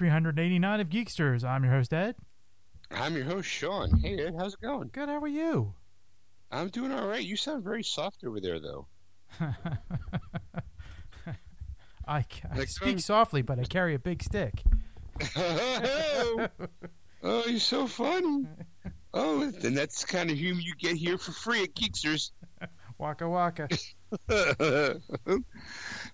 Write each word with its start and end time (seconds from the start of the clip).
welcome 0.00 0.06
episode 0.06 0.34
389 0.34 0.80
of 0.80 0.88
Geeksters. 0.88 1.44
I'm 1.44 1.62
your 1.64 1.72
host, 1.72 1.92
Ed. 1.92 2.16
I'm 2.90 3.14
your 3.14 3.24
host, 3.24 3.48
Sean. 3.48 3.96
Hey, 4.00 4.18
Ed, 4.18 4.34
how's 4.36 4.54
it 4.54 4.60
going? 4.60 4.90
Good, 4.92 5.08
how 5.08 5.20
are 5.20 5.28
you? 5.28 5.74
I'm 6.50 6.68
doing 6.68 6.90
all 6.92 7.06
right. 7.06 7.24
You 7.24 7.36
sound 7.36 7.62
very 7.62 7.84
soft 7.84 8.24
over 8.24 8.40
there, 8.40 8.58
though. 8.60 8.88
I, 9.40 9.56
I 12.08 12.24
Like, 12.56 12.68
speak 12.68 12.94
um, 12.94 12.98
softly, 12.98 13.42
but 13.42 13.58
I 13.58 13.64
carry 13.64 13.94
a 13.94 13.98
big 13.98 14.22
stick. 14.22 14.62
oh, 15.36 16.48
you're 17.22 17.58
so 17.60 17.86
funny. 17.86 18.46
Oh, 19.12 19.50
then 19.50 19.74
that's 19.74 20.00
the 20.00 20.08
kind 20.08 20.30
of 20.30 20.36
humor 20.36 20.60
you 20.60 20.74
get 20.76 20.96
here 20.96 21.18
for 21.18 21.32
free 21.32 21.62
at 21.62 21.74
Geeksters. 21.74 22.32
Waka 22.98 23.28
waka. 23.28 23.68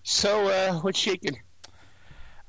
so, 0.03 0.47
uh, 0.47 0.73
what's 0.81 0.97
shaking? 0.99 1.37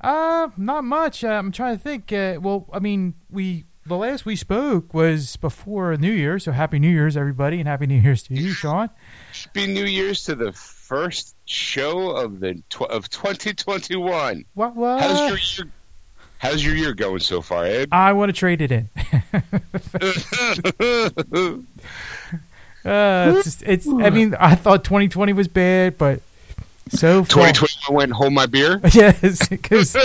Uh, 0.03 0.49
not 0.57 0.85
much. 0.85 1.23
Uh, 1.23 1.29
I'm 1.29 1.53
trying 1.53 1.77
to 1.77 1.83
think. 1.83 2.13
Uh, 2.13 2.39
well, 2.41 2.67
I 2.73 2.79
mean, 2.79 3.15
we 3.31 3.65
the 3.87 3.97
last 3.97 4.25
we 4.25 4.37
spoke 4.37 4.93
was 4.95 5.37
before 5.37 5.97
New 5.97 6.13
Year, 6.13 6.39
so 6.39 6.53
Happy 6.53 6.79
New 6.79 6.91
Year's, 6.91 7.17
everybody, 7.17 7.59
and 7.59 7.69
Happy 7.69 7.87
New 7.87 8.01
Year's 8.01 8.23
to 8.25 8.35
you, 8.35 8.53
Sean. 8.53 8.91
Happy 9.33 9.67
New 9.67 9.85
Year's 9.85 10.25
to 10.25 10.35
the 10.35 10.53
first 10.53 11.37
show 11.47 12.11
of 12.11 12.41
the 12.41 12.63
tw- 12.69 12.83
of 12.83 13.09
2021. 13.11 14.45
What? 14.55 14.75
What? 14.75 15.01
How's 15.01 15.29
your 15.29 15.39
year? 15.39 15.73
How's 16.39 16.65
your 16.65 16.75
year 16.75 16.95
going 16.95 17.21
so 17.21 17.41
far, 17.41 17.65
Ed? 17.65 17.89
I 17.93 18.13
want 18.15 18.31
to 18.31 18.33
trade 18.33 18.61
it 18.61 18.73
in. 18.73 18.89
Uh, 22.85 23.35
it's, 23.37 23.45
just, 23.45 23.63
it's. 23.63 23.87
I 23.87 24.11
mean, 24.11 24.35
I 24.41 24.57
thought 24.57 24.83
2020 24.83 25.33
was 25.35 25.47
bad, 25.47 25.97
but 25.99 26.21
so 26.93 27.25
far, 27.25 27.49
2021 27.53 27.97
went 27.97 28.05
and 28.11 28.13
hold 28.13 28.33
my 28.33 28.47
beer. 28.47 28.81
yes, 28.93 29.49
because 29.49 29.97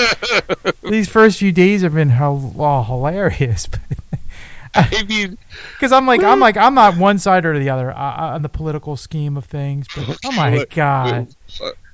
these 0.83 1.09
first 1.09 1.39
few 1.39 1.51
days 1.51 1.81
have 1.81 1.93
been 1.93 2.09
hel- 2.09 2.53
oh, 2.57 2.83
hilarious. 2.83 3.67
I 4.75 5.03
mean, 5.07 5.37
Because 5.73 5.91
I'm 5.91 6.05
like, 6.05 6.23
I'm 6.23 6.39
like, 6.39 6.55
I'm 6.55 6.75
not 6.75 6.97
one 6.97 7.19
side 7.19 7.45
or 7.45 7.57
the 7.57 7.69
other 7.69 7.91
uh, 7.91 7.95
uh, 7.95 8.33
on 8.35 8.41
the 8.41 8.49
political 8.49 8.95
scheme 8.95 9.35
of 9.35 9.45
things. 9.45 9.87
But 9.95 10.17
oh 10.25 10.31
my 10.33 10.65
god, 10.69 11.35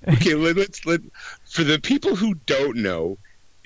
okay, 0.07 0.33
let, 0.35 0.57
let's 0.57 0.85
let 0.85 1.01
for 1.45 1.63
the 1.63 1.79
people 1.79 2.15
who 2.15 2.35
don't 2.45 2.77
know. 2.77 3.17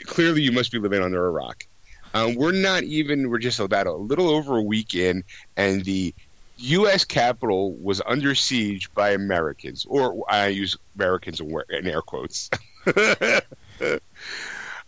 Clearly, 0.06 0.44
you 0.44 0.52
must 0.52 0.72
be 0.72 0.78
living 0.78 1.02
under 1.02 1.26
a 1.26 1.32
rock. 1.32 1.66
Um, 2.14 2.36
we're 2.36 2.52
not 2.52 2.84
even. 2.84 3.30
We're 3.30 3.40
just 3.40 3.60
about 3.60 3.88
a 3.88 3.94
little 3.94 4.30
over 4.30 4.58
a 4.58 4.62
week 4.62 4.94
in, 4.94 5.24
and 5.56 5.84
the 5.84 6.14
U.S. 6.58 7.06
Capitol 7.06 7.74
was 7.74 8.02
under 8.06 8.36
siege 8.36 8.94
by 8.94 9.12
Americans, 9.12 9.86
or 9.88 10.24
I 10.30 10.48
use 10.48 10.78
Americans 10.96 11.40
in 11.40 11.88
air 11.88 12.02
quotes. 12.02 12.50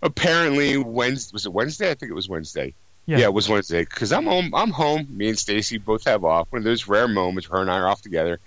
Apparently, 0.01 0.77
Wednesday 0.77 1.33
was 1.33 1.45
it 1.45 1.53
Wednesday? 1.53 1.91
I 1.91 1.93
think 1.93 2.11
it 2.11 2.15
was 2.15 2.29
Wednesday. 2.29 2.73
Yeah. 3.05 3.17
Yeah, 3.17 3.25
it 3.25 3.33
was 3.33 3.49
Wednesday 3.49 3.81
because 3.81 4.11
I'm 4.11 4.25
home. 4.25 4.53
I'm 4.53 4.71
home. 4.71 5.07
Me 5.09 5.29
and 5.29 5.37
Stacy 5.37 5.77
both 5.77 6.05
have 6.05 6.23
off. 6.23 6.51
One 6.51 6.59
of 6.59 6.63
those 6.63 6.87
rare 6.87 7.07
moments 7.07 7.49
where 7.49 7.57
her 7.57 7.61
and 7.63 7.71
I 7.71 7.79
are 7.79 7.87
off 7.87 8.01
together. 8.01 8.39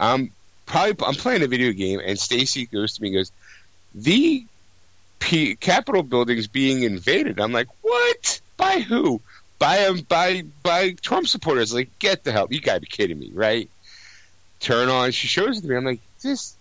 Um, 0.00 0.30
probably 0.66 1.06
I'm 1.06 1.14
playing 1.14 1.42
a 1.42 1.46
video 1.46 1.72
game, 1.72 2.00
and 2.04 2.18
Stacy 2.18 2.66
goes 2.66 2.94
to 2.94 3.02
me 3.02 3.08
and 3.08 3.16
goes, 3.16 3.32
"The 3.94 4.44
P- 5.18 5.56
Capitol 5.56 6.02
building's 6.02 6.46
being 6.46 6.82
invaded." 6.82 7.40
I'm 7.40 7.52
like, 7.52 7.68
"What? 7.80 8.40
By 8.56 8.80
who? 8.80 9.20
By 9.58 9.92
by 10.08 10.44
by 10.62 10.92
Trump 10.92 11.28
supporters?" 11.28 11.74
Like, 11.74 11.98
get 11.98 12.24
the 12.24 12.32
hell! 12.32 12.48
You 12.50 12.60
gotta 12.60 12.80
be 12.80 12.86
kidding 12.86 13.18
me, 13.18 13.30
right? 13.32 13.68
Turn 14.60 14.88
on. 14.88 15.10
She 15.12 15.26
shows 15.26 15.58
it 15.58 15.62
to 15.62 15.68
me. 15.68 15.76
I'm 15.76 15.84
like, 15.84 16.00
"This, 16.22 16.54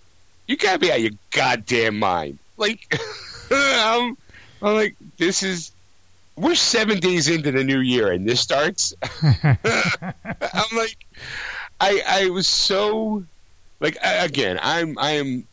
you 0.48 0.58
gotta 0.58 0.80
be 0.80 0.92
out 0.92 0.98
of 0.98 1.04
your 1.04 1.12
goddamn 1.32 2.00
mind!" 2.00 2.40
Like, 2.58 3.00
I'm, 3.52 4.18
I'm 4.62 4.76
like, 4.76 4.96
"This 5.18 5.44
is." 5.44 5.72
We're 6.36 6.54
seven 6.54 7.00
days 7.00 7.30
into 7.30 7.52
the 7.52 7.64
new 7.64 7.80
year, 7.80 8.12
and 8.12 8.30
this 8.30 8.40
starts. 8.40 8.94
I'm 9.24 9.58
like, 10.76 10.96
I 11.80 12.02
I 12.06 12.30
was 12.30 12.48
so 12.48 13.26
like 13.80 13.98
I, 14.04 14.26
again 14.26 14.60
I'm 14.62 14.98
I 14.98 15.12
am 15.14 15.48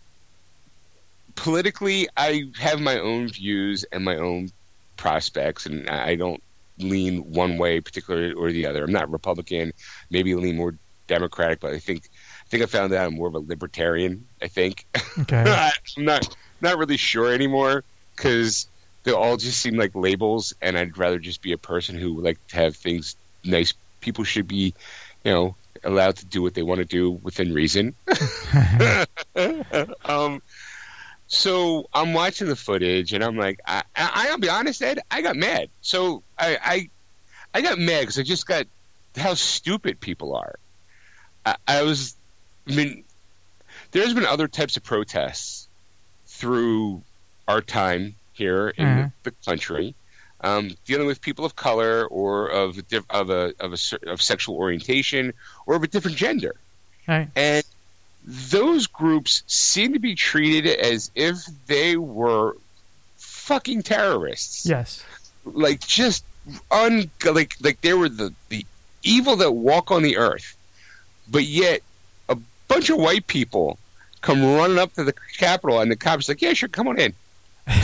politically 1.34 2.08
I 2.16 2.44
have 2.58 2.80
my 2.80 2.98
own 2.98 3.28
views 3.28 3.84
and 3.84 4.04
my 4.04 4.16
own 4.16 4.50
prospects, 4.96 5.66
and 5.66 5.88
I 5.88 6.16
don't 6.16 6.42
lean 6.78 7.18
one 7.32 7.58
way 7.58 7.80
particularly 7.80 8.32
or 8.32 8.52
the 8.52 8.66
other. 8.66 8.84
I'm 8.84 8.92
not 8.92 9.10
Republican, 9.10 9.72
maybe 10.10 10.34
lean 10.34 10.56
more 10.56 10.76
Democratic, 11.06 11.60
but 11.60 11.74
I 11.74 11.78
think 11.78 12.08
I 12.44 12.48
think 12.48 12.62
I 12.62 12.66
found 12.66 12.92
out 12.92 13.06
I'm 13.06 13.14
more 13.14 13.28
of 13.28 13.34
a 13.34 13.40
libertarian. 13.40 14.26
I 14.42 14.48
think 14.48 14.86
okay, 15.20 15.44
I'm 15.96 16.04
not 16.04 16.36
not 16.60 16.78
really 16.78 16.96
sure 16.96 17.32
anymore 17.32 17.84
because 18.16 18.68
they 19.04 19.12
all 19.12 19.36
just 19.36 19.60
seem 19.60 19.76
like 19.76 19.94
labels, 19.94 20.54
and 20.62 20.78
I'd 20.78 20.96
rather 20.96 21.18
just 21.18 21.42
be 21.42 21.52
a 21.52 21.58
person 21.58 21.96
who 21.96 22.14
would 22.14 22.24
like 22.24 22.38
to 22.48 22.56
have 22.56 22.76
things 22.76 23.16
nice. 23.44 23.74
People 24.00 24.24
should 24.24 24.48
be, 24.48 24.74
you 25.24 25.32
know, 25.32 25.56
allowed 25.82 26.16
to 26.16 26.26
do 26.26 26.42
what 26.42 26.54
they 26.54 26.62
want 26.62 26.78
to 26.78 26.84
do 26.86 27.10
within 27.10 27.52
reason. 27.52 27.94
um, 30.04 30.42
so 31.26 31.88
I'm 31.92 32.12
watching 32.12 32.48
the 32.48 32.56
footage, 32.56 33.12
and 33.12 33.24
I'm 33.24 33.36
like, 33.36 33.60
I, 33.66 33.82
I, 33.96 34.28
I'll 34.30 34.38
be 34.38 34.48
honest, 34.48 34.82
Ed, 34.82 35.00
I 35.10 35.22
got 35.22 35.36
mad. 35.36 35.68
So 35.80 36.22
I, 36.38 36.58
I, 36.62 36.90
I 37.54 37.60
got 37.62 37.78
mad 37.78 38.00
because 38.00 38.18
I 38.18 38.22
just 38.22 38.46
got 38.46 38.66
how 39.16 39.34
stupid 39.34 40.00
people 40.00 40.34
are. 40.36 40.56
I, 41.46 41.56
I 41.66 41.82
was, 41.82 42.14
I 42.68 42.74
mean, 42.74 43.04
there's 43.92 44.14
been 44.14 44.26
other 44.26 44.48
types 44.48 44.76
of 44.76 44.82
protests 44.84 45.68
through 46.26 47.02
our 47.46 47.60
time 47.60 48.16
here 48.32 48.68
in 48.68 48.86
Mhm. 48.88 49.12
the, 49.22 49.30
the 49.30 49.36
country, 49.46 49.94
um, 50.40 50.70
dealing 50.84 51.06
with 51.06 51.20
people 51.20 51.44
of 51.44 51.54
color 51.56 52.06
or 52.06 52.48
of 52.48 52.78
a 52.78 52.82
of 53.10 53.30
a 53.30 53.52
of 53.60 53.72
a 53.72 54.10
of 54.10 54.20
sexual 54.20 54.56
orientation 54.56 55.32
or 55.66 55.76
of 55.76 55.82
a 55.82 55.86
different 55.86 56.16
gender, 56.16 56.54
Right. 57.06 57.28
and 57.36 57.64
those 58.24 58.86
groups 58.86 59.42
seem 59.46 59.92
to 59.92 59.98
be 59.98 60.14
treated 60.14 60.66
as 60.66 61.10
if 61.14 61.44
they 61.66 61.96
were 61.96 62.56
fucking 63.16 63.82
terrorists. 63.82 64.66
Yes, 64.66 65.04
like 65.44 65.80
just 65.80 66.24
un 66.70 67.10
like 67.24 67.54
like 67.60 67.80
they 67.80 67.94
were 67.94 68.08
the 68.08 68.32
the 68.48 68.64
evil 69.02 69.36
that 69.36 69.52
walk 69.52 69.90
on 69.90 70.02
the 70.02 70.16
earth, 70.16 70.56
but 71.30 71.44
yet 71.44 71.82
a 72.28 72.36
bunch 72.68 72.90
of 72.90 72.98
white 72.98 73.26
people 73.26 73.78
come 74.20 74.42
running 74.42 74.78
up 74.78 74.92
to 74.94 75.04
the 75.04 75.14
Capitol 75.36 75.80
and 75.80 75.90
the 75.90 75.96
cops 75.96 76.28
like, 76.28 76.40
yeah, 76.40 76.54
sure, 76.54 76.68
come 76.68 76.88
on 76.88 76.98
in. 76.98 77.12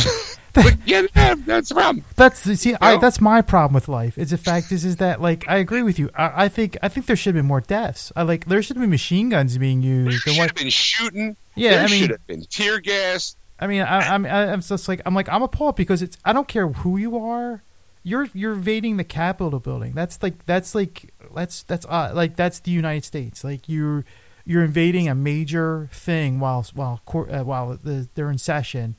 like, 0.56 0.78
yeah, 0.84 1.02
that's 1.46 1.68
the 1.68 1.74
problem. 1.74 2.04
that's 2.16 2.40
see, 2.40 2.74
I, 2.80 2.96
that's 2.96 3.20
my 3.20 3.42
problem 3.42 3.74
with 3.74 3.88
life. 3.88 4.18
Is 4.18 4.30
the 4.30 4.38
fact 4.38 4.72
is, 4.72 4.84
is 4.84 4.96
that 4.96 5.20
like 5.20 5.48
I 5.48 5.56
agree 5.58 5.82
with 5.82 5.98
you. 5.98 6.10
I, 6.14 6.44
I 6.44 6.48
think 6.48 6.76
I 6.82 6.88
think 6.88 7.06
there 7.06 7.16
should 7.16 7.34
have 7.34 7.42
been 7.42 7.48
more 7.48 7.60
deaths. 7.60 8.12
I 8.16 8.22
like 8.22 8.46
there 8.46 8.62
should 8.62 8.76
have 8.76 8.82
been 8.82 8.90
machine 8.90 9.28
guns 9.28 9.56
being 9.58 9.82
used. 9.82 10.24
There 10.26 10.34
should 10.34 10.42
have 10.42 10.54
been 10.54 10.70
shooting. 10.70 11.36
yeah, 11.54 11.70
there 11.70 11.80
I 11.80 11.86
mean, 11.88 12.00
should 12.00 12.10
have 12.10 12.26
been 12.26 12.44
tear 12.44 12.80
gas. 12.80 13.36
I 13.58 13.66
mean, 13.66 13.82
I, 13.82 14.14
I'm 14.14 14.24
I'm 14.26 14.62
just 14.62 14.88
like 14.88 15.02
I'm 15.04 15.14
like 15.14 15.28
I'm 15.28 15.42
appalled 15.42 15.76
because 15.76 16.02
it's 16.02 16.16
I 16.24 16.32
don't 16.32 16.48
care 16.48 16.68
who 16.68 16.96
you 16.96 17.18
are, 17.18 17.62
you're 18.02 18.28
you're 18.32 18.54
invading 18.54 18.96
the 18.96 19.04
Capitol 19.04 19.58
building. 19.60 19.92
That's 19.92 20.22
like 20.22 20.46
that's 20.46 20.74
like 20.74 21.12
that's 21.34 21.62
that's 21.64 21.86
uh, 21.86 22.12
like 22.14 22.36
that's 22.36 22.60
the 22.60 22.70
United 22.70 23.04
States. 23.04 23.44
Like 23.44 23.68
you're 23.68 24.04
you're 24.44 24.64
invading 24.64 25.08
a 25.08 25.14
major 25.14 25.88
thing 25.92 26.40
while 26.40 26.66
while 26.74 27.00
uh, 27.06 27.44
while 27.44 27.78
the, 27.82 28.08
they're 28.14 28.30
in 28.30 28.38
session. 28.38 28.96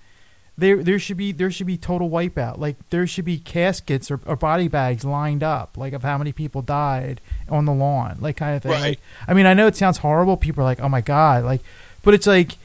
There 0.57 0.83
there 0.83 0.99
should 0.99 1.17
be 1.17 1.31
there 1.31 1.49
should 1.49 1.67
be 1.67 1.77
total 1.77 2.09
wipeout. 2.09 2.57
Like 2.57 2.75
there 2.89 3.07
should 3.07 3.25
be 3.25 3.39
caskets 3.39 4.11
or, 4.11 4.19
or 4.25 4.35
body 4.35 4.67
bags 4.67 5.03
lined 5.03 5.43
up, 5.43 5.77
like 5.77 5.93
of 5.93 6.03
how 6.03 6.17
many 6.17 6.31
people 6.31 6.61
died 6.61 7.21
on 7.49 7.65
the 7.65 7.73
lawn, 7.73 8.17
like 8.19 8.37
kind 8.37 8.55
of 8.55 8.63
thing. 8.63 8.71
Right. 8.71 8.81
Like 8.81 8.99
I 9.27 9.33
mean, 9.33 9.45
I 9.45 9.53
know 9.53 9.67
it 9.67 9.75
sounds 9.75 9.99
horrible. 9.99 10.37
People 10.37 10.61
are 10.61 10.65
like, 10.65 10.81
oh 10.81 10.89
my 10.89 11.01
god, 11.01 11.43
like, 11.45 11.61
but 12.03 12.13
it's 12.13 12.27
like 12.27 12.57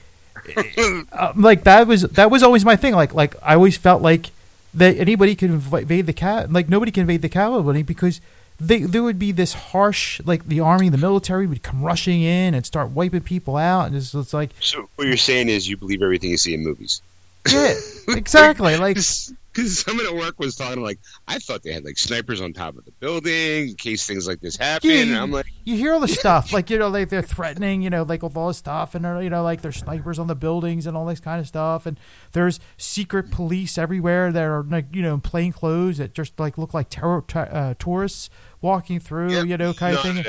uh, 1.12 1.32
like 1.36 1.64
that 1.64 1.86
was 1.86 2.02
that 2.02 2.30
was 2.30 2.42
always 2.42 2.64
my 2.64 2.76
thing. 2.76 2.94
Like 2.94 3.14
like 3.14 3.34
I 3.42 3.54
always 3.54 3.76
felt 3.76 4.02
like 4.02 4.30
that 4.74 4.96
anybody 4.98 5.34
could 5.34 5.50
invade 5.50 6.06
the 6.06 6.12
cat. 6.12 6.52
Like 6.52 6.68
nobody 6.68 6.92
can 6.92 7.02
invade 7.02 7.22
the 7.22 7.28
Capitol 7.28 7.82
because 7.82 8.20
they 8.60 8.80
there 8.80 9.02
would 9.02 9.18
be 9.18 9.32
this 9.32 9.52
harsh 9.52 10.20
like 10.24 10.46
the 10.46 10.60
army, 10.60 10.88
the 10.88 10.98
military 10.98 11.46
would 11.46 11.62
come 11.62 11.82
rushing 11.82 12.22
in 12.22 12.54
and 12.54 12.64
start 12.64 12.90
wiping 12.90 13.22
people 13.22 13.56
out, 13.56 13.86
and 13.86 13.96
it's, 13.96 14.14
it's 14.14 14.32
like 14.32 14.50
So 14.60 14.88
what 14.96 15.06
you're 15.06 15.16
saying 15.16 15.48
is 15.48 15.68
you 15.68 15.76
believe 15.76 16.02
everything 16.02 16.30
you 16.30 16.36
see 16.36 16.54
in 16.54 16.62
movies. 16.62 17.02
Yeah, 17.52 17.74
exactly. 18.16 18.76
Like 18.78 18.96
Because 18.96 19.78
someone 19.78 20.04
at 20.06 20.14
work 20.14 20.38
was 20.38 20.54
talking 20.54 20.82
like, 20.82 20.98
I 21.26 21.38
thought 21.38 21.62
they 21.62 21.72
had 21.72 21.82
like 21.84 21.96
snipers 21.96 22.42
on 22.42 22.52
top 22.52 22.76
of 22.76 22.84
the 22.84 22.90
building 22.92 23.70
in 23.70 23.74
case 23.74 24.06
things 24.06 24.28
like 24.28 24.40
this 24.42 24.54
happen. 24.56 24.90
Yeah, 24.90 25.02
you- 25.02 25.16
I'm 25.18 25.30
like, 25.30 25.46
you 25.64 25.76
hear 25.76 25.94
all 25.94 26.00
the 26.00 26.08
stuff, 26.08 26.52
like 26.52 26.68
you 26.68 26.78
know, 26.78 26.88
like 26.88 27.08
they're 27.08 27.22
threatening, 27.22 27.80
you 27.80 27.88
know, 27.90 28.02
like 28.02 28.22
with 28.22 28.36
all 28.36 28.48
this 28.48 28.58
stuff, 28.58 28.94
and 28.94 29.04
they're, 29.04 29.22
you 29.22 29.30
know, 29.30 29.42
like 29.42 29.62
there's 29.62 29.76
snipers 29.76 30.18
on 30.18 30.26
the 30.26 30.34
buildings 30.34 30.86
and 30.86 30.94
all 30.96 31.06
this 31.06 31.20
kind 31.20 31.40
of 31.40 31.48
stuff, 31.48 31.86
and 31.86 31.98
there's 32.32 32.60
secret 32.76 33.30
police 33.30 33.78
everywhere 33.78 34.30
that 34.30 34.42
are 34.44 34.62
like 34.62 34.94
you 34.94 35.00
know 35.02 35.14
in 35.14 35.20
plain 35.22 35.52
clothes 35.52 35.96
that 35.98 36.12
just 36.12 36.38
like 36.38 36.58
look 36.58 36.74
like 36.74 36.88
terror 36.90 37.24
uh, 37.34 37.72
tourists 37.78 38.28
walking 38.60 39.00
through, 39.00 39.32
yeah, 39.32 39.42
you 39.42 39.56
know, 39.56 39.72
kind 39.72 39.96
of 39.96 40.02
thing. 40.02 40.18
of. 40.18 40.26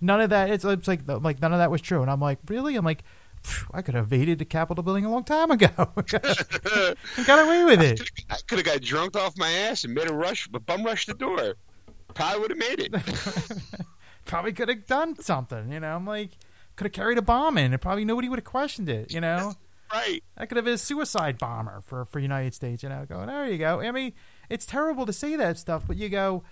None 0.00 0.22
of 0.22 0.30
that. 0.30 0.48
It's, 0.50 0.64
it's 0.64 0.88
like 0.88 1.00
like 1.06 1.42
none 1.42 1.52
of 1.52 1.58
that 1.58 1.70
was 1.70 1.82
true, 1.82 2.00
and 2.00 2.10
I'm 2.10 2.20
like, 2.20 2.38
really? 2.48 2.76
I'm 2.76 2.84
like, 2.86 3.04
I 3.72 3.82
could 3.82 3.94
have 3.94 4.12
evaded 4.12 4.38
the 4.38 4.44
Capitol 4.44 4.82
building 4.82 5.04
a 5.04 5.10
long 5.10 5.24
time 5.24 5.50
ago. 5.50 5.70
and 5.96 6.06
got 7.26 7.46
away 7.46 7.64
with 7.64 7.82
it. 7.82 8.00
I 8.28 8.36
could 8.46 8.58
have 8.58 8.66
got 8.66 8.80
drunk 8.80 9.16
off 9.16 9.36
my 9.36 9.50
ass 9.50 9.84
and 9.84 9.94
made 9.94 10.10
a 10.10 10.14
rush, 10.14 10.48
but 10.48 10.66
bum 10.66 10.84
rush 10.84 11.06
the 11.06 11.14
door. 11.14 11.54
Probably 12.14 12.40
would 12.40 12.50
have 12.50 12.58
made 12.58 12.80
it. 12.80 12.94
probably 14.24 14.52
could 14.52 14.68
have 14.68 14.86
done 14.86 15.20
something. 15.20 15.72
You 15.72 15.80
know, 15.80 15.94
I'm 15.94 16.06
like, 16.06 16.30
could 16.76 16.86
have 16.86 16.92
carried 16.92 17.18
a 17.18 17.22
bomb 17.22 17.56
in, 17.58 17.72
and 17.72 17.80
probably 17.80 18.04
nobody 18.04 18.28
would 18.28 18.38
have 18.38 18.44
questioned 18.44 18.88
it. 18.88 19.12
You 19.12 19.20
know, 19.20 19.54
right? 19.92 20.22
I 20.36 20.46
could 20.46 20.56
have 20.56 20.64
been 20.64 20.74
a 20.74 20.78
suicide 20.78 21.38
bomber 21.38 21.82
for 21.82 22.04
for 22.06 22.18
United 22.18 22.54
States. 22.54 22.82
You 22.82 22.88
know, 22.88 23.04
going 23.08 23.28
there 23.28 23.46
you 23.46 23.58
go. 23.58 23.80
I 23.80 23.92
mean, 23.92 24.12
it's 24.48 24.66
terrible 24.66 25.06
to 25.06 25.12
say 25.12 25.36
that 25.36 25.58
stuff, 25.58 25.84
but 25.86 25.96
you 25.96 26.08
go, 26.08 26.42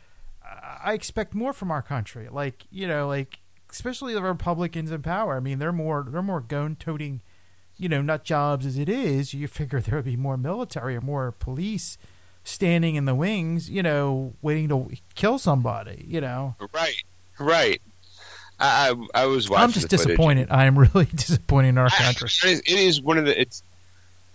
I 0.82 0.92
expect 0.92 1.34
more 1.34 1.52
from 1.52 1.70
our 1.70 1.82
country. 1.82 2.28
Like 2.30 2.64
you 2.70 2.86
know, 2.86 3.08
like 3.08 3.37
especially 3.70 4.14
the 4.14 4.22
Republicans 4.22 4.90
in 4.90 5.02
power. 5.02 5.36
I 5.36 5.40
mean, 5.40 5.58
they're 5.58 5.72
more 5.72 6.06
they're 6.08 6.22
more 6.22 6.40
gun 6.40 6.76
toting, 6.76 7.20
you 7.76 7.88
know, 7.88 8.02
nut 8.02 8.24
jobs 8.24 8.66
as 8.66 8.78
it 8.78 8.88
is. 8.88 9.34
You 9.34 9.48
figure 9.48 9.80
there 9.82 9.96
would 9.96 10.04
be 10.04 10.16
more 10.16 10.36
military 10.36 10.96
or 10.96 11.00
more 11.00 11.32
police 11.32 11.98
standing 12.44 12.94
in 12.94 13.04
the 13.04 13.14
wings, 13.14 13.68
you 13.68 13.82
know, 13.82 14.34
waiting 14.42 14.68
to 14.68 14.90
kill 15.14 15.38
somebody. 15.38 16.04
You 16.08 16.20
know, 16.20 16.56
right, 16.72 17.02
right. 17.38 17.80
I 18.60 18.90
I, 18.90 19.22
I 19.22 19.26
was 19.26 19.48
watching. 19.48 19.64
I'm 19.64 19.72
just 19.72 19.88
disappointed. 19.88 20.48
I 20.50 20.66
am 20.66 20.78
really 20.78 21.04
disappointed 21.14 21.68
in 21.68 21.78
our 21.78 21.86
I, 21.86 22.02
country. 22.02 22.30
It 22.44 22.68
is 22.68 23.00
one 23.00 23.18
of 23.18 23.24
the. 23.24 23.40
It's. 23.40 23.62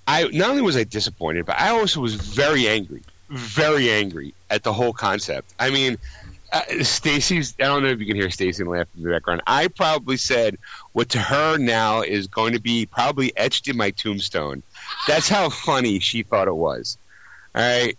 I 0.06 0.24
not 0.26 0.50
only 0.50 0.62
was 0.62 0.76
I 0.76 0.84
disappointed, 0.84 1.46
but 1.46 1.60
I 1.60 1.70
also 1.70 2.02
was 2.02 2.16
very 2.16 2.68
angry, 2.68 3.04
very 3.30 3.90
angry 3.90 4.34
at 4.50 4.64
the 4.64 4.74
whole 4.74 4.92
concept. 4.92 5.54
I 5.60 5.70
mean, 5.70 5.98
uh, 6.54 6.84
Stacy's. 6.84 7.56
I 7.60 7.64
don't 7.64 7.84
know 7.84 7.90
if 7.90 8.00
you 8.00 8.06
can 8.06 8.16
hear 8.16 8.30
Stacy 8.30 8.64
laugh 8.64 8.88
in 8.96 9.04
the 9.04 9.10
background. 9.10 9.42
I 9.46 9.68
probably 9.68 10.18
said 10.18 10.58
what 10.94 11.10
to 11.10 11.20
her 11.20 11.58
now 11.58 12.02
is 12.02 12.28
going 12.28 12.54
to 12.54 12.60
be 12.60 12.86
probably 12.86 13.36
etched 13.36 13.68
in 13.68 13.76
my 13.76 13.92
tombstone. 13.92 14.64
That's 15.08 15.28
how 15.28 15.50
funny 15.50 16.00
she 16.00 16.24
thought 16.24 16.48
it 16.48 16.56
was. 16.56 16.98
All 17.56 17.62
right, 17.62 17.98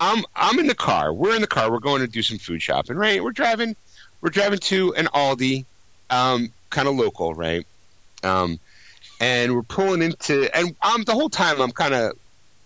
I'm 0.00 0.24
I'm 0.36 0.58
in 0.58 0.66
the 0.66 0.74
car. 0.74 1.12
We're 1.12 1.34
in 1.34 1.40
the 1.40 1.46
car. 1.46 1.70
We're 1.70 1.78
going 1.78 2.02
to 2.02 2.08
do 2.08 2.22
some 2.22 2.38
food 2.38 2.60
shopping. 2.60 2.96
Right, 2.96 3.22
we're 3.22 3.32
driving 3.32 3.76
we're 4.22 4.30
driving 4.30 4.60
to 4.60 4.94
an 4.94 5.06
Aldi, 5.06 5.66
um, 6.08 6.52
kind 6.70 6.88
of 6.88 6.94
local, 6.94 7.34
right? 7.34 7.66
Um, 8.22 8.58
and 9.20 9.54
we're 9.54 9.62
pulling 9.62 10.00
into, 10.00 10.48
and 10.56 10.74
um, 10.82 11.02
the 11.04 11.12
whole 11.12 11.28
time 11.28 11.60
I'm 11.60 11.72
kind 11.72 11.92
of, 11.92 12.12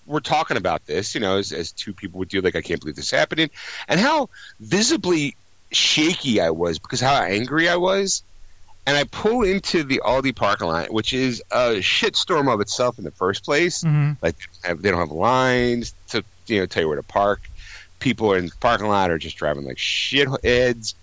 we're 0.06 0.20
talking 0.20 0.56
about 0.56 0.87
this, 0.87 1.14
you 1.14 1.20
know, 1.20 1.38
as, 1.38 1.53
as 1.53 1.73
two 1.73 1.93
people 1.93 2.19
would 2.19 2.29
do, 2.29 2.41
like, 2.41 2.56
I 2.56 2.62
can't 2.62 2.81
believe 2.81 2.97
this 2.97 3.11
happening, 3.11 3.50
and 3.88 4.00
how 4.00 4.31
visibly 4.61 5.37
shaky 5.73 6.41
I 6.41 6.50
was 6.50 6.79
because 6.79 7.00
how 7.00 7.23
angry 7.23 7.69
I 7.69 7.76
was. 7.76 8.23
And 8.88 8.97
I 8.97 9.03
pull 9.03 9.43
into 9.43 9.82
the 9.82 10.00
Aldi 10.05 10.37
parking 10.37 10.69
lot, 10.69 10.93
which 10.93 11.12
is 11.12 11.43
a 11.50 11.81
shitstorm 11.81 12.53
of 12.53 12.61
itself 12.61 12.99
in 12.99 13.05
the 13.05 13.11
first 13.11 13.44
place. 13.44 13.82
Mm-hmm. 13.82 14.12
Like 14.23 14.37
they 14.62 14.91
don't 14.93 15.00
have 15.00 15.11
lines 15.11 15.93
to 16.11 16.23
you 16.47 16.61
know 16.61 16.67
tell 16.67 16.85
you 16.85 16.88
where 16.88 16.97
to 16.97 17.02
park. 17.02 17.41
People 17.99 18.35
in 18.35 18.47
the 18.47 18.52
parking 18.61 18.87
lot 18.87 19.11
are 19.11 19.19
just 19.19 19.37
driving 19.37 19.64
like 19.64 19.79
shitheads 19.79 20.94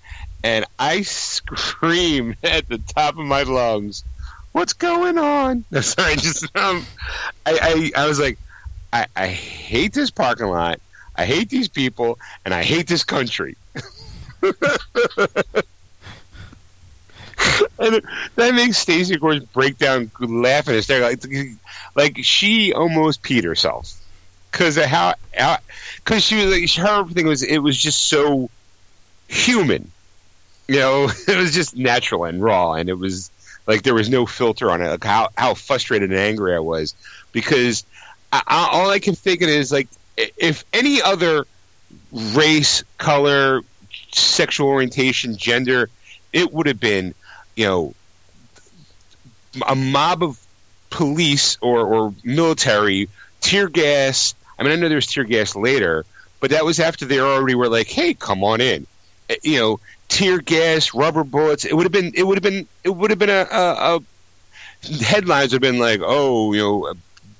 and 0.43 0.65
I 0.77 1.01
scream 1.01 2.35
at 2.43 2.67
the 2.67 2.77
top 2.77 3.17
of 3.17 3.25
my 3.25 3.43
lungs, 3.43 4.03
"What's 4.51 4.73
going 4.73 5.17
on?" 5.17 5.63
sorry, 5.81 6.15
just 6.17 6.43
um, 6.55 6.85
I, 7.45 7.91
I 7.95 8.03
I 8.03 8.07
was 8.07 8.19
like, 8.19 8.37
I, 8.93 9.07
I 9.15 9.27
hate 9.27 9.93
this 9.93 10.11
parking 10.11 10.47
lot, 10.47 10.79
I 11.15 11.25
hate 11.25 11.49
these 11.49 11.67
people, 11.67 12.19
and 12.45 12.53
I 12.53 12.63
hate 12.63 12.87
this 12.87 13.03
country. 13.03 13.57
and 13.73 14.53
that 18.35 18.53
makes 18.53 18.77
Stacy, 18.77 19.15
of 19.15 19.21
course, 19.21 19.43
break 19.45 19.77
down 19.77 20.11
laughing 20.19 20.75
hysterically. 20.75 21.35
Like, 21.35 21.57
like 21.95 22.17
she 22.23 22.73
almost 22.73 23.23
peed 23.23 23.43
herself 23.43 23.93
because 24.51 24.77
how, 24.77 25.15
because 25.31 26.23
she 26.23 26.45
was 26.45 26.45
like, 26.45 26.69
her 26.85 27.05
thing 27.09 27.27
was 27.27 27.43
it 27.43 27.57
was 27.57 27.77
just 27.77 28.07
so 28.07 28.49
human 29.27 29.91
you 30.67 30.79
know, 30.79 31.09
it 31.27 31.37
was 31.37 31.53
just 31.53 31.75
natural 31.75 32.25
and 32.25 32.41
raw, 32.43 32.73
and 32.73 32.89
it 32.89 32.97
was 32.97 33.31
like 33.67 33.83
there 33.83 33.93
was 33.93 34.09
no 34.09 34.25
filter 34.25 34.69
on 34.71 34.81
it. 34.81 34.89
Like 34.89 35.03
how 35.03 35.29
how 35.37 35.53
frustrated 35.53 36.11
and 36.11 36.19
angry 36.19 36.55
I 36.55 36.59
was 36.59 36.95
because 37.31 37.85
I, 38.33 38.41
I, 38.47 38.69
all 38.71 38.89
I 38.89 38.97
can 38.97 39.13
think 39.13 39.43
of 39.43 39.49
is 39.49 39.71
like 39.71 39.87
if 40.17 40.65
any 40.73 41.01
other 41.01 41.45
race, 42.11 42.83
color, 42.97 43.61
sexual 44.11 44.67
orientation, 44.67 45.37
gender, 45.37 45.89
it 46.33 46.51
would 46.51 46.65
have 46.65 46.79
been, 46.79 47.13
you 47.55 47.65
know, 47.65 47.93
a 49.67 49.75
mob 49.75 50.23
of 50.23 50.39
police 50.89 51.59
or, 51.61 51.81
or 51.81 52.13
military 52.23 53.07
tear 53.39 53.69
gas. 53.69 54.33
I 54.57 54.63
mean, 54.63 54.71
I 54.71 54.75
know 54.77 54.89
there 54.89 54.95
was 54.95 55.05
tear 55.05 55.25
gas 55.25 55.55
later, 55.55 56.03
but 56.39 56.49
that 56.49 56.65
was 56.65 56.79
after 56.79 57.05
they 57.05 57.19
already 57.19 57.53
were 57.53 57.69
like, 57.69 57.87
"Hey, 57.87 58.15
come 58.15 58.43
on 58.43 58.61
in," 58.61 58.87
eh, 59.29 59.35
you 59.43 59.59
know 59.59 59.79
tear 60.07 60.39
gas, 60.39 60.93
rubber 60.93 61.23
bullets. 61.23 61.65
It 61.65 61.75
would 61.75 61.83
have 61.83 61.91
been. 61.91 62.13
It 62.15 62.23
would 62.23 62.37
have 62.37 62.43
been. 62.43 62.67
It 62.83 62.89
would 62.89 63.11
have 63.11 63.19
been 63.19 63.29
a, 63.29 63.47
a, 63.51 63.97
a 63.97 63.99
headlines 65.03 65.51
have 65.51 65.61
been 65.61 65.79
like, 65.79 66.01
oh, 66.03 66.53
you 66.53 66.61
know, 66.61 66.93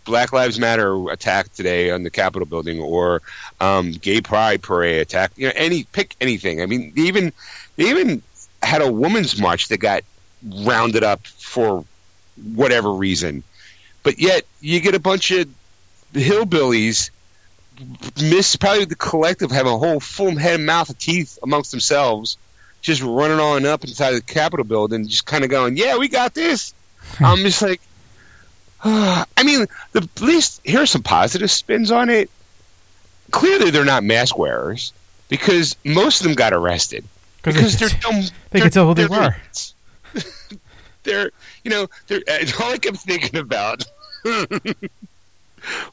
Black 0.04 0.34
Lives 0.34 0.60
Matter 0.60 1.10
attack 1.10 1.54
today 1.54 1.92
on 1.92 2.04
the 2.04 2.10
Capitol 2.10 2.46
building, 2.46 2.80
or 2.80 3.22
um, 3.60 3.92
Gay 3.92 4.22
Pride 4.22 4.62
parade 4.62 5.02
attack. 5.02 5.32
You 5.36 5.48
know, 5.48 5.54
any 5.56 5.84
pick 5.84 6.16
anything. 6.20 6.62
I 6.62 6.66
mean, 6.66 6.94
they 6.96 7.04
even 7.04 7.34
they 7.76 7.90
even 7.90 8.22
had 8.62 8.82
a 8.82 8.92
women's 8.92 9.40
march 9.40 9.68
that 9.70 9.78
got 9.78 10.04
rounded 10.44 11.04
up 11.04 11.26
for 11.28 11.86
whatever 12.54 12.92
reason, 12.94 13.44
but 14.04 14.20
yet 14.20 14.46
you 14.62 14.80
get 14.80 14.96
a 14.96 15.00
bunch 15.00 15.32
of 15.32 15.48
hillbillies 16.14 17.10
miss 18.22 18.56
probably 18.56 18.86
the 18.86 18.96
collective 18.96 19.50
have 19.50 19.66
a 19.66 19.78
whole 19.78 20.00
full 20.00 20.38
head 20.38 20.56
and 20.56 20.66
mouth 20.66 20.90
of 20.92 20.98
teeth 21.00 21.40
amongst 21.42 21.72
themselves 21.72 22.38
just 22.84 23.02
running 23.02 23.40
on 23.40 23.66
up 23.66 23.84
inside 23.84 24.12
the 24.12 24.22
Capitol 24.22 24.66
building, 24.66 25.08
just 25.08 25.26
kind 25.26 25.44
of 25.44 25.50
going, 25.50 25.78
"Yeah, 25.78 25.98
we 25.98 26.10
got 26.10 26.34
this." 26.34 26.74
I'm 27.20 27.38
just 27.38 27.62
like, 27.62 27.82
I 29.38 29.44
mean, 29.44 29.66
the, 29.92 30.02
at 30.02 30.22
least 30.22 30.62
here 30.63 30.82
are 30.82 30.86
some 30.86 31.04
positive 31.04 31.50
spins 31.50 31.92
on 31.92 32.10
it. 32.10 32.30
Clearly, 33.32 33.72
they're 33.72 33.86
not 33.86 34.04
mask 34.04 34.38
wearers 34.38 34.94
because 35.30 35.75
most 35.84 36.22
of 36.22 36.28
them 36.28 36.36
got 36.36 36.54
arrested 36.54 37.04
because 37.42 37.78
they're 37.80 37.90
dumb. 38.02 38.24
They 38.52 38.62
could 38.62 38.74
tell 38.74 38.88
who 38.88 38.94
they 38.94 39.08
were. 39.08 39.36
they're, 41.04 41.32
you 41.63 41.72
know, 41.72 41.88
they're, 42.08 42.22
all 42.62 42.72
I 42.72 42.78
kept 42.78 42.98
thinking 42.98 43.40
about 43.40 43.86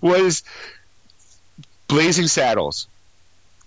was 0.00 0.42
Blazing 1.88 2.26
Saddles 2.26 2.88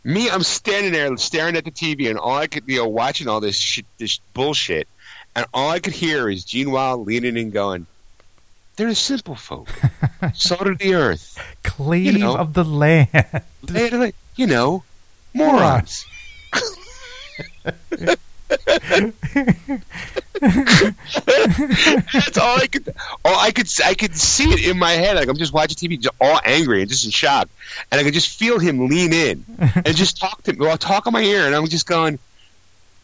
me, 0.04 0.30
I'm 0.30 0.44
standing 0.44 0.92
there 0.92 1.16
staring 1.18 1.56
at 1.56 1.66
the 1.66 1.72
TV, 1.72 2.10
and 2.10 2.20
all 2.20 2.36
I 2.36 2.48
could, 2.48 2.64
you 2.68 2.78
know, 2.78 2.88
watching 2.88 3.28
all 3.28 3.40
this 3.40 3.56
shit, 3.56 3.86
this 3.98 4.20
bullshit, 4.34 4.88
and 5.36 5.46
all 5.54 5.70
I 5.70 5.80
could 5.80 5.94
hear 5.94 6.30
is 6.30 6.44
Gene 6.44 6.72
Wilder 6.72 7.04
leaning 7.04 7.38
and 7.38 7.52
going, 7.52 7.88
"They're 8.76 8.90
the 8.90 8.96
simple 8.96 9.36
folk, 9.36 9.70
salt 10.34 10.68
of 10.68 10.80
the 10.80 10.96
earth, 10.96 11.38
clay 11.64 12.00
you 12.00 12.18
know, 12.18 12.38
of 12.38 12.54
the 12.54 12.64
land, 12.64 13.10
you 14.36 14.48
know, 14.48 14.84
morons." 15.34 16.06
That's 20.44 22.38
all 22.38 22.58
I 22.58 22.68
could. 22.72 22.94
All 23.24 23.40
I 23.40 23.52
could. 23.52 23.68
I 23.84 23.94
could 23.94 24.16
see 24.16 24.52
it 24.52 24.68
in 24.68 24.78
my 24.78 24.92
head. 24.92 25.16
Like 25.16 25.28
I'm 25.28 25.38
just 25.38 25.54
watching 25.54 25.78
TV, 25.78 26.00
just 26.00 26.16
all 26.20 26.40
angry 26.44 26.82
and 26.82 26.90
just 26.90 27.06
in 27.06 27.12
shock, 27.12 27.50
and 27.92 28.00
I 28.00 28.04
could 28.04 28.14
just 28.14 28.38
feel 28.38 28.60
him 28.60 28.88
lean 28.88 29.14
in 29.14 29.46
and 29.58 29.96
just 29.96 30.20
talk 30.20 30.42
to 30.44 30.54
me. 30.54 30.60
Well, 30.60 30.78
talk 30.78 31.08
on 31.08 31.14
my 31.14 31.22
ear, 31.22 31.46
and 31.46 31.56
I'm 31.56 31.68
just 31.68 31.88
going. 31.88 32.20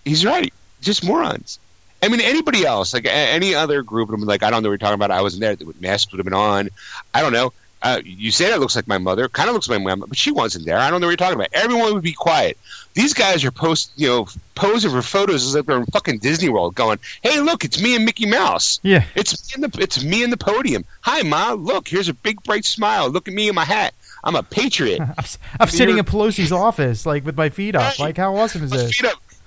He's 0.05 0.25
right. 0.25 0.53
Just 0.81 1.03
morons. 1.03 1.59
I 2.01 2.07
mean, 2.07 2.21
anybody 2.21 2.65
else, 2.65 2.93
like 2.93 3.05
any 3.05 3.55
other 3.55 3.81
group, 3.83 4.09
like 4.11 4.43
I 4.43 4.49
don't 4.49 4.63
know 4.63 4.69
what 4.69 4.73
you're 4.73 4.77
talking 4.77 4.95
about. 4.95 5.11
I 5.11 5.21
wasn't 5.21 5.41
there. 5.41 5.55
The 5.55 5.73
masks 5.79 6.11
would 6.11 6.19
have 6.19 6.25
been 6.25 6.33
on. 6.33 6.69
I 7.13 7.21
don't 7.21 7.33
know. 7.33 7.53
Uh, 7.81 8.01
you 8.03 8.29
say 8.31 8.49
that 8.49 8.59
looks 8.59 8.75
like 8.75 8.87
my 8.89 8.97
mother, 8.97 9.29
kind 9.29 9.47
of 9.47 9.53
looks 9.53 9.69
like 9.69 9.81
my 9.81 9.95
mom, 9.95 10.05
but 10.07 10.17
she 10.17 10.31
wasn't 10.31 10.65
there. 10.65 10.77
I 10.77 10.89
don't 10.89 10.99
know 10.99 11.07
what 11.07 11.11
you're 11.11 11.17
talking 11.17 11.35
about. 11.35 11.49
Everyone 11.53 11.93
would 11.93 12.03
be 12.03 12.11
quiet. 12.11 12.57
These 12.93 13.13
guys 13.13 13.45
are 13.45 13.51
post, 13.51 13.91
you 13.95 14.07
know, 14.09 14.27
posing 14.53 14.91
for 14.91 15.01
photos 15.01 15.45
as 15.45 15.55
if 15.55 15.65
they're 15.65 15.77
in 15.77 15.85
fucking 15.85 16.17
Disney 16.19 16.49
World, 16.49 16.75
going, 16.75 16.99
"Hey, 17.21 17.39
look, 17.39 17.63
it's 17.63 17.81
me 17.81 17.95
and 17.95 18.03
Mickey 18.03 18.25
Mouse. 18.25 18.81
Yeah, 18.83 19.05
it's 19.15 19.55
me 19.57 19.63
in 19.63 19.69
the, 19.69 19.81
it's 19.81 20.03
me 20.03 20.23
in 20.23 20.29
the 20.29 20.35
podium. 20.35 20.83
Hi, 21.01 21.21
ma, 21.21 21.53
look, 21.53 21.87
here's 21.87 22.09
a 22.09 22.13
big 22.13 22.43
bright 22.43 22.65
smile. 22.65 23.09
Look 23.09 23.29
at 23.29 23.33
me 23.33 23.47
in 23.47 23.55
my 23.55 23.63
hat. 23.65 23.93
I'm 24.25 24.35
a 24.35 24.43
patriot. 24.43 24.99
I'm, 25.17 25.25
I'm 25.61 25.69
sitting 25.69 25.97
in 25.97 26.03
Pelosi's 26.03 26.51
office, 26.51 27.05
like 27.05 27.25
with 27.25 27.37
my 27.37 27.47
feet 27.47 27.75
up. 27.75 27.97
Like, 27.99 28.17
how 28.17 28.35
awesome 28.35 28.63
is 28.63 28.71
this? 28.71 28.91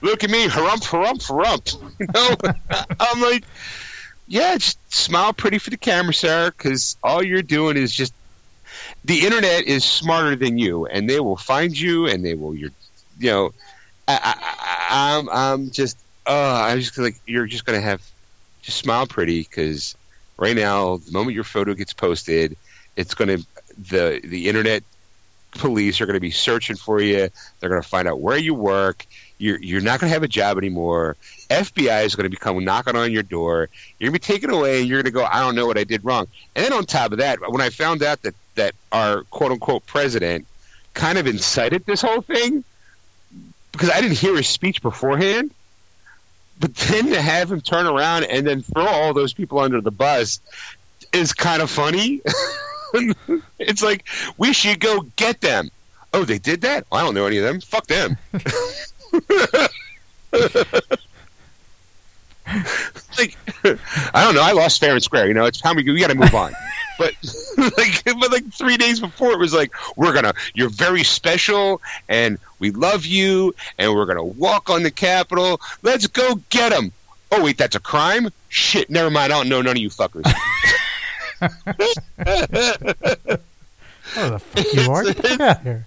Look 0.02 0.24
at 0.24 0.30
me, 0.30 0.46
harump, 0.46 0.82
harump, 0.82 1.22
harump. 1.26 1.92
You 2.00 2.06
know, 2.12 2.84
I'm 3.00 3.20
like, 3.22 3.44
yeah, 4.26 4.56
just 4.56 4.78
smile 4.92 5.32
pretty 5.32 5.58
for 5.58 5.70
the 5.70 5.76
camera, 5.76 6.12
sir, 6.12 6.50
because 6.50 6.96
all 7.02 7.22
you're 7.22 7.42
doing 7.42 7.76
is 7.76 7.94
just 7.94 8.12
the 9.04 9.24
internet 9.24 9.64
is 9.64 9.84
smarter 9.84 10.34
than 10.34 10.58
you, 10.58 10.86
and 10.86 11.08
they 11.08 11.20
will 11.20 11.36
find 11.36 11.78
you, 11.78 12.06
and 12.06 12.24
they 12.24 12.34
will. 12.34 12.54
You're, 12.54 12.70
you 13.18 13.30
know, 13.30 13.50
I, 14.08 14.34
am 14.90 15.28
I'm, 15.28 15.30
I'm 15.30 15.70
just, 15.70 15.96
uh, 16.26 16.66
I'm 16.66 16.80
just 16.80 16.98
like 16.98 17.20
you're 17.26 17.46
just 17.46 17.64
gonna 17.64 17.80
have 17.80 18.02
just 18.62 18.78
smile 18.78 19.06
pretty 19.06 19.40
because 19.40 19.96
right 20.36 20.56
now, 20.56 20.96
the 20.96 21.12
moment 21.12 21.34
your 21.34 21.44
photo 21.44 21.74
gets 21.74 21.92
posted, 21.92 22.56
it's 22.96 23.14
to 23.14 23.46
the 23.78 24.20
the 24.24 24.48
internet 24.48 24.82
police 25.52 26.00
are 26.00 26.06
going 26.06 26.14
to 26.14 26.20
be 26.20 26.30
searching 26.30 26.76
for 26.76 27.00
you. 27.00 27.28
They're 27.60 27.70
going 27.70 27.82
to 27.82 27.88
find 27.88 28.08
out 28.08 28.20
where 28.20 28.38
you 28.38 28.54
work. 28.54 29.06
You're 29.42 29.60
you're 29.60 29.80
not 29.80 29.98
going 29.98 30.08
to 30.08 30.14
have 30.14 30.22
a 30.22 30.28
job 30.28 30.56
anymore. 30.56 31.16
FBI 31.50 32.04
is 32.04 32.14
going 32.14 32.24
to 32.24 32.30
be 32.30 32.36
coming 32.36 32.64
knocking 32.64 32.94
on 32.94 33.10
your 33.10 33.24
door. 33.24 33.68
You're 33.98 34.10
going 34.10 34.20
to 34.20 34.26
be 34.28 34.32
taken 34.32 34.50
away. 34.50 34.80
and 34.80 34.88
You're 34.88 35.02
going 35.02 35.12
to 35.12 35.18
go. 35.18 35.24
I 35.24 35.40
don't 35.40 35.56
know 35.56 35.66
what 35.66 35.76
I 35.78 35.84
did 35.84 36.04
wrong. 36.04 36.28
And 36.54 36.64
then 36.64 36.72
on 36.72 36.84
top 36.86 37.10
of 37.10 37.18
that, 37.18 37.40
when 37.50 37.60
I 37.60 37.70
found 37.70 38.04
out 38.04 38.22
that 38.22 38.34
that 38.54 38.74
our 38.92 39.24
quote 39.24 39.50
unquote 39.50 39.84
president 39.84 40.46
kind 40.94 41.18
of 41.18 41.26
incited 41.26 41.84
this 41.86 42.02
whole 42.02 42.20
thing 42.20 42.62
because 43.72 43.90
I 43.90 44.00
didn't 44.00 44.18
hear 44.18 44.36
his 44.36 44.46
speech 44.46 44.80
beforehand. 44.80 45.50
But 46.60 46.76
then 46.76 47.08
to 47.08 47.20
have 47.20 47.50
him 47.50 47.60
turn 47.60 47.86
around 47.86 48.24
and 48.24 48.46
then 48.46 48.62
throw 48.62 48.86
all 48.86 49.12
those 49.12 49.32
people 49.32 49.58
under 49.58 49.80
the 49.80 49.90
bus 49.90 50.38
is 51.12 51.32
kind 51.32 51.60
of 51.60 51.68
funny. 51.68 52.20
it's 53.58 53.82
like 53.82 54.04
we 54.38 54.52
should 54.52 54.78
go 54.78 55.00
get 55.16 55.40
them. 55.40 55.70
Oh, 56.14 56.24
they 56.24 56.38
did 56.38 56.60
that? 56.60 56.86
Well, 56.90 57.00
I 57.00 57.04
don't 57.04 57.14
know 57.14 57.26
any 57.26 57.38
of 57.38 57.44
them. 57.44 57.60
Fuck 57.60 57.86
them. 57.86 58.18
like 63.18 63.36
I 64.12 64.24
don't 64.24 64.34
know. 64.34 64.42
I 64.42 64.52
lost 64.52 64.80
fair 64.80 64.94
and 64.94 65.02
square. 65.02 65.26
You 65.28 65.34
know, 65.34 65.44
it's 65.44 65.60
how 65.60 65.74
we 65.74 65.84
we 65.84 66.00
got 66.00 66.08
to 66.08 66.14
move 66.14 66.34
on. 66.34 66.52
But 66.98 67.14
like, 67.78 68.04
but 68.04 68.30
like 68.30 68.52
three 68.52 68.76
days 68.76 69.00
before, 69.00 69.32
it 69.32 69.38
was 69.38 69.54
like 69.54 69.72
we're 69.96 70.12
gonna. 70.12 70.34
You're 70.54 70.68
very 70.68 71.04
special, 71.04 71.80
and 72.08 72.38
we 72.58 72.70
love 72.70 73.06
you, 73.06 73.54
and 73.78 73.94
we're 73.94 74.04
gonna 74.04 74.22
walk 74.22 74.68
on 74.68 74.82
the 74.82 74.90
Capitol. 74.90 75.60
Let's 75.82 76.06
go 76.06 76.36
get 76.50 76.68
them. 76.68 76.92
Oh 77.30 77.42
wait, 77.42 77.56
that's 77.56 77.76
a 77.76 77.80
crime. 77.80 78.28
Shit, 78.50 78.90
never 78.90 79.10
mind. 79.10 79.32
I 79.32 79.38
don't 79.38 79.48
know 79.48 79.62
none 79.62 79.76
of 79.76 79.82
you 79.82 79.88
fuckers. 79.88 80.30
Oh, 84.14 84.28
the 84.28 84.38
fuck 84.38 84.72
you 84.74 84.92
are! 84.92 85.04
Get 85.04 85.16
the 85.16 85.22
fuck 85.22 85.40
out 85.40 85.62
here. 85.62 85.86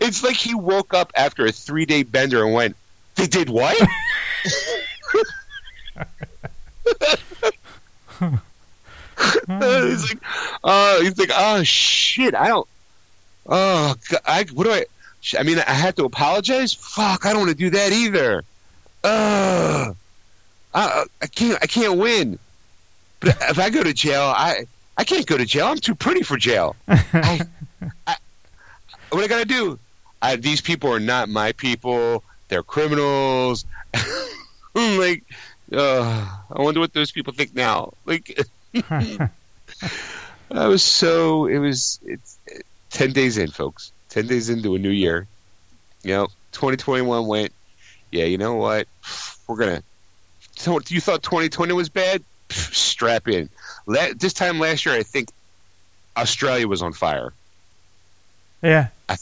It's 0.00 0.22
like 0.22 0.36
he 0.36 0.54
woke 0.54 0.94
up 0.94 1.12
after 1.14 1.46
a 1.46 1.52
three 1.52 1.86
day 1.86 2.02
bender 2.02 2.44
and 2.44 2.54
went, 2.54 2.76
"They 3.14 3.26
did 3.26 3.48
what?" 3.48 3.76
he's 9.20 10.08
like, 10.08 10.18
uh, 10.64 11.00
he's 11.00 11.18
like, 11.18 11.30
oh 11.34 11.62
shit, 11.62 12.34
I 12.34 12.48
don't. 12.48 12.68
Oh, 13.46 13.94
God, 14.08 14.20
I 14.26 14.44
what 14.52 14.64
do 14.64 14.72
I? 14.72 14.84
I 15.38 15.42
mean, 15.42 15.58
I 15.58 15.72
had 15.72 15.96
to 15.96 16.04
apologize. 16.04 16.72
Fuck, 16.72 17.26
I 17.26 17.30
don't 17.30 17.40
want 17.40 17.50
to 17.50 17.56
do 17.56 17.70
that 17.70 17.92
either. 17.92 18.44
Uh, 19.02 19.92
I, 20.74 21.04
I 21.20 21.26
can't. 21.26 21.58
I 21.62 21.66
can't 21.66 21.98
win. 21.98 22.38
But 23.20 23.36
if 23.50 23.58
I 23.58 23.70
go 23.70 23.82
to 23.82 23.92
jail, 23.92 24.22
I 24.22 24.66
I 24.96 25.04
can't 25.04 25.26
go 25.26 25.36
to 25.36 25.44
jail. 25.44 25.66
I'm 25.66 25.78
too 25.78 25.94
pretty 25.94 26.22
for 26.22 26.36
jail. 26.36 26.76
I, 26.88 27.40
I, 28.06 28.16
what 29.10 29.24
I 29.24 29.28
gotta 29.28 29.44
do? 29.44 29.78
I, 30.22 30.36
these 30.36 30.60
people 30.60 30.92
are 30.92 31.00
not 31.00 31.28
my 31.28 31.52
people. 31.52 32.22
They're 32.48 32.62
criminals. 32.62 33.64
like, 34.74 35.24
uh, 35.72 36.28
I 36.50 36.62
wonder 36.62 36.80
what 36.80 36.92
those 36.92 37.12
people 37.12 37.32
think 37.32 37.54
now. 37.54 37.94
Like, 38.04 38.38
I 38.90 39.28
was 40.50 40.82
so. 40.82 41.46
It 41.46 41.58
was. 41.58 42.00
It's 42.04 42.38
ten 42.90 43.12
days 43.12 43.38
in, 43.38 43.50
folks. 43.50 43.92
Ten 44.08 44.26
days 44.26 44.50
into 44.50 44.74
a 44.74 44.78
new 44.78 44.90
year. 44.90 45.26
You 46.02 46.14
know, 46.14 46.26
2021 46.52 47.26
went. 47.26 47.52
Yeah, 48.10 48.24
you 48.24 48.38
know 48.38 48.54
what? 48.54 48.88
We're 49.48 49.56
gonna. 49.56 49.82
So 50.56 50.78
you 50.88 51.00
thought 51.00 51.22
2020 51.22 51.72
was 51.72 51.88
bad? 51.88 52.22
Strap 52.50 53.28
in. 53.28 53.48
La- 53.86 54.12
this 54.14 54.32
time 54.32 54.58
last 54.58 54.84
year, 54.84 54.94
I 54.94 55.02
think 55.02 55.30
Australia 56.16 56.68
was 56.68 56.82
on 56.82 56.92
fire. 56.92 57.32
Yeah. 58.62 58.88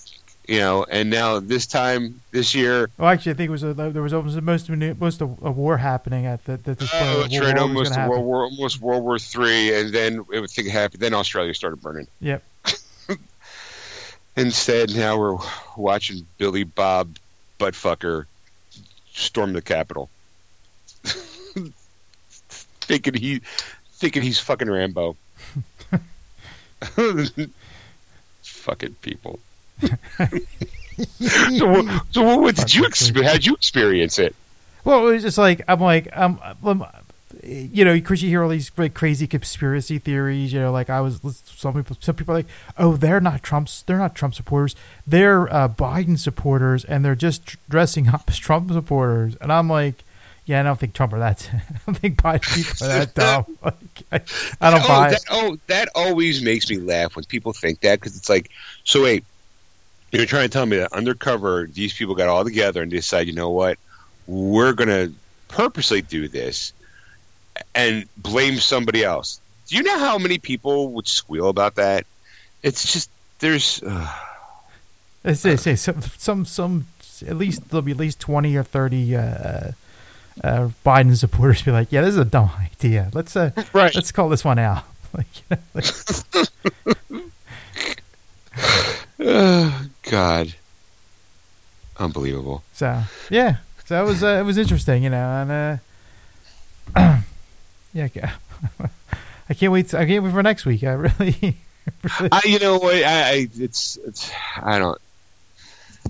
You 0.49 0.61
know, 0.61 0.85
and 0.85 1.11
now 1.11 1.41
this 1.41 1.67
time 1.67 2.23
this 2.31 2.55
year, 2.55 2.89
Well, 2.97 3.11
actually, 3.11 3.33
I 3.33 3.35
think 3.35 3.49
it 3.49 3.51
was 3.51 3.65
uh, 3.65 3.69
a, 3.69 3.91
there 3.91 4.01
was 4.01 4.15
almost 4.15 4.41
most 4.41 4.71
of 4.71 4.83
a, 4.83 4.95
most 4.95 5.21
of 5.21 5.37
a 5.43 5.51
war 5.51 5.77
happening 5.77 6.25
at 6.25 6.43
the, 6.47 6.57
that 6.57 6.79
this 6.79 6.91
point. 6.91 7.03
oh, 7.05 7.21
that's 7.21 7.39
right, 7.39 7.59
almost 7.59 7.95
World. 7.95 8.25
War, 8.25 8.45
almost 8.45 8.81
World 8.81 9.05
War 9.05 9.19
Three, 9.19 9.79
and 9.79 9.93
then 9.93 10.25
everything 10.33 10.65
happened. 10.65 11.03
Then 11.03 11.13
Australia 11.13 11.53
started 11.53 11.83
burning. 11.83 12.07
Yep. 12.23 12.43
Instead, 14.39 14.97
now 14.97 15.19
we're 15.19 15.37
watching 15.77 16.27
Billy 16.39 16.65
Bob 16.65 17.19
Buttfucker 17.61 18.25
storm 19.13 19.53
the 19.53 19.61
Capitol, 19.61 20.09
thinking 21.05 23.13
he 23.13 23.43
thinking 23.93 24.23
he's 24.23 24.39
fucking 24.39 24.71
Rambo. 24.71 25.15
fucking 28.41 28.95
people. 29.03 29.39
So, 29.81 31.69
what, 31.69 32.07
so 32.11 32.39
what, 32.39 32.57
did 32.57 32.75
you 32.75 32.85
how 33.23 33.33
did 33.33 33.47
you 33.47 33.55
experience 33.55 34.19
it? 34.19 34.35
Well, 34.85 35.09
it 35.09 35.13
was 35.13 35.23
just 35.23 35.39
like 35.39 35.63
I'm 35.69 35.81
like 35.81 36.09
I'm, 36.15 36.39
I'm 36.65 36.85
you 37.43 37.85
know, 37.85 38.01
Chris, 38.01 38.23
you 38.23 38.29
hear 38.29 38.43
all 38.43 38.49
these 38.49 38.71
like 38.77 38.95
crazy 38.95 39.27
conspiracy 39.27 39.99
theories. 39.99 40.53
You 40.53 40.61
know, 40.61 40.73
like 40.73 40.91
I 40.91 41.01
was 41.01 41.21
some 41.45 41.75
people, 41.75 41.97
some 42.01 42.15
people 42.15 42.35
are 42.35 42.39
like, 42.39 42.47
oh, 42.77 42.97
they're 42.97 43.21
not 43.21 43.43
Trump's, 43.43 43.83
they're 43.83 43.99
not 43.99 44.15
Trump 44.15 44.35
supporters, 44.35 44.75
they're 45.07 45.53
uh, 45.53 45.69
Biden 45.69 46.19
supporters, 46.19 46.85
and 46.85 47.05
they're 47.05 47.15
just 47.15 47.57
dressing 47.69 48.09
up 48.09 48.25
as 48.29 48.39
Trump 48.39 48.71
supporters. 48.73 49.37
And 49.41 49.53
I'm 49.53 49.69
like, 49.69 50.05
yeah, 50.47 50.61
I 50.61 50.63
don't 50.63 50.79
think 50.79 50.95
Trump 50.95 51.13
are 51.13 51.19
that. 51.19 51.49
I 51.53 51.79
don't 51.87 51.99
think 51.99 52.21
Biden 52.21 52.55
people 52.55 52.87
are 52.87 52.99
that 52.99 53.15
dumb. 53.15 53.59
Like, 53.63 53.75
I, 54.61 54.67
I 54.67 54.71
don't 54.71 54.85
oh, 54.85 54.89
buy 54.89 55.11
that, 55.11 55.17
it. 55.17 55.29
oh, 55.31 55.59
that 55.67 55.89
always 55.95 56.43
makes 56.43 56.71
me 56.71 56.79
laugh 56.79 57.17
when 57.17 57.25
people 57.25 57.53
think 57.53 57.81
that 57.81 58.01
because 58.01 58.17
it's 58.17 58.29
like, 58.29 58.51
so 58.85 59.03
wait, 59.03 59.25
you're 60.11 60.27
trying 60.27 60.49
to 60.49 60.49
tell 60.49 60.67
me 60.67 60.79
that 60.79 60.93
undercover 60.93 61.69
these 61.71 61.93
people 61.93 62.15
got 62.15 62.29
all 62.29 62.45
together 62.45 62.83
and 62.83 62.91
decide, 62.91 63.27
you 63.27 63.35
know 63.35 63.51
what, 63.51 63.79
we're 64.27 64.73
gonna 64.73 65.13
purposely 65.49 66.03
do 66.03 66.29
this 66.29 66.73
and 67.75 68.07
blame 68.17 68.57
somebody 68.57 69.05
else. 69.05 69.41
Do 69.67 69.77
you 69.77 69.83
know 69.83 69.99
how 69.99 70.19
many 70.19 70.39
people 70.39 70.93
would 70.93 71.09
squeal 71.09 71.49
about 71.49 71.75
that? 71.77 72.07
It's 72.63 72.93
just 72.93 73.11
there's. 73.39 73.83
Uh, 73.83 74.09
They 75.23 75.35
say, 75.35 75.57
say 75.57 75.75
some, 75.75 76.01
some, 76.01 76.45
some, 76.47 76.87
at 77.27 77.37
least 77.37 77.69
there'll 77.69 77.83
be 77.83 77.91
at 77.93 77.99
least 77.99 78.21
twenty 78.21 78.57
or 78.57 78.63
thirty 78.63 79.15
uh, 79.17 79.73
uh, 80.43 80.69
Biden 80.87 81.17
supporters 81.17 81.63
be 81.63 81.71
like, 81.71 81.91
yeah, 81.93 82.01
this 82.01 82.11
is 82.11 82.19
a 82.19 82.25
dumb 82.25 82.51
idea. 82.61 83.11
Let's 83.13 83.37
uh, 83.37 83.51
right. 83.73 83.95
let's 83.95 84.13
call 84.13 84.29
this 84.29 84.45
one 84.45 84.59
out. 84.59 84.85
Like, 85.13 85.27
you 85.37 85.57
know, 85.57 85.63
like, 85.75 85.87
Oh, 89.21 89.87
God. 90.11 90.55
Unbelievable. 91.99 92.63
so 92.73 93.03
yeah, 93.31 93.57
so 93.85 94.03
it 94.03 94.07
was 94.07 94.23
uh, 94.23 94.39
it 94.41 94.45
was 94.45 94.57
interesting, 94.57 95.03
you 95.03 95.11
know, 95.11 95.17
and 95.17 95.51
uh, 96.97 97.19
yeah, 97.93 98.09
I 99.49 99.55
can't 99.55 99.73
wait. 99.73 99.93
I 99.95 100.07
can't 100.07 100.23
wait 100.23 100.33
for 100.33 100.43
next 100.43 100.65
week. 100.65 100.85
I 100.85 100.93
really, 100.93 101.37
really 102.21 102.29
I, 102.31 102.41
you 102.45 102.59
know? 102.59 102.81
I, 102.83 103.03
I 103.05 103.49
it's 103.57 103.97
it's 103.97 104.31
I 104.57 104.79
don't 104.79 105.01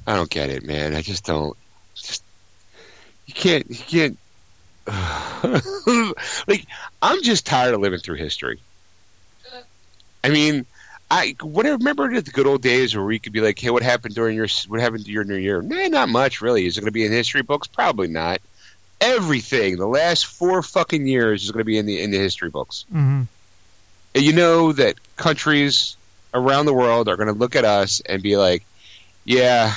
I 0.06 0.16
don't 0.16 0.30
get 0.30 0.50
it, 0.50 0.64
man. 0.64 0.94
I 0.94 1.02
just 1.02 1.24
don't. 1.24 1.56
Just 1.94 2.22
you 3.26 3.34
can't 3.34 3.68
you 3.68 3.76
can't. 3.76 4.18
like 6.48 6.66
I'm 7.02 7.22
just 7.22 7.46
tired 7.46 7.74
of 7.74 7.80
living 7.80 8.00
through 8.00 8.16
history. 8.16 8.60
I 10.24 10.30
mean, 10.30 10.66
I 11.10 11.36
what 11.40 11.64
I 11.66 11.70
remember 11.70 12.20
the 12.20 12.30
good 12.30 12.46
old 12.46 12.60
days 12.62 12.94
where 12.94 13.04
we 13.04 13.18
could 13.18 13.32
be 13.32 13.40
like, 13.40 13.58
"Hey, 13.58 13.70
what 13.70 13.82
happened 13.82 14.14
during 14.14 14.36
your 14.36 14.46
what 14.66 14.80
happened 14.80 15.06
to 15.06 15.10
your 15.10 15.24
New 15.24 15.36
Year?" 15.36 15.62
Nah, 15.62 15.88
not 15.88 16.08
much 16.08 16.40
really. 16.42 16.66
Is 16.66 16.76
it 16.76 16.80
going 16.82 16.86
to 16.88 16.92
be 16.92 17.04
in 17.06 17.12
history 17.12 17.42
books? 17.42 17.66
Probably 17.66 18.08
not. 18.08 18.40
Everything 19.00 19.76
the 19.76 19.86
last 19.86 20.26
four 20.26 20.62
fucking 20.62 21.06
years 21.06 21.44
is 21.44 21.50
going 21.50 21.60
to 21.60 21.64
be 21.64 21.78
in 21.78 21.86
the 21.86 22.00
in 22.00 22.10
the 22.10 22.18
history 22.18 22.50
books. 22.50 22.84
hmm 22.90 23.22
And 24.14 24.24
you 24.24 24.32
know 24.32 24.72
that 24.72 24.96
countries 25.16 25.96
around 26.34 26.66
the 26.66 26.74
world 26.74 27.08
are 27.08 27.16
going 27.16 27.28
to 27.28 27.32
look 27.34 27.56
at 27.56 27.64
us 27.64 28.00
and 28.00 28.22
be 28.22 28.36
like, 28.36 28.62
"Yeah, 29.24 29.74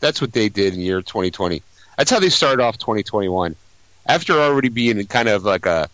that's 0.00 0.20
what 0.20 0.32
they 0.32 0.48
did 0.48 0.74
in 0.74 0.80
year 0.80 1.00
2020." 1.00 1.62
That's 1.96 2.10
how 2.10 2.18
they 2.18 2.30
started 2.30 2.62
off 2.62 2.78
2021. 2.78 3.54
After 4.06 4.32
already 4.32 4.70
being 4.70 5.06
kind 5.06 5.28
of 5.28 5.44
like 5.44 5.66
a, 5.66 5.88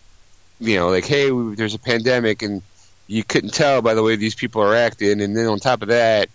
you 0.59 0.77
know, 0.77 0.89
like, 0.89 1.05
"Hey, 1.05 1.29
we- 1.29 1.55
there's 1.55 1.75
a 1.75 1.79
pandemic," 1.79 2.41
and 2.41 2.61
you 3.07 3.23
couldn't 3.23 3.53
tell 3.53 3.81
by 3.81 3.93
the 3.93 4.03
way 4.03 4.15
these 4.15 4.35
people 4.35 4.61
are 4.61 4.75
acting, 4.75 5.21
and 5.21 5.35
then 5.35 5.47
on 5.47 5.59
top 5.59 5.81
of 5.81 5.87
that, 5.87 6.29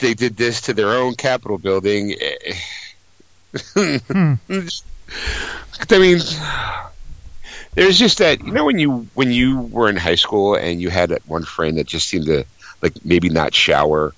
they 0.00 0.14
did 0.14 0.36
this 0.36 0.62
to 0.62 0.74
their 0.74 0.88
own 0.88 1.14
Capitol 1.14 1.58
building. 1.58 2.16
Hmm. 3.74 4.34
I 5.90 5.98
mean, 5.98 6.18
there's 7.74 7.98
just 7.98 8.18
that 8.18 8.42
you 8.42 8.52
know 8.52 8.64
when 8.64 8.78
you 8.78 9.08
when 9.14 9.30
you 9.30 9.60
were 9.60 9.88
in 9.88 9.96
high 9.96 10.14
school 10.14 10.54
and 10.54 10.80
you 10.80 10.90
had 10.90 11.10
that 11.10 11.26
one 11.28 11.44
friend 11.44 11.78
that 11.78 11.86
just 11.86 12.08
seemed 12.08 12.26
to 12.26 12.44
like 12.82 13.04
maybe 13.04 13.28
not 13.28 13.54
shower, 13.54 14.14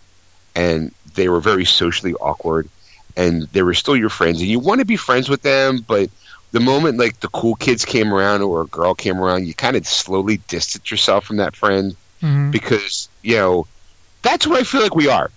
and 0.55 0.93
they 1.15 1.29
were 1.29 1.41
very 1.41 1.65
socially 1.65 2.15
awkward, 2.15 2.69
and 3.17 3.43
they 3.53 3.63
were 3.63 3.75
still 3.75 3.97
your 3.97 4.11
friends, 4.11 4.41
and 4.41 4.49
you 4.49 4.61
want 4.61 4.81
to 4.81 4.85
be 4.85 4.97
friends 4.97 5.29
with 5.29 5.43
them, 5.43 5.85
but 5.87 6.09
the 6.53 6.61
moment 6.61 6.99
like 6.99 7.21
the 7.21 7.29
cool 7.29 7.55
kids 7.55 7.85
came 7.85 8.13
around 8.13 8.43
or 8.43 8.63
a 8.63 8.67
girl 8.67 8.95
came 8.95 9.19
around, 9.21 9.47
you 9.47 9.55
kind 9.55 9.77
of 9.77 9.87
slowly 9.87 10.39
distance 10.49 10.91
yourself 10.91 11.25
from 11.25 11.37
that 11.39 11.55
friend 11.57 11.95
Mhm. 12.23 12.51
because 12.51 13.09
you 13.23 13.37
know 13.37 13.67
that's 14.23 14.47
what 14.47 14.59
I 14.61 14.65
feel 14.65 14.81
like 14.83 14.95
we 14.97 15.09
are. 15.09 15.31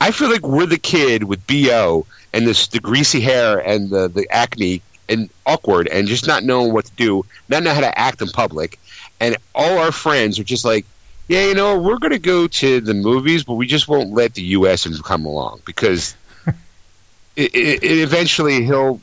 I 0.00 0.10
feel 0.10 0.30
like 0.30 0.42
we're 0.46 0.66
the 0.66 0.78
kid 0.78 1.24
with 1.24 1.46
bo 1.46 2.06
and 2.32 2.46
this 2.46 2.68
the 2.68 2.80
greasy 2.80 3.20
hair 3.20 3.58
and 3.58 3.90
the 3.90 4.08
the 4.08 4.26
acne 4.30 4.80
and 5.08 5.28
awkward 5.44 5.88
and 5.88 6.08
just 6.08 6.26
not 6.26 6.44
knowing 6.44 6.72
what 6.72 6.86
to 6.86 6.92
do, 6.92 7.24
not 7.48 7.62
know 7.62 7.74
how 7.74 7.80
to 7.80 7.98
act 7.98 8.22
in 8.22 8.28
public, 8.28 8.78
and 9.20 9.36
all 9.54 9.78
our 9.78 9.92
friends 9.92 10.38
are 10.38 10.44
just 10.44 10.64
like, 10.64 10.86
yeah, 11.28 11.46
you 11.46 11.54
know, 11.54 11.78
we're 11.78 11.98
gonna 11.98 12.18
go 12.18 12.46
to 12.46 12.80
the 12.80 12.94
movies, 12.94 13.44
but 13.44 13.54
we 13.54 13.66
just 13.66 13.86
won't 13.88 14.12
let 14.12 14.34
the 14.34 14.42
U.S. 14.58 14.86
come 15.02 15.26
along 15.26 15.60
because 15.66 16.14
it, 17.36 17.54
it, 17.54 17.82
it 17.82 17.98
eventually 17.98 18.64
he'll 18.64 19.00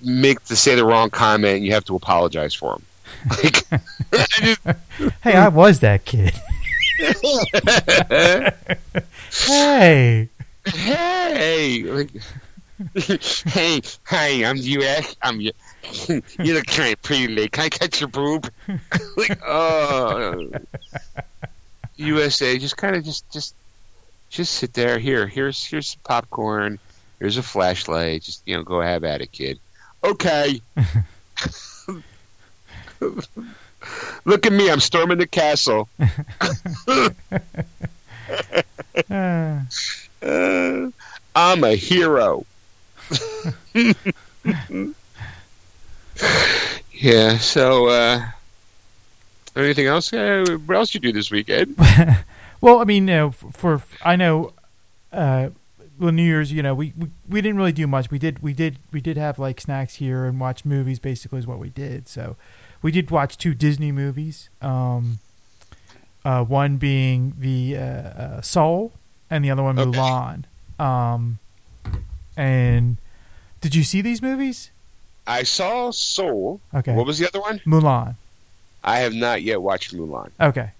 make 0.00 0.44
to 0.44 0.56
say 0.56 0.74
the 0.74 0.84
wrong 0.84 1.10
comment 1.10 1.62
you 1.62 1.72
have 1.72 1.84
to 1.86 1.96
apologize 1.96 2.54
for 2.54 2.74
him. 2.74 2.82
Like, 3.42 3.64
I 4.12 4.26
just, 4.40 4.60
Hey, 5.22 5.34
I 5.34 5.48
was 5.48 5.80
that 5.80 6.04
kid. 6.04 6.34
hey. 9.30 10.28
hey, 10.66 11.82
like, 11.84 12.10
hey, 12.94 13.80
hi, 14.04 14.44
I'm 14.44 14.56
U.S. 14.56 15.10
Eh? 15.10 15.14
I'm 15.22 15.40
you. 15.40 15.52
You 16.08 16.54
look 16.54 16.66
kind 16.66 16.92
of 16.92 17.02
pretty 17.02 17.28
late. 17.28 17.52
Can 17.52 17.64
I 17.64 17.68
catch 17.70 18.00
your 18.00 18.08
boob? 18.08 18.50
like, 19.16 19.40
oh, 19.46 20.50
USA, 21.96 22.58
just 22.58 22.76
kind 22.76 22.94
of 22.94 23.04
just 23.04 23.30
just 23.30 23.54
just 24.28 24.54
sit 24.54 24.74
there. 24.74 24.98
Here, 24.98 25.26
here's 25.26 25.64
here's 25.64 25.88
some 25.88 26.00
popcorn. 26.04 26.78
Here's 27.18 27.38
a 27.38 27.42
flashlight. 27.42 28.22
Just 28.22 28.42
you 28.46 28.56
know, 28.56 28.62
go 28.62 28.80
have 28.80 29.04
at 29.04 29.22
it, 29.22 29.32
kid. 29.32 29.58
Okay. 30.04 30.60
Look 34.24 34.46
at 34.46 34.52
me. 34.52 34.70
I'm 34.70 34.80
storming 34.80 35.18
the 35.18 35.26
castle. 35.26 35.88
Uh, 39.10 39.60
I'm 41.34 41.64
a 41.64 41.74
hero. 41.76 42.44
yeah. 46.92 47.38
So, 47.38 47.88
uh, 47.88 48.26
anything 49.56 49.86
else? 49.86 50.12
Uh, 50.12 50.58
what 50.66 50.76
else 50.76 50.94
you 50.94 51.00
do 51.00 51.12
this 51.12 51.30
weekend? 51.30 51.76
well, 52.60 52.80
I 52.80 52.84
mean, 52.84 53.06
you 53.08 53.14
know, 53.14 53.30
for, 53.30 53.78
for 53.78 53.82
I 54.04 54.16
know, 54.16 54.52
uh, 55.12 55.50
well, 55.98 56.12
New 56.12 56.22
Year's, 56.22 56.52
you 56.52 56.62
know, 56.62 56.74
we, 56.74 56.92
we 56.96 57.08
we 57.28 57.40
didn't 57.40 57.56
really 57.56 57.72
do 57.72 57.86
much. 57.86 58.10
We 58.10 58.18
did 58.18 58.42
we 58.42 58.52
did 58.52 58.78
we 58.92 59.00
did 59.00 59.16
have 59.16 59.38
like 59.38 59.60
snacks 59.60 59.96
here 59.96 60.24
and 60.26 60.38
watch 60.40 60.64
movies. 60.64 60.98
Basically, 60.98 61.38
is 61.38 61.46
what 61.46 61.58
we 61.58 61.68
did. 61.70 62.08
So, 62.08 62.36
we 62.82 62.92
did 62.92 63.10
watch 63.10 63.36
two 63.38 63.54
Disney 63.54 63.92
movies. 63.92 64.48
Um, 64.62 65.18
uh, 66.24 66.44
one 66.44 66.76
being 66.76 67.34
the 67.38 67.76
uh, 67.76 67.80
uh, 67.80 68.40
Soul, 68.42 68.92
and 69.30 69.44
the 69.44 69.50
other 69.50 69.62
one 69.62 69.78
Okay. 69.78 69.98
Mulan. 69.98 70.44
Um, 70.78 71.38
and 72.36 72.96
did 73.60 73.74
you 73.74 73.82
see 73.82 74.00
these 74.00 74.22
movies? 74.22 74.70
I 75.26 75.42
saw 75.42 75.90
Soul. 75.90 76.60
Okay, 76.74 76.94
What 76.94 77.06
was 77.06 77.18
the 77.18 77.26
other 77.26 77.40
one? 77.40 77.60
Mulan. 77.66 78.14
I 78.82 79.00
have 79.00 79.12
not 79.12 79.42
yet 79.42 79.60
watched 79.60 79.94
Mulan. 79.94 80.30
Okay. 80.40 80.70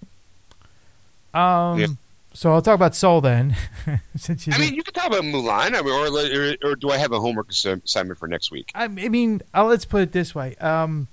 Um. 1.33 1.79
Yeah. 1.79 1.87
So 2.33 2.53
I'll 2.53 2.61
talk 2.61 2.75
about 2.75 2.95
Soul 2.95 3.21
then. 3.21 3.55
since 4.15 4.45
you 4.45 4.53
I 4.53 4.59
mean, 4.59 4.75
you 4.75 4.83
can 4.83 4.93
talk 4.93 5.07
about 5.07 5.23
Mulan. 5.23 5.73
I 5.75 5.81
mean, 5.81 5.87
or, 5.87 6.67
or, 6.67 6.71
or 6.71 6.75
do 6.75 6.91
I 6.91 6.97
have 6.97 7.11
a 7.11 7.19
homework 7.19 7.49
assignment 7.49 8.19
for 8.19 8.27
next 8.27 8.51
week? 8.51 8.71
I 8.75 8.83
I 8.83 8.87
mean, 8.87 9.41
uh, 9.53 9.65
let's 9.65 9.85
put 9.85 10.01
it 10.01 10.11
this 10.11 10.35
way. 10.35 10.55
Um, 10.57 11.07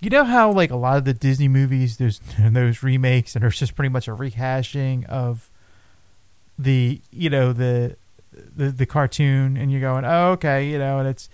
you 0.00 0.10
know 0.10 0.24
how 0.24 0.50
like 0.50 0.70
a 0.70 0.76
lot 0.76 0.98
of 0.98 1.04
the 1.04 1.14
Disney 1.14 1.48
movies, 1.48 1.96
there's 1.96 2.20
those 2.38 2.82
remakes, 2.82 3.34
and 3.34 3.42
there's 3.42 3.58
just 3.58 3.74
pretty 3.74 3.88
much 3.88 4.08
a 4.08 4.12
rehashing 4.12 5.04
of 5.06 5.48
the 6.58 7.00
you 7.10 7.30
know 7.30 7.52
the 7.52 7.96
the 8.32 8.70
the 8.70 8.86
cartoon, 8.86 9.56
and 9.56 9.70
you're 9.70 9.80
going, 9.80 10.04
oh 10.04 10.32
okay, 10.32 10.68
you 10.68 10.78
know, 10.78 10.98
and 10.98 11.08
it's 11.08 11.28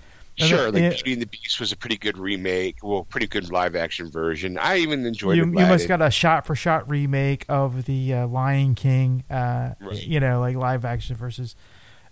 Sure, 0.47 0.71
like 0.71 0.83
it- 0.83 0.93
Beauty 1.05 1.13
and 1.15 1.23
the 1.23 1.27
Beast 1.27 1.59
was 1.61 1.73
a 1.73 1.77
pretty 1.77 1.97
good 1.97 2.17
remake. 2.19 2.77
Well, 2.83 3.05
pretty 3.05 3.27
good 3.27 3.51
live 3.51 3.75
action 3.77 4.11
version. 4.11 4.57
I 4.59 4.79
even 4.79 5.05
enjoyed 5.05 5.37
you, 5.37 5.43
it. 5.45 5.47
you 5.49 5.67
must 5.67 5.89
got 5.89 6.01
a 6.03 6.11
shot 6.11 6.47
for 6.47 6.55
shot 6.55 6.89
remake 6.89 7.45
of 7.49 7.85
the 7.87 8.15
uh, 8.15 8.27
Lion 8.27 8.75
King, 8.75 9.25
uh, 9.31 9.71
Right. 9.81 10.03
you 10.07 10.21
know, 10.21 10.41
like 10.41 10.57
live 10.57 10.85
action 10.85 11.17
versus. 11.17 11.55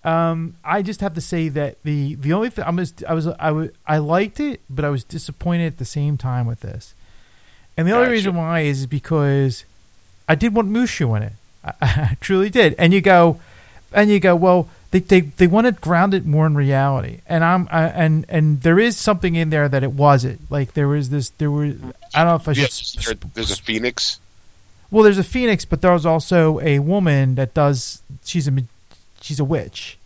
Um, 0.05 0.55
I 0.65 0.83
just 0.83 1.01
have 1.01 1.15
to 1.15 1.21
say 1.21 1.49
that 1.49 1.83
the 1.83 2.15
the 2.15 2.33
only 2.33 2.49
thing 2.51 2.65
I'm 2.67 2.77
just 2.77 3.03
I 3.05 3.15
was 3.15 3.27
I 3.27 3.51
was 3.51 3.71
I 3.87 3.99
liked 3.99 4.39
it, 4.39 4.61
but 4.71 4.85
I 4.85 4.89
was 4.89 5.03
disappointed 5.03 5.67
at 5.67 5.79
the 5.79 5.85
same 5.85 6.17
time 6.17 6.47
with 6.47 6.61
this. 6.61 6.95
And 7.77 7.87
the 7.89 7.93
only 7.93 8.11
reason 8.11 8.35
why 8.37 8.61
is 8.61 8.87
because 8.87 9.65
I 10.29 10.35
did 10.35 10.55
want 10.55 10.71
Mushu 10.71 11.17
in 11.17 11.23
it. 11.25 11.33
I, 11.65 11.73
I 11.83 12.17
truly 12.21 12.51
did. 12.51 12.75
And 12.79 12.95
you 12.95 13.01
go, 13.01 13.41
and 13.93 14.09
you 14.09 14.21
go, 14.21 14.35
well, 14.37 14.69
they 15.01 15.21
they 15.21 15.21
they 15.21 15.47
want 15.47 15.67
to 15.67 15.73
ground 15.73 16.15
it 16.15 16.25
more 16.25 16.47
in 16.47 16.55
reality. 16.55 17.21
And 17.27 17.45
I'm 17.45 17.69
I, 17.71 17.85
and 17.85 18.25
and 18.29 18.63
there 18.63 18.79
is 18.79 18.97
something 18.97 19.35
in 19.35 19.51
there 19.51 19.69
that 19.69 19.83
it 19.83 19.93
wasn't. 19.93 20.41
Like 20.51 20.75
there 20.75 20.89
was 20.89 21.11
this 21.11 21.31
there 21.31 21.51
were 21.51 21.75
I 22.15 22.25
don't 22.25 22.27
know 22.29 22.35
if 22.37 22.49
I 22.49 22.53
should. 22.53 22.63
Yes, 22.63 23.05
there- 23.05 23.15
there's 23.35 23.51
a 23.51 23.57
phoenix. 23.63 24.19
Well, 24.91 25.03
there's 25.03 25.19
a 25.19 25.25
phoenix, 25.25 25.65
but 25.65 25.83
there's 25.83 26.07
also 26.07 26.61
a 26.61 26.79
woman 26.79 27.35
that 27.35 27.53
does. 27.55 28.01
She's 28.25 28.47
a 28.49 28.53
she's 29.21 29.41
a 29.41 29.45
witch, 29.45 29.99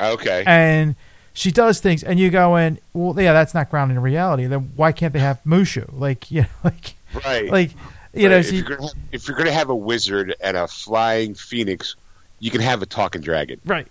Okay. 0.00 0.42
and 0.46 0.96
she 1.32 1.52
does 1.52 1.78
things. 1.80 2.02
And 2.02 2.18
you 2.18 2.28
go 2.30 2.56
in, 2.56 2.78
well, 2.92 3.14
yeah, 3.20 3.32
that's 3.32 3.54
not 3.54 3.70
grounded 3.70 3.96
in 3.96 4.02
reality. 4.02 4.46
Then 4.46 4.72
why 4.74 4.90
can't 4.90 5.12
they 5.12 5.20
have 5.20 5.40
Mushu? 5.46 5.88
Like, 5.92 6.30
you 6.32 6.42
know, 6.42 6.48
like, 6.64 6.94
Right. 7.24 7.48
like, 7.50 7.70
you 8.12 8.28
know, 8.28 8.38
if, 8.38 8.48
she, 8.48 8.56
you're 8.56 8.64
gonna 8.64 8.82
have, 8.82 8.92
if 9.12 9.28
you're 9.28 9.36
gonna 9.36 9.52
have 9.52 9.70
a 9.70 9.76
wizard 9.76 10.34
and 10.40 10.56
a 10.56 10.66
flying 10.66 11.34
phoenix, 11.34 11.94
you 12.40 12.50
can 12.50 12.60
have 12.60 12.82
a 12.82 12.86
talking 12.86 13.22
dragon. 13.22 13.60
right? 13.64 13.86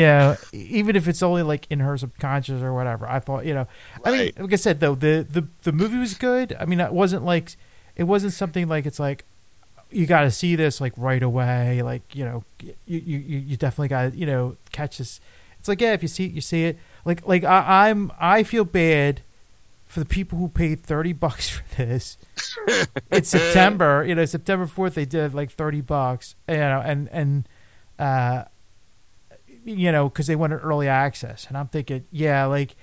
Yeah, 0.00 0.36
even 0.52 0.96
if 0.96 1.08
it's 1.08 1.22
only 1.22 1.42
like 1.42 1.66
in 1.70 1.80
her 1.80 1.96
subconscious 1.98 2.62
or 2.62 2.72
whatever. 2.74 3.06
I 3.08 3.20
thought, 3.20 3.44
you 3.46 3.54
know, 3.54 3.66
I 4.04 4.10
mean, 4.10 4.20
Right. 4.20 4.40
like 4.40 4.52
I 4.52 4.56
said 4.56 4.80
though, 4.80 4.94
the 4.94 5.26
the 5.28 5.46
the 5.62 5.72
movie 5.72 5.98
was 5.98 6.14
good. 6.14 6.56
I 6.58 6.64
mean, 6.64 6.80
it 6.80 6.92
wasn't 6.92 7.24
like 7.24 7.56
it 7.96 8.04
wasn't 8.04 8.32
something 8.32 8.68
like 8.68 8.86
it's 8.86 8.98
like 8.98 9.24
you 9.90 10.06
got 10.06 10.22
to 10.22 10.30
see 10.30 10.54
this 10.56 10.80
like 10.80 10.92
right 10.96 11.22
away. 11.22 11.82
Like 11.82 12.14
you 12.14 12.24
know, 12.24 12.44
you 12.60 12.74
you 12.86 13.18
you 13.18 13.38
you 13.38 13.56
definitely 13.56 13.88
got 13.88 14.12
to 14.12 14.16
you 14.18 14.26
know 14.26 14.56
catch 14.72 14.98
this. 14.98 15.20
It's 15.58 15.68
like 15.68 15.80
yeah, 15.80 15.92
if 15.92 16.02
you 16.02 16.08
see 16.08 16.26
it, 16.26 16.32
you 16.32 16.40
see 16.40 16.64
it. 16.64 16.78
Like 17.04 17.26
like 17.26 17.44
I, 17.44 17.88
I'm 17.90 18.10
I 18.18 18.42
feel 18.44 18.64
bad 18.64 19.22
for 19.86 19.98
the 20.00 20.06
people 20.06 20.38
who 20.38 20.48
paid 20.48 20.80
thirty 20.80 21.12
bucks 21.12 21.48
for 21.50 21.64
this. 21.76 22.16
it's 23.10 23.28
September, 23.28 24.04
you 24.06 24.14
know, 24.14 24.24
September 24.24 24.66
fourth. 24.66 24.94
They 24.94 25.04
did 25.04 25.34
like 25.34 25.50
thirty 25.50 25.80
bucks, 25.80 26.36
you 26.48 26.56
know, 26.56 26.80
and 26.84 27.08
and 27.10 27.48
uh, 27.98 28.44
you 29.64 29.92
know, 29.92 30.08
because 30.08 30.26
they 30.26 30.36
wanted 30.36 30.58
early 30.58 30.88
access, 30.88 31.46
and 31.46 31.56
I'm 31.56 31.68
thinking, 31.68 32.04
yeah, 32.10 32.46
like 32.46 32.76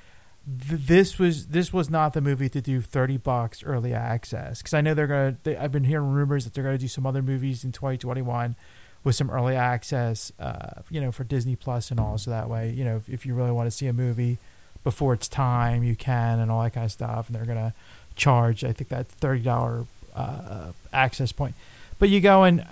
th- 0.68 0.82
this 0.82 1.20
was 1.20 1.48
this 1.48 1.74
was 1.74 1.90
not 1.90 2.14
the 2.14 2.22
movie 2.22 2.50
to 2.50 2.62
do 2.62 2.82
30 2.82 3.18
bucks 3.18 3.64
early 3.64 3.94
access 3.94 4.62
because 4.62 4.74
I 4.74 4.82
know 4.82 4.94
they're 4.94 5.08
gonna. 5.08 5.38
They, 5.44 5.58
I've 5.58 5.72
been 5.72 5.84
hearing 5.84 6.12
rumors 6.12 6.46
that 6.46 6.54
they're 6.54 6.64
gonna 6.64 6.78
do 6.78 6.88
some 6.88 7.06
other 7.06 7.22
movies 7.22 7.64
in 7.64 7.72
2021 7.72 8.56
with 9.04 9.16
some 9.16 9.30
early 9.30 9.56
access, 9.56 10.32
uh, 10.40 10.82
you 10.90 11.00
know, 11.00 11.12
for 11.12 11.24
Disney 11.24 11.56
Plus 11.56 11.92
and 11.92 12.00
all. 12.00 12.18
So 12.18 12.32
that 12.32 12.50
way, 12.50 12.72
you 12.72 12.84
know, 12.84 12.98
if, 12.98 13.10
if 13.10 13.26
you 13.26 13.34
really 13.34 13.52
want 13.52 13.68
to 13.68 13.72
see 13.72 13.88
a 13.88 13.94
movie 13.94 14.38
before 14.84 15.14
it's 15.14 15.28
time, 15.28 15.84
you 15.84 15.96
can 15.96 16.40
and 16.40 16.52
all 16.52 16.64
that 16.64 16.74
kind 16.74 16.86
of 16.86 16.92
stuff. 16.92 17.28
And 17.28 17.36
they're 17.36 17.46
gonna 17.46 17.74
charge, 18.16 18.64
I 18.64 18.74
think 18.74 18.90
that 18.90 19.08
thirty 19.08 19.42
dollar 19.42 19.86
uh, 20.16 20.72
access 20.94 21.32
point. 21.32 21.56
But 22.00 22.10
you 22.10 22.22
go 22.22 22.44
and 22.44 22.66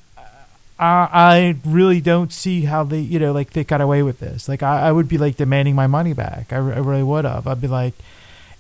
I, 0.78 1.08
I 1.14 1.56
really 1.66 2.02
don't 2.02 2.34
see 2.34 2.62
how 2.62 2.84
they, 2.84 3.00
you 3.00 3.20
know, 3.20 3.32
like 3.32 3.52
they 3.52 3.64
got 3.64 3.82
away 3.82 4.04
with 4.04 4.20
this. 4.20 4.50
Like 4.50 4.64
I, 4.64 4.88
I 4.88 4.92
would 4.92 5.08
be 5.08 5.18
like 5.18 5.38
demanding 5.38 5.76
my 5.76 5.88
money 5.88 6.14
back. 6.14 6.52
I, 6.52 6.58
I 6.58 6.60
really 6.60 7.04
would 7.04 7.26
have. 7.26 7.48
I'd 7.48 7.62
be 7.62 7.68
like, 7.68 7.94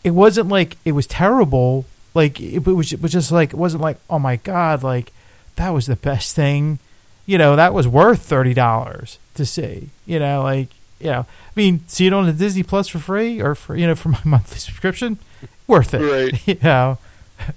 it 0.03 0.11
wasn't 0.11 0.47
like 0.49 0.77
it 0.85 0.93
was 0.93 1.07
terrible. 1.07 1.85
Like 2.13 2.39
it, 2.39 2.65
was, 2.65 2.93
it 2.93 3.01
was 3.01 3.11
just 3.11 3.31
like 3.31 3.49
it 3.49 3.57
wasn't 3.57 3.83
like 3.83 3.97
oh 4.09 4.19
my 4.19 4.37
god, 4.37 4.83
like 4.83 5.11
that 5.57 5.71
was 5.71 5.87
the 5.87 5.95
best 5.95 6.35
thing. 6.35 6.79
You 7.25 7.37
know, 7.37 7.55
that 7.55 7.73
was 7.73 7.87
worth 7.87 8.21
thirty 8.21 8.53
dollars 8.53 9.17
to 9.33 9.45
see. 9.45 9.89
You 10.05 10.19
know, 10.19 10.43
like 10.43 10.69
you 10.99 11.07
know, 11.07 11.21
I 11.21 11.51
mean, 11.55 11.81
see 11.87 12.07
it 12.07 12.13
on 12.13 12.25
the 12.25 12.33
Disney 12.33 12.63
Plus 12.63 12.87
for 12.87 12.99
free 12.99 13.41
or 13.41 13.55
for 13.55 13.75
you 13.75 13.87
know 13.87 13.95
for 13.95 14.09
my 14.09 14.21
monthly 14.25 14.59
subscription, 14.59 15.19
worth 15.67 15.93
it. 15.93 15.99
Right. 15.99 16.47
you 16.47 16.57
know, 16.63 16.97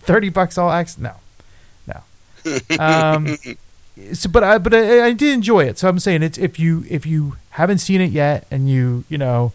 thirty 0.01 0.31
bucks 0.31 0.59
all 0.59 0.71
access. 0.71 0.99
No, 0.99 1.15
no. 1.87 2.03
Um, 2.81 3.37
so, 4.13 4.29
but 4.29 4.43
I 4.45 4.59
but 4.59 4.75
I, 4.75 5.07
I 5.07 5.13
did 5.13 5.33
enjoy 5.35 5.65
it. 5.65 5.79
So 5.79 5.89
I'm 5.89 5.99
saying 5.99 6.23
it's 6.23 6.39
if 6.39 6.59
you 6.59 6.85
if 6.89 7.07
you 7.07 7.37
haven't 7.51 7.79
seen 7.79 8.01
it 8.01 8.11
yet 8.11 8.47
and 8.51 8.69
you 8.69 9.05
you 9.09 9.19
know 9.19 9.53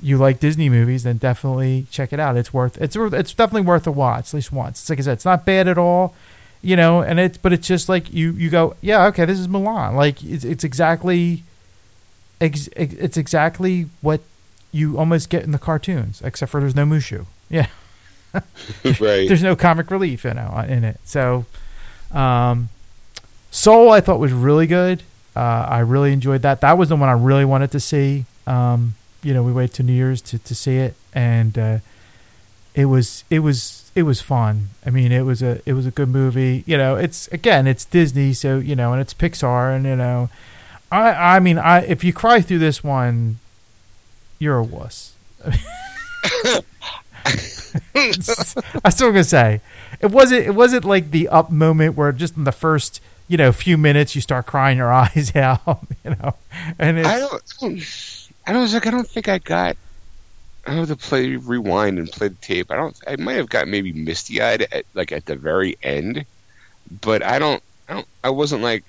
you 0.00 0.18
like 0.18 0.40
Disney 0.40 0.68
movies, 0.68 1.04
then 1.04 1.16
definitely 1.16 1.86
check 1.90 2.12
it 2.12 2.20
out. 2.20 2.36
It's 2.36 2.52
worth 2.52 2.80
it's 2.80 2.96
worth- 2.96 3.14
it's 3.14 3.34
definitely 3.34 3.66
worth 3.66 3.86
a 3.86 3.92
watch 3.92 4.28
at 4.28 4.34
least 4.34 4.52
once. 4.52 4.80
It's 4.80 4.90
like 4.90 4.98
I 4.98 5.02
said, 5.02 5.12
it's 5.14 5.24
not 5.24 5.44
bad 5.44 5.68
at 5.68 5.78
all, 5.78 6.14
you 6.62 6.76
know. 6.76 7.00
And 7.02 7.18
it's 7.18 7.38
but 7.38 7.52
it's 7.52 7.66
just 7.66 7.88
like 7.88 8.12
you 8.12 8.32
you 8.32 8.50
go 8.50 8.76
yeah 8.80 9.06
okay 9.06 9.24
this 9.24 9.38
is 9.38 9.48
Mulan 9.48 9.94
like 9.94 10.22
it's 10.22 10.44
it's 10.44 10.64
exactly 10.64 11.42
ex, 12.40 12.68
it's 12.76 13.16
exactly 13.16 13.86
what 14.00 14.20
you 14.72 14.98
almost 14.98 15.30
get 15.30 15.42
in 15.44 15.52
the 15.52 15.58
cartoons, 15.58 16.20
except 16.22 16.52
for 16.52 16.60
there's 16.60 16.74
no 16.74 16.84
Mushu. 16.84 17.26
Yeah, 17.48 17.68
right. 18.34 18.42
there's 19.00 19.42
no 19.42 19.56
comic 19.56 19.90
relief, 19.90 20.24
you 20.24 20.34
know, 20.34 20.64
in 20.68 20.84
it. 20.84 21.00
So, 21.04 21.46
um, 22.12 22.68
Soul 23.56 23.90
I 23.90 24.02
thought 24.02 24.20
was 24.20 24.34
really 24.34 24.66
good. 24.66 25.02
Uh, 25.34 25.66
I 25.66 25.78
really 25.78 26.12
enjoyed 26.12 26.42
that. 26.42 26.60
That 26.60 26.76
was 26.76 26.90
the 26.90 26.96
one 26.96 27.08
I 27.08 27.12
really 27.12 27.46
wanted 27.46 27.70
to 27.70 27.80
see. 27.80 28.26
Um, 28.46 28.96
you 29.22 29.32
know, 29.32 29.42
we 29.42 29.50
waited 29.50 29.72
to 29.76 29.82
New 29.82 29.94
Year's 29.94 30.20
to, 30.22 30.38
to 30.38 30.54
see 30.54 30.76
it, 30.76 30.94
and 31.14 31.56
uh, 31.56 31.78
it 32.74 32.84
was 32.84 33.24
it 33.30 33.38
was 33.38 33.90
it 33.94 34.02
was 34.02 34.20
fun. 34.20 34.68
I 34.84 34.90
mean, 34.90 35.10
it 35.10 35.22
was 35.22 35.40
a 35.40 35.62
it 35.64 35.72
was 35.72 35.86
a 35.86 35.90
good 35.90 36.10
movie. 36.10 36.64
You 36.66 36.76
know, 36.76 36.96
it's 36.96 37.28
again, 37.28 37.66
it's 37.66 37.86
Disney, 37.86 38.34
so 38.34 38.58
you 38.58 38.76
know, 38.76 38.92
and 38.92 39.00
it's 39.00 39.14
Pixar, 39.14 39.74
and 39.74 39.86
you 39.86 39.96
know, 39.96 40.28
I 40.92 41.36
I 41.36 41.40
mean, 41.40 41.56
I 41.56 41.80
if 41.80 42.04
you 42.04 42.12
cry 42.12 42.42
through 42.42 42.58
this 42.58 42.84
one, 42.84 43.38
you're 44.38 44.58
a 44.58 44.62
wuss. 44.62 45.14
I 47.94 48.90
still 48.90 49.08
gonna 49.08 49.24
say 49.24 49.62
it 50.00 50.10
wasn't 50.10 50.44
it 50.44 50.54
wasn't 50.54 50.84
like 50.84 51.10
the 51.10 51.28
up 51.28 51.50
moment 51.50 51.96
where 51.96 52.12
just 52.12 52.36
in 52.36 52.44
the 52.44 52.52
first 52.52 53.00
you 53.28 53.36
know 53.36 53.52
few 53.52 53.76
minutes 53.78 54.14
you 54.14 54.20
start 54.20 54.46
crying 54.46 54.78
your 54.78 54.92
eyes 54.92 55.34
out, 55.36 55.86
you 56.04 56.10
know, 56.10 56.34
and 56.78 56.98
it's, 56.98 57.08
I 57.08 57.18
don't. 57.18 57.34
I 57.34 57.38
don't. 57.60 58.28
I 58.48 58.52
don't 58.52 58.72
like. 58.72 58.86
I 58.86 58.90
don't 58.90 59.08
think 59.08 59.28
I 59.28 59.38
got. 59.38 59.76
I 60.66 60.72
have 60.72 60.88
to 60.88 60.96
play 60.96 61.36
rewind 61.36 61.98
and 61.98 62.10
play 62.10 62.28
the 62.28 62.34
tape. 62.36 62.70
I 62.70 62.76
don't. 62.76 62.96
I 63.06 63.16
might 63.16 63.34
have 63.34 63.48
got 63.48 63.68
maybe 63.68 63.92
misty 63.92 64.40
eyed 64.42 64.66
at 64.72 64.84
like 64.94 65.12
at 65.12 65.26
the 65.26 65.36
very 65.36 65.76
end, 65.82 66.24
but 67.02 67.22
I 67.22 67.38
don't. 67.38 67.62
I 67.88 67.94
don't. 67.94 68.06
I 68.24 68.30
wasn't 68.30 68.62
like, 68.62 68.84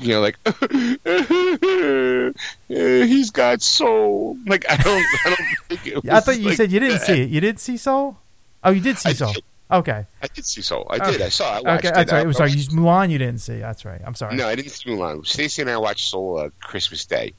you 0.00 0.08
know, 0.14 0.20
like 0.20 0.36
he's 2.68 3.30
got 3.30 3.62
soul. 3.62 4.36
Like 4.46 4.64
I 4.70 4.76
don't. 4.76 5.04
I 5.24 5.28
don't 5.30 5.46
think 5.68 5.86
it 5.86 6.04
was 6.04 6.12
I 6.12 6.20
thought 6.20 6.38
you 6.38 6.48
like 6.48 6.56
said 6.56 6.72
you 6.72 6.80
didn't 6.80 6.98
that. 6.98 7.06
see 7.06 7.22
it. 7.22 7.30
You 7.30 7.40
did 7.40 7.58
see 7.58 7.76
Soul? 7.76 8.18
Oh, 8.64 8.70
you 8.70 8.80
did 8.80 8.98
see 8.98 9.10
I 9.10 9.12
Soul. 9.14 9.32
did. 9.32 9.44
Okay. 9.72 10.06
I 10.22 10.26
did 10.28 10.44
see 10.44 10.60
soul. 10.62 10.86
I 10.90 10.98
did. 10.98 11.14
Okay. 11.16 11.24
I 11.24 11.28
saw. 11.30 11.56
it. 11.58 11.66
I 11.66 11.72
watched 11.74 11.78
Okay, 11.84 11.88
it. 11.88 11.94
that's 11.94 12.12
right. 12.12 12.18
I- 12.18 12.22
I'm 12.22 12.28
I 12.28 12.32
sorry. 12.32 12.50
You, 12.52 12.64
Mulan, 12.68 13.10
you 13.10 13.18
didn't 13.18 13.38
see. 13.40 13.58
That's 13.58 13.84
right. 13.84 14.00
I'm 14.04 14.14
sorry. 14.14 14.36
No, 14.36 14.46
I 14.46 14.54
didn't 14.54 14.70
see 14.72 14.90
Mulan. 14.90 15.26
Stacey 15.26 15.62
and 15.62 15.70
I 15.70 15.76
watched 15.78 16.08
Soul 16.08 16.38
uh, 16.38 16.50
Christmas 16.60 17.04
Day. 17.06 17.34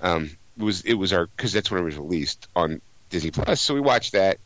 Um, 0.00 0.30
it 0.58 0.62
was 0.62 0.82
it 0.82 0.94
was 0.94 1.12
our 1.12 1.26
because 1.26 1.52
that's 1.52 1.70
when 1.70 1.80
it 1.80 1.84
was 1.84 1.96
released 1.96 2.46
on 2.54 2.80
Disney 3.10 3.30
Plus. 3.30 3.60
So 3.60 3.74
we 3.74 3.80
watched 3.80 4.12
that, 4.12 4.38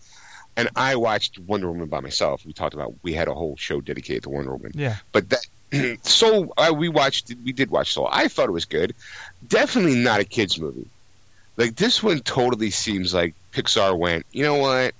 and 0.56 0.68
I 0.74 0.96
watched 0.96 1.38
Wonder 1.38 1.68
Woman 1.70 1.88
by 1.88 2.00
myself. 2.00 2.44
We 2.46 2.52
talked 2.52 2.74
about 2.74 2.94
we 3.02 3.12
had 3.12 3.28
a 3.28 3.34
whole 3.34 3.56
show 3.56 3.80
dedicated 3.80 4.22
to 4.24 4.30
Wonder 4.30 4.52
Woman. 4.52 4.72
Yeah. 4.74 4.96
But 5.12 5.28
that 5.30 5.46
Soul, 6.06 6.54
uh, 6.56 6.72
we 6.74 6.88
watched. 6.88 7.32
We 7.44 7.52
did 7.52 7.70
watch 7.70 7.92
Soul. 7.92 8.08
I 8.10 8.28
thought 8.28 8.48
it 8.48 8.52
was 8.52 8.64
good. 8.64 8.94
Definitely 9.46 9.96
not 9.96 10.20
a 10.20 10.24
kids 10.24 10.58
movie. 10.58 10.86
Like 11.58 11.74
this 11.74 12.02
one, 12.02 12.20
totally 12.20 12.70
seems 12.70 13.12
like 13.12 13.34
Pixar 13.52 13.98
went. 13.98 14.24
You 14.32 14.44
know 14.44 14.54
what? 14.54 14.94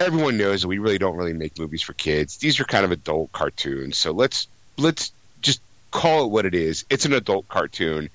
Everyone 0.00 0.36
knows 0.36 0.64
we 0.64 0.78
really 0.78 0.98
don't 0.98 1.16
really 1.16 1.32
make 1.32 1.58
movies 1.58 1.82
for 1.82 1.92
kids. 1.92 2.36
These 2.36 2.60
are 2.60 2.64
kind 2.64 2.84
of 2.84 2.92
adult 2.92 3.32
cartoons. 3.32 3.98
So 3.98 4.12
let's 4.12 4.46
let's 4.76 5.12
just 5.40 5.60
call 5.90 6.24
it 6.24 6.30
what 6.30 6.46
it 6.46 6.54
is. 6.54 6.84
It's 6.88 7.04
an 7.04 7.12
adult 7.12 7.48
cartoon 7.48 8.10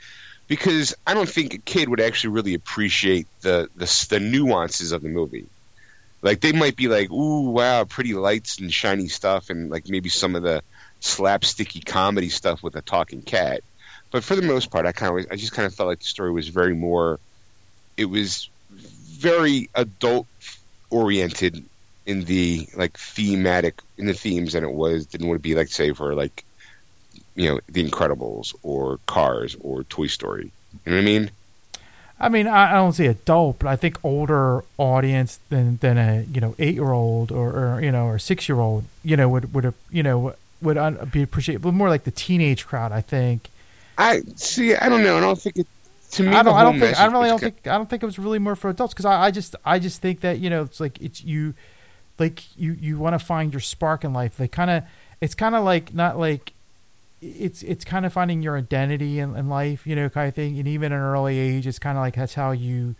because 0.48 0.96
I 1.06 1.13
don't 1.13 1.28
think 1.28 1.54
a 1.54 1.58
kid 1.58 1.89
would 1.89 2.00
actually 2.00 2.34
really 2.34 2.54
appreciate 2.54 3.28
the 3.41 3.69
the, 3.76 4.06
the 4.10 4.19
nuances 4.19 4.91
of 4.91 5.02
the 5.02 5.10
movie. 5.10 5.48
Like 6.22 6.39
they 6.39 6.54
might 6.54 6.78
be 6.78 6.88
like, 6.88 7.12
"Ooh, 7.12 7.50
wow, 7.50 7.84
pretty 7.84 8.13
lights 8.13 8.60
and 8.60 8.74
shiny 8.74 9.10
stuff," 9.10 9.50
and 9.50 9.69
like 9.69 9.89
maybe 9.89 10.10
some 10.10 10.36
of 10.36 10.43
the 10.43 10.63
slapsticky 11.02 11.86
comedy 11.86 12.30
stuff 12.30 12.63
with 12.63 12.76
a 12.78 12.82
talking 12.82 13.22
cat. 13.22 13.62
But 14.10 14.24
for 14.24 14.36
the 14.36 14.41
most 14.41 14.72
part, 14.72 14.86
I 14.86 14.93
kind 14.93 15.19
of 15.19 15.26
I 15.32 15.36
just 15.36 15.52
kind 15.52 15.65
of 15.65 15.76
felt 15.76 15.89
like 15.89 16.00
the 16.00 16.06
story 16.06 16.32
was 16.32 16.48
very 16.48 16.74
more. 16.74 17.19
It 17.98 18.06
was 18.06 18.50
very 18.72 19.69
adult 19.76 20.28
oriented 20.89 21.65
in 22.06 22.26
the 22.26 22.68
like 22.76 22.98
thematic 22.98 23.82
in 23.98 24.06
the 24.06 24.13
themes 24.13 24.54
than 24.54 24.63
it 24.63 24.72
was 24.72 25.08
than 25.08 25.28
would 25.28 25.42
be 25.42 25.56
like 25.56 25.70
say 25.70 25.94
for 25.94 26.13
like 26.16 26.44
you 27.36 27.50
know 27.50 27.60
the 27.68 27.88
Incredibles 27.88 28.56
or 28.63 29.00
Cars 29.06 29.56
or 29.62 29.84
Toy 29.84 30.08
Story. 30.08 30.52
You 30.86 30.92
know 30.92 30.98
what 30.98 31.02
I 31.02 31.06
mean? 31.06 31.32
I 32.20 32.30
mean, 32.30 32.48
I, 32.48 32.72
I 32.72 32.76
don't 32.76 32.94
see 32.94 33.08
adult, 33.08 33.60
but 33.60 33.68
I 33.68 33.76
think 33.76 33.98
older 34.04 34.63
audience 34.78 35.39
than 35.50 35.78
than 35.78 35.98
a 35.98 36.24
you 36.32 36.39
know 36.42 36.56
eight 36.60 36.76
year 36.76 36.92
old 36.92 37.32
or, 37.32 37.50
or 37.50 37.82
you 37.82 37.92
know 37.92 38.06
or 38.06 38.20
six 38.20 38.48
year 38.48 38.60
old 38.60 38.86
you 39.04 39.18
know 39.18 39.28
would 39.30 39.54
would 39.54 39.74
you 39.92 40.04
know 40.04 40.34
would 40.62 40.78
un- 40.78 41.10
be 41.12 41.22
appreciated, 41.22 41.62
but 41.62 41.74
more 41.74 41.89
like 41.89 42.04
the 42.04 42.12
teenage 42.12 42.66
crowd. 42.66 42.92
I 42.92 43.02
think. 43.02 43.50
I 43.98 44.22
see. 44.36 44.76
I 44.76 44.89
don't 44.89 45.04
know. 45.04 45.18
I 45.18 45.20
don't 45.20 45.39
think 45.39 45.58
it. 45.58 45.68
To 46.12 46.24
me, 46.24 46.30
I 46.30 46.44
don't. 46.44 46.56
I 46.56 46.63
don't 46.63 46.80
think. 46.80 47.00
I 47.00 47.06
really 47.06 47.30
don't 47.30 47.39
think. 47.39 47.68
I 47.68 47.78
don't 47.78 47.89
think 47.89 48.04
it 48.04 48.06
was 48.06 48.20
really 48.20 48.39
more 48.39 48.56
for 48.56 48.70
adults 48.70 48.94
because 48.94 49.06
I, 49.06 49.26
I 49.26 49.32
just. 49.32 49.56
I 49.66 49.80
just 49.80 50.02
think 50.02 50.22
that 50.22 50.39
you 50.39 50.50
know 50.50 50.63
it's 50.63 50.80
like 50.80 51.02
it's 51.02 51.24
you, 51.24 51.56
like 52.19 52.56
you 52.58 52.73
you 52.73 52.97
want 52.97 53.19
to 53.19 53.26
find 53.26 53.54
your 53.54 53.60
spark 53.60 54.04
in 54.04 54.13
life. 54.13 54.39
Like 54.39 54.52
kind 54.52 54.69
of. 54.69 54.84
It's 55.21 55.36
kind 55.36 55.56
of 55.56 55.63
like 55.63 55.93
not 55.93 56.19
like. 56.19 56.54
It's 57.21 57.63
it's 57.63 57.86
kind 57.86 58.06
of 58.06 58.12
finding 58.12 58.41
your 58.41 58.58
identity 58.58 59.19
in, 59.19 59.38
in 59.38 59.47
life, 59.47 59.88
you 59.88 59.95
know, 59.95 60.10
kind 60.10 60.28
of 60.28 60.36
thing. 60.36 60.60
And 60.60 60.67
even 60.67 60.91
at 60.91 60.97
an 60.97 61.02
early 61.02 61.39
age, 61.39 61.65
it's 61.65 61.80
kind 61.80 61.97
of 61.97 62.02
like 62.02 62.15
that's 62.15 62.34
how 62.34 62.52
you 62.52 62.95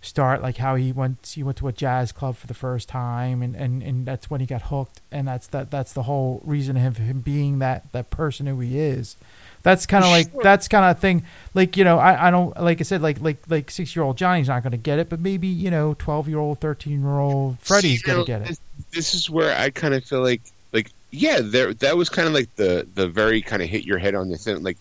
start. 0.00 0.42
Like 0.42 0.56
how 0.56 0.74
he 0.74 0.92
went. 0.92 1.32
He 1.34 1.42
went 1.42 1.58
to 1.58 1.68
a 1.68 1.72
jazz 1.72 2.12
club 2.12 2.36
for 2.36 2.46
the 2.46 2.54
first 2.54 2.88
time, 2.88 3.42
and, 3.42 3.54
and, 3.54 3.82
and 3.82 4.06
that's 4.06 4.30
when 4.30 4.40
he 4.40 4.46
got 4.46 4.62
hooked. 4.62 5.00
And 5.10 5.26
that's 5.26 5.46
that. 5.48 5.70
That's 5.70 5.92
the 5.92 6.04
whole 6.04 6.40
reason 6.44 6.76
of 6.76 6.96
him 6.96 7.20
being 7.20 7.58
that 7.58 7.90
that 7.92 8.10
person 8.10 8.46
who 8.46 8.60
he 8.60 8.78
is. 8.78 9.16
That's 9.62 9.86
kind 9.86 10.04
of 10.04 10.10
like 10.10 10.32
that's 10.42 10.68
kind 10.68 10.84
of 10.84 10.98
thing. 10.98 11.24
Like 11.52 11.76
you 11.76 11.84
know, 11.84 11.98
I, 11.98 12.28
I 12.28 12.30
don't 12.30 12.58
like 12.60 12.80
I 12.80 12.84
said 12.84 13.02
like 13.02 13.20
like 13.20 13.38
like 13.48 13.70
six 13.70 13.94
year 13.94 14.04
old 14.04 14.16
Johnny's 14.16 14.48
not 14.48 14.62
going 14.62 14.70
to 14.70 14.78
get 14.78 14.98
it, 14.98 15.08
but 15.08 15.20
maybe 15.20 15.48
you 15.48 15.70
know 15.70 15.94
twelve 15.98 16.28
year 16.28 16.38
old, 16.38 16.60
thirteen 16.60 17.02
year 17.02 17.18
old 17.18 17.58
Freddie's 17.60 18.02
going 18.02 18.20
to 18.20 18.24
get 18.24 18.42
it. 18.42 18.48
This, 18.48 18.60
this 18.94 19.14
is 19.14 19.28
where 19.28 19.56
I 19.58 19.70
kind 19.70 19.94
of 19.94 20.04
feel 20.04 20.22
like, 20.22 20.42
like, 20.72 20.90
yeah, 21.10 21.40
there. 21.42 21.74
That 21.74 21.96
was 21.96 22.08
kind 22.08 22.28
of 22.28 22.34
like 22.34 22.54
the 22.56 22.86
the 22.94 23.08
very 23.08 23.42
kind 23.42 23.60
of 23.60 23.68
hit 23.68 23.84
your 23.84 23.98
head 23.98 24.14
on 24.14 24.28
the 24.28 24.36
thing, 24.36 24.62
like, 24.62 24.78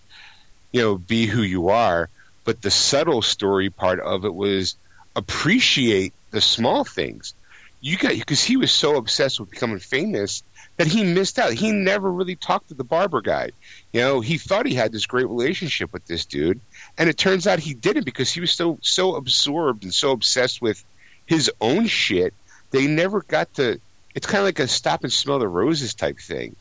you 0.72 0.82
know, 0.82 0.98
be 0.98 1.26
who 1.26 1.42
you 1.42 1.70
are. 1.70 2.10
But 2.46 2.62
the 2.62 2.72
subtle 2.72 3.22
story 3.22 3.70
part 3.70 4.00
of 4.00 4.24
it 4.24 4.34
was 4.34 4.76
appreciate 5.18 6.14
the 6.32 6.40
small 6.40 6.84
things. 6.84 7.34
You 7.82 7.98
got 7.98 8.14
because 8.14 8.44
he 8.44 8.58
was 8.58 8.72
so 8.72 8.96
obsessed 8.96 9.40
with 9.40 9.50
becoming 9.50 9.80
famous 9.80 10.44
that 10.78 10.88
he 10.88 11.04
missed 11.04 11.40
out. 11.40 11.54
He 11.54 11.72
never 11.72 12.12
really 12.12 12.36
talked 12.36 12.70
to 12.70 12.74
the 12.74 12.84
barber 12.84 13.22
guy. 13.22 13.52
You 13.92 14.02
know, 14.02 14.22
he 14.22 14.38
thought 14.38 14.66
he 14.66 14.76
had 14.76 14.92
this 14.92 15.06
great 15.06 15.28
relationship 15.28 15.92
with 15.92 16.06
this 16.06 16.26
dude, 16.26 16.60
and 16.98 17.10
it 17.10 17.18
turns 17.18 17.48
out 17.48 17.60
he 17.60 17.74
didn't 17.74 18.06
because 18.06 18.32
he 18.32 18.42
was 18.42 18.52
so 18.52 18.80
so 18.82 19.16
absorbed 19.16 19.84
and 19.84 19.94
so 19.94 20.12
obsessed 20.12 20.62
with 20.62 20.84
his 21.26 21.52
own 21.60 21.88
shit. 21.88 22.34
They 22.72 22.88
never 22.88 23.22
got 23.22 23.54
to. 23.56 23.80
It's 24.16 24.28
kind 24.28 24.40
of 24.40 24.46
like 24.46 24.60
a 24.60 24.68
stop 24.68 25.04
and 25.04 25.14
smell 25.14 25.40
the 25.40 25.48
roses 25.48 25.94
type 25.94 26.20
thing. 26.20 26.56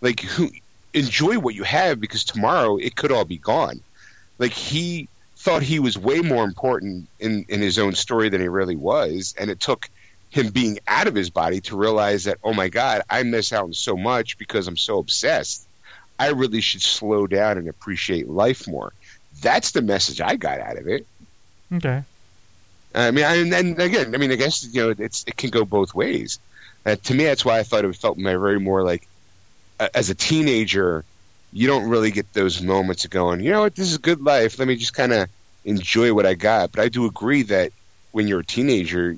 Like, 0.00 0.20
who 0.20 0.50
enjoy 0.94 1.38
what 1.38 1.54
you 1.54 1.64
have 1.64 2.00
because 2.00 2.24
tomorrow 2.24 2.76
it 2.76 2.96
could 2.96 3.12
all 3.12 3.24
be 3.24 3.38
gone. 3.38 3.80
Like 4.38 4.52
he 4.52 5.08
thought 5.40 5.62
he 5.62 5.78
was 5.78 5.96
way 5.96 6.20
more 6.20 6.44
important 6.44 7.08
in 7.18 7.46
in 7.48 7.60
his 7.60 7.78
own 7.78 7.94
story 7.94 8.28
than 8.28 8.42
he 8.42 8.48
really 8.48 8.76
was, 8.76 9.34
and 9.38 9.50
it 9.50 9.58
took 9.58 9.88
him 10.28 10.50
being 10.50 10.78
out 10.86 11.06
of 11.08 11.14
his 11.14 11.30
body 11.30 11.62
to 11.62 11.76
realize 11.76 12.24
that 12.24 12.38
oh 12.44 12.52
my 12.52 12.68
god, 12.68 13.02
I 13.08 13.22
miss 13.22 13.52
out 13.52 13.64
on 13.64 13.72
so 13.72 13.96
much 13.96 14.36
because 14.36 14.68
I'm 14.68 14.76
so 14.76 14.98
obsessed. 14.98 15.66
I 16.18 16.28
really 16.28 16.60
should 16.60 16.82
slow 16.82 17.26
down 17.26 17.56
and 17.56 17.68
appreciate 17.68 18.28
life 18.28 18.68
more. 18.68 18.92
That's 19.40 19.70
the 19.70 19.80
message 19.80 20.20
I 20.20 20.36
got 20.36 20.60
out 20.60 20.76
of 20.76 20.86
it. 20.86 21.06
Okay. 21.72 22.02
I 22.94 23.10
mean, 23.10 23.24
I, 23.24 23.36
and, 23.36 23.54
and 23.54 23.80
again, 23.80 24.14
I 24.14 24.18
mean, 24.18 24.32
I 24.32 24.36
guess 24.36 24.62
you 24.64 24.82
know, 24.82 24.94
it's 24.98 25.24
it 25.26 25.36
can 25.38 25.48
go 25.48 25.64
both 25.64 25.94
ways. 25.94 26.38
Uh, 26.84 26.96
to 27.04 27.14
me, 27.14 27.24
that's 27.24 27.46
why 27.46 27.58
I 27.58 27.62
thought 27.62 27.86
it 27.86 27.96
felt 27.96 28.18
my- 28.18 28.36
very 28.36 28.60
more 28.60 28.82
like 28.82 29.08
uh, 29.78 29.88
as 29.94 30.10
a 30.10 30.14
teenager, 30.14 31.04
you 31.52 31.66
don't 31.66 31.88
really 31.88 32.10
get 32.10 32.32
those 32.32 32.62
moments 32.62 33.04
of 33.04 33.10
going, 33.10 33.40
you 33.40 33.50
know 33.50 33.60
what, 33.62 33.74
this 33.74 33.88
is 33.88 33.96
a 33.96 34.00
good 34.00 34.22
life. 34.22 34.58
Let 34.58 34.68
me 34.68 34.76
just 34.76 34.94
kind 34.94 35.12
of 35.12 35.28
enjoy 35.64 36.14
what 36.14 36.26
I 36.26 36.34
got. 36.34 36.72
But 36.72 36.80
I 36.82 36.88
do 36.88 37.06
agree 37.06 37.42
that 37.44 37.72
when 38.12 38.28
you're 38.28 38.40
a 38.40 38.44
teenager, 38.44 39.16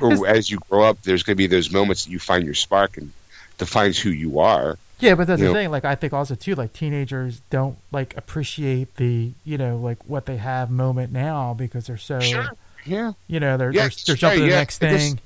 or 0.00 0.26
as 0.26 0.50
you 0.50 0.58
grow 0.68 0.82
up, 0.82 1.02
there's 1.02 1.22
going 1.22 1.34
to 1.36 1.38
be 1.38 1.46
those 1.46 1.70
moments 1.70 2.04
that 2.04 2.10
you 2.10 2.18
find 2.18 2.44
your 2.44 2.54
spark 2.54 2.96
and 2.96 3.12
defines 3.58 3.98
who 3.98 4.10
you 4.10 4.40
are. 4.40 4.76
Yeah, 4.98 5.14
but 5.14 5.26
that's 5.26 5.40
You 5.40 5.48
the 5.48 5.52
know- 5.54 5.58
thing. 5.60 5.70
Like 5.70 5.84
I 5.84 5.94
think 5.94 6.12
also 6.12 6.34
too, 6.34 6.54
like 6.54 6.72
teenagers 6.72 7.40
don't 7.50 7.76
like 7.92 8.16
appreciate 8.16 8.96
the 8.96 9.32
you 9.44 9.58
know 9.58 9.76
like 9.76 9.98
what 10.08 10.24
they 10.26 10.38
have 10.38 10.70
moment 10.70 11.12
now 11.12 11.52
because 11.54 11.86
they're 11.86 11.96
so 11.98 12.18
sure. 12.20 12.50
Yeah. 12.86 13.12
you 13.28 13.38
know 13.40 13.56
they're 13.56 13.72
Yeah, 13.72 13.82
they're, 13.88 13.90
they're 14.06 14.16
jumping 14.16 14.40
the 14.42 14.46
next 14.48 14.82
I 14.82 14.90
guess- 14.90 15.08
thing. 15.10 15.18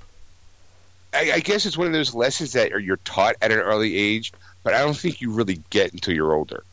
I, 1.12 1.32
I 1.34 1.40
guess 1.40 1.66
it's 1.66 1.76
one 1.76 1.86
of 1.88 1.92
those 1.92 2.14
lessons 2.14 2.52
that 2.52 2.72
are 2.72 2.78
you're 2.78 2.96
taught 2.98 3.34
at 3.42 3.50
an 3.50 3.58
early 3.58 3.96
age, 3.96 4.32
but 4.62 4.74
I 4.74 4.80
don't 4.80 4.96
think 4.96 5.20
you 5.20 5.32
really 5.32 5.62
get 5.70 5.92
until 5.92 6.14
you're 6.14 6.32
older. 6.32 6.64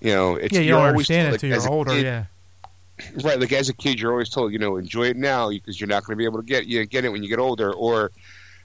You 0.00 0.12
know, 0.14 0.36
it's 0.36 0.54
yeah, 0.54 0.60
you 0.60 0.68
you're 0.68 0.78
don't 0.78 0.88
always 0.88 1.10
understand 1.10 1.34
it 1.34 1.40
told, 1.40 1.42
until 1.42 1.50
like, 1.50 1.64
you're 1.64 1.72
older. 1.72 1.90
kid- 1.90 3.14
yeah. 3.22 3.28
right. 3.28 3.40
Like 3.40 3.52
as 3.52 3.68
a 3.68 3.74
kid, 3.74 4.00
you're 4.00 4.12
always 4.12 4.30
told, 4.30 4.52
you 4.52 4.58
know, 4.58 4.76
enjoy 4.76 5.08
it 5.08 5.16
now 5.16 5.50
because 5.50 5.78
you're 5.80 5.88
not 5.88 6.04
going 6.04 6.14
to 6.14 6.18
be 6.18 6.24
able 6.24 6.38
to 6.38 6.46
get 6.46 6.66
you 6.66 6.80
know, 6.80 6.86
get 6.86 7.04
it 7.04 7.10
when 7.10 7.22
you 7.22 7.28
get 7.28 7.38
older. 7.38 7.72
Or 7.72 8.10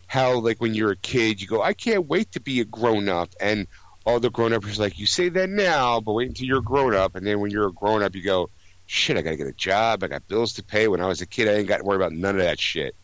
how 0.07 0.39
like 0.39 0.61
when 0.61 0.73
you're 0.73 0.91
a 0.91 0.97
kid, 0.97 1.41
you 1.41 1.47
go, 1.47 1.61
I 1.61 1.73
can't 1.73 2.07
wait 2.07 2.31
to 2.33 2.39
be 2.39 2.61
a 2.61 2.65
grown 2.65 3.09
up, 3.09 3.29
and 3.39 3.67
all 4.05 4.19
the 4.19 4.29
grown 4.29 4.53
ups 4.53 4.77
are 4.77 4.81
like, 4.81 4.99
you 4.99 5.05
say 5.05 5.29
that 5.29 5.49
now, 5.49 5.99
but 5.99 6.13
wait 6.13 6.29
until 6.29 6.45
you're 6.45 6.61
grown 6.61 6.95
up, 6.95 7.15
and 7.15 7.25
then 7.25 7.39
when 7.39 7.51
you're 7.51 7.67
a 7.67 7.73
grown 7.73 8.03
up, 8.03 8.15
you 8.15 8.21
go, 8.21 8.49
shit, 8.85 9.17
I 9.17 9.21
gotta 9.21 9.35
get 9.35 9.47
a 9.47 9.53
job. 9.53 10.03
I 10.03 10.07
got 10.07 10.27
bills 10.27 10.53
to 10.53 10.63
pay. 10.63 10.87
When 10.87 11.01
I 11.01 11.07
was 11.07 11.21
a 11.21 11.25
kid, 11.25 11.47
I 11.47 11.55
didn't 11.55 11.67
got 11.67 11.77
to 11.77 11.83
worry 11.83 11.97
about 11.97 12.13
none 12.13 12.35
of 12.35 12.41
that 12.41 12.59
shit. 12.59 12.95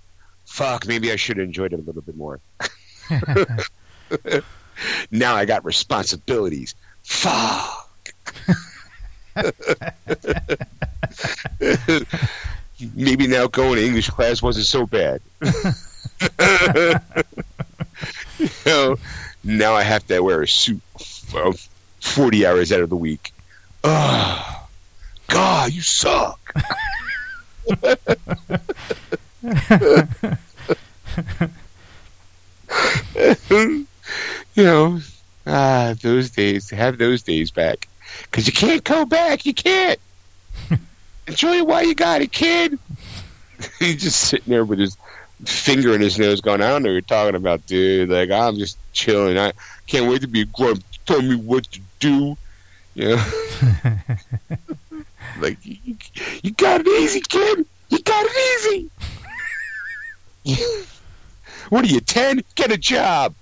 Fuck, 0.45 0.87
maybe 0.87 1.11
I 1.11 1.15
should 1.15 1.37
have 1.37 1.45
enjoyed 1.45 1.73
it 1.73 1.79
a 1.79 1.83
little 1.83 2.01
bit 2.01 2.15
more. 2.15 2.39
now 5.11 5.35
I 5.35 5.45
got 5.45 5.65
responsibilities. 5.65 6.75
Fuck. 7.03 8.13
maybe 12.95 13.27
now 13.27 13.47
going 13.47 13.75
to 13.75 13.85
English 13.85 14.09
class 14.09 14.41
wasn't 14.41 14.65
so 14.65 14.85
bad. 14.85 15.21
you 18.37 18.49
know, 18.65 18.97
now 19.43 19.73
I 19.73 19.83
have 19.83 20.05
to 20.07 20.19
wear 20.19 20.41
a 20.41 20.47
suit 20.47 20.81
uh, 21.35 21.53
40 21.99 22.45
hours 22.45 22.71
out 22.71 22.81
of 22.81 22.89
the 22.89 22.95
week. 22.95 23.33
Oh, 23.83 24.67
God, 25.27 25.71
you 25.71 25.81
suck. 25.81 26.39
you 34.55 34.63
know, 34.63 34.99
ah, 35.45 35.95
those 36.01 36.31
days, 36.31 36.69
have 36.69 36.97
those 36.97 37.23
days 37.23 37.51
back. 37.51 37.87
Because 38.23 38.47
you 38.47 38.53
can't 38.53 38.83
go 38.83 39.05
back. 39.05 39.45
You 39.45 39.53
can't. 39.53 39.99
Enjoy 41.27 41.57
it 41.57 41.67
while 41.67 41.83
you 41.83 41.95
got 41.95 42.21
it, 42.21 42.31
kid. 42.31 42.77
He's 43.79 44.01
just 44.01 44.19
sitting 44.19 44.49
there 44.49 44.65
with 44.65 44.79
his 44.79 44.97
finger 45.45 45.93
in 45.95 46.01
his 46.01 46.19
nose 46.19 46.41
going, 46.41 46.61
I 46.61 46.69
don't 46.69 46.83
know 46.83 46.89
what 46.89 46.93
you're 46.93 47.01
talking 47.01 47.35
about, 47.35 47.65
dude. 47.65 48.09
Like, 48.09 48.31
I'm 48.31 48.57
just 48.57 48.77
chilling. 48.93 49.37
I 49.37 49.53
can't 49.87 50.09
wait 50.09 50.21
to 50.21 50.27
be 50.27 50.41
a 50.41 50.45
grown 50.45 50.81
Tell 51.05 51.21
me 51.21 51.35
what 51.35 51.63
to 51.71 51.79
do. 51.99 52.37
You 52.93 53.15
know? 53.15 53.25
like, 55.39 55.57
you, 55.63 55.95
you 56.43 56.51
got 56.51 56.81
it 56.81 56.87
easy, 56.87 57.21
kid. 57.21 57.65
You 57.89 57.99
got 57.99 58.25
it 58.29 58.89
easy. 60.45 60.59
what 61.69 61.83
are 61.83 61.87
you, 61.87 62.01
10? 62.01 62.43
Get 62.55 62.71
a 62.71 62.77
job. 62.77 63.33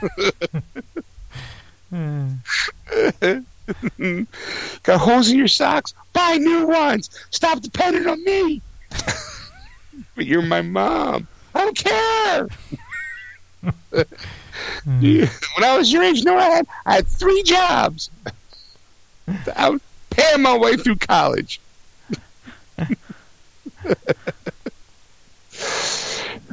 got 4.82 5.00
holes 5.00 5.30
in 5.30 5.38
your 5.38 5.48
socks? 5.48 5.94
Buy 6.12 6.36
new 6.36 6.66
ones. 6.66 7.08
Stop 7.30 7.60
depending 7.60 8.06
on 8.06 8.22
me. 8.24 8.60
but 10.14 10.26
you're 10.26 10.42
my 10.42 10.62
mom. 10.62 11.26
I 11.54 11.60
don't 11.60 11.76
care. 11.76 12.48
when 13.94 15.64
I 15.64 15.76
was 15.76 15.92
your 15.92 16.02
age, 16.02 16.18
you 16.18 16.24
know 16.24 16.36
I 16.36 16.50
had? 16.50 16.66
I 16.84 16.94
had 16.96 17.06
three 17.06 17.42
jobs. 17.42 18.10
I 19.56 19.70
was 19.70 19.80
paying 20.10 20.42
my 20.42 20.58
way 20.58 20.76
through 20.76 20.96
college. 20.96 21.60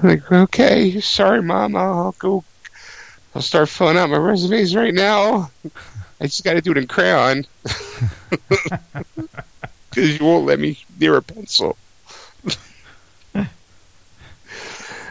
like, 0.03 0.31
okay, 0.31 1.01
sorry, 1.01 1.41
mom. 1.41 1.75
I'll 1.75 2.15
go. 2.17 2.45
I'll 3.33 3.41
start 3.41 3.69
filling 3.69 3.97
out 3.97 4.09
my 4.09 4.17
resumes 4.17 4.75
right 4.75 4.93
now. 4.93 5.49
I 6.19 6.25
just 6.25 6.43
got 6.43 6.53
to 6.53 6.61
do 6.61 6.71
it 6.71 6.77
in 6.77 6.87
crayon 6.87 7.45
because 9.89 10.19
you 10.19 10.25
won't 10.25 10.45
let 10.45 10.59
me 10.59 10.77
near 10.99 11.17
a 11.17 11.21
pencil. 11.21 11.77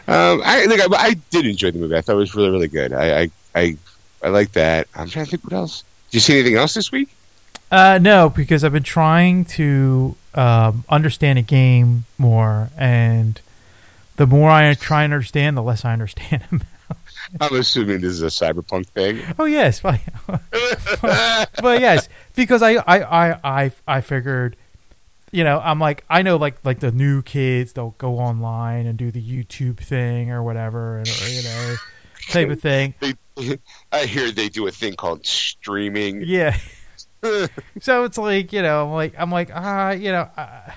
Um, 0.07 0.41
I 0.43 0.65
think 0.65 0.81
I, 0.81 0.87
I, 0.97 1.13
did 1.29 1.45
enjoy 1.45 1.71
the 1.71 1.79
movie. 1.79 1.95
I 1.95 2.01
thought 2.01 2.13
it 2.13 2.17
was 2.17 2.35
really, 2.35 2.49
really 2.49 2.67
good. 2.67 2.91
I, 2.91 3.21
I, 3.21 3.29
I, 3.55 3.77
I 4.23 4.27
like 4.29 4.51
that. 4.53 4.87
I'm 4.93 5.07
trying 5.07 5.25
to 5.25 5.31
think 5.31 5.43
what 5.43 5.53
else. 5.53 5.83
Did 6.09 6.15
you 6.15 6.19
see 6.19 6.33
anything 6.33 6.57
else 6.57 6.73
this 6.73 6.91
week? 6.91 7.09
Uh, 7.71 7.97
no, 8.01 8.29
because 8.29 8.65
I've 8.65 8.73
been 8.73 8.83
trying 8.83 9.45
to 9.45 10.17
um, 10.33 10.83
understand 10.89 11.39
a 11.39 11.43
game 11.43 12.05
more, 12.17 12.71
and 12.77 13.39
the 14.17 14.27
more 14.27 14.49
I 14.49 14.73
try 14.73 15.03
and 15.03 15.13
understand, 15.13 15.55
the 15.55 15.63
less 15.63 15.85
I 15.85 15.93
understand 15.93 16.65
I'm 17.39 17.55
assuming 17.55 18.01
this 18.01 18.11
is 18.11 18.23
a 18.23 18.27
cyberpunk 18.27 18.87
thing. 18.87 19.21
Oh 19.37 19.45
yes, 19.45 19.81
but, 19.81 19.99
but 21.61 21.81
yes, 21.81 22.09
because 22.35 22.61
I, 22.61 22.75
I, 22.75 23.31
I, 23.31 23.39
I, 23.43 23.71
I 23.87 24.01
figured 24.01 24.55
you 25.31 25.43
know, 25.45 25.61
I'm 25.63 25.79
like, 25.79 26.03
I 26.09 26.21
know 26.21 26.35
like 26.35 26.57
like 26.65 26.79
the 26.79 26.91
new 26.91 27.21
kids, 27.21 27.73
they'll 27.73 27.95
go 27.97 28.19
online 28.19 28.85
and 28.85 28.97
do 28.97 29.11
the 29.11 29.21
YouTube 29.21 29.77
thing 29.77 30.29
or 30.29 30.43
whatever, 30.43 30.97
and, 30.97 31.07
or, 31.07 31.27
you 31.29 31.43
know, 31.43 31.75
type 32.29 32.49
of 32.49 32.61
thing. 32.61 32.93
They, 33.37 33.57
I 33.91 34.05
hear 34.05 34.29
they 34.31 34.49
do 34.49 34.67
a 34.67 34.71
thing 34.71 34.93
called 34.95 35.25
streaming. 35.25 36.21
Yeah. 36.25 36.57
so 37.79 38.03
it's 38.03 38.17
like 38.17 38.51
you 38.51 38.61
know, 38.61 38.85
I'm 38.85 38.91
like 38.91 39.13
I'm 39.17 39.31
like 39.31 39.49
ah, 39.53 39.87
uh, 39.87 39.91
you 39.91 40.11
know. 40.11 40.29
Uh, 40.37 40.71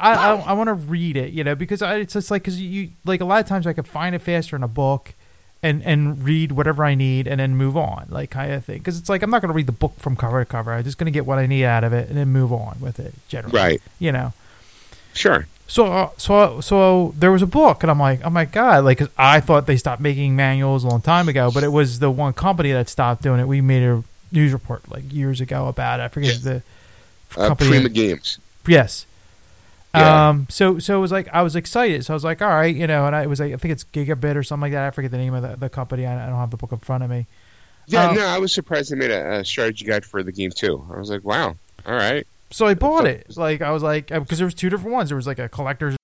I 0.00 0.14
I, 0.14 0.34
I 0.34 0.52
want 0.54 0.68
to 0.68 0.74
read 0.74 1.16
it, 1.16 1.32
you 1.32 1.44
know, 1.44 1.54
because 1.54 1.82
I, 1.82 1.96
it's 1.96 2.12
just 2.14 2.30
like 2.30 2.42
because 2.42 2.60
you 2.60 2.90
like 3.04 3.20
a 3.20 3.24
lot 3.24 3.40
of 3.40 3.46
times 3.46 3.66
I 3.66 3.72
could 3.72 3.86
find 3.86 4.14
it 4.14 4.20
faster 4.20 4.56
in 4.56 4.62
a 4.62 4.68
book, 4.68 5.14
and 5.62 5.82
and 5.82 6.22
read 6.24 6.52
whatever 6.52 6.84
I 6.84 6.94
need 6.94 7.26
and 7.26 7.40
then 7.40 7.56
move 7.56 7.76
on, 7.76 8.06
like 8.08 8.30
kind 8.30 8.52
of 8.52 8.64
thing. 8.64 8.78
Because 8.78 8.98
it's 8.98 9.08
like 9.08 9.22
I'm 9.22 9.30
not 9.30 9.42
going 9.42 9.50
to 9.50 9.54
read 9.54 9.66
the 9.66 9.72
book 9.72 9.98
from 9.98 10.16
cover 10.16 10.42
to 10.42 10.50
cover. 10.50 10.72
I'm 10.72 10.84
just 10.84 10.98
going 10.98 11.06
to 11.06 11.10
get 11.10 11.26
what 11.26 11.38
I 11.38 11.46
need 11.46 11.64
out 11.64 11.84
of 11.84 11.92
it 11.92 12.08
and 12.08 12.16
then 12.16 12.28
move 12.28 12.52
on 12.52 12.78
with 12.80 12.98
it. 12.98 13.14
Generally, 13.28 13.56
right? 13.56 13.82
You 13.98 14.12
know, 14.12 14.32
sure. 15.12 15.46
So 15.66 15.86
uh, 15.86 16.10
so 16.16 16.60
so 16.60 17.14
there 17.16 17.30
was 17.30 17.42
a 17.42 17.46
book, 17.46 17.84
and 17.84 17.90
I'm 17.90 18.00
like, 18.00 18.20
oh 18.24 18.30
my 18.30 18.44
god, 18.44 18.84
like 18.84 18.98
cause 18.98 19.08
I 19.16 19.40
thought 19.40 19.66
they 19.66 19.76
stopped 19.76 20.00
making 20.00 20.34
manuals 20.34 20.84
a 20.84 20.88
long 20.88 21.00
time 21.00 21.28
ago, 21.28 21.50
but 21.52 21.62
it 21.62 21.72
was 21.72 21.98
the 21.98 22.10
one 22.10 22.32
company 22.32 22.72
that 22.72 22.88
stopped 22.88 23.22
doing 23.22 23.40
it. 23.40 23.46
We 23.46 23.60
made 23.60 23.82
a 23.82 24.02
news 24.32 24.52
report 24.52 24.90
like 24.90 25.12
years 25.12 25.40
ago 25.40 25.68
about 25.68 26.00
it. 26.00 26.04
I 26.04 26.08
forget 26.08 26.32
yes. 26.34 26.42
the 26.42 26.62
uh, 27.36 27.48
company. 27.48 27.70
Prima 27.70 27.88
Games. 27.88 28.38
Yes. 28.66 29.06
Yeah. 29.94 30.28
Um, 30.28 30.46
so 30.48 30.78
so 30.78 30.96
it 30.96 31.00
was 31.00 31.10
like 31.10 31.28
I 31.32 31.42
was 31.42 31.56
excited. 31.56 32.04
So 32.04 32.14
I 32.14 32.16
was 32.16 32.22
like, 32.22 32.40
all 32.40 32.48
right, 32.48 32.74
you 32.74 32.86
know, 32.86 33.06
and 33.06 33.16
I, 33.16 33.22
it 33.22 33.28
was 33.28 33.40
like 33.40 33.52
I 33.52 33.56
think 33.56 33.72
it's 33.72 33.84
Gigabit 33.84 34.36
or 34.36 34.42
something 34.42 34.62
like 34.62 34.72
that. 34.72 34.86
I 34.86 34.90
forget 34.90 35.10
the 35.10 35.18
name 35.18 35.34
of 35.34 35.42
the, 35.42 35.56
the 35.56 35.68
company. 35.68 36.06
I, 36.06 36.26
I 36.26 36.28
don't 36.28 36.38
have 36.38 36.50
the 36.50 36.56
book 36.56 36.72
in 36.72 36.78
front 36.78 37.02
of 37.02 37.10
me. 37.10 37.26
Yeah, 37.86 38.10
um, 38.10 38.14
no, 38.14 38.24
I 38.24 38.38
was 38.38 38.52
surprised 38.52 38.92
they 38.92 38.96
made 38.96 39.10
a, 39.10 39.40
a, 39.40 39.44
strategy 39.44 39.84
guide 39.84 40.04
for 40.04 40.22
the 40.22 40.30
game 40.30 40.52
too. 40.52 40.86
I 40.94 40.98
was 40.98 41.10
like, 41.10 41.24
wow, 41.24 41.56
all 41.84 41.94
right. 41.94 42.24
So 42.50 42.66
I 42.66 42.74
bought 42.74 43.06
it. 43.06 43.36
Like 43.36 43.62
I 43.62 43.72
was 43.72 43.82
like, 43.82 44.08
because 44.08 44.38
there 44.38 44.46
was 44.46 44.54
two 44.54 44.70
different 44.70 44.92
ones. 44.92 45.10
There 45.10 45.16
was 45.16 45.26
like 45.26 45.40
a 45.40 45.48
collector's. 45.48 45.96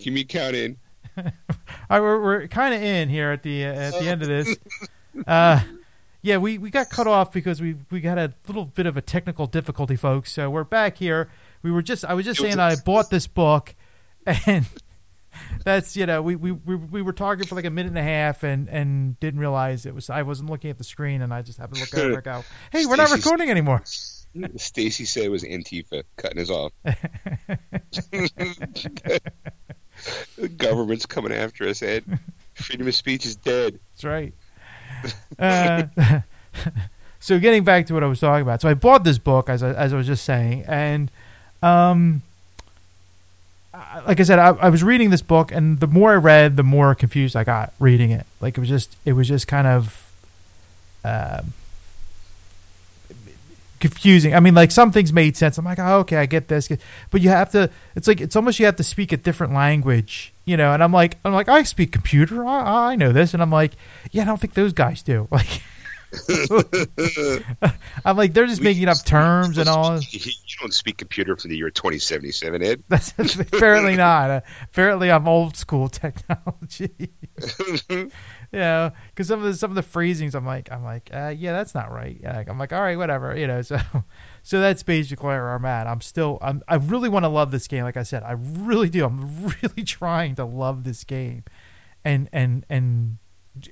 Give 0.00 0.12
me 0.12 0.24
count 0.24 0.56
in. 0.56 0.76
I, 1.90 2.00
we're, 2.00 2.20
we're 2.20 2.48
kind 2.48 2.74
of 2.74 2.82
in 2.82 3.08
here 3.08 3.30
at 3.30 3.44
the 3.44 3.66
uh, 3.66 3.72
at 3.72 3.92
the 3.92 4.08
end 4.08 4.22
of 4.22 4.28
this. 4.28 4.56
Uh, 5.26 5.60
yeah, 6.22 6.36
we, 6.36 6.56
we 6.56 6.70
got 6.70 6.88
cut 6.88 7.08
off 7.08 7.32
because 7.32 7.60
we 7.60 7.74
we 7.90 8.00
got 8.00 8.16
a 8.16 8.32
little 8.46 8.64
bit 8.64 8.86
of 8.86 8.96
a 8.96 9.02
technical 9.02 9.48
difficulty, 9.48 9.96
folks. 9.96 10.30
So 10.30 10.48
we're 10.48 10.62
back 10.62 10.98
here 10.98 11.28
we 11.62 11.70
were 11.70 11.82
just 11.82 12.04
I 12.04 12.14
was 12.14 12.24
just 12.24 12.40
saying 12.40 12.58
I 12.58 12.76
bought 12.76 13.10
this 13.10 13.26
book, 13.26 13.74
and 14.26 14.66
that's 15.64 15.96
you 15.96 16.06
know 16.06 16.22
we, 16.22 16.36
we 16.36 16.52
we 16.52 16.76
we 16.76 17.02
were 17.02 17.12
talking 17.12 17.46
for 17.46 17.54
like 17.54 17.64
a 17.64 17.70
minute 17.70 17.90
and 17.90 17.98
a 17.98 18.02
half 18.02 18.42
and 18.42 18.68
and 18.68 19.18
didn't 19.20 19.40
realize 19.40 19.86
it 19.86 19.94
was 19.94 20.10
I 20.10 20.22
wasn't 20.22 20.50
looking 20.50 20.70
at 20.70 20.78
the 20.78 20.84
screen 20.84 21.22
and 21.22 21.32
I 21.32 21.42
just 21.42 21.58
happened 21.58 21.78
to 21.78 21.96
look 21.96 22.04
over 22.04 22.14
and 22.14 22.24
go, 22.24 22.44
hey, 22.72 22.86
we're 22.86 22.96
not 22.96 23.10
recording 23.10 23.50
anymore. 23.50 23.82
Stacy 24.56 25.04
said 25.04 25.24
it 25.24 25.28
was 25.28 25.42
Antifa 25.42 26.04
cutting 26.16 26.40
us 26.40 26.50
off. 26.50 26.72
the 30.36 30.48
government's 30.56 31.04
coming 31.06 31.32
after 31.32 31.66
us, 31.66 31.82
Ed. 31.82 32.04
Freedom 32.54 32.86
of 32.86 32.94
speech 32.94 33.26
is 33.26 33.34
dead. 33.34 33.80
That's 33.92 34.04
right. 34.04 34.32
Uh, 35.38 35.86
so 37.18 37.40
getting 37.40 37.64
back 37.64 37.86
to 37.86 37.94
what 37.94 38.04
I 38.04 38.06
was 38.06 38.20
talking 38.20 38.42
about, 38.42 38.60
so 38.60 38.68
I 38.68 38.74
bought 38.74 39.02
this 39.02 39.18
book 39.18 39.48
as 39.48 39.64
I, 39.64 39.72
as 39.72 39.92
I 39.92 39.96
was 39.96 40.06
just 40.06 40.24
saying, 40.24 40.64
and 40.68 41.10
um, 41.62 42.22
like 44.06 44.20
I 44.20 44.22
said, 44.22 44.38
I, 44.38 44.48
I, 44.48 44.68
was 44.68 44.82
reading 44.82 45.10
this 45.10 45.22
book, 45.22 45.52
and 45.52 45.80
the 45.80 45.86
more 45.86 46.12
I 46.12 46.16
read, 46.16 46.56
the 46.56 46.62
more 46.62 46.94
confused 46.94 47.36
I 47.36 47.44
got 47.44 47.72
reading 47.78 48.10
it. 48.10 48.26
Like 48.40 48.56
it 48.56 48.60
was 48.60 48.68
just, 48.68 48.96
it 49.04 49.12
was 49.12 49.28
just 49.28 49.46
kind 49.46 49.66
of 49.66 50.10
uh, 51.04 51.42
confusing. 53.78 54.34
I 54.34 54.40
mean, 54.40 54.54
like 54.54 54.70
some 54.70 54.92
things 54.92 55.12
made 55.12 55.36
sense. 55.36 55.58
I'm 55.58 55.64
like, 55.64 55.78
oh, 55.78 55.98
okay, 56.00 56.16
I 56.16 56.26
get 56.26 56.48
this, 56.48 56.68
but 57.10 57.20
you 57.20 57.28
have 57.28 57.50
to. 57.52 57.70
It's 57.94 58.08
like 58.08 58.20
it's 58.20 58.36
almost 58.36 58.58
you 58.58 58.66
have 58.66 58.76
to 58.76 58.84
speak 58.84 59.12
a 59.12 59.16
different 59.16 59.52
language, 59.52 60.32
you 60.44 60.56
know. 60.56 60.72
And 60.72 60.82
I'm 60.82 60.92
like, 60.92 61.18
I'm 61.24 61.32
like, 61.32 61.48
I 61.48 61.62
speak 61.62 61.92
computer. 61.92 62.44
I, 62.46 62.92
I 62.92 62.96
know 62.96 63.12
this, 63.12 63.34
and 63.34 63.42
I'm 63.42 63.50
like, 63.50 63.72
yeah, 64.10 64.22
I 64.22 64.26
don't 64.26 64.40
think 64.40 64.54
those 64.54 64.72
guys 64.72 65.02
do. 65.02 65.28
Like. 65.30 65.62
I'm 68.04 68.16
like, 68.16 68.32
they're 68.32 68.46
just 68.46 68.60
we, 68.60 68.64
making 68.64 68.88
up 68.88 69.04
terms 69.04 69.58
and 69.58 69.68
all. 69.68 69.98
You 70.10 70.66
don't 70.66 70.74
speak 70.74 70.98
computer 70.98 71.36
from 71.36 71.50
the 71.50 71.56
year 71.56 71.70
2077, 71.70 72.62
Ed. 72.62 72.82
That's 72.88 73.14
apparently 73.18 73.96
not. 73.96 74.30
Uh, 74.30 74.40
apparently, 74.64 75.10
I'm 75.10 75.26
old 75.28 75.56
school 75.56 75.88
technology. 75.88 77.10
yeah, 78.52 78.90
because 79.08 79.28
some 79.28 79.38
of 79.38 79.46
the 79.46 79.54
some 79.54 79.70
of 79.70 79.76
the 79.76 79.82
phrasings, 79.82 80.34
I'm 80.34 80.44
like, 80.44 80.70
I'm 80.70 80.84
like, 80.84 81.08
uh, 81.14 81.32
yeah, 81.36 81.52
that's 81.52 81.74
not 81.74 81.90
right. 81.90 82.18
Yeah, 82.20 82.42
I'm 82.46 82.58
like, 82.58 82.72
all 82.72 82.82
right, 82.82 82.98
whatever, 82.98 83.36
you 83.36 83.46
know. 83.46 83.62
So, 83.62 83.78
so 84.42 84.60
that's 84.60 84.82
basically 84.82 85.28
where 85.28 85.54
I'm 85.54 85.64
at. 85.64 85.86
I'm 85.86 86.00
still, 86.00 86.38
I'm, 86.42 86.62
I 86.68 86.74
really 86.74 87.08
want 87.08 87.24
to 87.24 87.28
love 87.28 87.52
this 87.52 87.66
game. 87.68 87.84
Like 87.84 87.96
I 87.96 88.02
said, 88.02 88.22
I 88.22 88.32
really 88.32 88.90
do. 88.90 89.06
I'm 89.06 89.46
really 89.62 89.84
trying 89.84 90.34
to 90.34 90.44
love 90.44 90.84
this 90.84 91.04
game, 91.04 91.44
and 92.04 92.28
and 92.32 92.66
and 92.68 93.18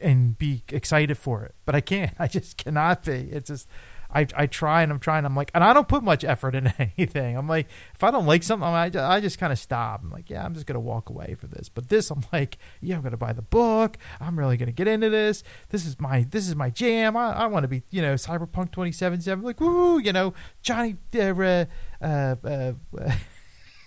and 0.01 0.37
be 0.37 0.63
excited 0.69 1.19
for 1.19 1.45
it. 1.45 1.55
But 1.65 1.75
I 1.75 1.81
can't. 1.81 2.15
I 2.19 2.27
just 2.27 2.57
cannot 2.57 3.05
be. 3.05 3.29
It's 3.31 3.49
just 3.49 3.69
I 4.11 4.27
I 4.35 4.47
try 4.47 4.83
and 4.83 4.91
I'm 4.91 5.01
trying. 5.01 5.25
I'm 5.25 5.37
like, 5.37 5.51
and 5.55 5.63
I 5.63 5.73
don't 5.73 5.89
put 5.89 6.03
much 6.03 6.25
effort 6.25 6.55
into 6.55 6.75
anything. 6.99 7.37
I'm 7.37 7.49
like, 7.49 7.69
if 7.95 8.03
I 8.03 8.11
don't 8.11 8.27
like 8.27 8.43
something, 8.43 8.67
I 8.67 8.89
ju- 8.89 9.01
I 9.01 9.21
just 9.21 9.39
kind 9.39 9.53
of 9.53 9.59
stop. 9.59 10.03
I'm 10.03 10.11
like, 10.11 10.31
yeah, 10.31 10.45
I'm 10.45 10.55
just 10.55 10.67
gonna 10.67 10.81
walk 10.81 11.11
away 11.11 11.37
for 11.39 11.47
this. 11.47 11.69
But 11.69 11.89
this, 11.89 12.11
I'm 12.11 12.25
like, 12.33 12.59
yeah, 12.81 12.97
I'm 12.97 13.03
gonna 13.03 13.17
buy 13.17 13.33
the 13.33 13.43
book. 13.43 13.99
I'm 14.21 14.39
really 14.39 14.57
gonna 14.57 14.73
get 14.73 14.89
into 14.89 15.11
this. 15.11 15.43
This 15.69 15.85
is 15.85 16.01
my 16.01 16.27
this 16.31 16.49
is 16.49 16.57
my 16.57 16.71
jam. 16.71 17.17
I, 17.17 17.33
I 17.33 17.47
want 17.47 17.65
to 17.65 17.69
be 17.69 17.83
you 17.91 18.01
know 18.01 18.15
Cyberpunk 18.15 18.73
2077. 18.73 19.45
Like, 19.45 19.61
woo, 19.61 19.99
you 19.99 20.13
know, 20.13 20.33
Johnny. 20.63 20.97
Uh, 21.15 21.65
uh, 22.01 22.35
uh, 22.45 22.73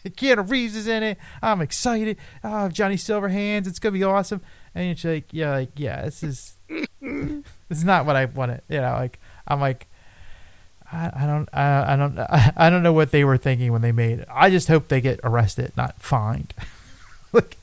Keanu 0.06 0.50
Reeves 0.50 0.76
is 0.76 0.88
in 0.88 1.04
it. 1.04 1.18
I'm 1.42 1.62
excited. 1.62 2.18
Oh, 2.44 2.70
Johnny 2.70 2.96
Silverhands. 2.96 3.68
It's 3.68 3.80
gonna 3.80 3.94
be 3.94 4.04
awesome. 4.04 4.42
And 4.74 4.92
it's 4.92 5.04
like, 5.04 5.26
yeah, 5.32 5.52
like, 5.52 5.72
yeah, 5.76 6.04
this 6.04 6.24
is 6.24 6.56
this 6.70 7.44
is 7.70 7.84
not 7.84 8.06
what 8.06 8.16
I 8.16 8.26
wanted. 8.26 8.62
You 8.70 8.82
know, 8.82 8.94
like 8.94 9.20
I'm 9.48 9.60
like, 9.60 9.88
I, 10.92 11.12
I 11.14 11.26
don't, 11.26 11.50
I, 11.54 11.94
I 11.94 11.96
don't, 11.96 12.20
I, 12.20 12.54
I 12.56 12.70
don't 12.70 12.84
know 12.84 12.94
what 12.94 13.12
they 13.12 13.24
were 13.24 13.38
thinking 13.38 13.72
when 13.72 13.82
they 13.82 13.92
made 13.92 14.20
it. 14.20 14.28
I 14.32 14.50
just 14.50 14.68
hope 14.68 14.88
they 14.88 15.02
get 15.02 15.20
arrested, 15.24 15.74
not 15.76 16.02
fined. 16.02 16.54
like 17.34 17.58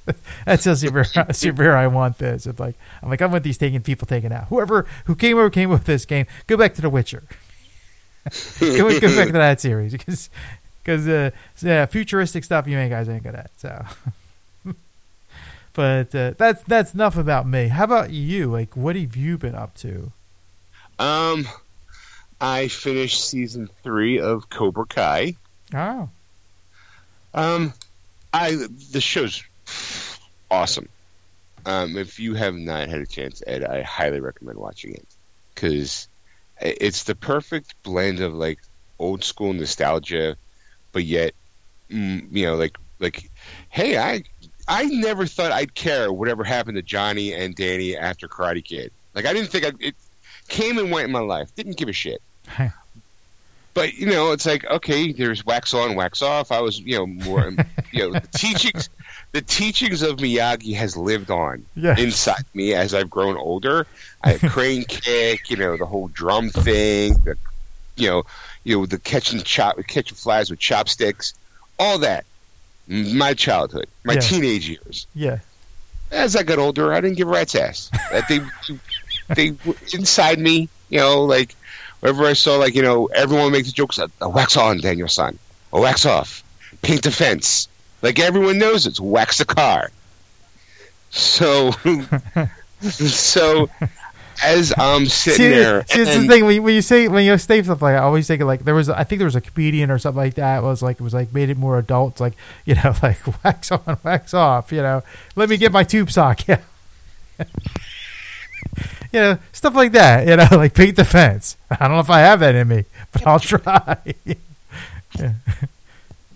that's 0.44 0.64
how 0.64 0.74
severe, 0.74 1.04
how 1.14 1.32
severe 1.32 1.76
I 1.76 1.86
want 1.86 2.18
this. 2.18 2.46
It's 2.46 2.60
like 2.60 2.76
I'm 3.02 3.10
like 3.10 3.22
I 3.22 3.26
want 3.26 3.44
these 3.44 3.58
taking 3.58 3.82
people 3.82 4.06
taken 4.06 4.32
out. 4.32 4.48
Whoever 4.48 4.86
who 5.06 5.14
came 5.14 5.36
over 5.38 5.50
came 5.50 5.70
with 5.70 5.84
this 5.84 6.04
game. 6.04 6.26
Go 6.46 6.56
back 6.56 6.74
to 6.74 6.82
The 6.82 6.90
Witcher. 6.90 7.24
go, 8.60 9.00
go 9.00 9.16
back 9.16 9.28
to 9.28 9.32
that 9.32 9.60
series 9.60 9.92
because 9.92 10.30
because 10.82 11.06
uh, 11.06 11.30
yeah, 11.60 11.86
futuristic 11.86 12.44
stuff 12.44 12.66
you 12.66 12.78
ain't 12.78 12.90
guys 12.90 13.08
ain't 13.08 13.22
good 13.22 13.34
at. 13.34 13.50
So, 13.58 13.84
but 15.78 16.12
uh, 16.12 16.32
that's 16.36 16.60
that's 16.64 16.92
enough 16.92 17.16
about 17.16 17.46
me. 17.46 17.68
How 17.68 17.84
about 17.84 18.10
you? 18.10 18.50
Like, 18.50 18.76
what 18.76 18.96
have 18.96 19.14
you 19.14 19.38
been 19.38 19.54
up 19.54 19.76
to? 19.76 20.10
Um, 20.98 21.46
I 22.40 22.66
finished 22.66 23.28
season 23.28 23.70
three 23.84 24.18
of 24.18 24.50
Cobra 24.50 24.86
Kai. 24.86 25.36
Oh, 25.72 26.08
Um, 27.32 27.72
I 28.32 28.56
the 28.90 29.00
show's 29.00 29.40
awesome. 30.50 30.88
Um, 31.64 31.96
if 31.96 32.18
you 32.18 32.34
have 32.34 32.56
not 32.56 32.88
had 32.88 33.00
a 33.00 33.06
chance, 33.06 33.40
Ed, 33.46 33.62
I 33.62 33.82
highly 33.82 34.18
recommend 34.18 34.58
watching 34.58 34.94
it 34.94 35.06
because 35.54 36.08
it's 36.60 37.04
the 37.04 37.14
perfect 37.14 37.80
blend 37.84 38.18
of 38.18 38.34
like 38.34 38.58
old 38.98 39.22
school 39.22 39.52
nostalgia, 39.52 40.36
but 40.90 41.04
yet, 41.04 41.34
mm, 41.88 42.26
you 42.32 42.46
know, 42.46 42.56
like 42.56 42.76
like, 42.98 43.30
hey, 43.68 43.96
I 43.96 44.24
I 44.68 44.84
never 44.84 45.26
thought 45.26 45.50
I'd 45.50 45.74
care 45.74 46.12
whatever 46.12 46.44
happened 46.44 46.76
to 46.76 46.82
Johnny 46.82 47.32
and 47.32 47.54
Danny 47.54 47.96
after 47.96 48.28
Karate 48.28 48.62
Kid. 48.64 48.92
Like 49.14 49.24
I 49.26 49.32
didn't 49.32 49.48
think 49.48 49.64
I, 49.64 49.72
it 49.80 49.94
came 50.48 50.78
and 50.78 50.90
went 50.90 51.06
in 51.06 51.12
my 51.12 51.20
life. 51.20 51.54
Didn't 51.54 51.76
give 51.76 51.88
a 51.88 51.92
shit. 51.92 52.20
But 53.74 53.94
you 53.94 54.06
know, 54.06 54.32
it's 54.32 54.44
like 54.46 54.64
okay, 54.64 55.12
there's 55.12 55.44
wax 55.46 55.72
on, 55.74 55.94
wax 55.94 56.20
off. 56.22 56.50
I 56.50 56.60
was, 56.60 56.80
you 56.80 56.96
know, 56.96 57.06
more, 57.06 57.52
you 57.92 58.10
know, 58.10 58.12
the 58.18 58.26
teachings, 58.36 58.88
the 59.32 59.40
teachings 59.40 60.02
of 60.02 60.16
Miyagi 60.16 60.74
has 60.74 60.96
lived 60.96 61.30
on 61.30 61.64
Yes. 61.76 61.98
inside 61.98 62.44
me 62.54 62.74
as 62.74 62.92
I've 62.92 63.08
grown 63.10 63.36
older. 63.36 63.86
I 64.22 64.38
crane 64.38 64.84
kick, 64.88 65.48
you 65.50 65.56
know, 65.56 65.76
the 65.76 65.86
whole 65.86 66.08
drum 66.08 66.50
thing, 66.50 67.14
the, 67.24 67.36
you 67.96 68.08
know, 68.10 68.24
you 68.64 68.78
know, 68.78 68.86
the 68.86 68.98
catching 68.98 69.40
chop, 69.42 69.78
catching 69.86 70.16
flies 70.16 70.50
with 70.50 70.58
chopsticks, 70.58 71.34
all 71.78 71.98
that. 71.98 72.24
My 72.88 73.34
childhood, 73.34 73.86
my 74.04 74.14
Yeah. 74.14 74.20
teenage 74.20 74.68
years. 74.68 75.06
yeah, 75.14 75.38
As 76.10 76.34
I 76.36 76.42
got 76.42 76.58
older, 76.58 76.92
I 76.94 77.00
didn't 77.02 77.18
give 77.18 77.28
a 77.28 77.32
rat's 77.32 77.54
ass. 77.54 77.90
That 78.10 78.26
they, 78.28 78.40
they 79.34 79.52
inside 79.92 80.38
me, 80.38 80.70
you 80.88 80.98
know, 80.98 81.24
like 81.24 81.54
whenever 82.00 82.24
I 82.24 82.32
saw, 82.32 82.56
like 82.56 82.74
you 82.74 82.82
know, 82.82 83.06
everyone 83.06 83.52
makes 83.52 83.70
jokes. 83.72 83.98
A, 83.98 84.04
a 84.04 84.10
oh, 84.22 84.28
wax 84.30 84.56
on, 84.56 84.78
Daniel-san. 84.78 85.38
A 85.72 85.80
wax 85.80 86.06
off. 86.06 86.42
Paint 86.80 87.02
the 87.02 87.10
fence. 87.10 87.68
Like 88.00 88.18
everyone 88.18 88.56
knows 88.58 88.86
it's 88.86 89.00
wax 89.00 89.36
the 89.38 89.44
car. 89.44 89.90
So, 91.10 91.72
so 92.80 93.68
as 94.42 94.72
I'm 94.76 95.06
sitting 95.06 95.38
see, 95.38 95.48
there, 95.50 95.84
see, 95.86 96.02
it's 96.02 96.16
the 96.16 96.26
thing 96.26 96.44
when 96.44 96.56
you, 96.56 96.62
when 96.62 96.74
you 96.74 96.82
say 96.82 97.08
when 97.08 97.24
you 97.24 97.36
say 97.38 97.62
stuff 97.62 97.82
like 97.82 97.94
I 97.94 97.98
always 97.98 98.26
think 98.26 98.42
like 98.42 98.64
there 98.64 98.74
was 98.74 98.88
I 98.88 99.04
think 99.04 99.18
there 99.18 99.26
was 99.26 99.36
a 99.36 99.40
comedian 99.40 99.90
or 99.90 99.98
something 99.98 100.22
like 100.22 100.34
that 100.34 100.62
was 100.62 100.82
like 100.82 101.00
it 101.00 101.02
was 101.02 101.14
like 101.14 101.32
made 101.32 101.50
it 101.50 101.56
more 101.56 101.78
adult. 101.78 102.20
Like 102.20 102.34
you 102.64 102.74
know 102.74 102.94
like 103.02 103.18
wax 103.44 103.72
on, 103.72 103.98
wax 104.04 104.34
off. 104.34 104.72
You 104.72 104.82
know, 104.82 105.02
let 105.36 105.48
me 105.48 105.56
get 105.56 105.72
my 105.72 105.84
tube 105.84 106.10
sock. 106.10 106.40
Yeah. 106.48 106.60
You 109.12 109.20
know, 109.20 109.38
stuff 109.52 109.74
like 109.74 109.92
that. 109.92 110.26
You 110.26 110.36
know, 110.36 110.48
like 110.58 110.74
paint 110.74 110.96
the 110.96 111.04
fence. 111.04 111.56
I 111.70 111.76
don't 111.86 111.92
know 111.92 112.00
if 112.00 112.10
I 112.10 112.20
have 112.20 112.40
that 112.40 112.54
in 112.54 112.66
me, 112.68 112.84
but 113.12 113.26
I'll 113.26 113.38
try. 113.38 113.96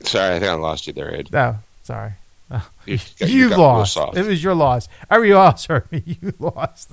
sorry, 0.04 0.36
I 0.36 0.38
think 0.38 0.50
I 0.50 0.54
lost 0.54 0.86
you 0.86 0.92
there, 0.92 1.14
Ed. 1.14 1.30
no, 1.32 1.56
sorry. 1.82 2.12
You, 2.86 2.98
You, 3.18 3.48
real 3.48 3.58
lost. 3.58 3.98
It 4.14 4.26
was 4.26 4.42
your 4.42 4.54
loss. 4.54 4.88
Every 5.10 5.32
loss 5.32 5.66
hurt 5.66 5.90
me. 5.90 6.02
You 6.20 6.34
lost. 6.38 6.92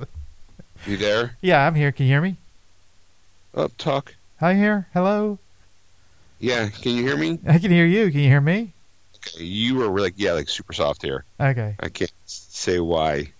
You 0.86 0.98
there? 0.98 1.36
Yeah, 1.42 1.66
I'm 1.66 1.76
here. 1.76 1.92
Can 1.92 2.06
you 2.06 2.14
hear 2.14 2.22
me? 2.22 2.38
Up, 3.54 3.76
talk. 3.78 4.16
Hi, 4.40 4.54
here. 4.54 4.88
Hello. 4.94 5.38
Yeah, 6.40 6.70
can 6.70 6.96
you 6.96 7.04
hear 7.04 7.18
me? 7.18 7.40
I 7.48 7.60
can 7.60 7.72
hear 7.72 7.86
you. 7.86 8.10
Can 8.12 8.22
you 8.22 8.30
hear 8.30 8.42
me? 8.42 8.72
You 9.36 9.76
were 9.76 10.00
like, 10.00 10.14
yeah, 10.16 10.34
like 10.34 10.48
super 10.48 10.72
soft 10.72 11.02
here. 11.02 11.26
Okay. 11.40 11.76
I 11.80 11.90
can't 11.90 12.12
say 12.26 12.80
why. 12.80 13.32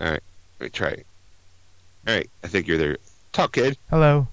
All 0.00 0.10
right, 0.10 0.22
let 0.60 0.66
me 0.66 0.68
try 0.68 0.88
it. 0.88 1.06
All 2.06 2.14
right, 2.14 2.30
I 2.44 2.46
think 2.46 2.68
you're 2.68 2.78
there. 2.78 2.96
Talk, 3.32 3.52
kid. 3.52 3.76
Hello. 3.90 4.28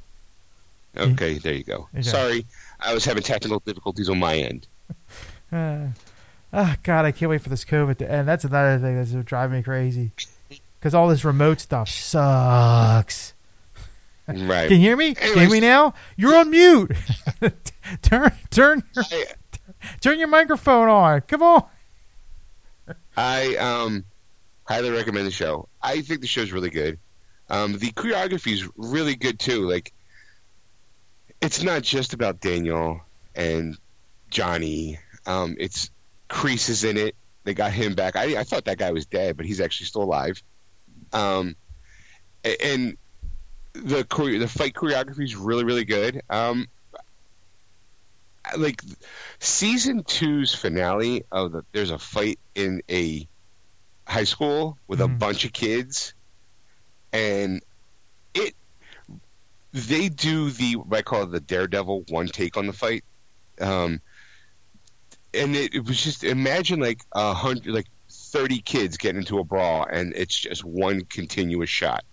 Okay, 0.96 1.40
there 1.40 1.54
you 1.54 1.64
go. 1.64 1.88
Okay. 1.94 2.04
Sorry, 2.04 2.46
I 2.80 2.94
was 2.94 3.06
having 3.06 3.24
technical 3.24 3.60
difficulties 3.60 4.10
on 4.10 4.20
my 4.20 4.36
end. 4.36 4.68
Uh, 5.52 5.88
oh 6.54 6.76
God, 6.84 7.06
I 7.06 7.12
can't 7.12 7.30
wait 7.30 7.42
for 7.42 7.50
this 7.50 7.66
COVID 7.66 7.98
to 7.98 8.12
end. 8.12 8.28
That's 8.28 8.44
another 8.44 8.78
thing 8.78 8.96
that's 8.96 9.12
gonna 9.12 9.48
me 9.48 9.64
crazy. 9.64 10.12
Because 10.80 10.94
all 10.94 11.10
this 11.10 11.26
remote 11.26 11.60
stuff 11.60 11.90
sucks. 11.90 13.34
Right. 14.28 14.68
Can 14.68 14.78
you 14.78 14.88
hear 14.88 14.96
me? 14.98 15.16
Can 15.16 15.30
you 15.30 15.40
hear 15.40 15.50
me 15.50 15.60
now? 15.60 15.94
You're 16.16 16.36
on 16.36 16.52
mute. 16.52 16.92
turn, 18.02 18.32
turn, 18.52 18.84
your, 18.96 19.04
I, 19.12 19.26
turn 20.02 20.20
your 20.20 20.28
microphone 20.28 20.88
on. 20.88 21.22
Come 21.22 21.42
on. 21.42 21.66
I 23.18 23.56
um 23.56 24.06
highly 24.64 24.92
recommend 24.92 25.26
the 25.26 25.32
show. 25.32 25.68
I 25.82 26.02
think 26.02 26.22
the 26.22 26.28
show's 26.28 26.52
really 26.52 26.70
good. 26.70 27.00
Um, 27.50 27.74
the 27.74 27.92
choreography 27.92 28.54
is 28.54 28.70
really 28.78 29.16
good 29.16 29.40
too. 29.40 29.68
Like, 29.68 29.92
it's 31.42 31.64
not 31.64 31.82
just 31.82 32.14
about 32.14 32.40
Daniel 32.40 33.02
and 33.36 33.76
Johnny. 34.30 35.00
Um, 35.26 35.56
it's 35.60 35.90
Kreese's 36.30 36.84
in 36.84 36.98
it. 36.98 37.16
They 37.44 37.56
got 37.56 37.72
him 37.72 37.96
back. 37.96 38.16
I, 38.16 38.40
I 38.40 38.44
thought 38.44 38.66
that 38.66 38.78
guy 38.78 38.92
was 38.92 39.08
dead, 39.08 39.38
but 39.38 39.48
he's 39.48 39.60
actually 39.60 39.88
still 39.88 40.04
alive. 40.04 40.44
Um, 41.14 41.56
and 42.44 42.98
the 43.74 44.04
chore- 44.04 44.38
the 44.38 44.48
fight 44.48 44.74
choreography 44.74 45.24
is 45.24 45.36
really 45.36 45.64
really 45.64 45.86
good. 45.86 46.22
Um, 46.30 46.68
like 48.58 48.82
season 49.40 50.04
two's 50.04 50.54
finale 50.56 51.24
of 51.32 51.52
the 51.52 51.66
there's 51.72 51.92
a 51.92 52.00
fight 52.00 52.40
in 52.56 52.82
a 52.90 53.28
high 54.08 54.24
school 54.24 54.78
with 54.88 55.02
a 55.02 55.08
Mhm. 55.08 55.20
bunch 55.20 55.46
of 55.46 55.54
kids, 55.54 56.14
and 57.14 57.62
it 58.34 58.56
they 59.72 60.10
do 60.10 60.50
the 60.50 60.78
what 60.78 60.98
I 60.98 61.02
call 61.04 61.28
the 61.28 61.40
daredevil 61.40 62.06
one 62.10 62.28
take 62.28 62.58
on 62.58 62.66
the 62.66 62.74
fight. 62.74 63.04
Um, 63.62 64.02
and 65.34 65.56
it, 65.56 65.76
it 65.76 65.86
was 65.86 66.04
just 66.04 66.24
imagine 66.24 66.80
like 66.80 67.02
a 67.12 67.34
hundred 67.34 67.68
like 67.74 67.86
30 68.30 68.60
kids 68.62 68.98
getting 68.98 69.22
into 69.22 69.40
a 69.40 69.44
brawl 69.44 69.86
and 69.90 70.14
it's 70.16 70.38
just 70.38 70.64
one 70.64 71.02
continuous 71.02 71.70
shot 71.70 72.04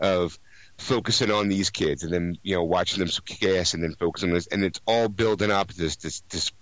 of 0.00 0.38
focusing 0.78 1.30
on 1.30 1.48
these 1.48 1.70
kids 1.70 2.04
and 2.04 2.12
then 2.12 2.36
you 2.42 2.54
know 2.54 2.64
watching 2.64 3.00
them 3.00 3.08
kick 3.24 3.48
ass 3.48 3.74
and 3.74 3.82
then 3.82 3.94
focusing 3.98 4.30
on 4.30 4.34
this 4.34 4.46
and 4.46 4.62
it's 4.62 4.80
all 4.86 5.08
building 5.08 5.50
up 5.50 5.72
this 5.72 5.96
this 5.96 6.20
this 6.30 6.52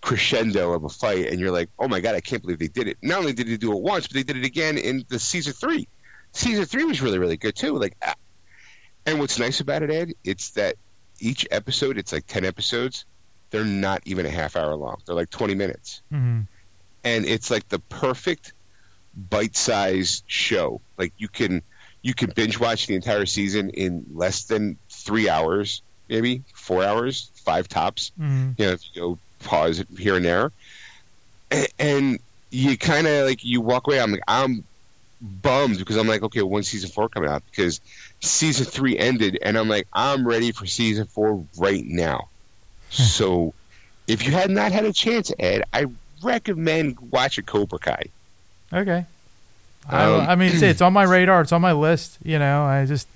crescendo 0.00 0.72
of 0.72 0.84
a 0.84 0.88
fight 0.88 1.26
and 1.26 1.40
you're 1.40 1.50
like 1.50 1.68
oh 1.78 1.88
my 1.88 2.00
god 2.00 2.14
i 2.14 2.20
can't 2.20 2.42
believe 2.42 2.58
they 2.58 2.68
did 2.68 2.88
it. 2.88 2.98
Not 3.02 3.20
only 3.20 3.32
did 3.32 3.46
they 3.46 3.56
do 3.56 3.72
it 3.72 3.82
once 3.82 4.06
but 4.06 4.14
they 4.14 4.22
did 4.22 4.36
it 4.36 4.44
again 4.44 4.78
in 4.78 5.04
the 5.08 5.18
season 5.18 5.52
three. 5.52 5.88
Season 6.32 6.64
three 6.64 6.84
was 6.84 7.02
really 7.02 7.18
really 7.18 7.36
good 7.36 7.56
too. 7.56 7.76
Like 7.76 7.96
ah. 8.02 8.14
and 9.06 9.18
what's 9.18 9.38
nice 9.38 9.60
about 9.60 9.82
it 9.82 9.90
ed 9.90 10.12
it's 10.24 10.50
that 10.50 10.76
each 11.18 11.46
episode 11.50 11.98
it's 11.98 12.12
like 12.12 12.26
10 12.26 12.44
episodes 12.44 13.04
they're 13.50 13.64
not 13.64 14.00
even 14.04 14.26
a 14.26 14.30
half 14.30 14.56
hour 14.56 14.74
long. 14.76 14.98
They're 15.04 15.16
like 15.16 15.30
20 15.30 15.54
minutes. 15.54 16.02
Hmm 16.10 16.42
and 17.04 17.24
it's 17.24 17.50
like 17.50 17.68
the 17.68 17.78
perfect 17.78 18.52
bite-sized 19.14 20.24
show. 20.26 20.80
Like 20.98 21.12
you 21.18 21.28
can 21.28 21.62
you 22.02 22.14
can 22.14 22.30
binge 22.30 22.58
watch 22.58 22.86
the 22.86 22.94
entire 22.94 23.26
season 23.26 23.70
in 23.70 24.06
less 24.12 24.44
than 24.44 24.78
three 24.88 25.28
hours, 25.28 25.82
maybe 26.08 26.42
four 26.54 26.82
hours, 26.84 27.30
five 27.44 27.68
tops. 27.68 28.12
hmm 28.16 28.50
You 28.56 28.66
know, 28.66 28.72
if 28.72 28.82
you 28.94 29.00
go 29.00 29.18
pause 29.40 29.80
it 29.80 29.88
here 29.98 30.16
and 30.16 30.24
there, 30.24 30.52
and, 31.50 31.68
and 31.78 32.18
you 32.50 32.76
kind 32.76 33.06
of 33.06 33.26
like 33.26 33.44
you 33.44 33.60
walk 33.60 33.86
away. 33.86 34.00
I'm 34.00 34.12
like 34.12 34.22
I'm 34.26 34.64
bummed 35.20 35.78
because 35.78 35.96
I'm 35.96 36.08
like, 36.08 36.22
okay, 36.22 36.42
when 36.42 36.62
season 36.62 36.90
four 36.90 37.08
coming 37.08 37.28
out? 37.28 37.42
Because 37.50 37.80
season 38.20 38.64
three 38.66 38.98
ended, 38.98 39.38
and 39.42 39.56
I'm 39.58 39.68
like, 39.68 39.86
I'm 39.92 40.26
ready 40.26 40.52
for 40.52 40.66
season 40.66 41.06
four 41.06 41.44
right 41.58 41.84
now. 41.84 42.28
so, 42.90 43.54
if 44.06 44.26
you 44.26 44.32
had 44.32 44.50
not 44.50 44.72
had 44.72 44.84
a 44.84 44.92
chance, 44.92 45.32
Ed, 45.38 45.62
I 45.72 45.86
recommend 46.22 46.98
watching 47.10 47.44
Cobra 47.44 47.78
Kai. 47.78 48.04
Okay. 48.72 49.04
I, 49.88 50.04
Um, 50.04 50.28
I 50.28 50.34
mean, 50.34 50.52
it's, 50.52 50.62
it's 50.62 50.80
on 50.80 50.92
my 50.92 51.02
radar. 51.16 51.40
It's 51.42 51.52
on 51.52 51.60
my 51.62 51.72
list. 51.72 52.18
You 52.22 52.38
know, 52.38 52.62
I 52.64 52.84
just 52.86 53.08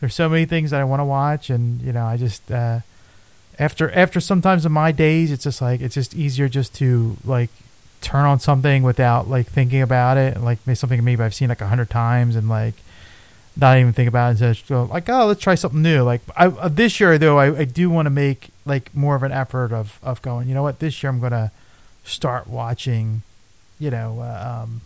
there's 0.00 0.14
so 0.14 0.28
many 0.28 0.44
things 0.44 0.70
that 0.70 0.80
I 0.80 0.84
want 0.84 1.00
to 1.00 1.04
watch, 1.04 1.50
and 1.50 1.80
you 1.82 1.92
know, 1.92 2.04
I 2.04 2.16
just 2.16 2.50
uh, 2.50 2.80
after 3.58 3.90
after 3.92 4.20
sometimes 4.20 4.66
in 4.66 4.72
my 4.72 4.92
days, 4.92 5.30
it's 5.30 5.44
just 5.44 5.60
like 5.62 5.80
it's 5.80 5.94
just 5.94 6.14
easier 6.14 6.48
just 6.48 6.74
to 6.76 7.16
like 7.24 7.50
turn 8.02 8.24
on 8.24 8.38
something 8.40 8.82
without 8.82 9.28
like 9.28 9.46
thinking 9.46 9.82
about 9.82 10.16
it, 10.16 10.34
and 10.36 10.44
like 10.44 10.58
maybe 10.66 10.74
something 10.76 11.02
maybe 11.04 11.22
I've 11.22 11.34
seen 11.34 11.48
like 11.48 11.60
a 11.60 11.68
hundred 11.68 11.90
times, 11.90 12.36
and 12.36 12.48
like 12.48 12.74
not 13.58 13.78
even 13.78 13.92
think 13.92 14.08
about 14.08 14.26
it. 14.34 14.40
And 14.42 14.54
just 14.54 14.68
go 14.68 14.84
like, 14.84 15.08
oh, 15.08 15.26
let's 15.26 15.40
try 15.40 15.54
something 15.54 15.80
new. 15.82 16.02
Like 16.02 16.20
I, 16.36 16.46
uh, 16.46 16.68
this 16.68 16.98
year 17.00 17.16
though, 17.18 17.38
I, 17.38 17.60
I 17.60 17.64
do 17.64 17.88
want 17.88 18.06
to 18.06 18.10
make 18.10 18.48
like 18.64 18.94
more 18.94 19.14
of 19.16 19.22
an 19.22 19.32
effort 19.32 19.72
of 19.72 19.98
of 20.02 20.20
going. 20.22 20.48
You 20.48 20.54
know 20.54 20.62
what? 20.62 20.78
This 20.78 21.02
year 21.02 21.10
I'm 21.10 21.20
gonna 21.20 21.52
start 22.06 22.46
watching. 22.46 23.22
You 23.78 23.90
know. 23.90 24.20
Uh, 24.20 24.62
um, 24.62 24.80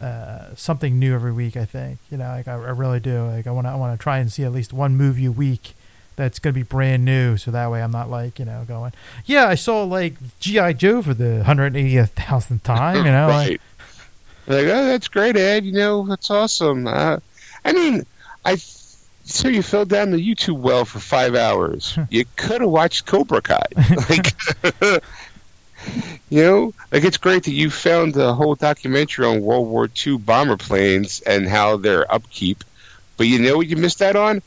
uh, 0.00 0.54
something 0.54 0.98
new 0.98 1.14
every 1.14 1.32
week. 1.32 1.56
I 1.56 1.64
think 1.64 1.98
you 2.10 2.18
know, 2.18 2.28
like 2.28 2.46
I, 2.46 2.52
I 2.52 2.70
really 2.70 3.00
do. 3.00 3.26
Like 3.26 3.46
I 3.46 3.50
want 3.50 3.66
to, 3.66 3.70
I 3.70 3.74
want 3.74 3.98
to 3.98 4.02
try 4.02 4.18
and 4.18 4.30
see 4.30 4.44
at 4.44 4.52
least 4.52 4.72
one 4.72 4.96
movie 4.96 5.26
a 5.26 5.32
week 5.32 5.74
that's 6.14 6.38
going 6.38 6.54
to 6.54 6.58
be 6.58 6.62
brand 6.62 7.04
new, 7.04 7.36
so 7.36 7.50
that 7.50 7.70
way 7.70 7.82
I'm 7.82 7.90
not 7.90 8.10
like 8.10 8.38
you 8.38 8.44
know 8.44 8.64
going, 8.66 8.92
yeah, 9.24 9.48
I 9.48 9.54
saw 9.56 9.82
like 9.84 10.14
GI 10.40 10.74
Joe 10.74 11.02
for 11.02 11.14
the 11.14 11.44
hundred 11.44 11.76
eightieth 11.76 12.10
thousandth 12.10 12.62
time. 12.62 12.98
You 12.98 13.02
know, 13.12 13.28
like, 13.28 13.48
right. 13.48 13.60
Like, 14.46 14.66
oh, 14.66 14.86
that's 14.86 15.08
great, 15.08 15.36
Ed. 15.36 15.64
You 15.64 15.72
know, 15.72 16.06
that's 16.06 16.30
awesome. 16.30 16.86
Uh, 16.86 17.18
I 17.64 17.72
mean, 17.72 18.06
I 18.44 18.56
so 19.28 19.48
you 19.48 19.62
fell 19.62 19.84
down 19.84 20.10
the 20.10 20.16
YouTube 20.16 20.58
well 20.58 20.84
for 20.84 21.00
five 21.00 21.34
hours. 21.34 21.98
you 22.10 22.24
could 22.36 22.60
have 22.62 22.70
watched 22.70 23.06
Cobra 23.06 23.42
Kai. 23.42 23.66
like, 24.08 25.02
you 26.30 26.42
know, 26.42 26.74
like 26.92 27.04
it's 27.04 27.16
great 27.16 27.44
that 27.44 27.52
you 27.52 27.70
found 27.70 28.14
the 28.14 28.34
whole 28.34 28.54
documentary 28.54 29.26
on 29.26 29.42
World 29.42 29.68
War 29.68 29.88
II 30.06 30.18
bomber 30.18 30.56
planes 30.56 31.20
and 31.20 31.48
how 31.48 31.76
their 31.76 32.10
upkeep. 32.12 32.64
But 33.16 33.26
you 33.26 33.38
know 33.38 33.56
what 33.56 33.66
you 33.66 33.76
missed 33.76 34.02
out 34.02 34.16
on? 34.16 34.42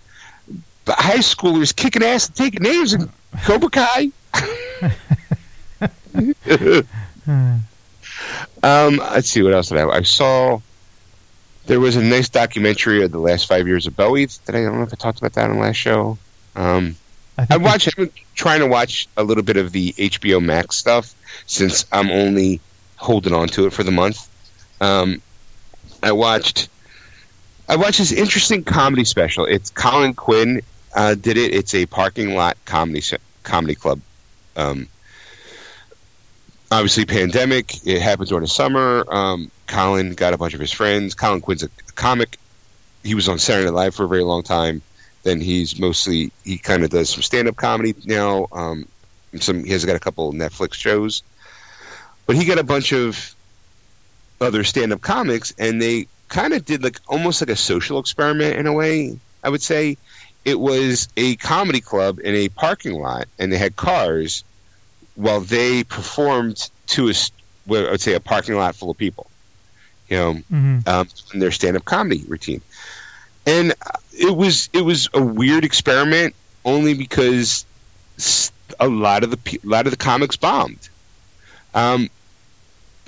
The 0.85 0.93
high 0.93 1.17
schoolers 1.19 1.75
kicking 1.75 2.03
ass 2.03 2.27
and 2.27 2.35
taking 2.35 2.63
names 2.63 2.93
in 2.93 3.09
Cobra 3.43 3.69
Kai. 3.69 4.11
Um, 8.63 8.97
let's 8.97 9.29
see 9.29 9.41
what 9.41 9.53
else 9.53 9.69
did 9.69 9.77
I 9.77 9.81
have. 9.81 9.89
I 9.89 10.01
saw 10.03 10.61
there 11.65 11.79
was 11.79 11.95
a 11.95 12.03
nice 12.03 12.29
documentary 12.29 13.03
of 13.03 13.11
the 13.11 13.19
last 13.19 13.47
five 13.47 13.67
years 13.67 13.87
of 13.87 13.95
Bowie. 13.95 14.27
Did 14.27 14.55
I, 14.55 14.59
I 14.59 14.63
don't 14.63 14.77
know 14.77 14.83
if 14.83 14.93
I 14.93 14.95
talked 14.95 15.19
about 15.19 15.33
that 15.33 15.49
on 15.49 15.55
the 15.55 15.61
last 15.61 15.77
show. 15.77 16.17
Um, 16.55 16.95
I 17.37 17.47
I 17.51 17.57
watched. 17.57 17.87
I've 17.87 17.95
been 17.95 18.11
trying 18.35 18.59
to 18.59 18.67
watch 18.67 19.07
a 19.17 19.23
little 19.23 19.43
bit 19.43 19.57
of 19.57 19.71
the 19.71 19.93
HBO 19.93 20.43
Max 20.43 20.75
stuff 20.75 21.15
since 21.45 21.85
I'm 21.91 22.09
only 22.09 22.59
holding 22.97 23.33
on 23.33 23.47
to 23.49 23.65
it 23.65 23.73
for 23.73 23.83
the 23.83 23.91
month. 23.91 24.27
Um, 24.79 25.21
I 26.03 26.11
watched. 26.11 26.69
I 27.69 27.77
watched 27.77 27.99
this 27.99 28.11
interesting 28.11 28.63
comedy 28.63 29.05
special. 29.05 29.45
It's 29.45 29.69
Colin 29.69 30.13
Quinn 30.13 30.61
uh, 30.93 31.15
did 31.15 31.37
it. 31.37 31.53
It's 31.53 31.73
a 31.73 31.85
parking 31.85 32.35
lot 32.35 32.57
comedy 32.65 33.01
comedy 33.43 33.75
club. 33.75 34.01
Um, 34.55 34.87
obviously, 36.71 37.05
pandemic. 37.05 37.85
It 37.85 38.01
happened 38.01 38.29
during 38.29 38.43
the 38.43 38.49
summer. 38.49 39.05
Um, 39.09 39.51
Colin 39.67 40.13
got 40.13 40.33
a 40.33 40.37
bunch 40.37 40.53
of 40.53 40.59
his 40.59 40.71
friends. 40.71 41.13
Colin 41.13 41.41
Quinn's 41.41 41.63
a 41.63 41.69
comic. 41.95 42.37
He 43.03 43.15
was 43.15 43.29
on 43.29 43.39
Saturday 43.39 43.65
Night 43.65 43.75
Live 43.75 43.95
for 43.95 44.03
a 44.03 44.07
very 44.07 44.23
long 44.23 44.43
time. 44.43 44.81
Then 45.23 45.39
he's 45.39 45.79
mostly 45.79 46.31
he 46.43 46.57
kind 46.57 46.83
of 46.83 46.89
does 46.89 47.09
some 47.09 47.21
stand 47.21 47.47
up 47.47 47.55
comedy 47.55 47.93
now. 48.05 48.47
Um, 48.51 48.87
some 49.39 49.63
he 49.63 49.71
has 49.71 49.85
got 49.85 49.95
a 49.95 49.99
couple 49.99 50.31
Netflix 50.33 50.73
shows, 50.73 51.23
but 52.25 52.35
he 52.35 52.45
got 52.45 52.59
a 52.59 52.63
bunch 52.63 52.91
of 52.93 53.35
other 54.39 54.63
stand 54.63 54.91
up 54.91 55.01
comics, 55.01 55.53
and 55.57 55.81
they 55.81 56.07
kind 56.27 56.53
of 56.53 56.65
did 56.65 56.83
like 56.83 56.99
almost 57.07 57.41
like 57.41 57.49
a 57.49 57.55
social 57.55 57.99
experiment 57.99 58.57
in 58.57 58.67
a 58.67 58.73
way. 58.73 59.17
I 59.43 59.49
would 59.49 59.61
say 59.61 59.97
it 60.43 60.59
was 60.59 61.07
a 61.15 61.35
comedy 61.37 61.81
club 61.81 62.19
in 62.19 62.35
a 62.35 62.49
parking 62.49 62.99
lot, 62.99 63.27
and 63.37 63.51
they 63.51 63.57
had 63.57 63.75
cars 63.75 64.43
while 65.15 65.41
they 65.41 65.83
performed 65.83 66.69
to 66.87 67.09
a 67.09 67.13
well, 67.67 67.87
I 67.87 67.91
would 67.91 68.01
say 68.01 68.13
a 68.13 68.19
parking 68.19 68.55
lot 68.55 68.75
full 68.75 68.89
of 68.89 68.97
people. 68.97 69.27
You 70.09 70.17
know, 70.17 70.33
Mhm. 70.51 70.87
um, 70.87 71.07
in 71.33 71.39
their 71.39 71.51
stand-up 71.51 71.85
comedy 71.85 72.25
routine, 72.27 72.61
and 73.45 73.71
uh, 73.71 73.91
it 74.11 74.35
was 74.35 74.69
it 74.73 74.81
was 74.81 75.07
a 75.13 75.21
weird 75.21 75.63
experiment 75.63 76.35
only 76.65 76.95
because 76.95 77.65
a 78.79 78.87
lot 78.87 79.23
of 79.23 79.31
the 79.31 79.59
a 79.63 79.67
lot 79.67 79.87
of 79.87 79.91
the 79.91 79.97
comics 79.97 80.35
bombed, 80.35 80.89
um, 81.73 82.09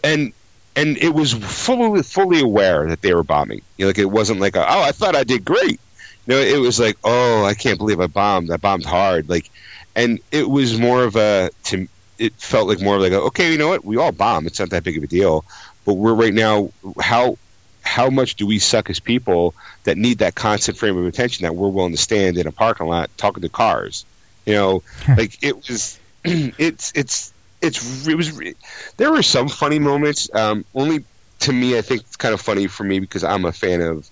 and 0.03 0.34
and 0.76 0.97
it 0.97 1.14
was 1.14 1.34
fully 1.34 2.03
fully 2.03 2.41
aware 2.41 2.88
that 2.88 3.01
they 3.01 3.14
were 3.14 3.24
bombing. 3.24 3.61
You 3.78 3.86
know, 3.86 3.89
like 3.89 3.97
it 3.97 4.05
wasn't 4.05 4.39
like 4.39 4.55
a, 4.55 4.61
oh 4.61 4.82
I 4.82 4.91
thought 4.91 5.16
I 5.16 5.24
did 5.24 5.45
great. 5.45 5.80
You 6.26 6.36
know, 6.36 6.39
it 6.39 6.59
was 6.59 6.80
like 6.80 6.97
oh 7.03 7.45
I 7.45 7.53
can't 7.53 7.78
believe 7.78 7.99
I 7.99 8.07
bombed. 8.07 8.51
I 8.51 8.57
bombed 8.57 8.86
hard. 8.86 9.30
Like, 9.30 9.49
and 9.95 10.20
it 10.32 10.49
was 10.49 10.80
more 10.80 11.03
of 11.03 11.16
a 11.16 11.51
to 11.66 11.88
it 12.20 12.34
felt 12.36 12.68
like 12.68 12.82
more 12.82 12.95
of 12.95 13.01
like 13.01 13.11
a, 13.11 13.20
okay 13.22 13.51
you 13.51 13.57
know 13.57 13.70
what 13.70 13.86
we 13.86 13.97
all 13.97 14.11
bomb. 14.11 14.47
It's 14.47 14.59
not 14.59 14.70
that 14.72 14.84
big 14.84 14.97
of 14.97 15.03
a 15.03 15.07
deal. 15.07 15.45
But 15.86 15.93
we're 15.93 16.14
right 16.14 16.34
now 16.34 16.72
how 16.99 17.38
how 17.84 18.09
much 18.09 18.36
do 18.36 18.47
we 18.47 18.59
suck 18.59 18.89
as 18.89 18.99
people 18.99 19.53
that 19.84 19.97
need 19.97 20.20
that 20.20 20.36
constant 20.36 20.78
frame 20.78 20.97
of 20.97 21.05
attention 21.05 21.43
that 21.43 21.55
we're 21.55 21.70
willing 21.70 21.91
to 21.91 21.97
stand 21.97 22.38
in 22.38 22.47
a 22.47 22.51
parking 22.51 22.88
lot 22.88 23.09
talking 23.18 23.41
to 23.41 23.49
cars? 23.49 24.05
You 24.46 24.54
know, 24.54 24.84
like 25.08 25.44
it 25.44 25.56
was. 25.56 26.00
It's 26.26 26.94
it's 26.96 27.34
it's 27.62 28.08
it 28.08 28.16
was. 28.16 28.39
There 28.96 29.12
were 29.12 29.24
some 29.24 29.50
funny 29.50 29.80
moments. 29.80 30.34
Um, 30.34 30.64
only 30.74 31.04
to 31.39 31.52
me, 31.52 31.78
I 31.78 31.82
think 31.82 32.02
it's 32.02 32.16
kind 32.16 32.34
of 32.34 32.39
funny 32.39 32.68
for 32.68 32.86
me 32.86 33.00
because 33.00 33.24
I'm 33.26 33.44
a 33.44 33.52
fan 33.52 33.82
of 33.82 34.08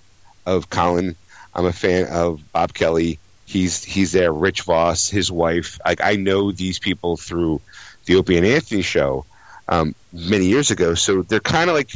of 0.46 0.70
Colin. 0.70 1.16
I'm 1.54 1.66
a 1.66 1.74
fan 1.74 2.08
of 2.08 2.42
Bob 2.52 2.74
Kelly. 2.74 3.20
He's 3.46 3.84
he's 3.84 4.12
there. 4.12 4.34
Rich 4.34 4.64
Voss, 4.64 5.10
his 5.10 5.32
wife. 5.32 5.80
Like 5.86 6.02
I 6.04 6.16
know 6.16 6.52
these 6.52 6.80
people 6.80 7.16
through 7.16 7.62
the 8.06 8.16
Opie 8.16 8.38
and 8.38 8.46
Anthony 8.46 8.82
show 8.82 9.26
um, 9.70 9.96
many 10.12 10.46
years 10.46 10.72
ago. 10.72 10.94
So 10.96 11.22
they're 11.22 11.40
kind 11.40 11.70
of 11.70 11.76
like 11.76 11.92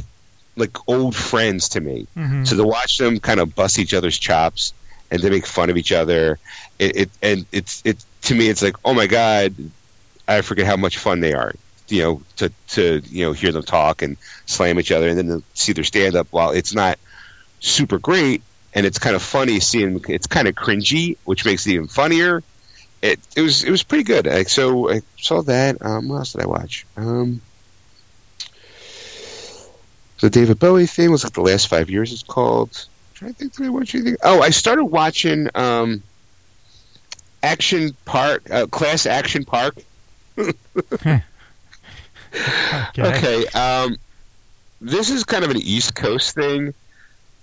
like 0.56 0.78
old 0.88 1.16
friends 1.16 1.70
to 1.70 1.82
me. 1.82 2.08
Mhm. 2.18 2.48
So 2.48 2.56
to 2.56 2.64
watch 2.64 2.98
them 2.98 3.20
kind 3.20 3.40
of 3.40 3.56
bust 3.56 3.80
each 3.80 3.94
other's 3.94 4.18
chops 4.18 4.74
and 5.12 5.22
to 5.22 5.30
make 5.30 5.46
fun 5.46 5.70
of 5.70 5.78
each 5.78 5.92
other, 5.92 6.40
it, 6.80 6.96
it 6.96 7.10
and 7.22 7.46
it's 7.52 7.82
it 7.86 7.98
to 8.26 8.36
me 8.36 8.50
it's 8.50 8.62
like 8.62 8.76
oh 8.84 8.94
my 8.94 9.08
god, 9.08 9.56
I 10.28 10.42
forget 10.42 10.66
how 10.66 10.78
much 10.78 10.98
fun 10.98 11.20
they 11.20 11.34
are. 11.34 11.54
You 11.88 12.02
know, 12.02 12.22
to 12.38 12.52
to 12.70 13.02
you 13.06 13.26
know 13.26 13.34
hear 13.34 13.52
them 13.52 13.64
talk 13.64 14.02
and 14.02 14.18
slam 14.46 14.80
each 14.80 14.92
other, 14.92 15.08
and 15.08 15.18
then 15.18 15.44
see 15.54 15.74
their 15.74 15.84
stand 15.84 16.16
up. 16.16 16.28
While 16.32 16.52
it's 16.52 16.74
not 16.74 17.00
super 17.60 18.00
great, 18.00 18.42
and 18.74 18.86
it's 18.86 19.00
kind 19.00 19.16
of 19.16 19.22
funny 19.22 19.60
seeing 19.60 20.02
it's 20.10 20.28
kind 20.28 20.48
of 20.48 20.56
cringy, 20.56 21.18
which 21.26 21.46
makes 21.46 21.66
it 21.66 21.74
even 21.74 21.88
funnier. 21.88 22.44
It 23.02 23.20
it 23.36 23.42
was 23.42 23.64
it 23.64 23.72
was 23.72 23.84
pretty 23.84 24.04
good. 24.04 24.26
Like, 24.26 24.50
so 24.50 24.92
I 24.92 25.02
saw 25.18 25.42
that. 25.44 25.84
Um, 25.86 26.08
what 26.10 26.18
else 26.18 26.34
did 26.34 26.42
I 26.42 26.48
watch? 26.48 26.86
Um, 26.98 27.42
the 30.22 30.30
David 30.30 30.58
Bowie 30.58 30.88
thing 30.88 31.12
was 31.12 31.24
like 31.24 31.34
the 31.34 31.42
last 31.42 31.68
five 31.68 31.90
years. 31.90 32.12
It's 32.12 32.24
called. 32.24 32.72
I'm 32.72 33.14
trying 33.14 33.34
to 33.34 33.40
think. 33.40 33.56
Did 33.56 33.68
I 33.68 33.70
watch 33.70 33.94
anything? 33.94 34.18
Oh, 34.24 34.42
I 34.42 34.50
started 34.50 34.86
watching 34.86 35.50
um, 35.54 36.02
Action 37.46 37.96
Park, 38.06 38.50
uh, 38.50 38.66
Class 38.68 39.06
Action 39.06 39.46
Park. 39.46 39.78
Okay. 40.98 41.22
Okay. 42.98 43.48
Um, 43.48 43.96
this 44.82 45.10
is 45.10 45.24
kind 45.24 45.46
of 45.46 45.52
an 45.52 45.58
East 45.58 45.96
Coast 45.96 46.36
thing. 46.36 46.74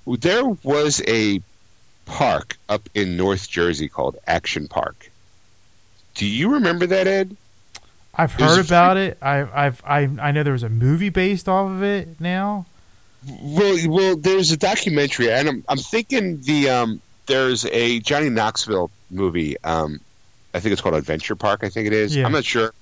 There 0.07 0.44
was 0.44 1.00
a 1.09 1.40
park 2.05 2.59
up 2.68 2.88
in 2.94 3.16
North 3.16 3.48
Jersey 3.48 3.88
called 3.88 4.18
Action 4.26 4.68
Park. 4.68 5.11
Do 6.14 6.26
you 6.26 6.53
remember 6.55 6.86
that, 6.86 7.07
Ed? 7.07 7.36
I've 8.14 8.32
heard 8.32 8.62
about 8.62 8.98
it. 8.98 9.16
I, 9.22 9.66
I've 9.66 9.82
I 9.86 10.00
I 10.20 10.32
know 10.32 10.42
there 10.42 10.53
was 10.53 10.62
a 10.62 10.68
movie 10.68 11.09
based 11.09 11.48
off 11.48 11.70
of 11.70 11.82
it 11.82 12.20
now. 12.20 12.66
Well, 13.40 13.78
well, 13.88 14.16
there's 14.16 14.50
a 14.50 14.59
documentary, 14.59 15.32
and 15.32 15.48
I'm, 15.48 15.64
I'm 15.68 15.78
thinking 15.78 16.42
the 16.42 16.68
um, 16.68 17.00
there's 17.26 17.64
a 17.66 18.00
Johnny 18.00 18.30
Knoxville 18.30 18.90
movie. 19.10 19.56
Um, 19.62 20.00
I 20.54 20.60
think 20.60 20.72
it's 20.72 20.82
called 20.82 20.94
Adventure 20.94 21.36
Park. 21.36 21.64
I 21.64 21.68
think 21.68 21.86
it 21.86 21.92
is. 21.92 22.14
Yeah. 22.14 22.26
I'm 22.26 22.32
not 22.32 22.44
sure. 22.44 22.72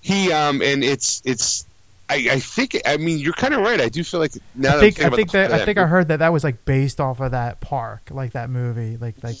He 0.00 0.32
um, 0.32 0.62
and 0.62 0.84
it's 0.84 1.22
it's. 1.24 1.66
I, 2.08 2.28
I 2.30 2.40
think. 2.40 2.80
I 2.86 2.96
mean, 2.96 3.18
you're 3.18 3.32
kind 3.32 3.52
of 3.52 3.60
right. 3.60 3.80
I 3.80 3.88
do 3.88 4.04
feel 4.04 4.20
like 4.20 4.32
now 4.54 4.76
I 4.76 4.80
think 4.80 4.96
that 4.96 5.12
I 5.12 5.16
think 5.16 5.30
thinking 5.30 5.50
that 5.50 5.60
I 5.60 5.64
think 5.64 5.78
I 5.78 5.86
heard 5.86 6.08
that 6.08 6.20
that 6.20 6.32
was 6.32 6.44
like 6.44 6.64
based 6.64 7.00
off 7.00 7.20
of 7.20 7.32
that 7.32 7.60
park, 7.60 8.02
like 8.10 8.32
that 8.32 8.48
movie, 8.48 8.96
like 8.96 9.16
like 9.22 9.36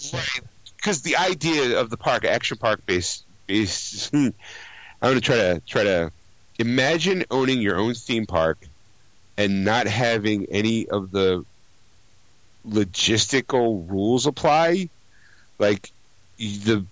because 0.76 1.02
the 1.02 1.16
idea 1.16 1.80
of 1.80 1.90
the 1.90 1.96
park, 1.96 2.24
action 2.24 2.58
park 2.58 2.84
based, 2.86 3.24
based. 3.46 4.12
I'm 4.14 4.32
going 5.10 5.14
to 5.16 5.20
try 5.20 5.36
to 5.36 5.62
try 5.66 5.84
to 5.84 6.10
imagine 6.58 7.24
owning 7.30 7.60
your 7.60 7.78
own 7.78 7.94
theme 7.94 8.26
park, 8.26 8.58
and 9.36 9.64
not 9.64 9.86
having 9.86 10.46
any 10.46 10.88
of 10.88 11.12
the 11.12 11.44
logistical 12.68 13.88
rules 13.88 14.26
apply, 14.26 14.88
like 15.58 15.90
the 16.38 16.84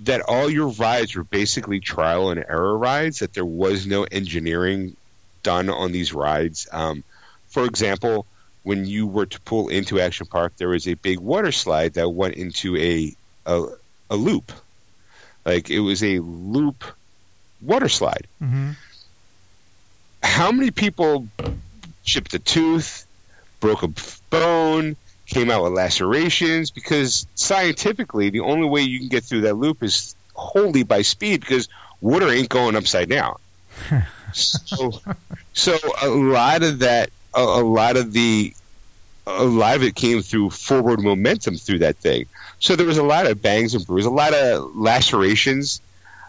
that 0.00 0.22
all 0.22 0.48
your 0.48 0.68
rides 0.68 1.14
were 1.14 1.24
basically 1.24 1.78
trial 1.78 2.30
and 2.30 2.40
error 2.40 2.76
rides. 2.76 3.20
That 3.20 3.34
there 3.34 3.44
was 3.44 3.86
no 3.86 4.04
engineering 4.04 4.96
done 5.42 5.68
on 5.68 5.92
these 5.92 6.12
rides. 6.12 6.68
Um, 6.72 7.04
for 7.48 7.64
example, 7.64 8.26
when 8.62 8.86
you 8.86 9.06
were 9.06 9.26
to 9.26 9.40
pull 9.40 9.68
into 9.68 10.00
Action 10.00 10.26
Park, 10.26 10.54
there 10.56 10.68
was 10.68 10.86
a 10.86 10.94
big 10.94 11.18
water 11.18 11.52
slide 11.52 11.94
that 11.94 12.08
went 12.08 12.34
into 12.34 12.76
a 12.76 13.14
a, 13.46 13.66
a 14.10 14.16
loop. 14.16 14.52
Like 15.44 15.70
it 15.70 15.80
was 15.80 16.02
a 16.02 16.18
loop 16.18 16.84
water 17.60 17.88
slide. 17.88 18.26
Mm-hmm. 18.42 18.70
How 20.22 20.52
many 20.52 20.70
people 20.70 21.28
chipped 22.04 22.34
a 22.34 22.38
tooth, 22.38 23.06
broke 23.60 23.82
a 23.82 23.90
bone, 24.30 24.96
came 25.26 25.50
out 25.50 25.62
with 25.62 25.72
lacerations? 25.72 26.70
Because 26.70 27.26
scientifically, 27.34 28.30
the 28.30 28.40
only 28.40 28.68
way 28.68 28.82
you 28.82 28.98
can 28.98 29.08
get 29.08 29.24
through 29.24 29.42
that 29.42 29.54
loop 29.54 29.82
is 29.82 30.14
wholly 30.34 30.82
by 30.82 31.02
speed 31.02 31.40
because 31.40 31.68
water 32.00 32.28
ain't 32.28 32.48
going 32.48 32.76
upside 32.76 33.08
down. 33.08 33.38
so, 34.32 35.00
so 35.52 35.78
a 36.02 36.08
lot 36.08 36.62
of 36.62 36.80
that, 36.80 37.10
a, 37.34 37.40
a 37.40 37.64
lot 37.64 37.96
of 37.96 38.12
the, 38.12 38.54
a 39.26 39.44
lot 39.44 39.76
of 39.76 39.82
it 39.82 39.94
came 39.94 40.22
through 40.22 40.50
forward 40.50 41.00
momentum 41.00 41.56
through 41.56 41.78
that 41.80 41.96
thing. 41.96 42.26
So 42.58 42.76
there 42.76 42.86
was 42.86 42.98
a 42.98 43.02
lot 43.02 43.26
of 43.26 43.40
bangs 43.40 43.74
and 43.74 43.86
bruises, 43.86 44.06
a 44.06 44.10
lot 44.10 44.34
of 44.34 44.74
lacerations. 44.76 45.80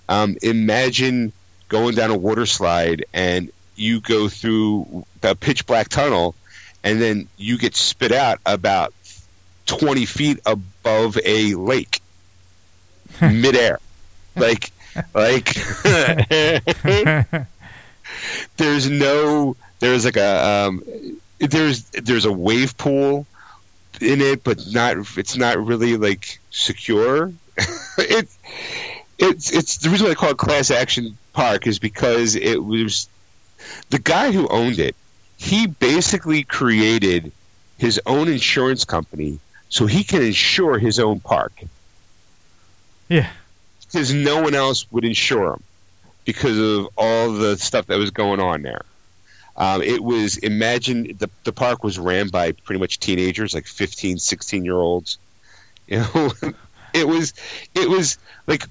Um, 0.07 0.37
imagine 0.41 1.31
going 1.69 1.95
down 1.95 2.11
a 2.11 2.17
water 2.17 2.45
slide 2.45 3.05
and 3.13 3.49
you 3.75 4.01
go 4.01 4.27
through 4.27 5.05
a 5.23 5.35
pitch 5.35 5.65
black 5.65 5.89
tunnel 5.89 6.35
and 6.83 7.01
then 7.01 7.27
you 7.37 7.57
get 7.57 7.75
spit 7.75 8.11
out 8.11 8.39
about 8.45 8.93
20 9.67 10.05
feet 10.05 10.39
above 10.45 11.17
a 11.23 11.55
lake 11.55 12.01
midair. 13.21 13.79
like, 14.35 14.71
like, 15.13 15.55
there's 18.57 18.89
no, 18.89 19.55
there's 19.79 20.05
like 20.05 20.17
a, 20.17 20.45
um, 20.45 20.83
there's, 21.39 21.83
there's 21.89 22.25
a 22.25 22.31
wave 22.31 22.77
pool 22.77 23.25
in 23.99 24.21
it, 24.21 24.43
but 24.43 24.59
not, 24.71 24.97
it's 25.17 25.37
not 25.37 25.63
really 25.63 25.97
like 25.97 26.39
secure. 26.49 27.31
it, 27.97 28.29
it's, 29.19 29.51
it's 29.51 29.77
the 29.77 29.89
reason 29.89 30.05
why 30.07 30.11
I 30.11 30.15
call 30.15 30.31
it 30.31 30.37
class 30.37 30.71
action 30.71 31.17
park 31.33 31.67
is 31.67 31.79
because 31.79 32.35
it 32.35 32.63
was 32.63 33.07
the 33.89 33.99
guy 33.99 34.31
who 34.31 34.47
owned 34.47 34.79
it. 34.79 34.95
He 35.41 35.65
basically 35.65 36.43
created 36.43 37.31
his 37.79 37.99
own 38.05 38.27
insurance 38.27 38.85
company 38.85 39.39
so 39.69 39.87
he 39.87 40.03
can 40.03 40.21
insure 40.21 40.77
his 40.77 40.99
own 40.99 41.19
park. 41.19 41.51
Yeah. 43.09 43.27
Because 43.81 44.13
no 44.13 44.43
one 44.43 44.53
else 44.53 44.85
would 44.91 45.03
insure 45.03 45.53
him 45.53 45.63
because 46.25 46.59
of 46.59 46.89
all 46.95 47.33
the 47.33 47.57
stuff 47.57 47.87
that 47.87 47.97
was 47.97 48.11
going 48.11 48.39
on 48.39 48.61
there. 48.61 48.83
Um, 49.57 49.81
it 49.81 50.03
was, 50.03 50.37
imagine 50.37 51.17
the, 51.17 51.29
the 51.43 51.51
park 51.51 51.83
was 51.83 51.97
ran 51.97 52.27
by 52.27 52.51
pretty 52.51 52.79
much 52.79 52.99
teenagers, 52.99 53.55
like 53.55 53.65
15, 53.65 54.19
16 54.19 54.63
year 54.63 54.75
olds. 54.75 55.17
You 55.87 56.01
know, 56.01 56.31
it 56.93 57.07
was, 57.07 57.33
it 57.73 57.89
was 57.89 58.19
like, 58.45 58.67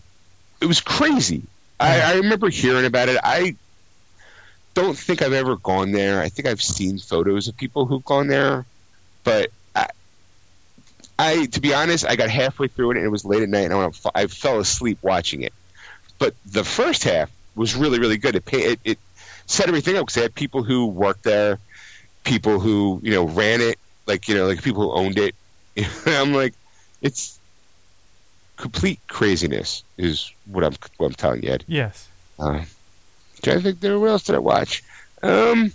it 0.60 0.66
was 0.66 0.80
crazy. 0.80 1.42
I, 1.80 2.00
I 2.00 2.14
remember 2.18 2.48
hearing 2.48 2.86
about 2.86 3.08
it. 3.08 3.18
I 3.24 3.56
don't 4.74 4.96
think 4.96 5.22
I've 5.22 5.32
ever 5.32 5.56
gone 5.56 5.92
there. 5.92 6.20
I 6.20 6.28
think 6.28 6.48
I've 6.48 6.62
seen 6.62 6.98
photos 6.98 7.48
of 7.48 7.56
people 7.56 7.86
who've 7.86 8.04
gone 8.04 8.28
there, 8.28 8.64
but 9.24 9.50
I, 9.74 9.88
I 11.18 11.46
to 11.46 11.60
be 11.60 11.74
honest, 11.74 12.06
I 12.06 12.16
got 12.16 12.30
halfway 12.30 12.68
through 12.68 12.92
it 12.92 12.96
and 12.98 13.06
it 13.06 13.10
was 13.10 13.24
late 13.24 13.42
at 13.42 13.48
night, 13.48 13.70
and 13.70 13.74
I, 13.74 13.90
I 14.14 14.26
fell 14.26 14.60
asleep 14.60 14.98
watching 15.02 15.42
it. 15.42 15.52
But 16.18 16.34
the 16.46 16.64
first 16.64 17.04
half 17.04 17.30
was 17.54 17.74
really, 17.74 17.98
really 17.98 18.18
good. 18.18 18.36
It 18.36 18.44
it, 18.52 18.80
it 18.84 18.98
set 19.46 19.68
everything 19.68 19.96
up 19.96 20.02
because 20.02 20.14
they 20.14 20.22
had 20.22 20.34
people 20.34 20.62
who 20.62 20.86
worked 20.86 21.24
there, 21.24 21.58
people 22.24 22.60
who 22.60 23.00
you 23.02 23.12
know 23.12 23.24
ran 23.24 23.60
it, 23.60 23.78
like 24.06 24.28
you 24.28 24.34
know, 24.34 24.46
like 24.46 24.62
people 24.62 24.82
who 24.82 24.92
owned 24.92 25.18
it. 25.18 25.34
I'm 26.06 26.32
like, 26.32 26.54
it's 27.00 27.38
complete 28.56 29.00
craziness 29.08 29.82
is 29.96 30.32
what 30.46 30.64
I'm 30.64 30.74
what 30.98 31.06
I'm 31.06 31.14
telling 31.14 31.42
you, 31.42 31.50
Ed. 31.50 31.64
Yes. 31.66 32.08
Uh, 32.38 32.62
trying 33.42 33.58
to 33.58 33.62
think 33.62 33.80
there. 33.80 33.98
What 33.98 34.10
else 34.10 34.24
did 34.24 34.36
I 34.36 34.38
watch? 34.38 34.82
Um, 35.22 35.72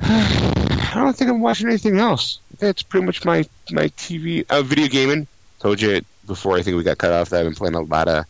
I 0.00 0.92
don't 0.94 1.16
think 1.16 1.30
I'm 1.30 1.40
watching 1.40 1.68
anything 1.68 1.98
else. 1.98 2.38
That's 2.58 2.82
pretty 2.82 3.06
much 3.06 3.24
my 3.24 3.44
my 3.70 3.88
TV 3.88 4.44
uh, 4.50 4.62
video 4.62 4.88
gaming. 4.88 5.26
Told 5.60 5.80
you 5.80 6.02
before. 6.26 6.56
I 6.56 6.62
think 6.62 6.76
we 6.76 6.82
got 6.82 6.98
cut 6.98 7.12
off. 7.12 7.30
That 7.30 7.40
I've 7.40 7.46
been 7.46 7.54
playing 7.54 7.74
a 7.74 7.80
lot 7.80 8.08
of 8.08 8.24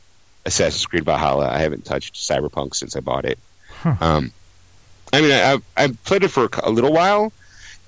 Assassin's 0.45 0.87
Creed 0.87 1.05
Valhalla. 1.05 1.49
I 1.49 1.59
haven't 1.59 1.85
touched 1.85 2.15
Cyberpunk 2.15 2.75
since 2.75 2.97
I 2.97 3.01
bought 3.01 3.25
it. 3.25 3.39
Huh. 3.69 3.95
Um, 4.01 4.33
I 5.13 5.21
mean, 5.21 5.33
I, 5.33 5.59
I 5.77 5.89
played 6.05 6.23
it 6.25 6.29
for 6.29 6.49
a 6.63 6.71
little 6.71 6.93
while, 6.93 7.33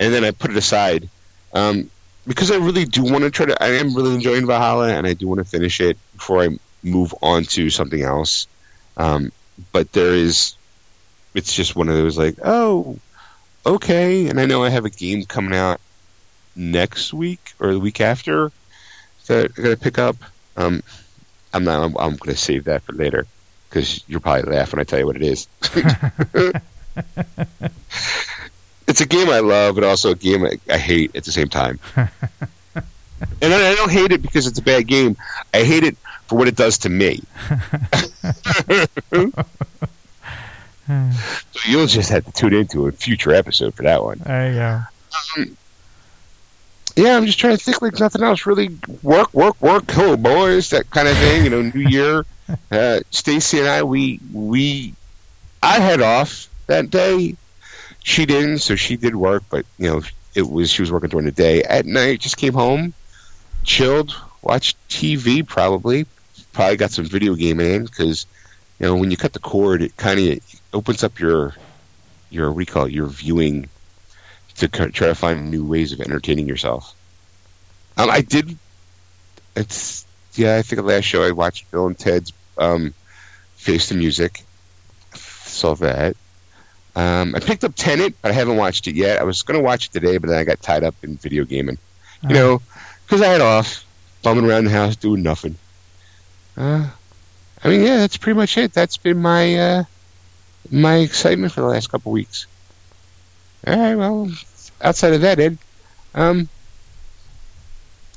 and 0.00 0.12
then 0.12 0.24
I 0.24 0.30
put 0.32 0.50
it 0.50 0.56
aside 0.56 1.08
um, 1.52 1.90
because 2.26 2.50
I 2.50 2.56
really 2.56 2.84
do 2.84 3.02
want 3.02 3.24
to 3.24 3.30
try 3.30 3.46
to. 3.46 3.62
I 3.62 3.74
am 3.74 3.94
really 3.94 4.14
enjoying 4.14 4.46
Valhalla, 4.46 4.88
and 4.88 5.06
I 5.06 5.14
do 5.14 5.28
want 5.28 5.38
to 5.38 5.44
finish 5.44 5.80
it 5.80 5.96
before 6.14 6.42
I 6.42 6.48
move 6.82 7.14
on 7.22 7.44
to 7.44 7.70
something 7.70 8.02
else. 8.02 8.46
Um, 8.96 9.32
but 9.72 9.92
there 9.92 10.14
is, 10.14 10.56
it's 11.34 11.54
just 11.54 11.76
one 11.76 11.88
of 11.88 11.96
those 11.96 12.18
like, 12.18 12.36
oh, 12.44 12.98
okay. 13.64 14.28
And 14.28 14.40
I 14.40 14.46
know 14.46 14.64
I 14.64 14.70
have 14.70 14.84
a 14.84 14.90
game 14.90 15.24
coming 15.24 15.54
out 15.54 15.80
next 16.54 17.12
week 17.12 17.54
or 17.60 17.72
the 17.72 17.80
week 17.80 18.00
after 18.00 18.50
that 19.26 19.52
I 19.56 19.62
got 19.62 19.70
to 19.70 19.76
pick 19.76 19.98
up. 19.98 20.16
Um, 20.56 20.82
I'm 21.54 21.64
not. 21.64 21.82
I'm, 21.82 21.96
I'm 21.96 22.16
going 22.16 22.34
to 22.34 22.36
save 22.36 22.64
that 22.64 22.82
for 22.82 22.92
later 22.92 23.26
because 23.68 24.02
you'll 24.06 24.20
probably 24.20 24.52
laugh 24.52 24.72
when 24.72 24.80
I 24.80 24.84
tell 24.84 24.98
you 24.98 25.06
what 25.06 25.16
it 25.16 25.22
is. 25.22 25.48
it's 28.86 29.00
a 29.00 29.06
game 29.06 29.30
I 29.30 29.40
love, 29.40 29.74
but 29.74 29.84
also 29.84 30.10
a 30.10 30.14
game 30.14 30.44
I, 30.44 30.58
I 30.68 30.78
hate 30.78 31.16
at 31.16 31.24
the 31.24 31.32
same 31.32 31.48
time. 31.48 31.78
and 31.96 32.10
I, 33.42 33.70
I 33.70 33.74
don't 33.74 33.90
hate 33.90 34.12
it 34.12 34.22
because 34.22 34.46
it's 34.46 34.58
a 34.58 34.62
bad 34.62 34.86
game. 34.86 35.16
I 35.54 35.62
hate 35.64 35.84
it 35.84 35.96
for 36.32 36.38
what 36.38 36.48
it 36.48 36.56
does 36.56 36.78
to 36.78 36.88
me. 36.88 37.20
so 40.86 41.60
you'll 41.66 41.86
just 41.86 42.08
have 42.08 42.24
to 42.24 42.32
tune 42.32 42.54
into 42.54 42.86
a 42.86 42.92
future 42.92 43.34
episode 43.34 43.74
for 43.74 43.82
that 43.82 44.02
one. 44.02 44.18
There 44.24 44.48
you 44.48 44.58
go. 44.58 44.80
Um, 45.36 45.56
yeah, 46.96 47.18
I'm 47.18 47.26
just 47.26 47.38
trying 47.38 47.54
to 47.54 47.62
think 47.62 47.82
like 47.82 48.00
nothing 48.00 48.22
else 48.22 48.46
really. 48.46 48.70
Work, 49.02 49.34
work, 49.34 49.60
work, 49.60 49.86
cool 49.88 50.16
boys, 50.16 50.70
that 50.70 50.88
kind 50.88 51.06
of 51.06 51.18
thing. 51.18 51.44
You 51.44 51.50
know, 51.50 51.62
New 51.62 51.88
Year. 51.88 52.24
Uh, 52.70 53.00
Stacy 53.10 53.60
and 53.60 53.68
I, 53.68 53.82
we 53.82 54.20
we, 54.30 54.92
I 55.62 55.78
had 55.78 56.02
off 56.02 56.50
that 56.66 56.90
day. 56.90 57.34
She 58.02 58.26
didn't, 58.26 58.58
so 58.58 58.76
she 58.76 58.96
did 58.96 59.16
work, 59.16 59.44
but 59.48 59.64
you 59.78 59.88
know, 59.88 60.02
it 60.34 60.42
was 60.42 60.68
she 60.70 60.82
was 60.82 60.92
working 60.92 61.08
during 61.08 61.24
the 61.24 61.32
day. 61.32 61.62
At 61.62 61.86
night, 61.86 62.20
just 62.20 62.36
came 62.36 62.52
home, 62.52 62.92
chilled, 63.64 64.14
watched 64.42 64.76
TV, 64.88 65.46
probably, 65.46 66.06
probably 66.52 66.76
got 66.76 66.90
some 66.90 67.04
video 67.04 67.34
gaming 67.34 67.70
in 67.74 67.84
because 67.84 68.26
you 68.78 68.86
know 68.86 68.96
when 68.96 69.10
you 69.10 69.16
cut 69.16 69.32
the 69.32 69.38
cord, 69.38 69.82
it 69.82 69.96
kind 69.96 70.18
of 70.20 70.38
opens 70.72 71.04
up 71.04 71.18
your 71.18 71.54
your 72.30 72.52
recall, 72.52 72.88
your 72.88 73.06
viewing 73.06 73.68
to 74.56 74.68
try 74.68 74.88
to 74.90 75.14
find 75.14 75.50
new 75.50 75.64
ways 75.64 75.92
of 75.92 76.00
entertaining 76.00 76.46
yourself. 76.48 76.94
Um, 77.96 78.10
I 78.10 78.20
did. 78.22 78.56
It's 79.56 80.06
yeah. 80.34 80.56
I 80.56 80.62
think 80.62 80.80
the 80.80 80.86
last 80.88 81.04
show 81.04 81.22
I 81.22 81.30
watched 81.32 81.70
Bill 81.70 81.86
and 81.86 81.98
Ted's 81.98 82.32
um, 82.58 82.94
Face 83.56 83.88
the 83.88 83.94
Music. 83.94 84.44
Saw 85.14 85.74
that. 85.76 86.16
Um, 86.94 87.34
I 87.34 87.40
picked 87.40 87.64
up 87.64 87.74
Tenet, 87.74 88.14
but 88.20 88.30
I 88.30 88.34
haven't 88.34 88.56
watched 88.56 88.86
it 88.86 88.94
yet. 88.94 89.18
I 89.18 89.24
was 89.24 89.42
going 89.42 89.58
to 89.58 89.64
watch 89.64 89.86
it 89.86 89.92
today, 89.92 90.18
but 90.18 90.28
then 90.28 90.38
I 90.38 90.44
got 90.44 90.60
tied 90.60 90.84
up 90.84 90.94
in 91.02 91.16
video 91.16 91.44
gaming. 91.44 91.78
You 92.22 92.30
Uh, 92.30 92.32
know, 92.32 92.62
because 93.06 93.22
I 93.22 93.28
had 93.28 93.40
off, 93.40 93.84
bumming 94.22 94.44
around 94.44 94.64
the 94.64 94.70
house 94.70 94.96
doing 94.96 95.22
nothing. 95.22 95.56
Uh, 96.56 96.88
I 97.64 97.68
mean, 97.68 97.82
yeah, 97.82 97.98
that's 97.98 98.16
pretty 98.16 98.36
much 98.36 98.58
it. 98.58 98.72
That's 98.72 98.96
been 98.96 99.18
my 99.18 99.54
uh, 99.54 99.84
my 100.70 100.96
excitement 100.96 101.52
for 101.52 101.60
the 101.60 101.68
last 101.68 101.88
couple 101.88 102.12
weeks. 102.12 102.46
All 103.66 103.76
right, 103.76 103.94
well, 103.94 104.30
outside 104.80 105.12
of 105.14 105.20
that, 105.20 105.38
Ed, 105.38 105.58
um, 106.14 106.48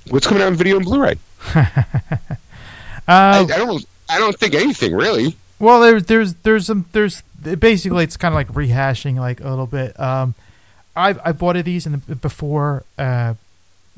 what's 0.10 0.26
coming 0.26 0.42
out 0.42 0.48
on 0.48 0.56
video 0.56 0.78
and 0.78 0.86
Blu-ray? 0.86 1.16
I, 1.54 2.38
I 3.08 3.42
uh, 3.44 3.46
don't, 3.46 3.86
I 4.10 4.20
don't 4.20 4.38
think 4.38 4.56
anything 4.56 4.96
really. 4.96 5.36
well, 5.60 5.82
there's 5.82 6.06
there's 6.06 6.34
there's 6.36 6.66
some 6.66 6.86
there's 6.92 7.22
basically 7.42 8.04
it's 8.04 8.18
kind 8.18 8.34
of 8.34 8.36
like 8.36 8.48
rehashing 8.50 9.18
like 9.18 9.42
a 9.42 9.50
little 9.50 9.68
bit. 9.68 10.00
Um, 10.00 10.34
I've 10.96 11.20
I 11.24 11.32
bought 11.32 11.64
these 11.64 11.86
in 11.86 12.02
the, 12.08 12.16
before 12.16 12.84
uh, 12.98 13.36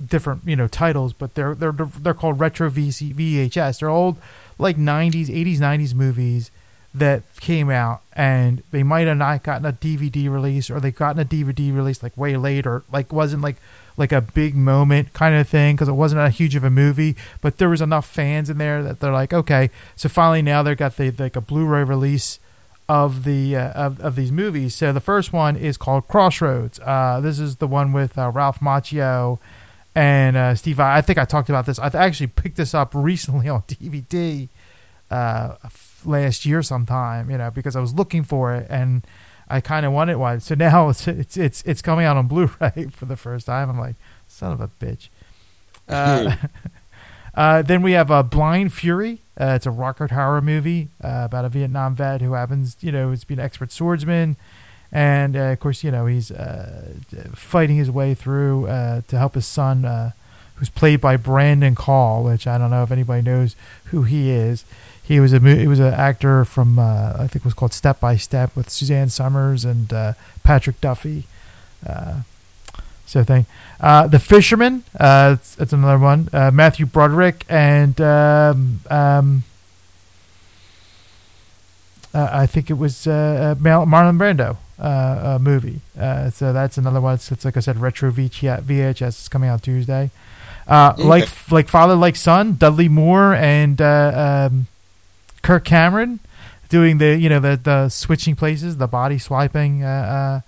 different 0.04 0.42
you 0.46 0.56
know 0.56 0.68
titles, 0.68 1.14
but 1.14 1.36
they're 1.36 1.56
they're 1.56 1.72
they're 1.72 2.14
called 2.14 2.40
retro 2.40 2.70
VC, 2.70 3.14
VHS. 3.14 3.80
They're 3.80 3.90
old 3.90 4.18
like 4.58 4.78
'90s, 4.78 5.28
'80s, 5.28 5.58
'90s 5.58 5.94
movies 5.94 6.52
that 6.94 7.24
came 7.40 7.70
out, 7.70 8.02
and 8.14 8.64
they 8.72 8.84
might 8.84 9.08
have 9.08 9.18
not 9.18 9.44
gotten 9.44 9.66
a 9.66 9.74
DVD 9.74 10.30
release, 10.30 10.70
or 10.70 10.80
they 10.80 10.92
gotten 10.92 11.22
a 11.22 11.26
DVD 11.26 11.76
release 11.76 12.02
like 12.02 12.16
way 12.18 12.38
later, 12.38 12.84
like 12.92 13.12
wasn't 13.12 13.42
like 13.42 13.58
like 13.98 14.12
a 14.12 14.22
big 14.22 14.56
moment 14.56 15.12
kind 15.14 15.36
of 15.36 15.48
thing 15.50 15.76
because 15.76 15.90
it 15.90 15.94
wasn't 15.94 16.22
a 16.22 16.30
huge 16.30 16.56
of 16.56 16.64
a 16.64 16.70
movie, 16.70 17.16
but 17.42 17.58
there 17.58 17.70
was 17.70 17.82
enough 17.82 18.08
fans 18.08 18.50
in 18.50 18.58
there 18.60 18.84
that 18.84 19.00
they're 19.00 19.12
like, 19.12 19.34
okay, 19.34 19.70
so 19.96 20.08
finally 20.08 20.42
now 20.42 20.62
they've 20.62 20.78
got 20.78 20.96
the 20.98 21.12
like 21.12 21.36
a 21.36 21.42
Blu-ray 21.42 21.84
release 21.84 22.40
of 22.88 23.24
the 23.24 23.56
uh, 23.56 23.72
of, 23.72 24.00
of 24.00 24.16
these 24.16 24.32
movies. 24.32 24.76
So 24.76 24.94
the 24.94 25.02
first 25.02 25.34
one 25.34 25.56
is 25.56 25.78
called 25.78 26.08
Crossroads. 26.08 26.80
Uh, 26.80 27.20
this 27.22 27.40
is 27.40 27.58
the 27.58 27.68
one 27.68 27.92
with 27.92 28.18
uh, 28.18 28.30
Ralph 28.30 28.60
Macchio 28.60 29.40
and 29.98 30.38
uh, 30.38 30.54
Steve. 30.54 30.80
I 30.80 31.02
think 31.02 31.18
I 31.18 31.26
talked 31.26 31.50
about 31.50 31.66
this. 31.66 31.80
I've 31.80 31.96
actually 31.96 32.28
picked 32.28 32.56
this 32.58 32.76
up 32.76 32.94
recently 32.94 33.50
on 33.50 33.64
DVD 33.64 34.48
uh, 35.10 35.56
last 36.06 36.46
year 36.46 36.62
sometime. 36.62 37.32
You 37.32 37.40
know, 37.40 37.50
because 37.50 37.76
I 37.76 37.80
was 37.80 37.96
looking 37.96 38.24
for 38.24 38.54
it 38.54 38.68
and 38.70 39.06
I 39.50 39.60
kind 39.60 39.88
of 39.88 39.92
wanted 39.92 40.18
one. 40.18 40.40
So 40.40 40.54
now 40.54 40.90
it's 40.90 41.08
it's 41.08 41.36
it's 41.36 41.64
it's 41.64 41.82
coming 41.82 42.06
out 42.06 42.16
on 42.16 42.28
Blu-ray 42.28 42.90
for 42.92 43.06
the 43.06 43.16
first 43.16 43.48
time. 43.48 43.72
I'm 43.72 43.80
like, 43.80 43.96
son 44.28 44.52
of 44.54 44.62
a 44.62 44.68
bitch. 44.68 45.10
Uh, 45.90 46.36
uh, 47.34 47.62
then 47.62 47.82
we 47.82 47.94
have 47.94 48.12
a 48.12 48.16
uh, 48.16 48.24
Blind 48.24 48.74
Fury. 48.74 49.22
Uh, 49.40 49.54
it's 49.56 49.66
a 49.66 49.70
Rutger 49.70 50.10
Hauer 50.10 50.44
movie 50.44 50.90
uh, 51.02 51.22
about 51.24 51.46
a 51.46 51.50
Vietnam 51.50 51.96
vet 51.96 52.20
who 52.20 52.34
happens, 52.34 52.76
you 52.82 52.92
know, 52.92 53.12
has 53.12 53.24
been 53.24 53.40
an 53.40 53.46
expert 53.46 53.72
swordsman, 53.72 54.36
and 54.92 55.36
uh, 55.36 55.40
of 55.40 55.60
course, 55.60 55.84
you 55.84 55.92
know, 55.92 56.06
he's 56.06 56.32
fighting 57.34 57.76
his 57.76 57.92
way 57.92 58.14
through 58.14 58.66
to 58.66 59.18
help 59.18 59.36
his 59.36 59.46
son, 59.46 60.14
who's 60.56 60.70
played 60.70 61.02
by 61.02 61.18
Brandon 61.18 61.76
Call, 61.76 62.24
which 62.24 62.48
I 62.48 62.58
don't 62.58 62.72
know 62.72 62.84
if 62.84 62.92
anybody 62.92 63.22
knows 63.22 63.56
who 63.86 64.04
he 64.04 64.32
is. 64.32 64.66
He 65.04 65.20
was 65.20 65.32
a 65.32 65.40
he 65.40 65.68
was 65.68 65.80
an 65.80 65.94
actor 65.94 66.44
from 66.46 66.80
I 66.80 67.28
think 67.28 67.38
it 67.38 67.46
was 67.46 67.54
called 67.54 67.74
Step 67.74 68.00
by 68.00 68.18
Step 68.18 68.56
with 68.56 68.70
Suzanne 68.70 69.10
Somers 69.10 69.66
and 69.66 69.90
Patrick 70.44 70.82
Duffy. 70.82 71.26
So 73.08 73.24
thing. 73.24 73.46
Uh, 73.80 74.06
the 74.08 74.20
Freshman. 74.20 74.84
Uh, 75.00 75.38
it's, 75.40 75.58
it's 75.58 75.72
another 75.72 75.98
one. 75.98 76.30
Uh, 76.34 76.52
Matthew 76.52 76.86
Broderick 76.86 77.46
and 77.48 78.00
um, 78.02 78.82
um, 78.90 79.44
uh, 82.14 82.30
I 82.32 82.46
think 82.46 82.70
it 82.70 82.78
was 82.78 83.08
uh, 83.08 83.56
uh, 83.58 83.62
Marlon 83.62 84.18
Brando 84.18 84.58
uh, 84.80 85.38
movie. 85.42 85.82
so 85.96 86.54
that's 86.54 86.78
another 86.78 87.02
one. 87.02 87.16
It's, 87.16 87.32
it's, 87.32 87.46
like 87.46 87.58
I 87.58 87.62
said, 87.62 87.78
retro 87.78 88.12
VHS. 88.12 89.02
It's 89.02 89.30
coming 89.30 89.50
out 89.50 89.64
Tuesday. 89.64 90.12
Okay. 90.70 91.04
Like 91.04 91.30
like 91.52 91.70
father 91.70 91.96
like 91.96 92.16
son. 92.16 92.56
Dudley 92.56 92.90
Moore 92.90 93.34
and 93.34 93.82
um, 93.82 94.68
Kirk 95.42 95.64
Cameron 95.64 96.20
doing 96.70 96.98
the 96.98 97.16
you 97.16 97.30
know 97.30 97.40
the 97.40 97.58
the 97.62 97.90
switching 97.90 98.36
places, 98.36 98.78
the 98.78 98.88
body 98.88 99.18
swiping 99.18 99.84
uh, 99.84 100.42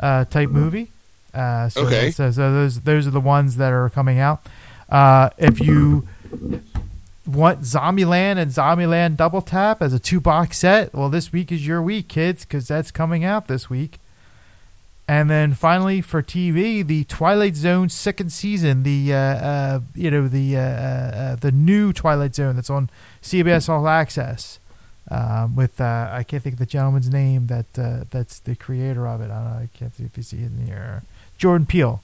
uh, 0.00 0.24
type 0.26 0.50
movie. 0.50 0.90
Uh, 1.32 1.68
so, 1.68 1.86
okay. 1.86 2.10
So, 2.10 2.30
so, 2.30 2.52
those 2.52 2.80
those 2.80 3.06
are 3.06 3.10
the 3.10 3.20
ones 3.20 3.56
that 3.56 3.72
are 3.72 3.88
coming 3.90 4.18
out. 4.18 4.44
Uh, 4.88 5.30
if 5.38 5.60
you 5.60 6.06
want 7.26 7.60
Zombieland 7.60 8.38
and 8.38 8.50
Zombieland 8.50 9.16
Double 9.16 9.42
Tap 9.42 9.82
as 9.82 9.92
a 9.92 9.98
two 9.98 10.20
box 10.20 10.58
set, 10.58 10.92
well, 10.92 11.08
this 11.08 11.32
week 11.32 11.52
is 11.52 11.66
your 11.66 11.80
week, 11.80 12.08
kids, 12.08 12.44
because 12.44 12.68
that's 12.68 12.90
coming 12.90 13.24
out 13.24 13.48
this 13.48 13.70
week. 13.70 13.98
And 15.08 15.28
then 15.28 15.52
finally 15.52 16.00
for 16.00 16.22
TV, 16.22 16.86
the 16.86 17.04
Twilight 17.04 17.56
Zone 17.56 17.88
second 17.88 18.32
season, 18.32 18.82
the 18.82 19.12
uh, 19.12 19.16
uh, 19.16 19.80
you 19.94 20.10
know 20.10 20.28
the 20.28 20.56
uh, 20.56 20.60
uh, 20.60 20.64
uh 20.64 21.36
the 21.36 21.50
new 21.50 21.92
Twilight 21.92 22.34
Zone 22.34 22.54
that's 22.54 22.70
on 22.70 22.88
CBS 23.20 23.68
All 23.68 23.88
Access. 23.88 24.58
Um, 25.10 25.56
with 25.56 25.80
I 25.80 26.24
can't 26.26 26.42
think 26.42 26.54
of 26.54 26.60
the 26.60 26.66
gentleman's 26.66 27.10
name 27.10 27.48
that 27.48 27.74
that's 28.10 28.38
the 28.38 28.54
creator 28.54 29.06
of 29.08 29.20
it. 29.20 29.24
I, 29.24 29.42
know, 29.42 29.50
I 29.62 29.68
can't 29.74 29.94
see 29.94 30.04
if 30.04 30.16
you 30.16 30.22
see 30.22 30.38
it 30.38 30.52
in 30.56 30.66
here. 30.66 31.02
Jordan 31.36 31.66
Peele. 31.66 32.00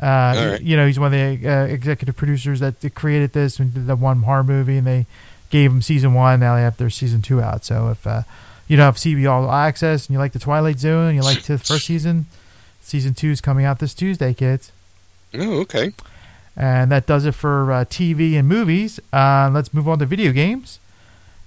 Uh, 0.00 0.50
right. 0.52 0.62
You 0.62 0.76
know, 0.76 0.86
he's 0.86 0.98
one 0.98 1.12
of 1.12 1.40
the 1.40 1.48
uh, 1.48 1.64
executive 1.64 2.16
producers 2.16 2.60
that 2.60 2.94
created 2.94 3.32
this 3.32 3.58
and 3.58 3.74
did 3.74 3.86
the 3.86 3.96
one 3.96 4.22
horror 4.22 4.44
movie, 4.44 4.78
and 4.78 4.86
they 4.86 5.06
gave 5.50 5.72
him 5.72 5.82
season 5.82 6.14
one. 6.14 6.40
Now 6.40 6.54
they 6.54 6.62
have 6.62 6.76
their 6.76 6.90
season 6.90 7.22
two 7.22 7.40
out. 7.40 7.64
So 7.64 7.90
if 7.90 8.06
uh, 8.06 8.22
you 8.68 8.76
don't 8.76 8.84
have 8.84 8.96
CB 8.96 9.28
All 9.28 9.50
Access 9.50 10.06
and 10.06 10.14
you 10.14 10.18
like 10.18 10.32
the 10.32 10.38
Twilight 10.38 10.78
Zone, 10.78 11.08
and 11.08 11.16
you 11.16 11.22
like 11.22 11.42
the 11.42 11.58
first 11.58 11.86
season, 11.86 12.26
season 12.80 13.14
two 13.14 13.30
is 13.30 13.40
coming 13.40 13.64
out 13.64 13.80
this 13.80 13.94
Tuesday, 13.94 14.34
kids. 14.34 14.70
Oh, 15.34 15.60
okay. 15.60 15.92
And 16.56 16.90
that 16.90 17.06
does 17.06 17.24
it 17.24 17.34
for 17.34 17.72
uh, 17.72 17.84
TV 17.84 18.34
and 18.34 18.48
movies. 18.48 19.00
Uh, 19.12 19.50
let's 19.52 19.72
move 19.72 19.88
on 19.88 19.98
to 19.98 20.06
video 20.06 20.32
games. 20.32 20.78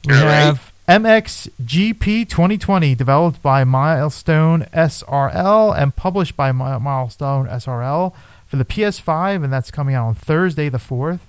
We 0.06 0.14
All 0.14 0.20
have 0.22 0.72
MXGP 0.88 2.28
2020, 2.28 2.96
developed 2.96 3.42
by 3.42 3.64
Milestone 3.64 4.64
SRL 4.74 5.78
and 5.78 5.96
published 5.96 6.36
by 6.36 6.52
Milestone 6.52 7.48
SRL 7.48 8.14
for 8.52 8.58
the 8.58 8.66
PS5, 8.66 9.46
and 9.46 9.54
that's 9.54 9.72
coming 9.72 9.96
out 9.96 10.08
on 10.08 10.14
Thursday 10.14 10.68
the 10.68 10.78
4th. 10.78 11.20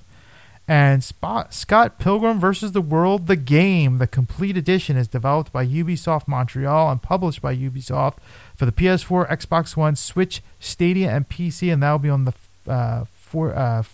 And 0.67 1.05
Spot, 1.05 1.55
Scott 1.55 2.01
Pilgrim 2.01 2.41
vs. 2.41 2.73
the 2.73 2.81
World, 2.81 3.29
the 3.29 3.37
game, 3.37 3.99
the 3.99 4.09
complete 4.09 4.57
edition, 4.57 4.97
is 4.97 5.07
developed 5.07 5.53
by 5.53 5.65
Ubisoft 5.65 6.27
Montreal 6.27 6.91
and 6.91 7.01
published 7.01 7.41
by 7.41 7.55
Ubisoft 7.55 8.17
for 8.57 8.67
the 8.67 8.73
PS4, 8.73 9.31
Xbox 9.31 9.77
One, 9.77 9.95
Switch, 9.95 10.43
Stadia, 10.59 11.13
and 11.15 11.29
PC, 11.29 11.73
and 11.73 11.81
that 11.81 11.93
will 11.93 11.99
be 12.01 12.09
on 12.09 12.25
the 12.25 12.35
uh, 12.69 13.05
for, 13.05 13.55
uh, 13.55 13.85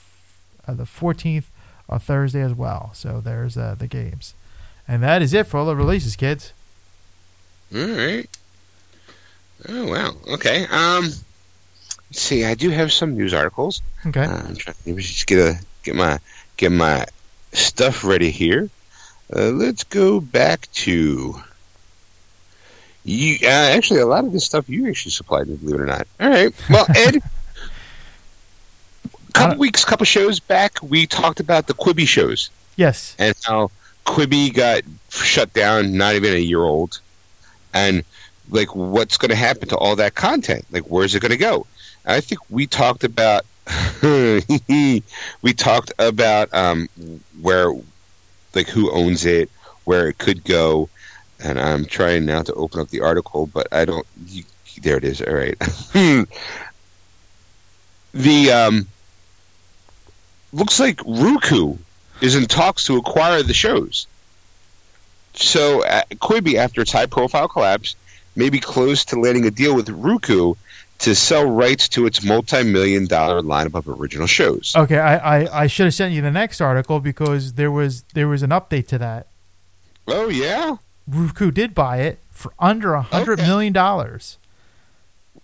uh, 0.66 0.72
the 0.72 0.84
14th 0.84 1.44
on 1.86 1.98
Thursday 1.98 2.40
as 2.40 2.54
well. 2.54 2.92
So 2.94 3.20
there's 3.20 3.58
uh, 3.58 3.76
the 3.78 3.88
games. 3.88 4.32
And 4.86 5.02
that 5.02 5.20
is 5.20 5.34
it 5.34 5.46
for 5.46 5.58
all 5.58 5.66
the 5.66 5.76
releases, 5.76 6.16
kids. 6.16 6.54
All 7.74 7.86
right. 7.86 8.26
Oh 9.68 9.86
wow. 9.86 10.12
Okay. 10.32 10.64
Um. 10.70 11.10
Let's 12.10 12.20
see. 12.20 12.44
I 12.44 12.54
do 12.54 12.70
have 12.70 12.92
some 12.92 13.16
news 13.16 13.34
articles. 13.34 13.82
Okay. 14.06 14.24
Uh, 14.24 14.42
I'm 14.48 14.56
trying 14.56 14.76
to 14.84 14.94
just 14.96 15.26
get 15.26 15.38
a 15.38 15.58
get 15.82 15.94
my 15.94 16.18
get 16.56 16.72
my 16.72 17.06
stuff 17.52 18.04
ready 18.04 18.30
here. 18.30 18.70
Uh, 19.34 19.50
let's 19.50 19.84
go 19.84 20.20
back 20.20 20.70
to 20.72 21.34
you. 23.04 23.38
Uh, 23.42 23.46
actually, 23.48 24.00
a 24.00 24.06
lot 24.06 24.24
of 24.24 24.32
this 24.32 24.44
stuff 24.44 24.68
you 24.68 24.88
actually 24.88 25.12
supplied 25.12 25.48
me, 25.48 25.56
believe 25.56 25.76
it 25.76 25.82
or 25.82 25.86
not. 25.86 26.06
All 26.20 26.30
right. 26.30 26.54
Well, 26.70 26.86
Ed. 26.96 27.16
a 27.16 27.20
couple 29.32 29.58
weeks, 29.58 29.82
a 29.82 29.86
couple 29.86 30.06
shows 30.06 30.40
back, 30.40 30.78
we 30.82 31.06
talked 31.06 31.40
about 31.40 31.66
the 31.66 31.74
Quibi 31.74 32.06
shows. 32.06 32.50
Yes. 32.76 33.14
And 33.18 33.34
how 33.44 33.70
Quibi 34.06 34.52
got 34.52 34.82
shut 35.10 35.52
down, 35.52 35.96
not 35.96 36.14
even 36.14 36.32
a 36.32 36.38
year 36.38 36.62
old, 36.62 37.00
and 37.74 38.04
like 38.50 38.74
what's 38.74 39.18
going 39.18 39.30
to 39.30 39.36
happen 39.36 39.68
to 39.68 39.76
all 39.76 39.96
that 39.96 40.14
content? 40.14 40.64
Like, 40.70 40.84
where's 40.84 41.14
it 41.14 41.20
going 41.20 41.32
to 41.32 41.36
go? 41.36 41.66
I 42.04 42.20
think 42.20 42.40
we 42.50 42.66
talked 42.66 43.04
about 43.04 43.44
we 44.02 45.02
talked 45.56 45.92
about 45.98 46.52
um, 46.54 46.88
where, 47.40 47.72
like, 48.54 48.68
who 48.68 48.90
owns 48.90 49.26
it, 49.26 49.50
where 49.84 50.08
it 50.08 50.18
could 50.18 50.44
go, 50.44 50.88
and 51.42 51.60
I'm 51.60 51.84
trying 51.84 52.24
now 52.24 52.42
to 52.42 52.54
open 52.54 52.80
up 52.80 52.88
the 52.88 53.00
article, 53.00 53.46
but 53.46 53.68
I 53.72 53.84
don't. 53.84 54.06
You, 54.26 54.44
there 54.82 54.96
it 54.96 55.04
is. 55.04 55.20
All 55.20 55.34
right. 55.34 55.58
the 58.14 58.52
um, 58.52 58.86
looks 60.52 60.80
like 60.80 61.00
Roku 61.04 61.76
is 62.20 62.36
in 62.36 62.46
talks 62.46 62.84
to 62.84 62.96
acquire 62.96 63.42
the 63.42 63.54
shows. 63.54 64.06
So 65.34 65.84
uh, 65.84 66.02
Quibi, 66.14 66.54
after 66.54 66.80
its 66.80 66.90
high-profile 66.90 67.48
collapse, 67.48 67.94
may 68.34 68.50
be 68.50 68.58
close 68.58 69.04
to 69.06 69.20
landing 69.20 69.46
a 69.46 69.50
deal 69.50 69.74
with 69.74 69.88
Roku 69.88 70.54
to 70.98 71.14
sell 71.14 71.48
rights 71.48 71.88
to 71.90 72.06
its 72.06 72.24
multi-million 72.24 73.06
dollar 73.06 73.40
lineup 73.40 73.74
of 73.74 73.88
original 73.88 74.26
shows. 74.26 74.74
Okay, 74.76 74.98
I, 74.98 75.42
I, 75.42 75.62
I 75.62 75.66
should 75.66 75.84
have 75.84 75.94
sent 75.94 76.12
you 76.12 76.22
the 76.22 76.30
next 76.30 76.60
article 76.60 77.00
because 77.00 77.54
there 77.54 77.70
was 77.70 78.02
there 78.14 78.28
was 78.28 78.42
an 78.42 78.50
update 78.50 78.88
to 78.88 78.98
that. 78.98 79.28
Oh 80.06 80.28
yeah, 80.28 80.76
Roku 81.06 81.50
did 81.50 81.74
buy 81.74 81.98
it 81.98 82.18
for 82.30 82.52
under 82.58 82.94
a 82.94 83.02
hundred 83.02 83.40
okay. 83.40 83.48
million 83.48 83.72
dollars. 83.72 84.38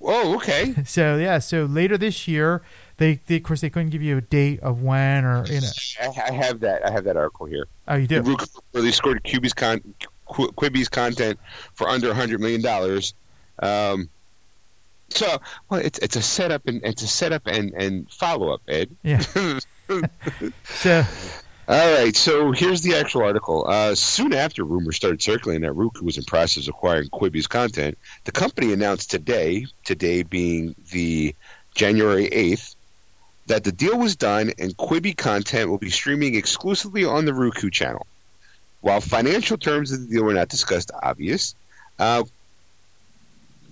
Oh, 0.00 0.36
okay. 0.36 0.74
So 0.84 1.16
yeah, 1.16 1.38
so 1.38 1.64
later 1.64 1.96
this 1.96 2.28
year, 2.28 2.62
they, 2.98 3.20
they, 3.26 3.36
of 3.36 3.42
course 3.42 3.60
they 3.60 3.70
couldn't 3.70 3.90
give 3.90 4.02
you 4.02 4.18
a 4.18 4.20
date 4.20 4.60
of 4.60 4.82
when 4.82 5.24
or 5.24 5.46
you 5.46 5.60
know. 5.60 5.68
I, 6.00 6.32
have 6.32 6.60
that. 6.60 6.86
I 6.86 6.90
have 6.90 7.04
that 7.04 7.16
article 7.16 7.46
here. 7.46 7.66
Oh, 7.88 7.94
you 7.96 8.06
do. 8.06 8.36
They 8.72 8.90
scored 8.90 9.22
Quibi's 9.24 9.54
con 9.54 9.80
Quibi's 10.26 10.88
content 10.88 11.38
for 11.74 11.88
under 11.88 12.10
a 12.10 12.14
hundred 12.14 12.40
million 12.40 12.60
dollars. 12.60 13.14
Um, 13.60 14.10
so 15.10 15.40
well, 15.68 15.80
it's 15.80 15.98
it's 15.98 16.16
a 16.16 16.22
setup 16.22 16.66
and 16.66 16.82
it's 16.84 17.02
a 17.02 17.08
setup 17.08 17.46
and 17.46 17.72
and 17.74 18.10
follow 18.10 18.52
up, 18.52 18.62
Ed. 18.68 18.90
Yeah. 19.02 19.20
so. 20.64 21.04
All 21.66 21.94
right, 21.94 22.14
so 22.14 22.52
here's 22.52 22.82
the 22.82 22.96
actual 22.96 23.22
article. 23.22 23.64
Uh, 23.66 23.94
soon 23.94 24.34
after 24.34 24.62
rumors 24.64 24.96
started 24.96 25.22
circulating 25.22 25.62
that 25.62 25.72
Roku 25.72 26.04
was 26.04 26.18
in 26.18 26.24
process 26.24 26.64
of 26.64 26.74
acquiring 26.74 27.08
Quibi's 27.08 27.46
content, 27.46 27.96
the 28.24 28.32
company 28.32 28.74
announced 28.74 29.10
today, 29.10 29.66
today 29.82 30.24
being 30.24 30.74
the 30.92 31.34
January 31.74 32.28
8th, 32.28 32.74
that 33.46 33.64
the 33.64 33.72
deal 33.72 33.98
was 33.98 34.16
done 34.16 34.52
and 34.58 34.76
Quibi 34.76 35.16
content 35.16 35.70
will 35.70 35.78
be 35.78 35.88
streaming 35.88 36.34
exclusively 36.34 37.06
on 37.06 37.24
the 37.24 37.32
Roku 37.32 37.70
channel. 37.70 38.06
While 38.82 39.00
financial 39.00 39.56
terms 39.56 39.90
of 39.90 40.02
the 40.02 40.06
deal 40.06 40.24
were 40.24 40.34
not 40.34 40.48
discussed, 40.48 40.90
obvious. 41.02 41.54
Uh, 41.98 42.24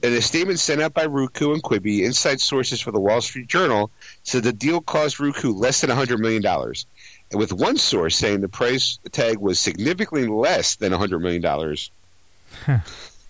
in 0.03 0.13
a 0.13 0.21
statement 0.21 0.59
sent 0.59 0.81
out 0.81 0.95
by 0.95 1.07
Roku 1.07 1.53
and 1.53 1.63
Quibi, 1.63 2.03
inside 2.03 2.41
sources 2.41 2.81
for 2.81 2.91
the 2.91 3.01
Wall 3.01 3.21
Street 3.21 3.47
Journal 3.47 3.91
said 4.25 4.43
the 4.43 4.53
deal 4.53 4.81
cost 4.81 5.21
Roku 5.21 5.53
less 5.53 5.81
than 5.81 5.91
$100 5.91 6.19
million. 6.19 6.45
And 6.45 7.39
with 7.39 7.53
one 7.53 7.79
source 7.79 8.17
saying 8.17 8.41
the 8.41 8.49
price 8.49 8.99
tag 9.13 9.39
was 9.39 9.61
significantly 9.61 10.27
less 10.27 10.75
than 10.75 10.93
$100 10.93 11.21
million. 11.21 11.45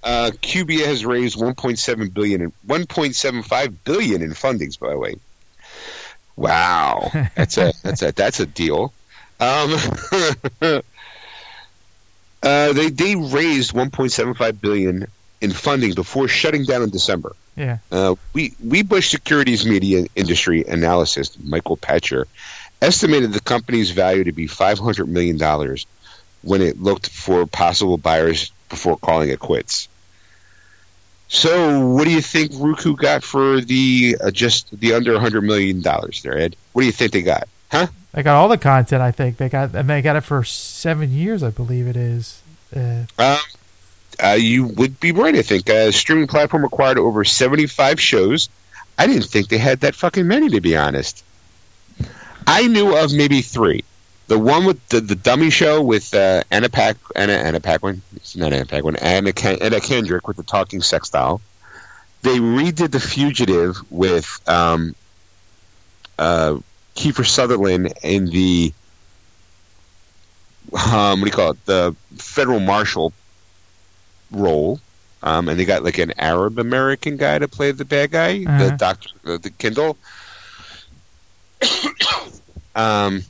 uh, 0.02 0.30
Quibi 0.42 0.84
has 0.84 1.04
raised 1.04 1.38
1.7 1.38 2.14
billion 2.14 2.40
and 2.40 2.52
1.75 2.66 3.74
billion 3.84 4.22
in 4.22 4.30
fundings. 4.30 4.78
By 4.80 4.90
the 4.90 4.98
way, 4.98 5.16
wow, 6.36 7.10
that's 7.36 7.58
a 7.58 7.72
that's 7.82 8.02
a 8.02 8.12
that's 8.12 8.40
a 8.40 8.46
deal. 8.46 8.92
Um, 9.38 9.74
uh, 12.42 12.72
they 12.72 12.90
they 12.90 13.14
raised 13.14 13.72
1.75 13.74 14.60
billion 14.60 15.06
in 15.42 15.50
funding 15.50 15.92
before 15.92 16.28
shutting 16.28 16.64
down 16.64 16.82
in 16.82 16.90
December. 16.90 17.34
Yeah. 17.56 17.78
Uh, 17.90 18.14
we 18.32 18.50
Wedbush 18.64 19.10
Securities 19.10 19.66
Media 19.66 20.06
Industry 20.16 20.66
Analyst 20.66 21.42
Michael 21.44 21.76
Pachter 21.76 22.24
estimated 22.80 23.32
the 23.32 23.40
company's 23.40 23.90
value 23.90 24.24
to 24.24 24.32
be 24.32 24.46
500 24.46 25.06
million 25.06 25.36
dollars 25.36 25.86
when 26.42 26.62
it 26.62 26.80
looked 26.80 27.08
for 27.08 27.46
possible 27.46 27.98
buyers 27.98 28.50
before 28.68 28.96
calling 28.96 29.28
it 29.28 29.38
quits. 29.38 29.88
So, 31.28 31.86
what 31.86 32.04
do 32.04 32.10
you 32.10 32.20
think 32.20 32.52
Roku 32.54 32.94
got 32.94 33.22
for 33.22 33.60
the 33.60 34.16
uh, 34.22 34.30
just 34.30 34.78
the 34.78 34.94
under 34.94 35.12
100 35.12 35.42
million 35.42 35.82
dollars 35.82 36.22
there, 36.22 36.38
Ed? 36.38 36.56
What 36.72 36.82
do 36.82 36.86
you 36.86 36.92
think 36.92 37.12
they 37.12 37.22
got? 37.22 37.48
Huh? 37.70 37.86
They 38.12 38.22
got 38.22 38.36
all 38.36 38.48
the 38.48 38.58
content. 38.58 39.02
I 39.02 39.12
think 39.12 39.38
they 39.38 39.48
got, 39.48 39.74
and 39.74 39.88
they 39.88 40.02
got 40.02 40.16
it 40.16 40.22
for 40.22 40.44
seven 40.44 41.10
years. 41.10 41.42
I 41.42 41.50
believe 41.50 41.86
it 41.86 41.96
is. 41.96 42.42
Uh, 42.74 43.04
Um, 43.18 43.38
uh, 44.22 44.32
you 44.32 44.66
would 44.66 45.00
be 45.00 45.12
right. 45.12 45.34
I 45.34 45.42
think 45.42 45.68
uh, 45.68 45.90
streaming 45.90 46.26
platform 46.26 46.64
acquired 46.64 46.98
over 46.98 47.24
75 47.24 48.00
shows. 48.00 48.48
I 48.98 49.06
didn't 49.06 49.24
think 49.24 49.48
they 49.48 49.58
had 49.58 49.80
that 49.80 49.94
fucking 49.94 50.26
many, 50.26 50.50
to 50.50 50.60
be 50.60 50.76
honest. 50.76 51.24
I 52.46 52.66
knew 52.68 52.96
of 52.96 53.12
maybe 53.12 53.42
three. 53.42 53.84
The 54.28 54.38
one 54.38 54.64
with 54.64 54.86
the, 54.88 55.00
the 55.00 55.14
dummy 55.14 55.50
show 55.50 55.82
with 55.82 56.14
uh, 56.14 56.42
Anna 56.50 56.68
Pack 56.68 56.96
Anna 57.16 57.32
Anna 57.32 57.60
Paquin. 57.60 58.02
It's 58.16 58.36
not 58.36 58.52
Anna 58.52 58.66
Paquin. 58.66 58.96
Anna 58.96 59.32
Ken, 59.32 59.58
Anna 59.60 59.80
Kendrick 59.80 60.26
with 60.28 60.36
the 60.36 60.42
talking 60.42 60.80
sex 60.80 61.10
doll. 61.10 61.40
They 62.22 62.38
redid 62.38 62.92
The 62.92 63.00
Fugitive 63.00 63.76
with 63.90 64.40
um, 64.48 64.94
uh, 66.18 66.58
Kiefer 66.94 67.26
Sutherland 67.26 67.92
in 68.02 68.26
the 68.26 68.72
um, 70.72 71.20
what 71.20 71.24
do 71.24 71.26
you 71.26 71.32
call 71.32 71.50
it? 71.50 71.66
The 71.66 71.96
federal 72.16 72.60
marshal 72.60 73.12
role. 74.32 74.80
Um, 75.22 75.48
and 75.48 75.58
they 75.58 75.64
got 75.64 75.84
like 75.84 75.98
an 75.98 76.12
Arab 76.18 76.58
American 76.58 77.16
guy 77.16 77.38
to 77.38 77.46
play 77.46 77.70
the 77.70 77.84
bad 77.84 78.10
guy, 78.10 78.38
the 78.44 78.50
Uh-huh. 78.50 78.76
doctor, 78.76 79.08
uh, 79.24 79.38
the 79.38 79.50
Kindle. 79.50 79.96
um, 82.74 83.22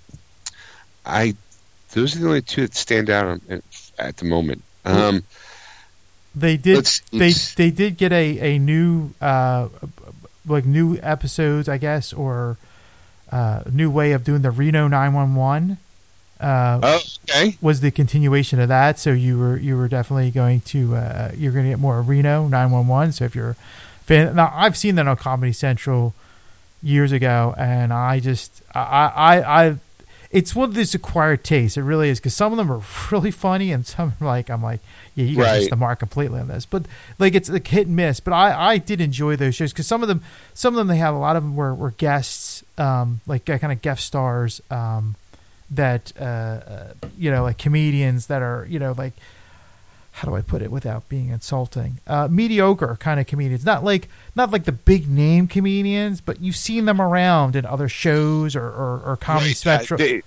I 1.05 1.34
those 1.92 2.16
are 2.16 2.20
the 2.20 2.26
only 2.28 2.42
two 2.42 2.62
that 2.62 2.74
stand 2.74 3.11
out 3.11 3.26
on, 3.26 3.40
at, 3.50 3.62
at 3.98 4.16
the 4.16 4.24
moment. 4.24 4.62
Um, 4.84 5.24
they 6.34 6.57
did. 6.57 6.76
Let's- 6.76 7.00
they 7.11 7.18
let's- 7.18 7.55
they 7.55 7.70
did 7.70 7.96
get 7.98 8.12
a 8.12 8.55
a 8.55 8.59
new 8.59 9.12
uh 9.20 9.68
like 10.46 10.64
new 10.64 10.98
episodes, 11.03 11.68
I 11.68 11.76
guess, 11.78 12.12
or 12.12 12.57
uh 13.30 13.62
new 13.70 13.90
way 13.90 14.12
of 14.12 14.24
doing 14.24 14.42
the 14.42 14.50
Reno 14.50 14.88
nine 14.88 15.12
one 15.12 15.34
one. 15.34 15.76
Uh, 16.43 16.80
oh, 16.82 17.01
okay. 17.30 17.57
was 17.61 17.80
the 17.80 17.90
continuation 17.90 18.59
of 18.61 18.68
that. 18.68 18.99
So 18.99 19.12
you 19.12 19.38
were 19.38 19.57
you 19.57 19.76
were 19.76 19.88
definitely 19.88 20.30
going 20.30 20.61
to 20.62 20.97
uh, 20.97 21.30
you're 21.36 21.53
going 21.53 21.64
to 21.64 21.70
get 21.70 21.78
more 21.78 22.03
Reno 22.03 22.49
911. 22.49 23.12
So 23.12 23.24
if 23.24 23.34
you're 23.36 23.51
a 23.51 23.57
fan, 24.05 24.34
now 24.34 24.53
I've 24.55 24.76
seen 24.76 24.97
that 24.97 25.07
on 25.07 25.16
Comedy 25.16 25.53
Central 25.53 26.14
years 26.82 27.12
ago, 27.12 27.55
and 27.57 27.93
I 27.93 28.18
just 28.20 28.62
I 28.74 28.80
I, 29.14 29.64
I 29.68 29.76
it's 30.32 30.55
one 30.55 30.68
of 30.68 30.74
these 30.74 30.95
acquired 30.95 31.45
tastes. 31.45 31.76
It 31.76 31.82
really 31.82 32.09
is 32.09 32.18
because 32.18 32.34
some 32.34 32.53
of 32.53 32.57
them 32.59 32.72
are 32.72 32.80
really 33.12 33.30
funny, 33.30 33.70
and 33.70 33.86
some 33.86 34.14
are 34.20 34.26
like 34.26 34.51
I'm 34.51 34.62
like 34.62 34.80
yeah 35.14 35.26
you 35.26 35.36
guys 35.36 35.45
Right. 35.47 35.59
missed 35.59 35.70
the 35.70 35.76
mark 35.76 35.99
completely 36.01 36.40
on 36.40 36.49
this. 36.49 36.64
But 36.66 36.86
like 37.18 37.34
it's 37.34 37.49
like 37.51 37.66
hit 37.68 37.86
and 37.86 37.95
miss. 37.95 38.18
But 38.18 38.32
I 38.32 38.72
I 38.72 38.78
did 38.78 39.01
enjoy 39.01 39.36
those 39.36 39.55
shows 39.55 39.72
because 39.72 39.86
some 39.86 40.03
of 40.03 40.09
them 40.09 40.22
some 40.55 40.74
of 40.74 40.78
them 40.78 40.88
they 40.88 40.97
have 40.97 41.14
a 41.14 41.18
lot 41.18 41.36
of 41.36 41.43
them 41.45 41.55
were 41.55 41.74
were 41.74 41.93
guests 41.93 42.64
um 42.78 43.20
like 43.26 43.45
kind 43.45 43.70
of 43.72 43.80
guest 43.82 44.07
stars 44.07 44.61
um 44.70 45.14
that 45.73 46.12
uh, 46.20 46.23
uh, 46.25 46.93
you 47.18 47.31
know 47.31 47.43
like 47.43 47.59
comedians 47.59 48.27
that 48.29 48.43
are 48.43 48.66
you 48.68 48.79
know 48.79 48.95
like 48.97 49.14
how 50.16 50.29
do 50.29 50.37
I 50.37 50.43
put 50.43 50.61
it 50.61 50.70
without 50.70 51.09
being 51.09 51.31
insulting? 51.31 51.99
Uh, 52.07 52.29
mediocre 52.31 52.97
kind 53.01 53.18
of 53.18 53.27
comedians, 53.27 53.64
not 53.64 53.83
like 53.83 54.09
not 54.37 54.51
like 54.51 54.64
the 54.64 54.73
big 54.73 55.09
name 55.09 55.49
comedians, 55.49 56.20
but 56.20 56.41
you've 56.41 56.57
seen 56.57 56.85
them 56.85 57.01
around 57.01 57.57
in 57.57 57.64
other 57.64 57.89
shows 57.89 58.55
or 58.55 58.66
or, 58.66 59.01
or 59.05 59.16
Comedy 59.16 59.51
Right, 59.51 59.57
Spectrum. 59.57 60.01
uh, 60.01 60.05
they- 60.05 60.23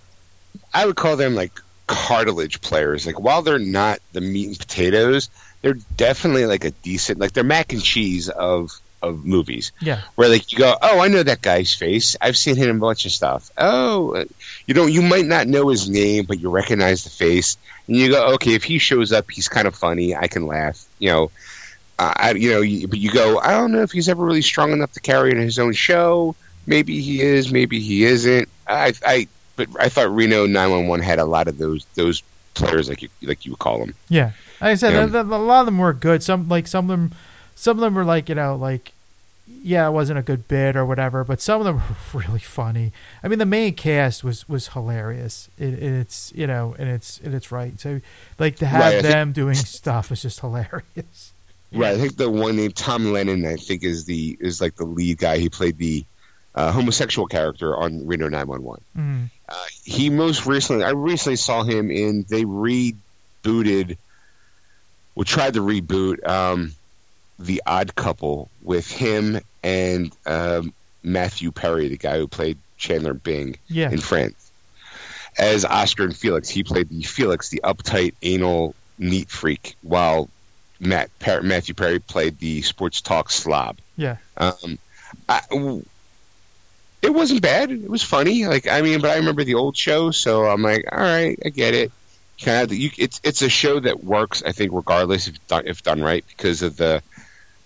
I 0.74 0.86
would 0.86 0.96
call 0.96 1.16
them 1.18 1.36
like 1.36 1.52
cartilage 1.88 2.62
players. 2.62 3.06
Like 3.06 3.20
while 3.20 3.41
they're 3.43 3.60
not 3.60 4.00
the 4.14 4.22
meat 4.22 4.48
and 4.48 4.58
potatoes, 4.60 5.30
they're 5.62 5.76
definitely 5.98 6.46
like 6.48 6.64
a 6.66 6.72
decent 6.72 7.20
like 7.20 7.34
they're 7.34 7.43
mac 7.43 7.72
and 7.74 7.84
cheese 7.84 8.30
of 8.30 8.72
of 9.06 9.26
movies. 9.26 9.72
yeah, 9.82 10.01
Where 10.16 10.30
like 10.30 10.51
you 10.51 10.58
go, 10.58 10.76
oh, 10.82 10.99
I 10.99 11.08
know 11.08 11.24
that 11.24 11.41
guy's 11.41 11.74
face. 11.74 12.16
I've 12.22 12.36
seen 12.38 12.56
him 12.56 12.70
in 12.70 12.76
a 12.78 12.80
bunch 12.80 13.06
of 13.06 13.12
stuff. 13.12 13.51
Oh, 13.58 14.16
uh, 14.16 14.26
you 14.68 14.74
know, 14.74 14.86
you 14.86 15.01
might 15.01 15.26
not 15.26 15.47
know 15.47 15.70
his 15.70 15.89
name, 15.89 16.26
but 16.26 16.39
you 16.39 16.49
recognize 16.49 17.03
the 17.03 17.10
face, 17.10 17.58
and 17.88 17.95
you 17.95 18.10
go, 18.10 18.34
okay, 18.36 18.53
if 18.53 18.64
he 18.64 18.78
shows 18.80 19.12
up, 19.12 19.30
he's 19.32 19.47
kind 19.47 19.68
of 19.68 19.76
funny. 19.76 20.16
I 20.16 20.28
can 20.28 20.45
laugh. 20.47 20.86
You 20.99 21.10
know, 21.12 21.32
uh, 21.99 22.14
I, 22.16 22.32
you 22.32 22.51
know, 22.51 22.62
you, 22.62 22.88
but 22.88 22.99
you 22.99 23.12
go, 23.12 23.39
I 23.39 23.51
don't 23.51 23.72
know 23.72 23.82
if 23.82 23.91
he's 23.91 24.10
ever 24.10 24.24
really 24.26 24.41
strong 24.41 24.72
enough 24.72 24.91
to 24.93 24.99
carry 24.99 25.32
in 25.32 25.38
his 25.38 25.60
own 25.60 25.74
show. 25.74 26.36
Maybe 26.68 26.99
he 27.01 27.22
is, 27.22 27.51
maybe 27.51 27.80
he 27.80 28.03
isn't. 28.06 28.49
I, 28.68 28.93
I, 29.06 29.28
but 29.56 29.68
I 29.80 29.88
thought 29.89 30.10
Reno 30.14 30.45
911 30.47 31.06
had 31.06 31.20
a 31.20 31.26
lot 31.26 31.47
of 31.47 31.58
those 31.58 31.86
those 31.95 32.24
players, 32.56 32.89
like 32.89 33.01
you 33.03 33.10
like 33.22 33.45
you 33.45 33.51
would 33.51 33.60
call 33.60 33.80
them. 33.80 33.93
yeah. 34.10 34.32
Like 34.62 34.72
I 34.72 34.76
said, 34.76 35.12
the- 35.12 35.22
a 35.22 35.24
lot 35.24 35.60
of 35.60 35.66
them 35.68 35.78
were 35.78 35.93
good. 35.93 36.24
Some 36.24 36.47
like 36.49 36.66
some 36.66 36.89
of 36.89 36.97
them, 36.97 37.12
some 37.56 37.78
of 37.78 37.82
them 37.82 37.93
were 37.93 38.03
like 38.06 38.30
you 38.30 38.36
know 38.36 38.56
like 38.56 38.93
yeah, 39.66 39.88
it 39.88 39.91
wasn't 39.91 40.20
a 40.20 40.22
good 40.22 40.47
bit 40.47 40.76
or 40.76 40.86
whatever, 40.86 41.24
but 41.24 41.41
some 41.41 41.59
of 41.59 41.66
them 41.66 41.82
were 42.13 42.22
really 42.28 42.39
funny. 42.39 42.93
I 43.24 43.28
mean, 43.28 43.39
the 43.39 43.45
main 43.47 43.74
cast 43.74 44.24
was 44.24 44.47
was 44.47 44.70
hilarious. 44.70 45.49
It, 45.57 45.74
it's 45.82 46.32
you 46.36 46.45
know, 46.45 46.76
and 46.78 46.88
it's 46.88 47.20
and 47.22 47.34
it's 47.34 47.51
right. 47.51 47.80
So 47.80 47.99
like 48.38 48.57
to 48.57 48.68
have 48.68 48.82
Right, 48.82 48.95
I 48.95 49.01
think- 49.01 49.11
them 49.13 49.32
doing 49.32 49.55
stuff 49.80 50.11
is 50.11 50.22
just 50.22 50.39
hilarious. 50.39 51.34
Right. 51.74 51.95
I 51.95 51.97
think 51.97 52.16
the 52.16 52.30
one 52.30 52.55
named 52.55 52.76
Tom 52.76 53.11
Lennon, 53.11 53.45
I 53.45 53.55
think, 53.55 53.84
is 53.84 54.05
the 54.05 54.38
is 54.39 54.61
like 54.61 54.76
the 54.76 54.86
lead 54.86 55.18
guy. 55.18 55.39
He 55.39 55.49
played 55.49 55.78
the 55.80 56.05
uh, 56.53 56.72
homosexual 56.72 57.28
character 57.28 57.76
on 57.76 58.05
Reno 58.07 58.30
911. 58.30 58.84
Mm. 58.97 59.30
Uh, 59.49 59.55
he 59.84 60.09
most 60.09 60.45
recently, 60.45 60.86
I 60.86 60.91
recently 60.91 61.36
saw 61.36 61.63
him 61.63 61.91
in. 61.91 62.24
They 62.30 62.43
rebooted, 62.45 63.97
well, 65.16 65.26
tried 65.26 65.55
to 65.55 65.61
reboot 65.61 66.26
um, 66.28 66.72
the 67.39 67.61
Odd 67.66 67.93
Couple 67.95 68.49
with 68.61 68.89
him 68.89 69.41
and 69.66 70.16
um, 70.28 70.74
Matthew 71.03 71.51
Perry, 71.51 71.89
the 71.89 71.97
guy 71.97 72.20
who 72.20 72.28
played 72.28 72.57
Chandler 72.78 73.13
Bing 73.16 73.57
Yeah, 73.68 73.89
in 73.89 73.99
Friends, 73.99 74.51
as 75.38 75.66
Oscar 75.66 76.03
and 76.03 76.16
Felix. 76.16 76.47
He 76.47 76.63
played 76.63 76.88
the 76.89 77.01
Felix, 77.01 77.49
the 77.49 77.61
uptight, 77.63 78.13
anal, 78.22 78.76
neat 78.99 79.30
freak, 79.30 79.76
while 79.82 80.30
Matt 80.80 81.09
per- 81.20 81.41
Matthew 81.41 81.74
Perry 81.74 81.99
played 81.99 82.38
the 82.39 82.61
sports 82.61 83.01
talk 83.01 83.32
slob. 83.32 83.78
yeah. 83.97 84.18
Um, 84.38 84.78
I, 85.28 85.41
it 87.01 87.13
wasn't 87.13 87.41
bad. 87.41 87.72
It 87.72 87.89
was 87.89 88.03
funny. 88.03 88.45
Like 88.45 88.68
I 88.68 88.82
mean, 88.82 89.01
but 89.01 89.11
I 89.11 89.18
remember 89.18 89.43
the 89.43 89.55
old 89.55 89.78
show, 89.78 90.11
so 90.11 90.45
I'm 90.45 90.61
like, 90.61 90.86
all 90.91 90.99
right, 90.99 91.38
I 91.45 91.49
get 91.49 91.74
it. 91.74 91.91
Kind 92.43 92.70
of, 92.70 92.78
you, 92.78 92.89
it's 92.97 93.22
it's 93.24 93.41
a 93.41 93.49
show 93.49 93.80
that 93.80 94.03
works. 94.03 94.43
I 94.45 94.51
think 94.51 94.74
regardless 94.74 95.28
if 95.28 95.47
done, 95.47 95.63
if 95.68 95.84
done 95.84 96.01
right 96.01 96.26
because 96.28 96.61
of 96.63 96.76
the 96.76 97.01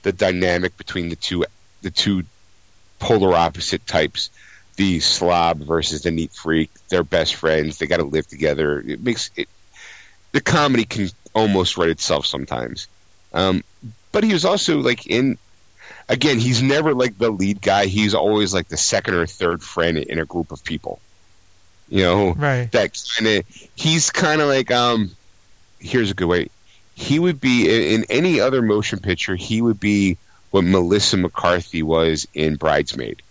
the 0.03 0.11
dynamic 0.11 0.77
between 0.77 1.09
the 1.09 1.15
two 1.15 1.43
the 1.81 1.91
two 1.91 2.23
polar 2.99 3.35
opposite 3.35 3.85
types. 3.87 4.29
The 4.75 5.01
slob 5.01 5.59
versus 5.59 6.03
the 6.03 6.11
neat 6.11 6.31
freak. 6.31 6.69
They're 6.87 7.03
best 7.03 7.35
friends. 7.35 7.77
They 7.77 7.87
got 7.87 7.97
to 7.97 8.03
live 8.05 8.27
together. 8.27 8.79
It 8.79 9.03
makes 9.03 9.29
it. 9.35 9.49
The 10.31 10.39
comedy 10.41 10.85
can 10.85 11.09
almost 11.33 11.75
write 11.77 11.89
itself 11.89 12.25
sometimes. 12.25 12.87
Um, 13.33 13.63
but 14.13 14.23
he 14.23 14.31
was 14.31 14.45
also 14.45 14.79
like 14.79 15.05
in 15.07 15.37
again, 16.07 16.39
he's 16.39 16.61
never 16.61 16.93
like 16.93 17.17
the 17.17 17.29
lead 17.29 17.61
guy. 17.61 17.87
He's 17.87 18.15
always 18.15 18.53
like 18.53 18.69
the 18.69 18.77
second 18.77 19.15
or 19.15 19.25
third 19.25 19.61
friend 19.61 19.97
in 19.97 20.17
a 20.19 20.25
group 20.25 20.51
of 20.53 20.63
people. 20.63 20.99
You 21.89 22.03
know, 22.03 22.31
Right. 22.33 22.71
that 22.71 22.97
kind 23.17 23.27
of. 23.39 23.69
He's 23.75 24.09
kind 24.11 24.39
of 24.41 24.47
like 24.47 24.71
um. 24.71 25.11
Here's 25.79 26.11
a 26.11 26.13
good 26.13 26.27
way. 26.27 26.49
He 26.95 27.19
would 27.19 27.41
be 27.41 27.65
in, 27.67 28.01
in 28.01 28.05
any 28.09 28.39
other 28.39 28.61
motion 28.61 28.99
picture. 28.99 29.35
He 29.35 29.61
would 29.61 29.79
be 29.79 30.17
what 30.51 30.63
Melissa 30.63 31.17
McCarthy 31.17 31.83
was 31.83 32.27
in 32.33 32.55
Bridesmaid. 32.55 33.21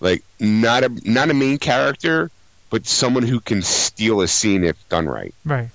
Like 0.00 0.22
not 0.38 0.84
a 0.84 0.88
not 1.04 1.30
a 1.30 1.34
main 1.34 1.58
character, 1.58 2.30
but 2.70 2.86
someone 2.86 3.22
who 3.22 3.40
can 3.40 3.62
steal 3.62 4.20
a 4.22 4.28
scene 4.28 4.64
if 4.64 4.76
done 4.88 5.06
right. 5.06 5.34
Right. 5.44 5.68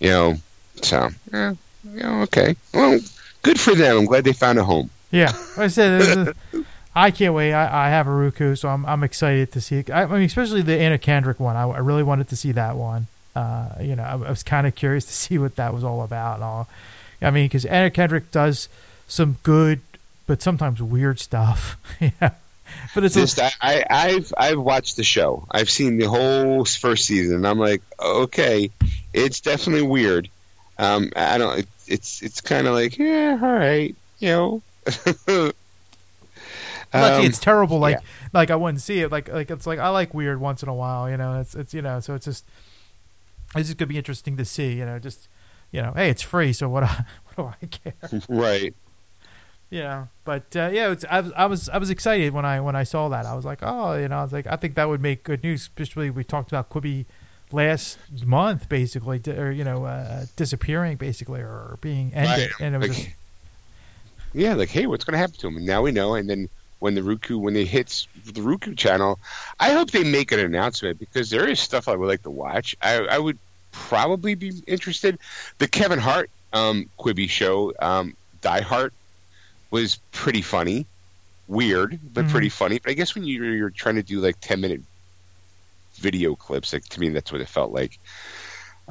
You 0.00 0.10
know, 0.10 0.34
so 0.82 1.08
yeah, 1.32 1.54
you 1.92 2.00
know, 2.00 2.22
okay. 2.22 2.56
Well, 2.74 2.98
good 3.42 3.58
for 3.58 3.74
them. 3.74 3.98
I'm 3.98 4.04
glad 4.04 4.24
they 4.24 4.32
found 4.32 4.58
a 4.58 4.64
home. 4.64 4.90
Yeah, 5.10 5.32
like 5.56 5.58
I 5.58 5.68
said, 5.68 6.00
is- 6.52 6.64
I 6.94 7.10
can't 7.10 7.32
wait. 7.32 7.52
I, 7.52 7.86
I 7.86 7.90
have 7.90 8.06
a 8.06 8.10
Roku, 8.10 8.54
so 8.54 8.68
I'm 8.68 8.84
I'm 8.84 9.02
excited 9.02 9.52
to 9.52 9.60
see 9.60 9.78
it. 9.78 9.90
I, 9.90 10.02
I 10.02 10.06
mean, 10.06 10.22
especially 10.22 10.62
the 10.62 10.78
Anna 10.78 10.98
Kendrick 10.98 11.40
one. 11.40 11.56
I, 11.56 11.62
I 11.62 11.78
really 11.78 12.02
wanted 12.02 12.28
to 12.28 12.36
see 12.36 12.52
that 12.52 12.76
one. 12.76 13.06
Uh, 13.34 13.68
you 13.80 13.94
know, 13.96 14.02
I, 14.02 14.12
I 14.12 14.30
was 14.30 14.42
kind 14.42 14.66
of 14.66 14.74
curious 14.74 15.04
to 15.06 15.12
see 15.12 15.38
what 15.38 15.56
that 15.56 15.72
was 15.72 15.84
all 15.84 16.02
about 16.02 16.34
and 16.36 16.44
all. 16.44 16.68
I 17.22 17.30
mean, 17.30 17.46
because 17.46 17.64
Anna 17.64 17.90
Kendrick 17.90 18.30
does 18.30 18.68
some 19.08 19.38
good, 19.42 19.80
but 20.26 20.40
sometimes 20.40 20.80
weird 20.80 21.18
stuff. 21.18 21.76
yeah, 22.00 22.34
but 22.94 23.04
it's 23.04 23.14
Just 23.14 23.40
I, 23.40 23.50
I, 23.60 23.84
I've 23.90 24.32
I've 24.36 24.60
watched 24.60 24.96
the 24.96 25.04
show. 25.04 25.46
I've 25.50 25.70
seen 25.70 25.98
the 25.98 26.08
whole 26.08 26.64
first 26.64 27.06
season. 27.06 27.44
I'm 27.44 27.58
like, 27.58 27.82
okay, 27.98 28.70
it's 29.12 29.40
definitely 29.40 29.86
weird. 29.86 30.28
Um, 30.78 31.10
I 31.16 31.38
don't. 31.38 31.58
It, 31.60 31.68
it's 31.88 32.22
it's 32.22 32.40
kind 32.40 32.66
of 32.68 32.74
like, 32.74 32.98
yeah, 32.98 33.38
all 33.42 33.52
right, 33.52 33.96
you 34.20 34.28
know. 34.28 34.62
Um, 36.90 37.24
it's 37.24 37.38
terrible. 37.38 37.78
Like 37.78 37.96
yeah. 37.96 38.00
like 38.32 38.50
I 38.50 38.56
wouldn't 38.56 38.80
see 38.80 39.00
it. 39.00 39.12
Like 39.12 39.28
like 39.28 39.50
it's 39.50 39.66
like 39.66 39.78
I 39.78 39.88
like 39.90 40.14
weird 40.14 40.40
once 40.40 40.62
in 40.62 40.68
a 40.68 40.74
while. 40.74 41.10
You 41.10 41.16
know, 41.16 41.40
it's 41.40 41.54
it's 41.54 41.74
you 41.74 41.82
know. 41.82 42.00
So 42.00 42.14
it's 42.14 42.24
just 42.24 42.44
it's 43.54 43.68
just 43.68 43.78
gonna 43.78 43.88
be 43.88 43.98
interesting 43.98 44.36
to 44.38 44.44
see. 44.44 44.72
You 44.72 44.86
know, 44.86 44.98
just 44.98 45.28
you 45.70 45.82
know, 45.82 45.92
hey, 45.94 46.08
it's 46.08 46.22
free, 46.22 46.52
so 46.52 46.68
what? 46.68 46.84
I, 46.84 47.04
what 47.34 47.60
do 47.60 47.66
I 47.66 47.66
care? 47.66 48.22
right. 48.28 48.74
Know 49.70 50.08
but 50.24 50.54
uh, 50.56 50.70
yeah 50.72 50.90
it's, 50.90 51.04
I, 51.10 51.20
was, 51.20 51.32
I 51.36 51.46
was 51.46 51.68
i 51.68 51.78
was 51.78 51.90
excited 51.90 52.32
when 52.32 52.44
i 52.44 52.60
when 52.60 52.74
i 52.74 52.84
saw 52.84 53.08
that 53.10 53.26
i 53.26 53.34
was 53.34 53.44
like 53.44 53.58
oh 53.62 53.94
you 53.94 54.08
know 54.08 54.18
i 54.18 54.22
was 54.22 54.32
like 54.32 54.46
i 54.46 54.56
think 54.56 54.74
that 54.76 54.88
would 54.88 55.00
make 55.02 55.24
good 55.24 55.42
news 55.42 55.62
especially 55.62 56.10
we 56.10 56.24
talked 56.24 56.50
about 56.50 56.70
quibi 56.70 57.04
last 57.52 57.98
month 58.24 58.68
basically 58.68 59.20
or 59.26 59.50
you 59.50 59.64
know 59.64 59.84
uh, 59.84 60.24
disappearing 60.36 60.96
basically 60.96 61.40
or 61.40 61.78
being 61.80 62.12
ended 62.14 62.50
Right. 62.52 62.60
and 62.60 62.74
it 62.74 62.78
was 62.78 62.88
Like, 62.88 62.96
just, 62.98 63.08
yeah, 64.34 64.52
like, 64.54 64.68
hey, 64.68 64.86
what's 64.86 65.04
going 65.04 65.12
to 65.14 65.18
happen 65.18 65.36
to 65.36 65.46
him? 65.48 65.56
And 65.56 65.64
now 65.64 65.80
we 65.80 65.90
know. 65.90 66.14
And 66.14 66.28
then 66.28 66.50
when 66.80 66.94
the 66.94 67.02
Roku, 67.02 67.38
when 67.38 67.56
it 67.56 67.66
hits 67.66 68.06
the 68.26 68.42
Roku 68.42 68.74
channel, 68.74 69.18
I 69.58 69.70
hope 69.72 69.90
they 69.90 70.04
make 70.04 70.32
an 70.32 70.38
announcement 70.38 70.98
because 70.98 71.30
there 71.30 71.48
is 71.48 71.58
stuff 71.58 71.88
I 71.88 71.96
would 71.96 72.06
like 72.08 72.22
to 72.24 72.30
watch. 72.30 72.76
I, 72.82 72.98
I 72.98 73.18
would 73.18 73.38
probably 73.72 74.34
be 74.34 74.52
interested. 74.66 75.18
The 75.56 75.66
Kevin 75.66 75.98
Hart 75.98 76.28
um, 76.52 76.90
Quibi 76.98 77.26
show, 77.28 77.72
um, 77.80 78.14
Die 78.42 78.60
Hart, 78.60 78.92
was 79.70 80.00
pretty 80.12 80.42
funny, 80.42 80.86
weird, 81.46 81.98
but 82.02 82.26
Mhm. 82.26 82.30
pretty 82.30 82.48
funny. 82.48 82.78
But 82.82 82.90
I 82.90 82.94
guess 82.94 83.14
when 83.14 83.24
you're, 83.24 83.54
you're 83.54 83.70
trying 83.70 83.96
to 83.96 84.02
do 84.02 84.20
like 84.20 84.36
ten 84.40 84.60
minute 84.60 84.82
video 85.96 86.34
clips, 86.36 86.72
like 86.72 86.84
to 86.84 87.00
me, 87.00 87.08
that's 87.10 87.32
what 87.32 87.40
it 87.40 87.48
felt 87.48 87.72
like. 87.72 87.98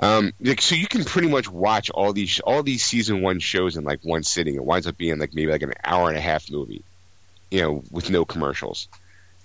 Um, 0.01 0.31
like 0.39 0.61
so, 0.61 0.75
you 0.75 0.87
can 0.87 1.03
pretty 1.05 1.27
much 1.27 1.49
watch 1.49 1.89
all 1.89 2.13
these 2.13 2.39
all 2.41 2.61
these 2.63 2.85
season 2.85 3.21
one 3.21 3.39
shows 3.39 3.77
in 3.77 3.83
like 3.83 3.99
one 4.03 4.23
sitting. 4.23 4.55
It 4.55 4.63
winds 4.63 4.87
up 4.87 4.97
being 4.97 5.17
like 5.19 5.31
maybe 5.33 5.51
like 5.51 5.63
an 5.63 5.73
hour 5.83 6.09
and 6.09 6.17
a 6.17 6.21
half 6.21 6.45
movie, 6.51 6.85
you 7.49 7.61
know, 7.61 7.83
with 7.91 8.09
no 8.09 8.25
commercials. 8.25 8.89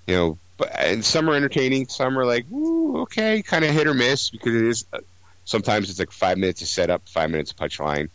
You 0.07 0.17
know, 0.17 0.39
but 0.59 0.71
and 0.79 1.05
some 1.05 1.31
are 1.31 1.35
entertaining, 1.35 1.89
some 1.89 2.19
are 2.19 2.27
like, 2.27 2.51
ooh, 2.51 3.03
okay, 3.03 3.43
kind 3.43 3.65
of 3.65 3.71
hit 3.71 3.87
or 3.87 3.95
miss 3.95 4.31
because 4.31 4.55
it 4.55 4.65
is. 4.65 4.87
Uh, 4.93 4.99
sometimes 5.45 5.89
it's 5.89 5.99
like 5.99 6.13
five 6.13 6.39
minutes 6.39 6.61
to 6.61 6.67
set 6.67 6.91
up, 6.91 7.09
five 7.09 7.31
minutes 7.31 7.53
of 7.53 7.57
punchline. 7.57 8.09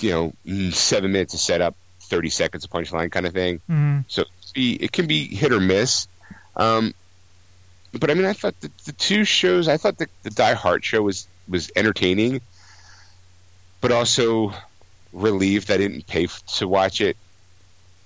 You 0.00 0.10
know, 0.10 0.32
mm, 0.46 0.72
seven 0.72 1.12
minutes 1.12 1.32
to 1.32 1.38
set 1.38 1.54
setup, 1.54 1.76
thirty 2.06 2.30
seconds 2.30 2.64
of 2.64 2.70
punchline, 2.70 3.10
kind 3.10 3.26
of 3.26 3.32
thing. 3.32 3.60
mhm. 3.68 4.04
So 4.08 4.24
it 4.54 4.92
can 4.92 5.06
be 5.06 5.26
hit 5.26 5.52
or 5.52 5.60
miss. 5.60 6.08
Um, 6.56 6.94
but 7.92 8.10
I 8.10 8.14
mean, 8.14 8.24
I 8.24 8.32
thought 8.32 8.58
the, 8.60 8.70
the 8.86 8.92
two 8.92 9.24
shows, 9.24 9.68
I 9.68 9.76
thought 9.76 9.98
the, 9.98 10.08
the 10.22 10.30
Die 10.30 10.54
Hart 10.54 10.84
show 10.84 11.02
was, 11.02 11.26
was 11.48 11.70
entertaining, 11.76 12.40
but 13.80 13.92
also 13.92 14.54
relieved 15.12 15.70
I 15.70 15.76
didn't 15.76 16.06
pay 16.06 16.24
f- 16.24 16.44
to 16.58 16.68
watch 16.68 17.00
it. 17.00 17.16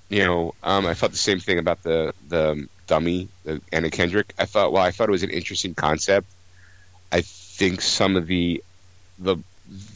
You 0.09 0.25
know, 0.25 0.55
um, 0.63 0.87
I 0.87 0.95
felt 0.95 1.13
the 1.13 1.19
same 1.19 1.39
thing 1.39 1.59
about 1.59 1.83
the 1.85 2.13
the 2.29 2.67
dummy, 2.89 3.29
the 3.45 3.61
Anna 3.73 3.91
Kendrick. 3.91 4.33
I 4.39 4.45
thought, 4.45 4.73
well, 4.73 4.83
I 4.83 4.91
thought 4.91 5.09
it 5.09 5.13
was 5.13 5.23
an 5.23 5.31
interesting 5.31 5.75
concept. 5.75 6.27
I 7.13 7.21
think 7.23 7.81
some 7.81 8.17
of 8.17 8.27
the 8.27 8.63
the 9.21 9.37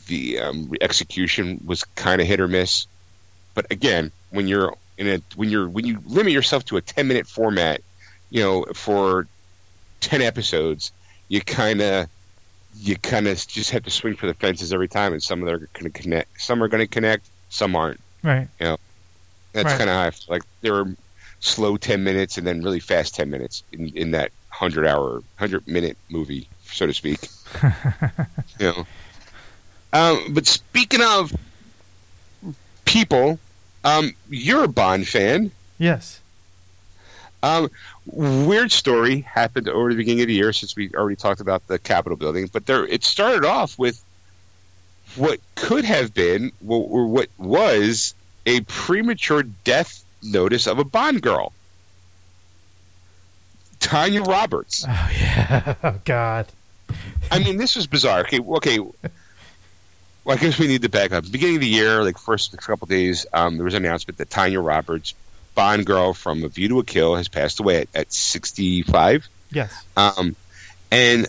the 0.07 0.38
um, 0.38 0.72
execution 0.80 1.61
was 1.66 1.82
kind 1.82 2.20
of 2.20 2.28
hit 2.28 2.38
or 2.40 2.46
miss. 2.46 2.86
But 3.55 3.66
again, 3.70 4.12
when 4.30 4.48
you're 4.48 4.74
in 4.98 5.09
a 5.09 5.20
when 5.36 5.50
you're 5.50 5.68
when 5.68 5.86
you 5.86 6.00
limit 6.05 6.32
yourself 6.32 6.64
to 6.66 6.76
a 6.76 6.80
10 6.82 7.07
minute 7.09 7.26
format, 7.26 7.80
you 8.30 8.42
know, 8.42 8.64
for 8.74 9.26
10 10.00 10.22
episodes, 10.22 10.92
you 11.28 11.40
kind 11.40 11.80
of 11.80 12.09
you 12.76 12.96
kind 12.96 13.28
of 13.28 13.36
just 13.46 13.70
have 13.70 13.84
to 13.84 13.90
swing 13.90 14.16
for 14.16 14.26
the 14.26 14.34
fences 14.34 14.72
every 14.72 14.88
time, 14.88 15.12
and 15.12 15.22
some 15.22 15.40
of 15.40 15.46
them 15.46 15.55
are 15.55 15.68
going 15.78 15.92
to 15.92 16.02
connect, 16.02 16.40
some 16.40 16.62
are 16.62 16.68
going 16.68 16.82
to 16.82 16.88
connect, 16.88 17.30
some 17.48 17.76
aren't. 17.76 18.00
right 18.22 18.48
You 18.59 18.66
know, 18.66 18.76
That's 19.52 19.66
Right. 19.66 19.78
kind 19.78 19.90
of 19.90 19.96
how 19.96 20.02
I 20.02 20.11
feel. 20.11 20.24
like 20.28 20.42
there 20.61 20.74
are 20.74 20.86
slow 21.40 21.76
10 21.76 22.02
minutes 22.02 22.38
and 22.38 22.46
then 22.46 22.62
really 22.62 22.80
fast 22.80 23.14
10 23.14 23.30
minutes 23.30 23.62
in, 23.70 23.88
in 23.96 24.11
that 24.12 24.32
100 24.59 24.86
hour 24.86 25.14
100 25.14 25.68
minute 25.68 25.96
movie, 26.11 26.48
so 26.64 26.86
to 26.86 26.94
speak. 26.94 27.28
you 28.59 28.66
know. 28.72 28.86
Um, 29.92 30.32
but 30.34 30.46
speaking 30.46 31.00
of 31.02 31.32
people, 32.84 33.38
um, 33.85 34.12
you're 34.28 34.64
a 34.64 34.68
Bond 34.68 35.07
fan. 35.07 35.51
yes 35.78 36.20
Um, 37.43 37.70
weird 38.07 38.72
story 38.72 39.20
happened 39.20 39.68
over 39.68 39.91
the 39.91 39.97
beginning 39.97 40.22
of 40.22 40.28
the 40.28 40.35
year 40.35 40.53
since 40.53 40.74
we 40.74 40.91
already 40.95 41.16
talked 41.16 41.41
about 41.41 41.66
the 41.66 41.78
Capitol 41.78 42.16
building, 42.16 42.49
but 42.53 42.66
there 42.66 42.87
it 42.87 43.05
started 43.05 43.45
off 43.45 43.78
with 43.78 44.03
what 45.16 45.39
could 45.55 45.85
have 45.85 46.12
been 46.14 46.51
or 46.66 46.87
or 46.89 47.07
what 47.07 47.28
was 47.39 48.14
a 48.47 48.61
premature 48.62 49.43
death 49.43 50.05
notice 50.22 50.66
of 50.66 50.78
a 50.78 50.85
Bond 50.85 51.22
girl, 51.22 51.53
Tanya 53.80 54.22
Roberts. 54.22 54.85
oh 54.89 55.11
yeah 55.12 55.74
oh 55.85 56.01
god 56.05 56.47
I 57.30 57.39
mean, 57.39 57.57
this 57.57 57.76
was 57.76 57.87
bizarre. 57.87 58.20
Okay, 58.20 58.41
okay. 58.41 58.78
Well, 60.25 60.37
I 60.37 60.41
guess 60.41 60.59
we 60.59 60.66
need 60.66 60.83
to 60.83 60.89
back 60.89 61.12
up. 61.12 61.31
Beginning 61.31 61.57
of 61.57 61.61
the 61.61 61.68
year, 61.68 62.03
like 62.03 62.18
first 62.18 62.57
couple 62.57 62.87
days, 62.87 63.27
um, 63.33 63.57
there 63.57 63.64
was 63.64 63.75
an 63.75 63.85
announcement 63.85 64.18
that 64.18 64.31
Tanya 64.31 64.61
Roberts, 64.61 65.14
Bond 65.55 65.85
girl 65.85 66.14
from 66.14 66.43
A 66.45 66.49
View 66.49 66.68
to 66.68 66.79
a 66.81 66.85
Kill, 66.85 67.14
has 67.16 67.29
passed 67.29 67.61
away 67.61 67.83
at, 67.83 67.89
at 67.95 68.12
65. 68.12 69.29
yes 69.51 69.85
Um, 69.97 70.35
and 70.91 71.27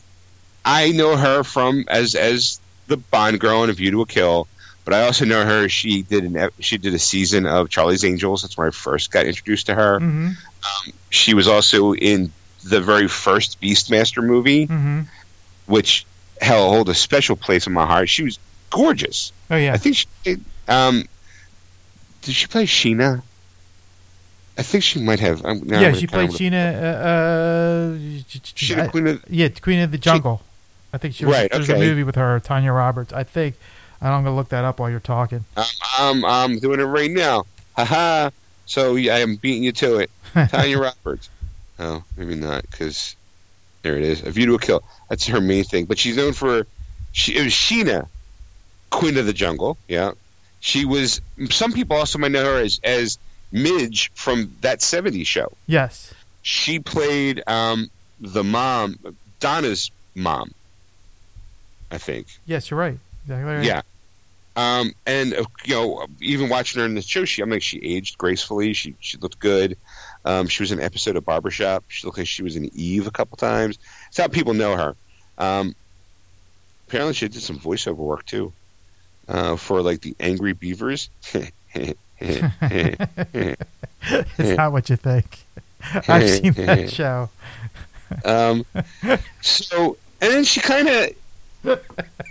I 0.63 0.91
know 0.91 1.15
her 1.15 1.43
from 1.43 1.85
as 1.87 2.15
as 2.15 2.59
the 2.87 2.97
Bond 2.97 3.39
girl 3.39 3.63
in 3.63 3.69
A 3.69 3.73
View 3.73 3.91
to 3.91 4.01
a 4.01 4.05
Kill, 4.05 4.47
but 4.85 4.93
I 4.93 5.05
also 5.05 5.25
know 5.25 5.43
her. 5.45 5.67
She 5.67 6.01
did 6.01 6.23
an 6.23 6.49
she 6.59 6.77
did 6.77 6.93
a 6.93 6.99
season 6.99 7.45
of 7.45 7.69
Charlie's 7.69 8.05
Angels. 8.05 8.43
That's 8.43 8.57
where 8.57 8.67
I 8.67 8.71
first 8.71 9.11
got 9.11 9.25
introduced 9.25 9.67
to 9.67 9.75
her. 9.75 9.99
mm-hmm 9.99 10.29
She 11.09 11.33
was 11.33 11.47
also 11.47 11.93
in 11.93 12.31
the 12.63 12.81
very 12.81 13.07
first 13.07 13.61
Beastmaster 13.61 14.23
movie, 14.23 14.67
mm-hmm 14.67 15.01
which 15.67 16.05
hell 16.41 16.69
hold 16.69 16.89
a 16.89 16.93
special 16.93 17.35
place 17.35 17.65
in 17.67 17.73
my 17.73 17.85
heart. 17.85 18.07
She 18.07 18.23
was 18.23 18.39
gorgeous. 18.75 19.31
oh 19.49 19.55
yeah 19.55 19.73
I 19.73 19.77
think 19.77 19.95
she 19.95 20.05
did, 20.23 20.43
um, 20.67 21.03
did 22.21 22.35
she 22.35 22.47
play 22.47 22.65
Sheena? 22.65 23.21
I 24.57 24.61
think 24.63 24.83
she 24.83 25.01
might 25.01 25.19
have. 25.19 25.45
I'm, 25.45 25.63
yeah 25.65 25.91
she 25.93 26.07
played 26.07 26.29
sheena 26.29 26.81
uh, 26.81 28.75
uh 28.77 28.83
I- 28.83 28.87
Queen 28.87 29.07
of 29.07 29.23
yeah 29.29 29.49
Queen 29.49 29.79
of 29.79 29.91
the 29.91 29.97
Jungle 29.97 30.41
I 30.93 30.97
think 30.97 31.15
she 31.15 31.25
was 31.25 31.35
Right, 31.35 31.51
there's 31.51 31.69
a 31.69 31.75
movie 31.77 32.03
with 32.03 32.15
her 32.15 32.39
Tanya 32.39 32.71
Roberts 32.71 33.11
I 33.11 33.23
think 33.23 33.55
I'm 34.01 34.23
gonna 34.23 34.35
look 34.35 34.49
that 34.49 34.63
up 34.65 34.79
while 34.79 34.89
you're 34.89 34.99
talking 34.99 35.43
Um, 35.57 35.65
I'm, 35.97 36.25
I'm 36.25 36.59
doing 36.59 36.79
it 36.79 36.83
right 36.83 37.09
now. 37.11 37.45
Haha. 37.75 38.29
So 38.65 38.95
yeah, 38.95 39.15
I 39.15 39.19
am 39.19 39.35
beating 39.35 39.63
you 39.63 39.71
to 39.73 39.97
it. 39.97 40.11
Tanya 40.49 40.79
Roberts. 40.79 41.29
Oh, 41.79 42.03
maybe 42.17 42.35
not, 42.35 42.61
because 42.69 43.15
there 43.81 43.97
it 43.97 44.03
is. 44.03 44.23
A 44.23 44.31
View 44.31 44.45
to 44.47 44.55
a 44.55 44.59
Kill. 44.59 44.83
That's 45.09 45.27
her 45.27 45.41
main 45.41 45.63
thing. 45.63 45.85
But 45.85 45.97
she's 45.97 46.17
known 46.17 46.33
for. 46.33 46.65
She, 47.11 47.35
it 47.37 47.43
was 47.43 47.53
Sheena, 47.53 48.07
Queen 48.95 49.17
of 49.17 49.25
the 49.25 49.33
Jungle. 49.33 49.77
Yeah. 49.87 50.11
She 50.59 50.85
was. 50.85 51.21
Some 51.49 51.73
people 51.73 51.97
also 51.97 52.17
might 52.17 52.31
know 52.31 52.43
her 52.43 52.61
as, 52.61 52.79
as 52.83 53.19
Midge 53.51 54.11
from 54.15 54.55
that 54.61 54.79
70s 54.79 55.27
show. 55.27 55.51
yes 55.67 56.13
She 56.41 56.79
played 56.79 57.43
um, 57.47 57.89
the 58.19 58.43
mom, 58.43 58.97
Donna's 59.39 59.91
mom, 60.15 60.51
I 61.91 61.97
think. 61.97 62.27
yes 62.45 62.69
you're 62.71 62.79
right 62.79 62.97
exactly 63.23 63.53
right. 63.53 63.63
Yeah. 63.65 63.81
Um, 64.57 64.93
and 65.05 65.33
uh, 65.33 65.43
you 65.65 65.75
know, 65.75 66.07
even 66.21 66.47
watching 66.47 66.79
her 66.79 66.85
in 66.85 66.95
the 66.95 67.01
show, 67.01 67.25
she 67.25 67.41
I 67.41 67.45
mean, 67.45 67.59
she 67.59 67.77
aged 67.79 68.17
gracefully. 68.17 68.73
She 68.73 68.95
she 69.01 69.17
looked 69.17 69.39
good. 69.39 69.77
Um, 70.23 70.47
she 70.47 70.63
was 70.63 70.71
in 70.71 70.79
an 70.79 70.85
episode 70.85 71.17
of 71.17 71.25
Barbershop. 71.25 71.83
She 71.89 72.07
looked 72.07 72.17
like 72.17 72.27
she 72.27 72.41
was 72.41 72.55
in 72.55 72.71
Eve 72.73 73.05
a 73.05 73.11
couple 73.11 73.37
times. 73.37 73.77
That's 74.05 74.17
how 74.17 74.27
people 74.29 74.53
know 74.53 74.75
her. 74.75 74.95
Um, 75.37 75.75
apparently, 76.87 77.13
she 77.13 77.27
did 77.27 77.41
some 77.41 77.59
voiceover 77.59 77.95
work 77.95 78.25
too 78.25 78.53
uh, 79.27 79.55
for 79.55 79.81
like 79.81 80.01
the 80.01 80.15
Angry 80.19 80.53
Beavers. 80.53 81.09
it's 81.73 81.95
not 84.39 84.71
what 84.71 84.89
you 84.89 84.95
think. 84.95 85.39
I've 86.07 86.29
seen 86.29 86.53
that 86.53 86.89
show. 86.91 87.29
um, 88.23 88.65
so, 89.41 89.97
and 90.21 90.33
then 90.33 90.43
she 90.43 90.59
kind 90.59 90.87
of 90.87 91.09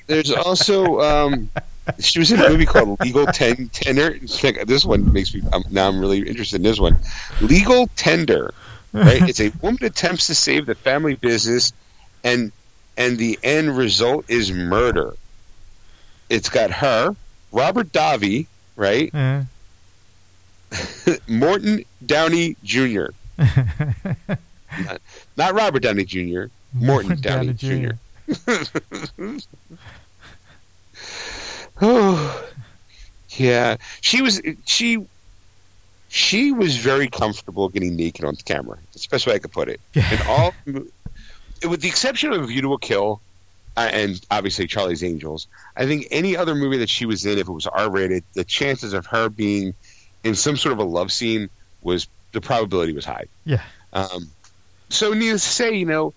there's 0.06 0.30
also 0.30 1.00
um, 1.00 1.50
she 1.98 2.18
was 2.18 2.30
in 2.30 2.40
a 2.40 2.48
movie 2.48 2.66
called 2.66 3.00
Legal 3.00 3.26
Ten 3.26 3.68
Tender. 3.68 4.18
This 4.64 4.84
one 4.84 5.12
makes 5.12 5.34
me 5.34 5.42
um, 5.52 5.64
now 5.70 5.88
I'm 5.88 6.00
really 6.00 6.26
interested 6.26 6.56
in 6.56 6.62
this 6.62 6.78
one. 6.78 6.96
Legal 7.40 7.88
Tender, 7.96 8.54
right? 8.92 9.28
it's 9.28 9.40
a 9.40 9.50
woman 9.60 9.84
attempts 9.84 10.28
to 10.28 10.34
save 10.34 10.66
the 10.66 10.74
family 10.74 11.14
business, 11.14 11.72
and 12.22 12.52
and 12.96 13.18
the 13.18 13.38
end 13.42 13.76
result 13.76 14.24
is 14.28 14.52
murder. 14.52 15.14
It's 16.28 16.48
got 16.48 16.70
her, 16.70 17.14
Robert 17.52 17.92
Davi, 17.92 18.46
right? 18.76 19.14
Uh, 19.14 19.42
Morton 21.28 21.84
Downey 22.04 22.56
Jr. 22.64 23.06
not, 23.36 25.00
not 25.36 25.54
Robert 25.54 25.82
Downey 25.82 26.04
Jr. 26.04 26.44
Morton 26.72 27.20
Downey, 27.20 27.52
Jr. 27.52 27.92
Oh, 31.80 32.48
yeah. 33.30 33.76
She 34.00 34.22
was 34.22 34.40
she 34.64 35.06
she 36.08 36.52
was 36.52 36.76
very 36.76 37.08
comfortable 37.08 37.68
getting 37.68 37.96
naked 37.96 38.24
on 38.24 38.34
the 38.34 38.42
camera. 38.42 38.78
That's 38.92 39.06
the 39.06 39.10
best 39.10 39.26
way 39.26 39.34
I 39.34 39.38
could 39.40 39.52
put 39.52 39.68
it. 39.68 39.80
And 39.94 40.22
all, 40.28 40.54
with 41.68 41.80
the 41.80 41.88
exception 41.88 42.32
of 42.32 42.46
View 42.48 42.62
to 42.62 42.72
a 42.74 42.78
Kill, 42.78 43.20
and 43.76 44.20
obviously 44.30 44.66
Charlie's 44.66 45.02
Angels, 45.02 45.48
I 45.76 45.86
think 45.86 46.08
any 46.10 46.36
other 46.36 46.54
movie 46.54 46.78
that 46.78 46.88
she 46.88 47.06
was 47.06 47.26
in, 47.26 47.38
if 47.38 47.48
it 47.48 47.52
was 47.52 47.66
R 47.66 47.90
rated, 47.90 48.24
the 48.34 48.44
chances 48.44 48.92
of 48.92 49.06
her 49.06 49.28
being 49.28 49.74
in 50.22 50.34
some 50.34 50.56
sort 50.56 50.72
of 50.72 50.78
a 50.78 50.84
love 50.84 51.12
scene 51.12 51.50
was 51.82 52.06
the 52.32 52.40
probability 52.40 52.92
was 52.92 53.04
high. 53.04 53.26
Yeah. 53.44 53.62
Um, 53.92 54.30
so 54.88 55.12
needless 55.12 55.44
to 55.44 55.50
say, 55.50 55.74
you 55.76 55.86
know, 55.86 56.14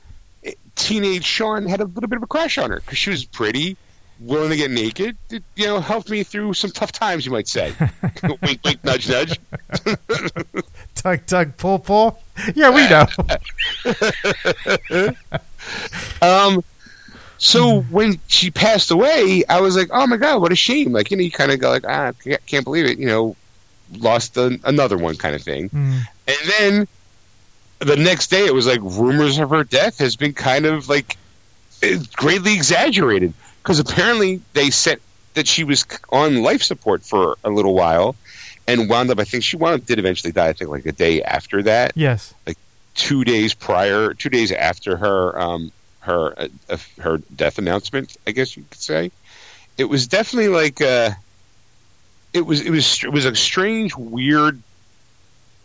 teenage 0.76 1.26
Sean 1.26 1.66
had 1.66 1.82
a 1.82 1.86
little 1.86 2.08
bit 2.08 2.18
of 2.18 2.24
a 2.24 2.28
crush 2.28 2.58
on 2.58 2.70
her 2.70 2.78
because 2.78 2.97
she 2.97 3.10
was 3.10 3.26
pretty, 3.26 3.78
willing 4.20 4.49
to 4.49 4.55
get 4.55 4.72
naked. 4.72 5.18
It, 5.30 5.43
you 5.55 5.68
know, 5.68 5.80
helped 5.80 6.10
me 6.10 6.24
through 6.24 6.53
some 6.53 6.72
tough 6.72 6.91
times, 6.91 7.26
you 7.26 7.32
might 7.32 7.47
say. 7.47 7.74
wink, 8.41 8.60
wink, 8.64 8.84
nudge, 8.84 9.10
nudge. 9.10 9.39
Tug, 10.95 11.26
tug, 11.26 11.58
pull, 11.58 11.80
pull. 11.80 12.20
Yeah, 12.55 12.72
we 12.72 12.88
know. 12.89 13.05
Um, 16.22 16.64
so 17.38 17.81
when 17.81 18.19
she 18.27 18.51
passed 18.51 18.91
away, 18.91 19.43
I 19.47 19.61
was 19.61 19.75
like, 19.75 19.89
oh 19.91 20.07
my 20.07 20.17
god, 20.17 20.41
what 20.41 20.51
a 20.51 20.55
shame! 20.55 20.91
Like 20.91 21.11
you 21.11 21.17
know, 21.17 21.23
you 21.23 21.31
kind 21.31 21.51
of 21.51 21.59
go 21.59 21.69
like, 21.69 21.85
ah, 21.88 22.11
I 22.25 22.38
can't 22.47 22.63
believe 22.63 22.85
it. 22.85 22.97
You 22.97 23.05
know, 23.07 23.35
lost 23.97 24.38
a, 24.38 24.59
another 24.63 24.97
one 24.97 25.15
kind 25.15 25.35
of 25.35 25.41
thing. 25.41 25.69
Mm. 25.69 26.01
And 26.27 26.49
then 26.59 26.88
the 27.79 27.95
next 27.95 28.27
day, 28.29 28.45
it 28.45 28.53
was 28.53 28.65
like 28.67 28.79
rumors 28.81 29.38
of 29.38 29.49
her 29.51 29.63
death 29.63 29.99
has 29.99 30.15
been 30.15 30.33
kind 30.33 30.65
of 30.65 30.89
like 30.89 31.17
eh, 31.83 31.99
greatly 32.15 32.53
exaggerated 32.53 33.33
because 33.61 33.79
apparently 33.79 34.41
they 34.53 34.69
said 34.71 34.99
that 35.35 35.47
she 35.47 35.63
was 35.63 35.85
on 36.11 36.41
life 36.41 36.63
support 36.63 37.03
for 37.03 37.38
a 37.43 37.49
little 37.49 37.75
while 37.75 38.15
and 38.67 38.89
wound 38.89 39.11
up. 39.11 39.19
I 39.19 39.23
think 39.23 39.43
she 39.43 39.55
wound 39.57 39.81
up 39.81 39.88
did 39.88 39.99
eventually 39.99 40.31
die. 40.33 40.47
I 40.49 40.53
think 40.53 40.71
like 40.71 40.85
a 40.88 40.91
day 40.91 41.21
after 41.21 41.61
that, 41.63 41.91
Yes. 41.95 42.33
like 42.47 42.57
two 42.95 43.23
days 43.23 43.53
prior, 43.53 44.13
two 44.15 44.29
days 44.29 44.51
after 44.51 44.97
her 44.97 45.39
um, 45.39 45.71
her 46.08 46.34
uh, 46.38 46.47
uh, 46.70 46.78
her 46.99 47.18
death 47.18 47.60
announcement. 47.60 48.18
I 48.26 48.32
guess 48.32 48.58
you 48.58 48.66
could 48.70 48.82
say 48.82 49.12
it 49.78 49.86
was 49.86 50.08
definitely 50.08 50.49
like 50.49 50.82
uh, 50.82 51.12
it 52.34 52.41
was 52.41 52.62
it 52.62 52.72
was 52.72 53.03
it 53.03 53.12
was 53.12 53.26
a 53.26 53.36
strange, 53.36 53.95
weird 53.95 54.62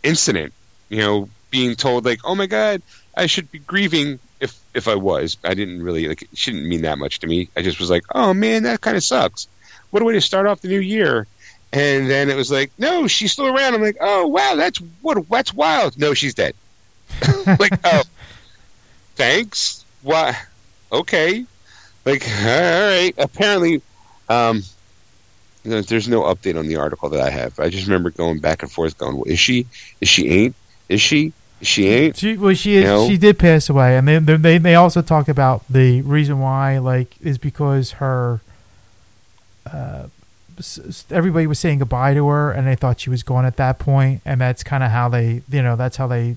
incident. 0.03 0.53
You 0.89 0.99
know, 0.99 1.29
being 1.51 1.75
told 1.75 2.05
like, 2.05 2.21
"Oh 2.25 2.35
my 2.35 2.47
God, 2.47 2.83
I 3.17 3.27
should 3.27 3.51
be 3.51 3.59
grieving." 3.59 4.19
If 4.41 4.61
if 4.75 4.89
I 4.89 4.97
was, 4.97 5.37
I 5.45 5.55
didn't 5.55 5.83
really 5.83 6.09
like. 6.09 6.23
It 6.23 6.37
shouldn't 6.37 6.67
mean 6.67 6.83
that 6.83 6.99
much 6.99 7.21
to 7.21 7.27
me. 7.27 7.49
I 7.57 7.63
just 7.63 7.81
was 7.81 7.91
like, 7.91 8.05
"Oh 8.15 8.35
man, 8.35 8.65
that 8.65 8.81
kind 8.81 8.97
of 8.97 9.05
sucks." 9.05 9.49
What 9.91 10.03
a 10.03 10.07
way 10.07 10.15
to 10.15 10.21
start 10.21 10.47
off 10.47 10.63
the 10.63 10.69
new 10.69 10.81
year. 10.81 11.27
And 11.75 12.09
then 12.09 12.29
it 12.29 12.37
was 12.37 12.51
like, 12.51 12.71
no, 12.79 13.07
she's 13.07 13.33
still 13.33 13.47
around. 13.47 13.75
I'm 13.75 13.81
like, 13.81 13.97
oh 14.01 14.27
wow, 14.27 14.57
that's 14.57 14.79
what 15.01 15.27
that's 15.31 15.55
wild. 15.55 15.99
No, 15.99 16.13
she's 16.13 16.35
dead. 16.35 16.55
like, 17.47 17.73
oh, 17.85 18.03
thanks. 19.15 19.82
Why? 20.03 20.37
Okay. 20.91 21.45
Like, 22.05 22.27
all 22.41 22.47
right. 22.47 23.13
Apparently, 23.19 23.83
um, 24.29 24.63
there's 25.65 26.09
no 26.09 26.23
update 26.23 26.59
on 26.59 26.67
the 26.67 26.77
article 26.77 27.09
that 27.11 27.21
I 27.21 27.31
have. 27.31 27.59
I 27.61 27.69
just 27.69 27.87
remember 27.87 28.11
going 28.11 28.41
back 28.41 28.63
and 28.63 28.71
forth, 28.71 28.99
going, 28.99 29.17
well, 29.17 29.25
is 29.25 29.39
she? 29.39 29.67
Is 30.01 30.09
she 30.09 30.29
ain't? 30.29 30.57
Is 30.89 31.01
she? 31.01 31.33
Is 31.61 31.69
she 31.69 31.89
ain't? 31.89 32.17
She 32.17 32.37
well, 32.37 32.55
she 32.55 32.77
is, 32.77 32.85
know? 32.85 33.09
she 33.09 33.17
did 33.17 33.39
pass 33.39 33.69
away, 33.69 33.97
and 33.97 34.09
then 34.09 34.43
they 34.43 34.59
they 34.59 34.75
also 34.75 35.01
talk 35.01 35.29
about 35.29 35.63
the 35.71 36.03
reason 36.03 36.41
why, 36.41 36.79
like, 36.79 37.15
is 37.21 37.39
because 37.39 37.93
her. 37.93 38.41
Uh, 39.65 40.09
everybody 41.11 41.47
was 41.47 41.59
saying 41.59 41.79
goodbye 41.79 42.15
to 42.15 42.27
her, 42.29 42.51
and 42.51 42.67
they 42.67 42.75
thought 42.75 43.01
she 43.01 43.11
was 43.11 43.23
gone 43.23 43.47
at 43.47 43.57
that 43.57 43.79
point, 43.79 44.21
and 44.25 44.41
that's 44.41 44.63
kind 44.63 44.83
of 44.83 44.91
how 44.91 45.09
they, 45.09 45.43
you 45.49 45.63
know, 45.63 45.77
that's 45.77 45.97
how 45.97 46.07
they. 46.09 46.37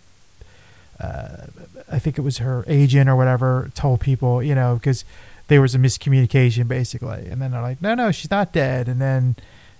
Uh, 1.00 1.48
I 1.92 2.00
think 2.00 2.18
it 2.18 2.22
was 2.22 2.40
her 2.40 2.64
agent 2.68 3.10
or 3.10 3.16
whatever 3.16 3.72
told 3.76 4.02
people, 4.02 4.42
you 4.42 4.56
know, 4.56 4.76
because 4.76 5.06
there 5.48 5.62
was 5.62 5.76
a 5.76 5.78
miscommunication 5.78 6.68
basically, 6.68 7.28
and 7.28 7.42
then 7.42 7.52
they're 7.52 7.62
like, 7.62 7.82
no, 7.82 7.94
no, 7.96 8.12
she's 8.12 8.32
not 8.32 8.52
dead, 8.52 8.88
and 8.88 9.02
then. 9.02 9.36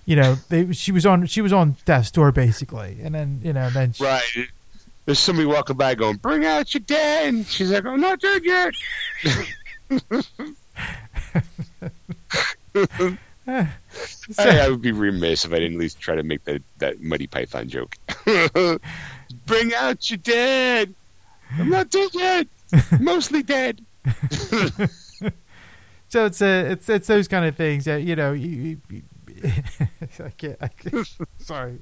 You 0.08 0.14
know, 0.14 0.36
they, 0.50 0.72
she 0.72 0.92
was 0.92 1.04
on 1.04 1.26
she 1.26 1.40
was 1.40 1.52
on 1.52 1.74
death's 1.84 2.12
door 2.12 2.30
basically, 2.30 2.98
and 3.02 3.12
then 3.12 3.40
you 3.42 3.52
know 3.52 3.70
then 3.70 3.92
she, 3.92 4.04
Right. 4.04 4.46
There's 5.06 5.20
somebody 5.20 5.46
walking 5.46 5.76
by 5.76 5.94
going, 5.94 6.16
bring 6.16 6.44
out 6.44 6.74
your 6.74 6.80
dead. 6.80 7.28
And 7.32 7.46
she's 7.46 7.70
like, 7.70 7.86
I'm 7.86 8.00
not 8.00 8.20
dead 8.20 8.44
yet. 8.44 8.74
I, 13.48 13.68
I 14.38 14.68
would 14.68 14.82
be 14.82 14.90
remiss 14.90 15.44
if 15.44 15.52
I 15.52 15.60
didn't 15.60 15.74
at 15.74 15.80
least 15.80 16.00
try 16.00 16.16
to 16.16 16.24
make 16.24 16.44
that, 16.44 16.60
that 16.78 17.00
Monty 17.00 17.28
Python 17.28 17.68
joke. 17.68 17.94
Bring 19.46 19.74
out 19.74 20.10
your 20.10 20.16
dead. 20.18 20.92
I'm 21.52 21.70
not 21.70 21.90
dead 21.90 22.10
yet. 22.14 22.46
Mostly 23.00 23.42
dead. 23.42 23.84
So 26.08 26.24
it's 26.26 26.40
a, 26.40 26.70
it's 26.70 26.88
it's 26.88 27.08
those 27.08 27.26
kind 27.26 27.44
of 27.44 27.56
things 27.56 27.84
that 27.86 28.02
you 28.02 28.14
know. 28.14 28.32
You, 28.32 28.80
you, 28.88 29.02
I 30.24 30.30
can't. 30.30 30.56
I 30.60 30.68
can't 30.68 31.16
sorry, 31.38 31.78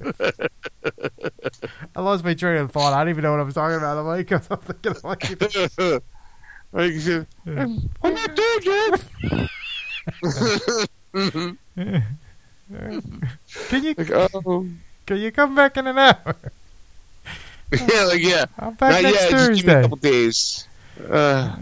I 1.94 2.00
lost 2.00 2.24
my 2.24 2.34
train 2.34 2.56
of 2.56 2.72
thought. 2.72 2.94
I 2.94 3.00
don't 3.00 3.10
even 3.10 3.22
know 3.22 3.32
what 3.32 3.40
I 3.40 3.42
was 3.42 3.54
talking 3.54 3.76
about. 3.76 3.98
I'm 3.98 4.06
like, 4.06 4.30
I'm 4.32 4.40
thinking 4.40 4.94
like, 5.04 5.30
like, 6.72 7.26
I'm 7.46 7.90
I'm 8.02 8.14
not 8.14 8.34
dead 8.34 8.64
yet. 8.64 9.04
can 13.68 13.84
you 13.84 13.94
like, 13.96 14.10
oh. 14.10 14.66
can 15.04 15.18
you 15.18 15.30
come 15.32 15.54
back 15.54 15.76
in 15.76 15.86
an 15.86 15.98
hour? 15.98 16.36
Yeah, 17.72 18.04
like, 18.04 18.22
yeah. 18.22 18.44
I'm 18.58 18.74
back 18.74 18.92
Not 18.92 19.02
next 19.02 19.30
yet. 19.30 19.30
Just 19.30 19.64
give 19.64 19.66
me 19.66 19.72
a 19.72 19.82
couple 19.82 19.96
days. 19.96 20.68
Uh, 21.10 21.56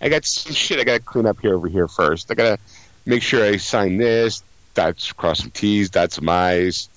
I 0.00 0.08
got 0.08 0.24
some 0.24 0.52
shit 0.52 0.78
I 0.78 0.84
got 0.84 0.94
to 0.94 1.00
clean 1.00 1.26
up 1.26 1.40
here 1.40 1.54
over 1.54 1.68
here 1.68 1.88
first. 1.88 2.30
I 2.30 2.34
got 2.34 2.56
to 2.56 2.64
make 3.04 3.22
sure 3.22 3.44
I 3.44 3.56
sign 3.56 3.96
this, 3.96 4.44
dot, 4.74 5.12
cross 5.16 5.40
some 5.40 5.50
T's, 5.50 5.90
dot 5.90 6.12
some 6.12 6.28
I's. 6.28 6.88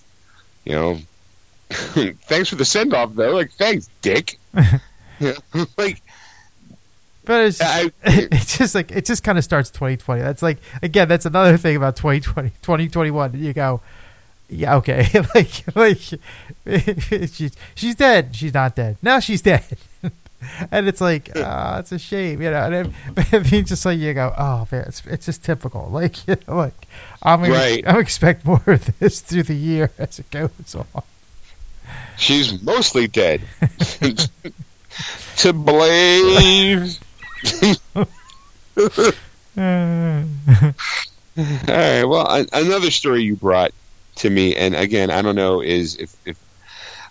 You 0.65 0.73
know. 0.73 0.99
thanks 1.69 2.49
for 2.49 2.55
the 2.55 2.65
send 2.65 2.93
off, 2.93 3.13
though. 3.15 3.31
Like, 3.33 3.51
thanks, 3.51 3.89
dick. 4.01 4.39
Yeah, 5.19 5.33
like, 5.77 6.01
But 7.25 7.45
it's 7.45 7.61
I- 7.61 7.91
it's 8.03 8.57
just 8.57 8.73
like 8.75 8.91
it 8.91 9.05
just 9.05 9.23
kind 9.23 9.37
of 9.37 9.43
starts 9.43 9.69
2020. 9.71 10.21
That's 10.21 10.41
like 10.41 10.57
again, 10.81 11.07
that's 11.07 11.25
another 11.25 11.57
thing 11.57 11.75
about 11.75 11.95
2020, 11.95 12.49
2021. 12.61 13.33
You 13.39 13.53
go, 13.53 13.81
yeah, 14.49 14.75
okay, 14.77 15.07
like 15.35 15.63
like 15.75 15.97
she's 17.31 17.55
she's 17.75 17.95
dead. 17.95 18.35
She's 18.35 18.53
not 18.53 18.75
dead. 18.75 18.97
Now 19.01 19.19
she's 19.19 19.41
dead. 19.41 19.65
And 20.71 20.87
it's 20.87 21.01
like, 21.01 21.29
ah, 21.35 21.79
it's 21.79 21.91
a 21.91 21.99
shame, 21.99 22.41
you 22.41 22.49
know. 22.49 22.63
And 22.63 22.93
it, 23.33 23.51
mean, 23.51 23.65
just 23.65 23.85
like 23.85 23.99
you 23.99 24.13
go, 24.13 24.33
oh 24.37 24.65
man, 24.71 24.85
it's 24.87 25.05
it's 25.05 25.25
just 25.25 25.43
typical. 25.43 25.89
Like, 25.91 26.25
you 26.29 26.37
know, 26.47 26.55
like 26.55 26.87
I'm 27.21 27.41
gonna, 27.41 27.53
Right. 27.53 27.83
I'm 27.85 27.99
expect 27.99 28.45
more 28.45 28.63
of 28.65 28.97
this 28.99 29.19
through 29.19 29.43
the 29.43 29.53
year 29.53 29.91
as 29.97 30.17
it 30.17 30.31
goes 30.31 30.49
on. 30.75 31.03
she's 32.17 32.61
mostly 32.63 33.07
dead. 33.09 33.41
to. 35.35 35.59
Uh, 39.57 40.23
All 40.57 40.73
right. 41.67 42.03
Well, 42.05 42.45
another 42.53 42.91
story 42.91 43.23
you 43.23 43.35
brought 43.35 43.73
to 44.19 44.29
me, 44.29 44.55
and 44.55 44.75
again, 44.75 45.09
I 45.11 45.21
don't 45.21 45.35
know, 45.35 45.61
is 45.61 45.95
if, 45.97 46.15
if 46.25 46.37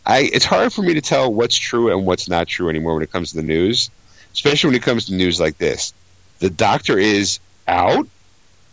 I. 0.07 0.29
It's 0.33 0.45
hard 0.45 0.73
for 0.73 0.83
me 0.83 0.95
to 0.95 1.01
tell 1.01 1.33
what's 1.33 1.57
true 1.57 1.91
and 1.91 2.07
what's 2.07 2.29
not 2.29 2.47
true 2.49 2.69
anymore 2.69 2.95
when 2.95 3.03
it 3.03 3.13
comes 3.13 3.31
to 3.31 3.37
the 3.37 3.43
news, 3.43 3.91
especially 4.33 4.69
when 4.69 4.77
it 4.77 4.83
comes 4.83 5.07
to 5.07 5.15
news 5.15 5.39
like 5.41 5.59
this. 5.59 5.93
The 6.39 6.51
Doctor 6.51 6.99
is 6.99 7.41
out. 7.67 8.07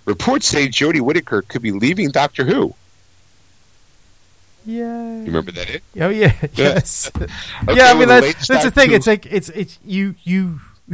Reports 0.06 0.48
say 0.48 0.68
Jodie 0.68 1.02
Whittaker 1.02 1.42
could 1.42 1.62
be 1.64 1.72
leaving 1.72 2.10
Doctor 2.12 2.46
Who. 2.46 2.74
yeah. 4.66 4.84
You 5.20 5.26
remember 5.26 5.52
that? 5.54 5.70
It? 5.70 5.84
Oh 6.00 6.10
yeah, 6.10 6.34
yes. 6.56 7.12
Okay, 7.16 7.28
yeah, 7.76 7.86
I 7.88 7.94
mean 7.94 8.08
the 8.08 8.22
that's 8.22 8.48
that's 8.48 8.64
the 8.66 8.72
thing. 8.72 8.90
Who- 8.90 8.96
It's 8.96 9.08
like 9.08 9.26
it's 9.26 9.50
it's 9.50 9.80
you 9.86 10.16
you 10.24 10.60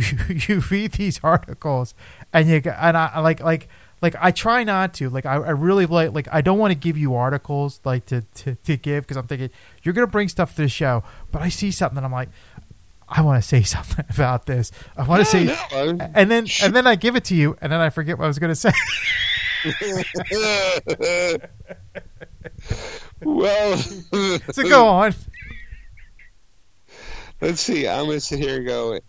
you 0.47 0.61
read 0.71 0.93
these 0.93 1.19
articles 1.23 1.93
and 2.33 2.47
you 2.47 2.55
and 2.65 2.97
I 2.97 3.19
like 3.19 3.41
like 3.41 3.67
like 4.01 4.15
I 4.19 4.31
try 4.31 4.63
not 4.63 4.93
to 4.95 5.09
like 5.09 5.25
I, 5.25 5.35
I 5.35 5.51
really 5.51 5.85
like 5.85 6.13
like 6.13 6.27
I 6.31 6.41
don't 6.41 6.57
want 6.57 6.71
to 6.71 6.75
give 6.75 6.97
you 6.97 7.15
articles 7.15 7.79
like 7.83 8.05
to 8.07 8.21
to, 8.21 8.55
to 8.55 8.77
give 8.77 9.03
because 9.03 9.17
I'm 9.17 9.27
thinking 9.27 9.49
you're 9.83 9.93
gonna 9.93 10.07
bring 10.07 10.27
stuff 10.27 10.55
to 10.55 10.63
the 10.63 10.69
show, 10.69 11.03
but 11.31 11.41
I 11.41 11.49
see 11.49 11.71
something 11.71 11.97
and 11.97 12.05
I'm 12.05 12.11
like 12.11 12.29
I 13.07 13.21
want 13.21 13.41
to 13.41 13.47
say 13.47 13.61
something 13.75 14.05
about 14.09 14.45
this. 14.45 14.71
I 14.97 15.03
want 15.03 15.21
to 15.21 15.25
say, 15.25 15.43
No, 15.45 15.97
and 16.15 16.31
then 16.31 16.47
and 16.63 16.75
then 16.75 16.87
I 16.87 16.95
give 16.95 17.15
it 17.15 17.25
to 17.25 17.35
you 17.35 17.57
and 17.61 17.71
then 17.71 17.79
I 17.79 17.89
forget 17.89 18.17
what 18.17 18.25
I 18.25 18.27
was 18.27 18.39
gonna 18.39 18.55
say. 18.55 18.71
well, 23.21 23.77
so 23.77 24.63
go 24.67 24.87
on. 24.87 25.13
let's 27.39 27.61
see. 27.61 27.87
I'm 27.87 28.05
gonna 28.05 28.19
sit 28.19 28.39
here 28.39 28.57
and 28.57 28.65
go. 28.65 28.99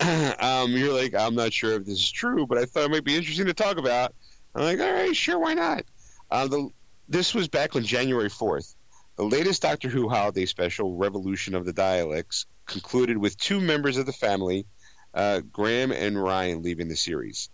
um, 0.40 0.72
you're 0.72 0.92
like, 0.92 1.14
I'm 1.14 1.34
not 1.34 1.52
sure 1.52 1.72
if 1.72 1.84
this 1.84 1.98
is 1.98 2.10
true, 2.10 2.46
but 2.46 2.58
I 2.58 2.64
thought 2.64 2.84
it 2.84 2.90
might 2.90 3.04
be 3.04 3.16
interesting 3.16 3.46
to 3.46 3.54
talk 3.54 3.78
about. 3.78 4.14
I'm 4.54 4.62
like, 4.62 4.80
all 4.80 4.92
right, 4.92 5.14
sure, 5.14 5.38
why 5.38 5.54
not? 5.54 5.84
Uh, 6.30 6.48
the 6.48 6.68
this 7.08 7.34
was 7.34 7.48
back 7.48 7.76
on 7.76 7.84
January 7.84 8.30
4th. 8.30 8.74
The 9.16 9.24
latest 9.24 9.62
Doctor 9.62 9.88
Who 9.88 10.08
holiday 10.08 10.46
special, 10.46 10.96
Revolution 10.96 11.54
of 11.54 11.64
the 11.64 11.72
Daleks, 11.72 12.46
concluded 12.66 13.18
with 13.18 13.36
two 13.36 13.60
members 13.60 13.96
of 13.96 14.06
the 14.06 14.12
family, 14.12 14.66
uh, 15.12 15.40
Graham 15.40 15.92
and 15.92 16.20
Ryan, 16.20 16.62
leaving 16.62 16.88
the 16.88 16.96
series. 16.96 17.50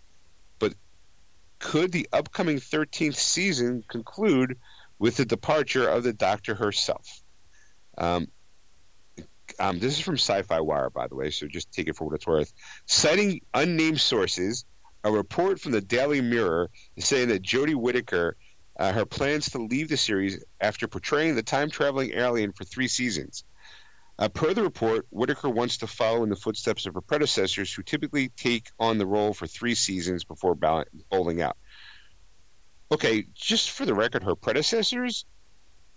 But 0.57 0.73
could 1.59 1.91
the 1.91 2.07
upcoming 2.11 2.57
13th 2.57 3.15
season 3.15 3.83
conclude 3.87 4.57
with 4.97 5.17
the 5.17 5.25
departure 5.25 5.87
of 5.87 6.03
the 6.03 6.13
Doctor 6.13 6.55
herself? 6.55 7.21
Um, 7.97 8.27
um, 9.61 9.79
this 9.79 9.93
is 9.93 9.99
from 9.99 10.15
Sci-Fi 10.15 10.59
Wire, 10.59 10.89
by 10.89 11.07
the 11.07 11.15
way, 11.15 11.29
so 11.29 11.47
just 11.47 11.71
take 11.71 11.87
it 11.87 11.95
for 11.95 12.05
what 12.05 12.15
it's 12.15 12.25
worth. 12.25 12.51
Citing 12.87 13.41
unnamed 13.53 14.01
sources, 14.01 14.65
a 15.03 15.11
report 15.11 15.59
from 15.59 15.71
the 15.71 15.81
Daily 15.81 16.19
Mirror 16.19 16.71
is 16.95 17.07
saying 17.07 17.27
that 17.27 17.43
Jodie 17.43 17.75
Whittaker, 17.75 18.37
uh, 18.79 18.91
her 18.91 19.05
plans 19.05 19.51
to 19.51 19.59
leave 19.59 19.87
the 19.87 19.97
series 19.97 20.43
after 20.59 20.87
portraying 20.87 21.35
the 21.35 21.43
time-traveling 21.43 22.13
alien 22.13 22.53
for 22.53 22.63
three 22.63 22.87
seasons. 22.87 23.43
Uh, 24.17 24.29
per 24.29 24.53
the 24.55 24.63
report, 24.63 25.05
Whittaker 25.11 25.49
wants 25.49 25.77
to 25.77 25.87
follow 25.87 26.23
in 26.23 26.29
the 26.29 26.35
footsteps 26.35 26.87
of 26.87 26.95
her 26.95 27.01
predecessors, 27.01 27.71
who 27.71 27.83
typically 27.83 28.29
take 28.29 28.65
on 28.79 28.97
the 28.97 29.05
role 29.05 29.33
for 29.33 29.45
three 29.45 29.75
seasons 29.75 30.23
before 30.23 30.55
bow- 30.55 30.85
bowling 31.11 31.41
out. 31.41 31.57
Okay, 32.91 33.25
just 33.35 33.69
for 33.69 33.85
the 33.85 33.93
record, 33.93 34.23
her 34.23 34.35
predecessors, 34.35 35.25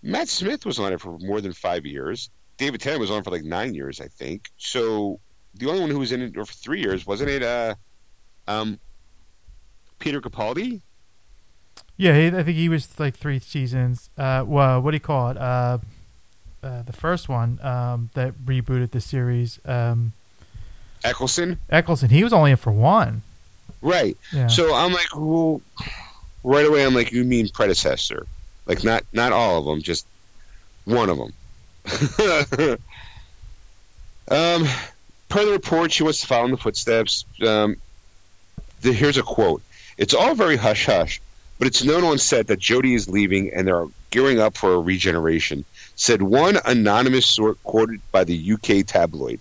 Matt 0.03 0.29
Smith 0.29 0.67
was 0.67 0.79
on 0.79 0.93
it 0.93 1.01
for 1.01 1.19
more 1.19 1.41
than 1.41 1.55
five 1.55 1.87
years. 1.87 2.31
David 2.57 2.81
Tennant 2.81 3.01
was 3.01 3.11
on 3.11 3.23
for 3.23 3.31
like 3.31 3.45
nine 3.45 3.75
years, 3.75 4.01
I 4.01 4.09
think. 4.09 4.51
So 4.57 5.21
the 5.55 5.69
only 5.69 5.81
one 5.81 5.91
who 5.91 5.99
was 5.99 6.13
in 6.13 6.23
it 6.23 6.35
for 6.35 6.45
three 6.45 6.81
years 6.81 7.07
wasn't 7.07 7.31
it? 7.31 7.43
Uh, 7.43 7.75
um, 8.47 8.79
Peter 9.99 10.21
Capaldi. 10.21 10.81
Yeah, 11.97 12.17
he, 12.19 12.27
I 12.27 12.43
think 12.43 12.57
he 12.57 12.69
was 12.69 12.99
like 12.99 13.17
three 13.17 13.39
seasons. 13.39 14.11
Uh, 14.19 14.45
well, 14.47 14.81
what 14.81 14.91
do 14.91 14.97
you 14.97 15.01
call 15.01 15.31
it? 15.31 15.37
Uh, 15.37 15.79
uh, 16.63 16.83
the 16.83 16.93
first 16.93 17.29
one 17.29 17.61
um, 17.63 18.11
that 18.15 18.35
rebooted 18.47 18.91
the 18.91 19.01
series, 19.01 19.61
um, 19.65 20.13
Eccleston. 21.05 21.59
Eccleston. 21.71 22.09
He 22.09 22.25
was 22.25 22.33
only 22.33 22.53
in 22.53 22.57
for 22.57 22.73
one. 22.73 23.23
Right. 23.83 24.17
Yeah. 24.33 24.47
So 24.47 24.75
I'm 24.75 24.93
like, 24.93 25.07
well, 25.15 25.61
right 26.43 26.67
away, 26.67 26.85
I'm 26.85 26.95
like, 26.95 27.13
you 27.13 27.23
mean 27.23 27.49
predecessor? 27.51 28.27
Like 28.67 28.83
not 28.83 29.05
not 29.13 29.33
all 29.33 29.59
of 29.59 29.67
them, 29.67 29.83
just 29.83 30.07
one 30.85 31.11
of 31.11 31.19
them. 31.19 31.35
um, 34.29 34.67
per 35.29 35.45
the 35.45 35.53
report, 35.53 35.93
she 35.93 36.03
wants 36.03 36.21
to 36.21 36.27
follow 36.27 36.47
in 36.47 36.51
the 36.51 36.57
footsteps. 36.57 37.27
Um, 37.47 37.77
the, 38.81 38.93
here's 38.93 39.19
a 39.19 39.23
quote: 39.23 39.63
"It's 39.99 40.15
all 40.15 40.35
very 40.35 40.57
hush 40.57 40.87
hush, 40.87 41.21
but 41.59 41.67
it's 41.67 41.85
known 41.85 42.05
on 42.05 42.19
set 42.19 42.47
that 42.47 42.59
Jodie 42.59 42.95
is 42.95 43.09
leaving 43.09 43.53
and 43.53 43.69
they're 43.69 43.87
gearing 44.11 44.41
up 44.41 44.57
for 44.57 44.73
a 44.73 44.81
regeneration," 44.81 45.65
said 45.95 46.23
one 46.23 46.59
anonymous 46.65 47.27
source 47.27 47.59
quoted 47.65 48.01
by 48.13 48.25
the 48.25 48.53
UK 48.53 48.87
tabloid. 48.87 49.41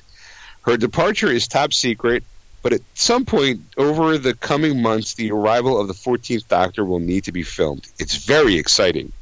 Her 0.64 0.76
departure 0.76 1.32
is 1.32 1.48
top 1.48 1.72
secret, 1.74 2.24
but 2.62 2.74
at 2.74 2.82
some 2.94 3.24
point 3.26 3.62
over 3.78 4.18
the 4.18 4.34
coming 4.34 4.82
months, 4.82 5.14
the 5.14 5.32
arrival 5.32 5.80
of 5.80 5.88
the 5.88 5.94
14th 5.94 6.48
Doctor 6.48 6.84
will 6.84 7.00
need 7.00 7.26
to 7.26 7.32
be 7.32 7.44
filmed. 7.44 7.88
It's 8.00 8.16
very 8.16 8.56
exciting. 8.56 9.14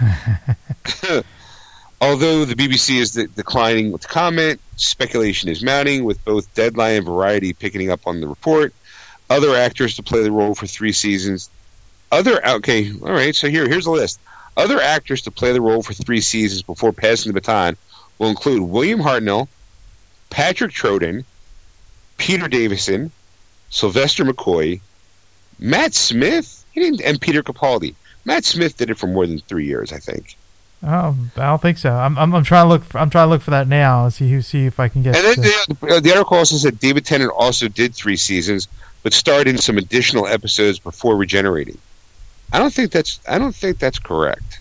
Although 2.00 2.46
the 2.46 2.54
BBC 2.54 2.96
is 2.96 3.12
de- 3.12 3.26
declining 3.26 3.96
to 3.96 4.08
comment, 4.08 4.60
speculation 4.76 5.50
is 5.50 5.62
mounting, 5.62 6.04
with 6.04 6.24
both 6.24 6.52
Deadline 6.54 6.96
and 6.96 7.06
Variety 7.06 7.52
picking 7.52 7.90
up 7.90 8.06
on 8.06 8.20
the 8.20 8.28
report. 8.28 8.72
Other 9.28 9.54
actors 9.54 9.96
to 9.96 10.02
play 10.02 10.22
the 10.22 10.32
role 10.32 10.54
for 10.54 10.66
three 10.66 10.92
seasons. 10.92 11.50
Other 12.10 12.44
okay, 12.44 12.90
all 12.90 13.12
right. 13.12 13.36
So 13.36 13.48
here, 13.48 13.68
here's 13.68 13.86
a 13.86 13.90
list. 13.90 14.18
Other 14.56 14.80
actors 14.80 15.22
to 15.22 15.30
play 15.30 15.52
the 15.52 15.60
role 15.60 15.82
for 15.82 15.92
three 15.92 16.20
seasons 16.20 16.62
before 16.62 16.92
passing 16.92 17.32
the 17.32 17.40
baton 17.40 17.76
will 18.18 18.28
include 18.28 18.62
William 18.62 19.00
Hartnell, 19.00 19.48
Patrick 20.30 20.72
Troughton, 20.72 21.24
Peter 22.16 22.48
Davison, 22.48 23.12
Sylvester 23.70 24.24
McCoy, 24.24 24.80
Matt 25.58 25.94
Smith, 25.94 26.64
and 26.74 27.20
Peter 27.20 27.42
Capaldi. 27.42 27.94
Matt 28.24 28.44
Smith 28.44 28.76
did 28.76 28.90
it 28.90 28.98
for 28.98 29.06
more 29.06 29.26
than 29.26 29.38
three 29.38 29.66
years, 29.66 29.92
I 29.92 29.98
think. 29.98 30.36
Oh, 30.82 31.14
I 31.36 31.40
don't 31.46 31.60
think 31.60 31.76
so. 31.78 31.90
I'm, 31.92 32.16
I'm, 32.18 32.34
I'm 32.34 32.42
trying 32.44 32.64
to 32.64 32.68
look. 32.70 32.84
For, 32.84 32.98
I'm 32.98 33.10
trying 33.10 33.26
to 33.26 33.30
look 33.30 33.42
for 33.42 33.50
that 33.50 33.68
now. 33.68 34.08
See 34.08 34.30
who, 34.30 34.40
see 34.40 34.64
if 34.66 34.80
I 34.80 34.88
can 34.88 35.02
get. 35.02 35.14
And 35.16 35.24
then 35.26 35.36
the- 35.78 35.86
the, 35.94 36.00
the 36.00 36.12
article 36.12 36.38
also 36.38 36.56
said 36.56 36.78
David 36.80 37.04
Tennant 37.04 37.30
also 37.36 37.68
did 37.68 37.94
three 37.94 38.16
seasons, 38.16 38.66
but 39.02 39.12
starred 39.12 39.46
in 39.46 39.58
some 39.58 39.76
additional 39.76 40.26
episodes 40.26 40.78
before 40.78 41.16
regenerating. 41.16 41.76
I 42.52 42.58
don't 42.58 42.72
think 42.72 42.92
that's 42.92 43.20
I 43.28 43.38
don't 43.38 43.54
think 43.54 43.78
that's 43.78 43.98
correct. 43.98 44.60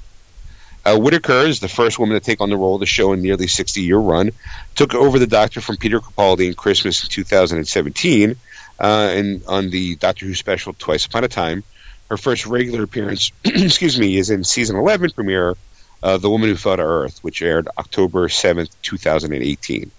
Uh, 0.85 0.97
Whittaker 0.97 1.41
is 1.45 1.59
the 1.59 1.67
first 1.67 1.99
woman 1.99 2.15
to 2.19 2.25
take 2.25 2.39
on 2.41 2.49
the 2.49 2.57
role 2.57 2.75
of 2.75 2.79
the 2.79 2.85
show 2.85 3.13
in 3.13 3.21
nearly 3.21 3.47
60 3.47 3.81
year 3.81 3.97
run. 3.97 4.31
Took 4.75 4.93
over 4.95 5.19
the 5.19 5.27
Doctor 5.27 5.61
from 5.61 5.77
Peter 5.77 5.99
Capaldi 5.99 6.47
in 6.47 6.53
Christmas 6.53 7.07
2017, 7.07 8.35
uh, 8.79 8.83
and 8.83 9.43
on 9.47 9.69
the 9.69 9.95
Doctor 9.95 10.25
Who 10.25 10.33
special 10.35 10.73
Twice 10.73 11.05
Upon 11.05 11.23
a 11.23 11.27
Time. 11.27 11.63
Her 12.09 12.17
first 12.17 12.45
regular 12.45 12.83
appearance, 12.83 13.31
excuse 13.45 13.99
me, 13.99 14.17
is 14.17 14.29
in 14.31 14.43
season 14.43 14.77
11 14.77 15.11
premiere, 15.11 15.55
uh, 16.03 16.17
The 16.17 16.29
Woman 16.29 16.49
Who 16.49 16.55
Fell 16.55 16.77
to 16.77 16.83
Earth, 16.83 17.19
which 17.23 17.41
aired 17.41 17.67
October 17.77 18.27
7th, 18.27 18.69
2018. 18.81 19.91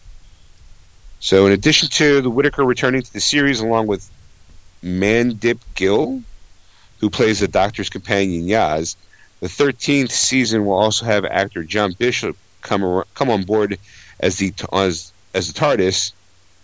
So, 1.20 1.46
in 1.46 1.52
addition 1.52 1.88
to 1.90 2.22
the 2.22 2.30
Whittaker 2.30 2.64
returning 2.64 3.02
to 3.02 3.12
the 3.12 3.20
series 3.20 3.60
along 3.60 3.86
with 3.86 4.08
Mandip 4.82 5.58
Gill, 5.74 6.22
who 7.00 7.10
plays 7.10 7.40
the 7.40 7.48
Doctor's 7.48 7.90
companion 7.90 8.46
Yaz, 8.46 8.96
the 9.40 9.48
13th 9.48 10.10
season 10.10 10.64
will 10.64 10.76
also 10.76 11.04
have 11.04 11.24
actor 11.24 11.62
John 11.64 11.92
Bishop 11.92 12.36
come 12.62 12.84
ar- 12.84 13.06
come 13.14 13.30
on 13.30 13.42
board 13.42 13.78
as 14.18 14.36
the 14.36 14.52
as, 14.72 15.12
as 15.34 15.52
the 15.52 15.58
TARDIS 15.58 16.12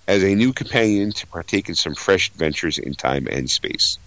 as 0.09 0.23
a 0.23 0.35
new 0.35 0.53
companion 0.53 1.11
to 1.13 1.27
partake 1.27 1.69
in 1.69 1.75
some 1.75 1.95
fresh 1.95 2.29
adventures 2.29 2.79
in 2.79 2.95
time 2.95 3.27
and 3.27 3.51
space. 3.51 3.99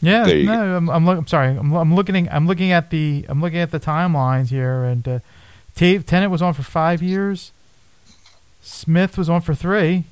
Yeah, 0.00 0.24
no, 0.46 0.76
I'm, 0.76 0.88
I'm, 0.88 1.04
look, 1.06 1.18
I'm 1.18 1.26
sorry. 1.26 1.48
I'm, 1.56 1.72
I'm 1.72 1.94
looking. 1.94 2.28
I'm 2.30 2.46
looking 2.46 2.72
at 2.72 2.90
the. 2.90 3.26
I'm 3.28 3.40
looking 3.42 3.58
at 3.58 3.70
the 3.70 3.80
timelines 3.80 4.48
here, 4.48 4.82
and 4.84 5.06
uh, 5.06 5.18
Tennant 5.74 6.30
was 6.30 6.40
on 6.42 6.54
for 6.54 6.62
five 6.62 7.02
years. 7.02 7.52
Smith 8.62 9.18
was 9.18 9.28
on 9.28 9.40
for 9.40 9.54
three. 9.54 10.04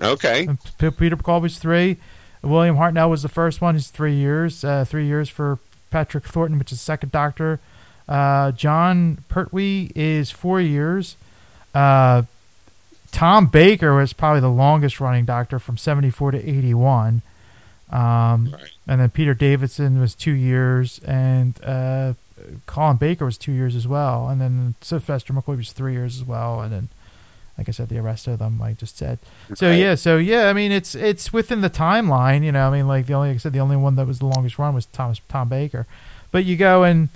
Okay. 0.00 0.48
P- 0.78 0.90
Peter 0.90 1.16
Colby's 1.16 1.58
three. 1.58 1.96
William 2.42 2.76
Hartnell 2.76 3.08
was 3.10 3.22
the 3.22 3.28
first 3.28 3.60
one. 3.60 3.74
He's 3.74 3.88
three 3.90 4.14
years. 4.14 4.64
Uh, 4.64 4.84
three 4.84 5.06
years 5.06 5.28
for 5.28 5.58
Patrick 5.90 6.24
Thornton, 6.24 6.58
which 6.58 6.72
is 6.72 6.80
second 6.80 7.12
Doctor. 7.12 7.60
Uh, 8.08 8.52
Jon 8.52 9.24
Pertwee 9.28 9.90
is 9.96 10.30
four 10.30 10.60
years. 10.60 11.16
Uh, 11.74 12.22
Tom 13.10 13.46
Baker 13.46 13.94
was 13.96 14.12
probably 14.12 14.40
the 14.40 14.50
longest 14.50 15.00
running 15.00 15.24
Doctor 15.24 15.58
from 15.58 15.76
74 15.76 16.32
to 16.32 16.48
81. 16.48 17.22
Um, 17.90 18.50
Right. 18.52 18.62
And 18.86 19.00
then 19.00 19.10
Peter 19.10 19.34
Davidson 19.34 20.00
was 20.00 20.14
two 20.14 20.32
years. 20.32 21.00
And 21.04 21.58
uh, 21.64 22.14
Colin 22.66 22.96
Baker 22.96 23.24
was 23.24 23.36
two 23.36 23.52
years 23.52 23.74
as 23.74 23.88
well. 23.88 24.28
And 24.28 24.40
then 24.40 24.74
Sylvester 24.80 25.32
McCoy 25.32 25.56
was 25.56 25.72
three 25.72 25.92
years 25.92 26.16
as 26.16 26.24
well. 26.24 26.60
And 26.60 26.72
then, 26.72 26.88
like 27.58 27.68
I 27.68 27.72
said, 27.72 27.88
the 27.88 28.00
rest 28.00 28.26
of 28.28 28.38
them, 28.38 28.60
I 28.62 28.74
just 28.74 28.96
said. 28.98 29.18
So 29.54 29.68
Right. 29.70 29.78
yeah, 29.78 29.94
so 29.94 30.18
yeah, 30.18 30.48
I 30.48 30.52
mean 30.52 30.70
it's 30.72 30.94
it's 30.94 31.32
within 31.32 31.62
the 31.62 31.70
timeline, 31.70 32.44
you 32.44 32.52
know. 32.52 32.68
I 32.68 32.70
mean, 32.70 32.86
like 32.86 33.06
the 33.06 33.14
only 33.14 33.28
like 33.30 33.36
I 33.36 33.38
said, 33.38 33.54
the 33.54 33.60
only 33.60 33.76
one 33.76 33.96
that 33.96 34.06
was 34.06 34.18
the 34.18 34.26
longest 34.26 34.58
run 34.58 34.74
was 34.74 34.86
Thomas 34.86 35.20
Tom 35.28 35.48
Baker, 35.48 35.86
but 36.30 36.44
you 36.44 36.56
go 36.56 36.84
and 36.84 37.08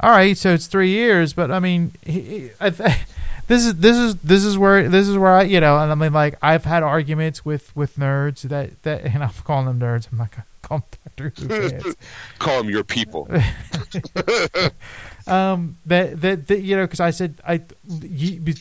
all 0.00 0.10
right, 0.10 0.36
so 0.36 0.52
it's 0.52 0.66
three 0.66 0.90
years, 0.90 1.32
but 1.32 1.50
I 1.50 1.58
mean, 1.60 1.92
he, 2.04 2.50
I 2.60 2.70
th- 2.70 2.98
this 3.46 3.64
is 3.64 3.76
this 3.76 3.96
is 3.96 4.16
this 4.16 4.44
is 4.44 4.58
where 4.58 4.88
this 4.88 5.06
is 5.06 5.16
where 5.16 5.32
I 5.32 5.42
you 5.44 5.60
know, 5.60 5.78
and 5.78 5.92
I 5.92 5.94
mean 5.94 6.12
like 6.12 6.34
I've 6.42 6.64
had 6.64 6.82
arguments 6.82 7.44
with 7.44 7.74
with 7.76 7.96
nerds 7.96 8.42
that 8.42 8.82
that 8.82 9.02
and 9.14 9.22
I'm 9.22 9.30
calling 9.44 9.66
them 9.66 9.78
nerds. 9.78 10.08
I'm 10.10 10.18
not 10.18 10.32
gonna 10.32 10.44
call 10.68 10.78
them 10.78 10.84
Doctor. 11.16 11.94
Call 12.38 12.62
them 12.62 12.70
your 12.70 12.84
people. 12.84 13.28
um, 15.26 15.78
that, 15.86 16.20
that 16.20 16.48
that 16.48 16.60
you 16.60 16.76
know, 16.76 16.84
because 16.84 17.00
I 17.00 17.10
said 17.10 17.40
I, 17.46 17.62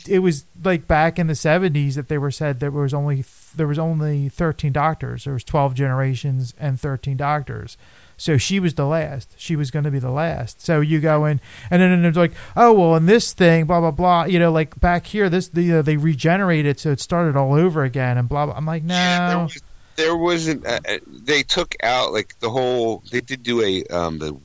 it 0.07 0.22
was 0.22 0.45
like 0.64 0.88
back 0.88 1.19
in 1.19 1.27
the 1.27 1.36
seventies 1.36 1.95
that 1.95 2.07
they 2.07 2.18
were 2.18 2.32
said 2.32 2.60
there 2.60 2.72
was 2.72 2.94
only 2.94 3.26
there 3.56 3.68
was 3.68 3.80
only 3.80 4.30
thirteen 4.30 4.72
doctors. 4.72 5.26
There 5.26 5.34
was 5.34 5.44
twelve 5.44 5.73
generations 5.73 6.53
and 6.60 6.80
thirteen 6.80 7.18
doctors. 7.18 7.77
So 8.18 8.38
she 8.38 8.61
was 8.61 8.76
the 8.76 8.86
last. 8.86 9.34
She 9.38 9.57
was 9.57 9.72
going 9.72 9.84
to 9.84 9.91
be 9.91 9.99
the 9.99 10.11
last. 10.11 10.61
So 10.61 10.80
you 10.80 11.02
go 11.02 11.26
in, 11.26 11.41
and 11.69 11.82
then 11.82 12.06
it's 12.06 12.18
like, 12.18 12.32
oh 12.56 12.72
well, 12.72 12.95
in 12.95 13.07
this 13.07 13.34
thing, 13.34 13.65
blah 13.65 13.82
blah 13.82 13.91
blah. 13.91 14.23
You 14.26 14.40
know, 14.40 14.52
like 14.52 14.80
back 14.80 15.07
here, 15.07 15.30
this 15.30 15.49
the 15.49 15.76
uh, 15.76 15.82
they 15.82 15.98
regenerated, 15.98 16.80
so 16.80 16.91
it 16.91 17.02
started 17.02 17.36
all 17.36 17.53
over 17.53 17.84
again, 17.84 18.18
and 18.18 18.30
blah 18.30 18.45
blah. 18.45 18.56
I'm 18.56 18.65
like, 18.65 18.84
no. 18.84 18.94
Yeah, 18.94 19.44
was, 19.44 19.61
there 19.96 20.16
wasn't. 20.16 20.66
Uh, 20.66 20.80
uh, 20.88 20.98
they 21.08 21.44
took 21.44 21.76
out 21.84 22.14
like 22.14 22.38
the 22.40 22.50
whole. 22.50 23.04
They 23.12 23.22
did 23.22 23.44
do 23.44 23.62
a 23.62 23.84
um 23.86 24.20
the 24.20 24.38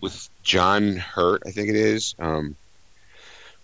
with 0.00 0.28
John 0.42 0.96
Hurt, 0.96 1.42
I 1.46 1.50
think 1.50 1.70
it 1.70 1.76
is, 1.76 2.14
um, 2.18 2.56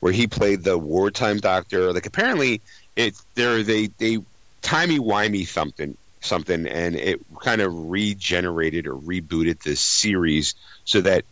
where 0.01 0.13
he 0.13 0.27
played 0.27 0.63
the 0.63 0.79
wartime 0.79 1.39
doctor. 1.39 1.93
Like 1.93 2.07
apparently, 2.07 2.63
it 2.97 3.15
there 3.35 3.63
they 3.63 3.87
they 3.87 4.19
timey 4.63 4.99
wimey 4.99 5.47
something 5.47 5.97
something, 6.21 6.67
and 6.67 6.97
it 6.97 7.21
kind 7.41 7.61
of 7.61 7.91
regenerated 7.91 8.87
or 8.87 8.95
rebooted 8.95 9.63
the 9.63 9.77
series 9.77 10.55
so 10.85 11.01
that 11.01 11.25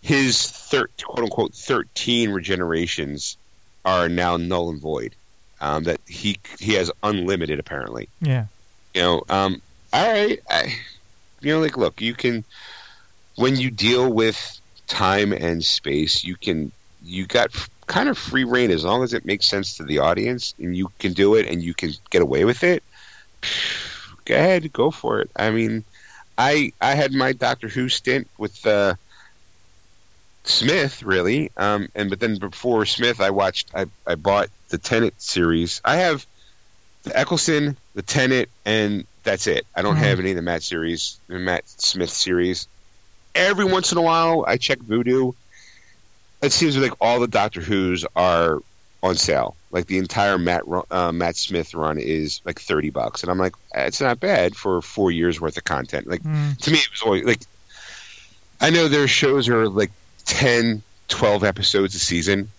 his 0.00 0.50
thir- 0.50 0.88
quote 1.02 1.24
unquote 1.24 1.54
thirteen 1.54 2.30
regenerations 2.30 3.36
are 3.84 4.08
now 4.08 4.36
null 4.36 4.70
and 4.70 4.80
void. 4.80 5.14
Um, 5.60 5.84
that 5.84 6.00
he 6.06 6.38
he 6.60 6.74
has 6.74 6.90
unlimited 7.02 7.58
apparently. 7.58 8.08
Yeah. 8.20 8.46
You 8.98 9.04
know, 9.04 9.22
um, 9.28 9.62
all 9.92 10.12
right, 10.12 10.40
I, 10.50 10.74
you 11.40 11.52
know, 11.52 11.60
like 11.60 11.76
look, 11.76 12.00
you 12.00 12.14
can 12.14 12.44
when 13.36 13.54
you 13.54 13.70
deal 13.70 14.12
with 14.12 14.60
time 14.88 15.32
and 15.32 15.64
space, 15.64 16.24
you 16.24 16.34
can 16.36 16.72
you 17.04 17.26
got 17.26 17.50
kind 17.86 18.08
of 18.08 18.18
free 18.18 18.42
reign 18.42 18.72
as 18.72 18.84
long 18.84 19.04
as 19.04 19.14
it 19.14 19.24
makes 19.24 19.46
sense 19.46 19.76
to 19.76 19.84
the 19.84 20.00
audience 20.00 20.52
and 20.58 20.76
you 20.76 20.88
can 20.98 21.12
do 21.12 21.36
it 21.36 21.46
and 21.46 21.62
you 21.62 21.74
can 21.74 21.92
get 22.10 22.22
away 22.22 22.44
with 22.44 22.64
it 22.64 22.82
go 24.28 24.34
ahead, 24.34 24.72
go 24.72 24.90
for 24.90 25.20
it. 25.20 25.30
I 25.36 25.50
mean, 25.50 25.84
I 26.36 26.72
I 26.80 26.94
had 26.94 27.12
my 27.12 27.32
Doctor 27.32 27.68
Who 27.68 27.88
stint 27.88 28.28
with 28.38 28.66
uh, 28.66 28.94
Smith, 30.44 31.02
really, 31.02 31.50
um, 31.56 31.88
and 31.94 32.10
but 32.10 32.20
then 32.20 32.38
before 32.38 32.84
Smith, 32.86 33.20
I 33.20 33.30
watched, 33.30 33.70
I 33.74 33.86
I 34.06 34.14
bought 34.14 34.48
the 34.70 34.78
Tennant 34.78 35.14
series. 35.20 35.80
I 35.84 35.96
have 35.96 36.26
Eccleston, 37.14 37.76
the 37.94 38.02
Tennant, 38.02 38.48
and 38.64 39.04
that's 39.22 39.46
it. 39.46 39.66
I 39.74 39.82
don't 39.82 39.94
mm-hmm. 39.94 40.04
have 40.04 40.20
any 40.20 40.30
of 40.30 40.36
the 40.36 40.42
Matt 40.42 40.62
series, 40.62 41.18
the 41.28 41.38
Matt 41.38 41.68
Smith 41.68 42.10
series. 42.10 42.66
Every 43.34 43.64
once 43.64 43.92
in 43.92 43.98
a 43.98 44.02
while, 44.02 44.44
I 44.46 44.56
check 44.56 44.78
Vudu. 44.78 45.34
It 46.42 46.52
seems 46.52 46.76
like 46.76 46.92
all 47.00 47.20
the 47.20 47.28
Doctor 47.28 47.60
Who's 47.60 48.04
are 48.16 48.60
on 49.02 49.16
sale. 49.16 49.56
Like 49.70 49.86
the 49.86 49.98
entire 49.98 50.38
Matt 50.38 50.62
uh, 50.90 51.12
Matt 51.12 51.36
Smith 51.36 51.74
run 51.74 51.98
is 51.98 52.40
like 52.44 52.60
thirty 52.60 52.90
bucks, 52.90 53.22
and 53.22 53.30
I'm 53.30 53.38
like, 53.38 53.54
it's 53.74 54.00
not 54.00 54.18
bad 54.18 54.56
for 54.56 54.80
four 54.80 55.10
years 55.10 55.40
worth 55.40 55.56
of 55.56 55.64
content. 55.64 56.06
Like 56.06 56.22
mm. 56.22 56.56
to 56.56 56.70
me, 56.70 56.78
it 56.78 56.90
was 56.90 57.02
always 57.02 57.24
like, 57.24 57.42
I 58.60 58.70
know 58.70 58.88
their 58.88 59.08
shows 59.08 59.48
are 59.48 59.68
like 59.68 59.90
10, 60.24 60.82
12 61.08 61.44
episodes 61.44 61.94
a 61.94 61.98
season. 61.98 62.50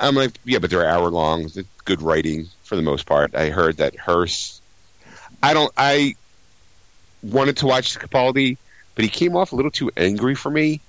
I'm 0.00 0.14
like, 0.14 0.32
yeah, 0.44 0.58
but 0.58 0.70
they're 0.70 0.86
hour 0.86 1.08
long. 1.08 1.48
Good 1.84 2.02
writing 2.02 2.48
for 2.64 2.76
the 2.76 2.82
most 2.82 3.06
part. 3.06 3.34
I 3.34 3.50
heard 3.50 3.76
that 3.76 3.96
Hearst. 3.96 4.60
I 5.42 5.54
don't. 5.54 5.72
I 5.76 6.16
wanted 7.22 7.58
to 7.58 7.66
watch 7.66 7.98
Capaldi, 7.98 8.56
but 8.94 9.04
he 9.04 9.10
came 9.10 9.36
off 9.36 9.52
a 9.52 9.56
little 9.56 9.70
too 9.70 9.90
angry 9.96 10.34
for 10.34 10.50
me. 10.50 10.80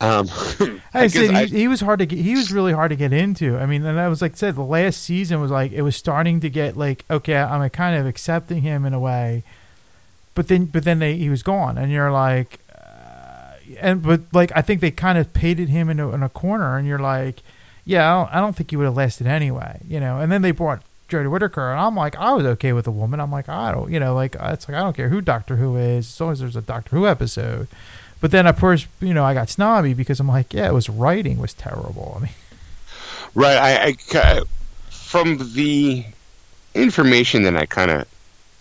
Um, 0.00 0.28
I, 0.60 0.80
I 0.94 1.06
said 1.08 1.30
he, 1.30 1.36
I, 1.36 1.44
he, 1.46 1.68
was 1.68 1.80
hard 1.80 1.98
to 1.98 2.06
get. 2.06 2.20
He 2.20 2.36
was 2.36 2.52
really 2.52 2.72
hard 2.72 2.90
to 2.90 2.96
get 2.96 3.12
into. 3.12 3.58
I 3.58 3.66
mean, 3.66 3.84
and 3.84 3.98
I 3.98 4.08
was 4.08 4.22
like 4.22 4.32
I 4.32 4.36
said, 4.36 4.54
the 4.54 4.62
last 4.62 5.02
season 5.02 5.40
was 5.40 5.50
like 5.50 5.72
it 5.72 5.82
was 5.82 5.96
starting 5.96 6.40
to 6.40 6.50
get 6.50 6.76
like 6.76 7.04
okay, 7.10 7.36
I'm 7.36 7.68
kind 7.70 7.98
of 7.98 8.06
accepting 8.06 8.62
him 8.62 8.84
in 8.84 8.94
a 8.94 9.00
way, 9.00 9.42
but 10.34 10.46
then 10.46 10.66
but 10.66 10.84
then 10.84 11.00
they 11.00 11.16
he 11.16 11.28
was 11.28 11.42
gone, 11.42 11.76
and 11.76 11.90
you're 11.90 12.12
like, 12.12 12.60
uh, 12.72 13.54
and 13.80 14.00
but 14.00 14.20
like 14.32 14.52
I 14.54 14.62
think 14.62 14.80
they 14.80 14.92
kind 14.92 15.18
of 15.18 15.32
painted 15.32 15.68
him 15.68 15.90
in 15.90 15.98
a, 15.98 16.10
in 16.10 16.22
a 16.22 16.28
corner, 16.28 16.78
and 16.78 16.86
you're 16.86 17.00
like, 17.00 17.42
yeah, 17.84 18.08
I 18.08 18.22
don't, 18.22 18.34
I 18.36 18.40
don't 18.40 18.54
think 18.54 18.70
he 18.70 18.76
would 18.76 18.84
have 18.84 18.96
lasted 18.96 19.26
anyway, 19.26 19.80
you 19.88 19.98
know. 19.98 20.20
And 20.20 20.30
then 20.30 20.42
they 20.42 20.52
brought 20.52 20.82
Jodie 21.08 21.30
Whittaker, 21.30 21.70
and 21.70 21.80
I'm 21.80 21.94
like, 21.94 22.16
I 22.16 22.32
was 22.34 22.44
okay 22.44 22.72
with 22.72 22.86
a 22.86 22.90
woman. 22.90 23.20
I'm 23.20 23.32
like, 23.32 23.48
I 23.48 23.72
don't, 23.72 23.90
you 23.90 23.98
know, 23.98 24.14
like 24.14 24.36
it's 24.38 24.68
like 24.68 24.76
I 24.76 24.80
don't 24.80 24.94
care 24.94 25.08
who 25.08 25.20
Doctor 25.20 25.56
Who 25.56 25.76
is, 25.76 26.06
as 26.06 26.20
long 26.20 26.32
as 26.32 26.40
there's 26.40 26.56
a 26.56 26.62
Doctor 26.62 26.90
Who 26.96 27.06
episode. 27.06 27.68
But 28.20 28.30
then, 28.30 28.46
of 28.46 28.58
course, 28.58 28.86
you 29.00 29.14
know, 29.14 29.24
I 29.24 29.32
got 29.32 29.48
snobby 29.48 29.94
because 29.94 30.20
I'm 30.20 30.28
like, 30.28 30.52
yeah, 30.52 30.68
it 30.68 30.74
was 30.74 30.88
writing 30.88 31.38
was 31.38 31.54
terrible. 31.54 32.14
I 32.16 32.20
mean, 32.20 32.32
right. 33.34 33.56
I, 33.56 33.96
I 34.12 34.42
from 34.90 35.38
the 35.54 36.04
information 36.74 37.44
that 37.44 37.56
I 37.56 37.66
kind 37.66 37.90
of 37.90 38.06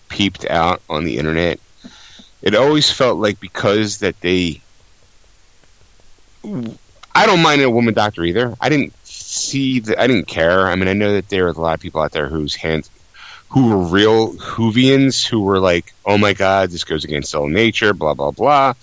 peeped 0.10 0.46
out 0.46 0.82
on 0.90 1.04
the 1.04 1.18
internet, 1.18 1.60
it 2.42 2.56
always 2.56 2.90
felt 2.90 3.18
like 3.18 3.40
because 3.40 3.98
that 4.00 4.20
they, 4.22 4.62
I 6.44 7.26
don't 7.26 7.42
mind 7.42 7.62
a 7.62 7.70
woman 7.70 7.94
doctor 7.94 8.24
either. 8.24 8.56
I 8.62 8.70
didn't 8.70 8.94
see 9.38 9.80
that. 9.82 10.00
I 10.00 10.08
didn't 10.08 10.28
care. 10.28 10.68
I 10.68 10.76
mean, 10.76 10.88
I 10.88 10.94
know 10.94 11.14
that 11.14 11.30
there 11.30 11.46
are 11.46 11.52
a 11.52 11.54
lot 11.54 11.76
of 11.76 11.80
people 11.80 12.02
out 12.02 12.12
there 12.12 12.28
whose 12.28 12.56
hands, 12.56 12.90
who 13.50 13.70
were 13.70 13.78
real 13.78 14.34
Whovians 14.34 15.26
who 15.26 15.42
were 15.42 15.60
like, 15.60 15.94
"Oh 16.06 16.18
my 16.18 16.34
God, 16.34 16.70
this 16.70 16.84
goes 16.84 17.04
against 17.04 17.36
all 17.36 17.48
nature," 17.48 17.94
blah 17.94 18.14
blah 18.14 18.32
blah 18.32 18.74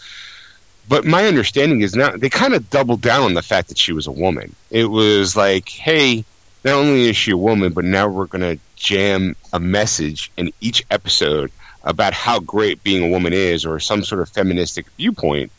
but 0.89 1.05
my 1.05 1.27
understanding 1.27 1.81
is 1.81 1.95
now 1.95 2.17
they 2.17 2.29
kind 2.29 2.55
of 2.55 2.71
doubled 2.71 3.01
down 3.01 3.23
on 3.23 3.35
the 3.35 3.43
fact 3.43 3.69
that 3.69 3.79
she 3.79 3.93
was 3.93 4.07
a 4.07 4.13
woman. 4.13 4.55
It 4.71 4.85
was 4.85 5.37
like, 5.37 5.69
hey, 5.69 6.25
not 6.65 6.75
only 6.75 7.09
is 7.09 7.17
she 7.17 7.31
a 7.31 7.37
woman, 7.37 7.73
but 7.73 7.85
now 7.85 8.09
we're 8.09 8.27
going 8.27 8.57
to 8.57 8.63
jam 8.77 9.37
a 9.53 9.61
message 9.61 10.31
in 10.37 10.53
each 10.61 10.85
episode 10.91 11.51
about 11.83 12.13
how 12.13 12.41
great 12.41 12.83
being 12.83 13.05
a 13.05 13.11
woman 13.11 13.33
is, 13.33 13.67
or 13.67 13.79
some 13.81 14.03
sort 14.03 14.23
of 14.23 14.29
feministic 14.31 14.87
viewpoint. 14.97 15.53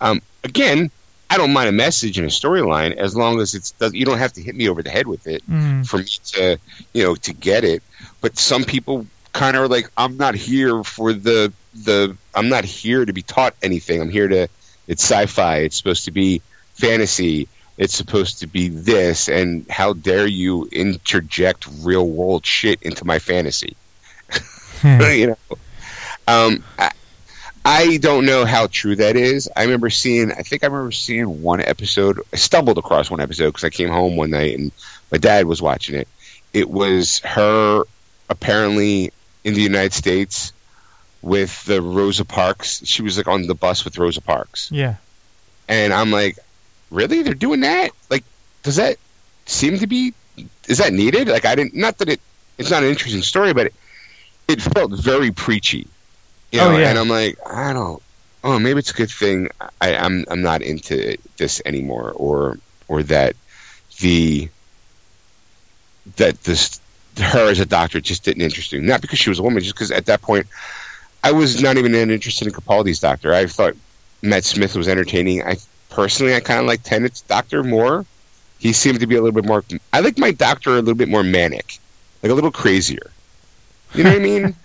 Um, 0.00 0.20
again, 0.42 0.90
I 1.30 1.36
don't 1.36 1.52
mind 1.52 1.68
a 1.68 1.72
message 1.72 2.18
and 2.18 2.26
a 2.26 2.30
storyline 2.30 2.96
as 2.96 3.16
long 3.16 3.40
as 3.40 3.54
it's 3.54 3.72
you 3.92 4.04
don't 4.04 4.18
have 4.18 4.32
to 4.32 4.42
hit 4.42 4.56
me 4.56 4.68
over 4.68 4.82
the 4.82 4.90
head 4.90 5.06
with 5.06 5.28
it 5.28 5.48
mm. 5.48 5.86
for 5.86 5.98
me 5.98 6.04
to 6.04 6.58
you 6.92 7.04
know 7.04 7.14
to 7.14 7.32
get 7.32 7.62
it. 7.62 7.84
But 8.20 8.36
some 8.36 8.64
people 8.64 9.06
kind 9.32 9.56
of 9.56 9.62
are 9.62 9.68
like, 9.68 9.88
I'm 9.96 10.16
not 10.16 10.34
here 10.34 10.82
for 10.82 11.12
the 11.12 11.52
the 11.72 12.16
I'm 12.34 12.48
not 12.48 12.64
here 12.64 13.04
to 13.04 13.12
be 13.12 13.22
taught 13.22 13.54
anything. 13.62 14.00
I'm 14.00 14.10
here 14.10 14.26
to 14.26 14.48
it's 14.88 15.04
sci-fi. 15.04 15.58
It's 15.58 15.76
supposed 15.76 16.06
to 16.06 16.10
be 16.10 16.42
fantasy. 16.74 17.46
It's 17.78 17.94
supposed 17.94 18.40
to 18.40 18.48
be 18.48 18.68
this, 18.68 19.28
and 19.28 19.66
how 19.70 19.92
dare 19.92 20.26
you 20.26 20.68
interject 20.70 21.66
real 21.80 22.06
world 22.06 22.44
shit 22.44 22.82
into 22.82 23.04
my 23.06 23.20
fantasy? 23.20 23.76
Hmm. 24.80 24.98
you 25.02 25.26
know, 25.26 25.36
um, 26.26 26.64
I, 26.78 26.90
I 27.64 27.98
don't 27.98 28.24
know 28.24 28.44
how 28.44 28.68
true 28.68 28.96
that 28.96 29.16
is. 29.16 29.48
I 29.54 29.64
remember 29.64 29.90
seeing, 29.90 30.32
I 30.32 30.42
think 30.42 30.64
I 30.64 30.68
remember 30.68 30.92
seeing 30.92 31.42
one 31.42 31.60
episode. 31.60 32.20
I 32.32 32.36
stumbled 32.36 32.78
across 32.78 33.10
one 33.10 33.20
episode 33.20 33.46
because 33.46 33.64
I 33.64 33.70
came 33.70 33.90
home 33.90 34.16
one 34.16 34.30
night 34.30 34.58
and 34.58 34.72
my 35.12 35.18
dad 35.18 35.46
was 35.46 35.60
watching 35.60 35.94
it. 35.94 36.08
It 36.52 36.70
was 36.70 37.18
her 37.20 37.84
apparently 38.28 39.12
in 39.44 39.54
the 39.54 39.60
United 39.60 39.92
States 39.92 40.52
with 41.22 41.64
the 41.64 41.82
Rosa 41.82 42.24
Parks. 42.24 42.84
She 42.86 43.02
was 43.02 43.16
like 43.18 43.28
on 43.28 43.46
the 43.46 43.54
bus 43.54 43.84
with 43.84 43.98
Rosa 43.98 44.22
Parks. 44.22 44.70
Yeah. 44.72 44.96
And 45.68 45.92
I'm 45.92 46.10
like, 46.10 46.38
really? 46.90 47.22
They're 47.22 47.34
doing 47.34 47.60
that? 47.60 47.90
Like, 48.08 48.24
does 48.62 48.76
that 48.76 48.96
seem 49.46 49.78
to 49.78 49.86
be? 49.86 50.14
Is 50.66 50.78
that 50.78 50.92
needed? 50.92 51.28
Like, 51.28 51.44
I 51.44 51.54
didn't. 51.54 51.74
Not 51.74 51.98
that 51.98 52.08
it. 52.08 52.20
It's 52.58 52.70
not 52.70 52.82
an 52.82 52.88
interesting 52.88 53.22
story, 53.22 53.52
but 53.52 53.66
it, 53.66 53.74
it 54.48 54.62
felt 54.62 54.92
very 54.92 55.30
preachy. 55.30 55.86
You 56.50 56.60
oh, 56.60 56.70
know? 56.70 56.76
Oh, 56.76 56.78
yeah. 56.78 56.90
And 56.90 56.98
I'm 56.98 57.08
like, 57.08 57.38
I 57.46 57.72
don't. 57.72 58.02
Oh, 58.42 58.58
maybe 58.58 58.78
it's 58.78 58.90
a 58.90 58.94
good 58.94 59.10
thing 59.10 59.48
I, 59.80 59.96
I'm 59.96 60.24
I'm 60.28 60.40
not 60.40 60.62
into 60.62 61.16
this 61.36 61.60
anymore, 61.66 62.12
or 62.16 62.58
or 62.88 63.02
that 63.04 63.36
the 63.98 64.48
that 66.16 66.42
this 66.44 66.80
her 67.18 67.50
as 67.50 67.60
a 67.60 67.66
doctor 67.66 68.00
just 68.00 68.24
didn't 68.24 68.42
interest 68.42 68.72
me. 68.72 68.78
Not 68.80 69.02
because 69.02 69.18
she 69.18 69.28
was 69.28 69.38
a 69.38 69.42
woman, 69.42 69.62
just 69.62 69.74
because 69.74 69.90
at 69.90 70.06
that 70.06 70.22
point 70.22 70.46
I 71.22 71.32
was 71.32 71.60
not 71.62 71.76
even 71.76 71.94
interested 71.94 72.48
in 72.48 72.54
Capaldi's 72.54 73.00
Doctor. 73.00 73.34
I 73.34 73.46
thought 73.46 73.74
Matt 74.22 74.44
Smith 74.44 74.74
was 74.74 74.88
entertaining. 74.88 75.42
I 75.42 75.56
personally, 75.90 76.34
I 76.34 76.40
kind 76.40 76.60
of 76.60 76.66
like 76.66 76.82
Tennant's 76.82 77.20
Doctor 77.22 77.62
more. 77.62 78.06
He 78.58 78.72
seemed 78.72 79.00
to 79.00 79.06
be 79.06 79.16
a 79.16 79.22
little 79.22 79.34
bit 79.34 79.46
more. 79.46 79.64
I 79.92 80.00
like 80.00 80.18
my 80.18 80.30
Doctor 80.32 80.70
a 80.70 80.76
little 80.76 80.94
bit 80.94 81.08
more 81.08 81.22
manic, 81.22 81.78
like 82.22 82.32
a 82.32 82.34
little 82.34 82.50
crazier. 82.50 83.10
You 83.94 84.04
know 84.04 84.10
what 84.10 84.18
I 84.18 84.22
mean? 84.22 84.56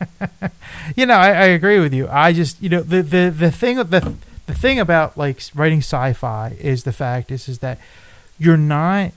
you 0.96 1.06
know, 1.06 1.16
I, 1.16 1.30
I, 1.30 1.46
agree 1.46 1.80
with 1.80 1.94
you. 1.94 2.08
I 2.10 2.32
just, 2.32 2.62
you 2.62 2.70
know, 2.70 2.82
the 2.82 3.02
the 3.02 3.34
the 3.36 3.52
thing 3.52 3.78
the 3.78 4.16
the 4.46 4.54
thing 4.54 4.80
about 4.80 5.18
like 5.18 5.42
writing 5.56 5.80
sci-fi 5.80 6.56
is 6.60 6.84
the 6.84 6.94
fact 6.94 7.32
is 7.32 7.50
is 7.50 7.60
that 7.60 7.80
you're 8.38 8.58
not 8.58 9.12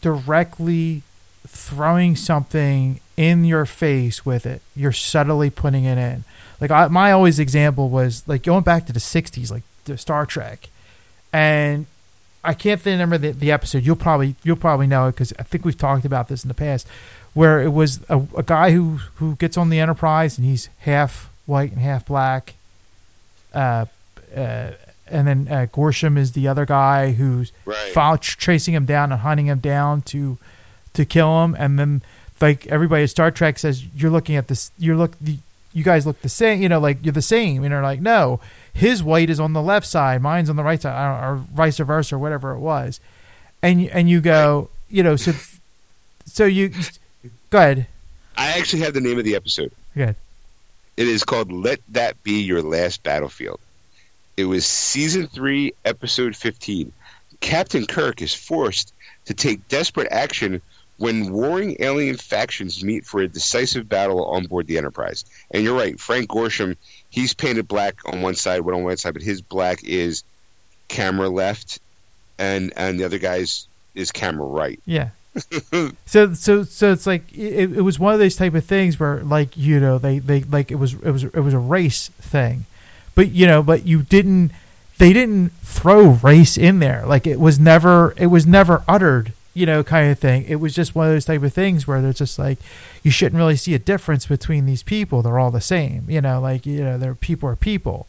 directly 0.00 1.02
throwing 1.46 2.16
something 2.16 3.00
in 3.16 3.44
your 3.44 3.66
face 3.66 4.24
with 4.24 4.46
it. 4.46 4.62
You're 4.74 4.92
subtly 4.92 5.50
putting 5.50 5.84
it 5.84 5.98
in. 5.98 6.24
Like 6.60 6.70
I, 6.70 6.88
my 6.88 7.12
always 7.12 7.38
example 7.38 7.90
was 7.90 8.26
like 8.26 8.42
going 8.42 8.64
back 8.64 8.86
to 8.86 8.92
the 8.92 9.00
'60s, 9.00 9.50
like 9.50 9.64
the 9.84 9.98
Star 9.98 10.24
Trek. 10.24 10.68
and 11.32 11.86
I 12.44 12.54
can't 12.54 12.82
remember 12.84 13.18
the, 13.18 13.32
the 13.32 13.50
episode. 13.50 13.84
You'll 13.84 13.96
probably 13.96 14.36
you'll 14.44 14.56
probably 14.56 14.86
know 14.86 15.08
it 15.08 15.12
because 15.12 15.32
I 15.38 15.42
think 15.42 15.64
we've 15.64 15.76
talked 15.76 16.04
about 16.04 16.28
this 16.28 16.44
in 16.44 16.48
the 16.48 16.54
past, 16.54 16.86
where 17.34 17.60
it 17.62 17.70
was 17.72 18.00
a, 18.08 18.20
a 18.36 18.42
guy 18.42 18.72
who 18.72 18.98
who 19.16 19.36
gets 19.36 19.56
on 19.56 19.70
the 19.70 19.78
Enterprise 19.80 20.38
and 20.38 20.46
he's 20.46 20.68
half 20.80 21.30
white 21.46 21.72
and 21.72 21.80
half 21.80 22.06
black. 22.06 22.54
Uh, 23.54 23.86
uh, 24.36 24.72
and 25.10 25.26
then 25.26 25.48
uh, 25.50 25.66
Gorshin 25.72 26.18
is 26.18 26.32
the 26.32 26.46
other 26.48 26.66
guy 26.66 27.12
who's 27.12 27.50
Right. 27.64 27.92
follow, 27.92 28.18
tr- 28.18 28.36
tracing 28.38 28.74
him 28.74 28.84
down 28.84 29.10
and 29.10 29.22
hunting 29.22 29.46
him 29.46 29.58
down 29.58 30.02
to 30.02 30.36
to 30.94 31.04
kill 31.04 31.44
him. 31.44 31.56
And 31.58 31.78
then 31.78 32.02
like 32.40 32.66
everybody 32.66 33.04
at 33.04 33.10
Star 33.10 33.30
Trek 33.30 33.58
says, 33.58 33.84
you're 33.96 34.10
looking 34.10 34.36
at 34.36 34.48
this. 34.48 34.70
You 34.78 34.96
look. 34.96 35.12
The, 35.20 35.38
you 35.74 35.84
guys 35.84 36.06
look 36.06 36.20
the 36.22 36.28
same. 36.28 36.60
You 36.62 36.68
know, 36.68 36.80
like 36.80 36.98
you're 37.02 37.12
the 37.12 37.22
same. 37.22 37.62
And 37.62 37.72
they're 37.72 37.82
like, 37.82 38.00
no, 38.00 38.40
his 38.72 39.02
white 39.02 39.30
is 39.30 39.38
on 39.38 39.52
the 39.52 39.62
left 39.62 39.86
side, 39.86 40.20
mine's 40.22 40.50
on 40.50 40.56
the 40.56 40.64
right 40.64 40.80
side, 40.80 41.24
or 41.24 41.36
vice 41.36 41.78
versa, 41.78 42.16
or 42.16 42.18
whatever 42.18 42.52
it 42.52 42.58
was. 42.58 43.00
And 43.62 43.82
you- 43.82 43.90
and 43.92 44.08
you 44.10 44.20
go, 44.20 44.70
you 44.90 45.02
know, 45.02 45.14
so 45.16 45.32
so 46.26 46.44
you 46.46 46.72
go 47.50 47.58
ahead. 47.58 47.86
I 48.36 48.58
actually 48.58 48.82
have 48.82 48.94
the 48.94 49.00
name 49.00 49.18
of 49.18 49.24
the 49.24 49.36
episode. 49.36 49.72
Good. 49.94 50.16
It 50.96 51.08
is 51.08 51.24
called 51.24 51.52
"Let 51.52 51.80
That 51.90 52.22
Be 52.22 52.42
Your 52.42 52.62
Last 52.62 53.02
Battlefield." 53.02 53.60
It 54.36 54.44
was 54.44 54.66
season 54.66 55.26
three, 55.26 55.74
episode 55.84 56.36
fifteen. 56.36 56.92
Captain 57.40 57.86
Kirk 57.86 58.22
is 58.22 58.34
forced 58.34 58.92
to 59.26 59.34
take 59.34 59.68
desperate 59.68 60.08
action 60.10 60.60
when 60.96 61.32
warring 61.32 61.76
alien 61.78 62.16
factions 62.16 62.82
meet 62.82 63.06
for 63.06 63.20
a 63.20 63.28
decisive 63.28 63.88
battle 63.88 64.24
on 64.24 64.46
board 64.46 64.66
the 64.66 64.78
Enterprise. 64.78 65.24
And 65.50 65.62
you're 65.62 65.76
right, 65.76 65.98
Frank 65.98 66.28
Gorshin. 66.28 66.76
He's 67.10 67.34
painted 67.34 67.68
black 67.68 68.00
on 68.04 68.20
one 68.20 68.34
side, 68.34 68.62
one 68.62 68.74
on 68.74 68.84
one 68.84 68.96
side, 68.96 69.14
but 69.14 69.22
his 69.22 69.40
black 69.40 69.84
is 69.84 70.24
camera 70.88 71.28
left, 71.28 71.80
and 72.38 72.72
and 72.76 72.98
the 72.98 73.04
other 73.04 73.18
guy's 73.18 73.68
is 73.94 74.10
camera 74.10 74.46
right. 74.46 74.80
Yeah. 74.84 75.10
so 76.06 76.32
so 76.34 76.62
so 76.64 76.92
it's 76.92 77.06
like 77.06 77.30
it, 77.32 77.72
it 77.76 77.82
was 77.82 77.98
one 77.98 78.12
of 78.14 78.20
those 78.20 78.36
type 78.36 78.54
of 78.54 78.64
things 78.64 78.98
where 78.98 79.22
like 79.22 79.56
you 79.56 79.78
know 79.80 79.98
they 79.98 80.18
they 80.18 80.42
like 80.42 80.70
it 80.70 80.76
was 80.76 80.94
it 80.94 81.10
was 81.10 81.24
it 81.24 81.40
was 81.40 81.54
a 81.54 81.58
race 81.58 82.08
thing, 82.20 82.66
but 83.14 83.30
you 83.30 83.46
know 83.46 83.62
but 83.62 83.86
you 83.86 84.02
didn't 84.02 84.50
they 84.98 85.12
didn't 85.12 85.50
throw 85.62 86.10
race 86.10 86.56
in 86.58 86.80
there 86.80 87.04
like 87.06 87.26
it 87.26 87.38
was 87.38 87.58
never 87.60 88.14
it 88.16 88.26
was 88.26 88.46
never 88.46 88.82
uttered 88.88 89.32
you 89.54 89.66
know 89.66 89.82
kind 89.82 90.10
of 90.10 90.18
thing. 90.18 90.44
It 90.48 90.56
was 90.56 90.74
just 90.74 90.94
one 90.94 91.06
of 91.08 91.12
those 91.12 91.24
type 91.24 91.42
of 91.42 91.52
things 91.52 91.86
where 91.86 92.00
they're 92.02 92.12
just 92.12 92.38
like 92.38 92.58
you 93.02 93.10
shouldn't 93.10 93.38
really 93.38 93.56
see 93.56 93.74
a 93.74 93.78
difference 93.78 94.26
between 94.26 94.66
these 94.66 94.82
people. 94.82 95.22
They're 95.22 95.38
all 95.38 95.50
the 95.50 95.60
same. 95.60 96.04
You 96.08 96.20
know 96.20 96.40
like 96.40 96.66
you 96.66 96.82
know 96.84 96.98
they're 96.98 97.14
people 97.14 97.48
are 97.48 97.56
people, 97.56 98.06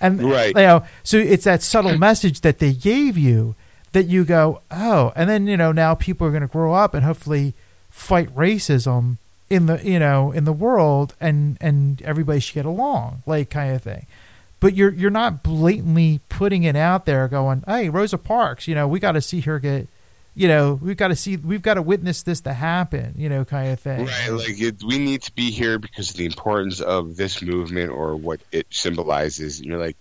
and 0.00 0.22
Right. 0.22 0.48
you 0.54 0.62
know 0.62 0.84
so 1.02 1.16
it's 1.18 1.44
that 1.44 1.62
subtle 1.62 1.96
message 1.98 2.40
that 2.42 2.58
they 2.58 2.72
gave 2.72 3.16
you 3.18 3.54
that 3.96 4.04
you 4.08 4.26
go, 4.26 4.60
oh, 4.70 5.10
and 5.16 5.26
then 5.30 5.46
you 5.46 5.56
know 5.56 5.72
now 5.72 5.94
people 5.94 6.26
are 6.26 6.30
going 6.30 6.42
to 6.42 6.46
grow 6.46 6.74
up 6.74 6.92
and 6.92 7.02
hopefully 7.02 7.54
fight 7.88 8.28
racism 8.34 9.16
in 9.48 9.64
the 9.64 9.82
you 9.82 9.98
know 9.98 10.32
in 10.32 10.44
the 10.44 10.52
world, 10.52 11.14
and 11.18 11.56
and 11.62 12.02
everybody 12.02 12.38
should 12.38 12.56
get 12.56 12.66
along, 12.66 13.22
like 13.24 13.48
kind 13.48 13.74
of 13.74 13.80
thing. 13.80 14.04
But 14.60 14.74
you're 14.74 14.92
you're 14.92 15.08
not 15.08 15.42
blatantly 15.42 16.20
putting 16.28 16.64
it 16.64 16.76
out 16.76 17.06
there, 17.06 17.26
going, 17.26 17.64
hey, 17.66 17.88
Rosa 17.88 18.18
Parks, 18.18 18.68
you 18.68 18.74
know, 18.74 18.86
we 18.86 19.00
got 19.00 19.12
to 19.12 19.22
see 19.22 19.40
her 19.40 19.58
get, 19.58 19.88
you 20.34 20.46
know, 20.46 20.78
we've 20.82 20.98
got 20.98 21.08
to 21.08 21.16
see, 21.16 21.38
we've 21.38 21.62
got 21.62 21.74
to 21.74 21.82
witness 21.82 22.22
this 22.22 22.42
to 22.42 22.52
happen, 22.52 23.14
you 23.16 23.30
know, 23.30 23.46
kind 23.46 23.72
of 23.72 23.80
thing. 23.80 24.04
Right, 24.04 24.28
like 24.28 24.60
it, 24.60 24.82
we 24.86 24.98
need 24.98 25.22
to 25.22 25.32
be 25.32 25.50
here 25.50 25.78
because 25.78 26.10
of 26.10 26.16
the 26.16 26.26
importance 26.26 26.82
of 26.82 27.16
this 27.16 27.40
movement 27.40 27.90
or 27.92 28.14
what 28.14 28.40
it 28.52 28.66
symbolizes. 28.68 29.58
And 29.58 29.68
you're 29.68 29.78
like, 29.78 29.96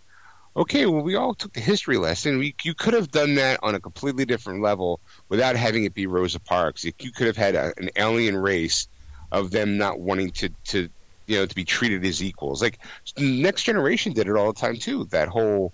okay, 0.55 0.85
well, 0.85 1.01
we 1.01 1.15
all 1.15 1.33
took 1.33 1.53
the 1.53 1.59
history 1.59 1.97
lesson. 1.97 2.37
We, 2.37 2.55
you 2.63 2.73
could 2.73 2.93
have 2.93 3.11
done 3.11 3.35
that 3.35 3.59
on 3.61 3.75
a 3.75 3.79
completely 3.79 4.25
different 4.25 4.61
level 4.61 5.01
without 5.29 5.55
having 5.55 5.83
it 5.83 5.93
be 5.93 6.07
Rosa 6.07 6.39
Parks. 6.39 6.83
You 6.83 6.93
could 6.93 7.27
have 7.27 7.37
had 7.37 7.55
a, 7.55 7.73
an 7.77 7.89
alien 7.95 8.37
race 8.37 8.87
of 9.31 9.51
them 9.51 9.77
not 9.77 9.99
wanting 9.99 10.31
to, 10.31 10.49
to, 10.65 10.89
you 11.27 11.37
know, 11.37 11.45
to 11.45 11.55
be 11.55 11.65
treated 11.65 12.05
as 12.05 12.23
equals. 12.23 12.61
Like 12.61 12.79
Next 13.17 13.63
Generation 13.63 14.13
did 14.13 14.27
it 14.27 14.35
all 14.35 14.53
the 14.53 14.59
time 14.59 14.77
too. 14.77 15.05
That 15.11 15.27
whole 15.27 15.73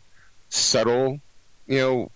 subtle, 0.49 1.19
you 1.67 1.77
know, 1.77 2.11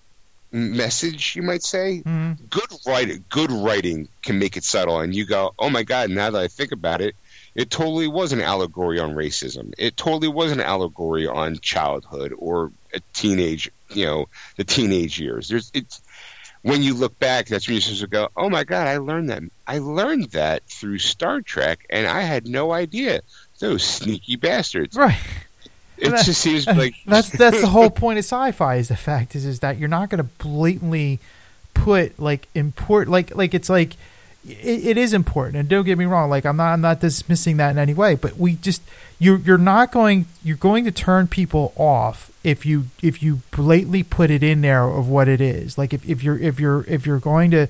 message, 0.51 1.35
you 1.35 1.41
might 1.41 1.63
say, 1.63 2.01
Mhm. 2.05 2.49
good 2.49 2.71
writing 2.85 3.25
good 3.29 3.51
writing 3.51 4.07
can 4.23 4.39
make 4.39 4.55
it 4.55 4.63
subtle 4.63 4.99
and 4.99 5.15
you 5.15 5.25
go 5.25 5.51
oh 5.57 5.69
my 5.69 5.83
god 5.83 6.09
now 6.09 6.29
that 6.29 6.41
i 6.41 6.47
think 6.47 6.71
about 6.71 7.01
it 7.01 7.15
it 7.55 7.69
totally 7.69 8.07
was 8.07 8.33
an 8.33 8.41
allegory 8.41 8.99
on 8.99 9.15
racism. 9.15 9.73
It 9.77 9.95
totally 9.97 10.27
was 10.27 10.51
an 10.51 10.61
allegory 10.61 11.25
on 11.25 11.59
childhood 11.59 12.33
or 12.37 12.71
a 12.93 12.99
teenage 13.13 13.71
you 13.89 14.05
know 14.05 14.27
the 14.57 14.63
teenage 14.63 15.19
years. 15.19 15.47
There's 15.47 15.71
it's 15.73 16.01
when 16.61 16.81
you 16.81 16.95
look 16.95 17.17
back 17.19 17.45
that's 17.47 17.67
when 17.67 17.79
supposed 17.79 18.01
to 18.01 18.07
go 18.07 18.27
oh 18.35 18.49
my 18.49 18.63
god 18.63 18.87
i 18.87 18.97
learned 18.97 19.29
that 19.29 19.43
i 19.67 19.77
learned 19.77 20.31
that 20.31 20.63
through 20.63 20.97
star 20.97 21.39
trek 21.39 21.85
and 21.91 22.07
i 22.07 22.21
had 22.21 22.47
no 22.47 22.71
idea. 22.71 23.21
Those 23.59 23.83
sneaky 23.83 24.35
bastards. 24.35 24.97
Right. 24.97 25.17
it 25.97 26.09
that- 26.09 26.25
just 26.25 26.41
seems 26.41 26.65
like 26.67 26.95
that's 27.05 27.29
that's 27.29 27.61
the 27.61 27.67
whole 27.67 27.89
point 28.03 28.17
of 28.17 28.25
sci-fi 28.25 28.75
is 28.75 28.87
the 28.87 28.97
fact 28.97 29.35
is 29.35 29.45
is 29.45 29.59
that 29.59 29.77
you're 29.77 29.87
not 29.87 30.09
going 30.09 30.17
to 30.17 30.29
blatantly 30.43 31.19
put 31.75 32.19
like 32.19 32.47
import 32.55 33.07
like 33.07 33.35
like 33.35 33.53
it's 33.53 33.69
like 33.69 33.95
it, 34.47 34.87
it 34.87 34.97
is 34.97 35.13
important. 35.13 35.57
And 35.57 35.69
don't 35.69 35.85
get 35.85 35.97
me 35.97 36.05
wrong 36.05 36.29
like 36.29 36.45
i'm 36.45 36.57
not 36.57 36.73
i'm 36.73 36.81
not 36.81 36.99
dismissing 36.99 37.57
that 37.57 37.71
in 37.71 37.77
any 37.77 37.93
way 37.93 38.15
but 38.15 38.37
we 38.37 38.55
just 38.55 38.81
you're 39.19 39.37
you're 39.39 39.57
not 39.57 39.91
going 39.91 40.25
you're 40.43 40.57
going 40.57 40.85
to 40.85 40.91
turn 40.91 41.27
people 41.27 41.73
off 41.75 42.31
if 42.43 42.65
you 42.65 42.85
if 43.01 43.23
you 43.23 43.41
blatantly 43.51 44.03
put 44.03 44.29
it 44.29 44.43
in 44.43 44.61
there 44.61 44.83
of 44.83 45.09
what 45.09 45.27
it 45.27 45.41
is. 45.41 45.77
Like 45.77 45.93
if, 45.93 46.07
if 46.07 46.23
you're 46.23 46.37
if 46.37 46.59
you're 46.59 46.83
if 46.87 47.05
you're 47.05 47.19
going 47.19 47.51
to 47.51 47.67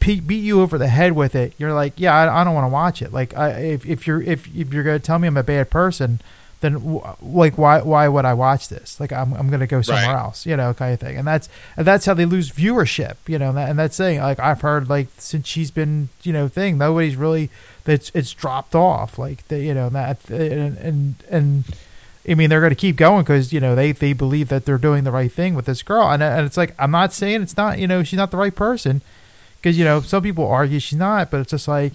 beat 0.00 0.22
you 0.30 0.62
over 0.62 0.78
the 0.78 0.88
head 0.88 1.12
with 1.12 1.34
it 1.34 1.52
you're 1.58 1.74
like 1.74 1.92
yeah 1.98 2.14
i, 2.14 2.40
I 2.40 2.44
don't 2.44 2.54
want 2.54 2.64
to 2.64 2.70
watch 2.70 3.02
it. 3.02 3.12
Like 3.12 3.36
I, 3.36 3.50
if, 3.50 3.84
if 3.84 4.06
you're 4.06 4.22
if, 4.22 4.46
if 4.54 4.72
you're 4.72 4.84
going 4.84 4.98
to 4.98 5.04
tell 5.04 5.18
me 5.18 5.28
i'm 5.28 5.36
a 5.36 5.42
bad 5.42 5.70
person 5.70 6.20
then 6.64 6.72
w- 6.74 7.02
like 7.22 7.58
why 7.58 7.80
why 7.82 8.08
would 8.08 8.24
I 8.24 8.34
watch 8.34 8.68
this? 8.68 8.98
Like 8.98 9.12
I'm 9.12 9.32
I'm 9.34 9.50
gonna 9.50 9.66
go 9.66 9.82
somewhere 9.82 10.06
Right. 10.06 10.18
else, 10.22 10.46
you 10.46 10.56
know, 10.56 10.72
kind 10.74 10.94
of 10.94 11.00
thing. 11.00 11.16
And 11.16 11.26
that's 11.26 11.48
and 11.76 11.86
that's 11.86 12.06
how 12.06 12.14
they 12.14 12.24
lose 12.24 12.50
viewership, 12.50 13.16
you 13.28 13.38
know. 13.38 13.50
And, 13.50 13.58
that, 13.58 13.68
and 13.70 13.78
that's 13.78 13.94
saying 13.96 14.20
like 14.20 14.40
I've 14.40 14.62
heard 14.62 14.88
like 14.88 15.08
since 15.18 15.46
she's 15.46 15.70
been 15.70 16.08
you 16.22 16.32
know 16.32 16.48
thing 16.48 16.78
nobody's 16.78 17.16
really 17.16 17.50
that's 17.84 18.10
it's 18.14 18.32
dropped 18.32 18.74
off 18.74 19.18
like 19.18 19.46
the, 19.48 19.58
you 19.60 19.74
know 19.74 19.88
that 19.90 20.18
and 20.30 20.76
and 20.78 21.14
and. 21.30 21.64
I 22.26 22.32
mean, 22.34 22.48
they're 22.48 22.60
going 22.62 22.70
to 22.70 22.74
keep 22.74 22.96
going 22.96 23.22
because 23.22 23.52
you 23.52 23.60
know 23.60 23.74
they, 23.74 23.92
they 23.92 24.14
believe 24.14 24.48
that 24.48 24.64
they're 24.64 24.78
doing 24.78 25.04
the 25.04 25.12
right 25.12 25.30
thing 25.30 25.54
with 25.54 25.66
this 25.66 25.82
girl, 25.82 26.08
and 26.10 26.22
and 26.22 26.46
it's 26.46 26.56
like 26.56 26.74
I'm 26.78 26.90
not 26.90 27.12
saying 27.12 27.42
it's 27.42 27.54
not 27.54 27.78
you 27.78 27.86
know 27.86 28.02
she's 28.02 28.16
not 28.16 28.30
the 28.30 28.38
right 28.38 28.54
person, 28.54 29.02
because 29.60 29.76
you 29.78 29.84
know 29.84 30.00
some 30.00 30.22
people 30.22 30.46
argue 30.48 30.80
she's 30.80 30.98
not, 30.98 31.30
but 31.30 31.40
it's 31.40 31.50
just 31.50 31.68
like 31.68 31.92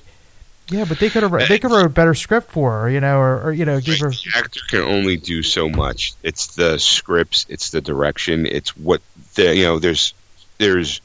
yeah, 0.70 0.86
but 0.86 1.00
they 1.00 1.10
could 1.10 1.24
have 1.24 1.32
they 1.32 1.60
could 1.60 1.72
have 1.72 1.72
wrote 1.72 1.86
a 1.86 1.90
better 1.90 2.14
script 2.14 2.52
for 2.52 2.82
her, 2.82 2.90
you 2.90 3.00
know, 3.00 3.20
or, 3.20 3.42
or 3.42 3.54
you 3.54 3.66
know 3.66 3.80
give 3.80 4.00
her 4.00 4.10
the 4.10 4.32
actor 4.36 4.60
can 4.68 4.82
only 4.82 5.18
do 5.18 5.42
so 5.42 5.70
much. 5.70 6.14
It's 6.24 6.56
the 6.56 6.78
scripts, 6.78 7.46
it's 7.50 7.72
the 7.72 7.82
direction, 7.82 8.46
it's 8.46 8.76
what 8.78 9.02
the 9.36 9.56
you 9.56 9.64
know. 9.64 9.80
There's 9.80 10.14
there's 10.58 11.02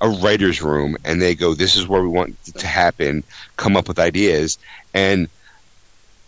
a 0.00 0.08
writer's 0.08 0.62
room, 0.62 0.96
and 1.04 1.20
they 1.20 1.34
go, 1.34 1.54
"This 1.54 1.76
is 1.76 1.86
where 1.86 2.02
we 2.02 2.08
want 2.08 2.36
it 2.46 2.56
to 2.56 2.66
happen." 2.66 3.24
Come 3.56 3.76
up 3.76 3.88
with 3.88 3.98
ideas, 3.98 4.58
and 4.94 5.28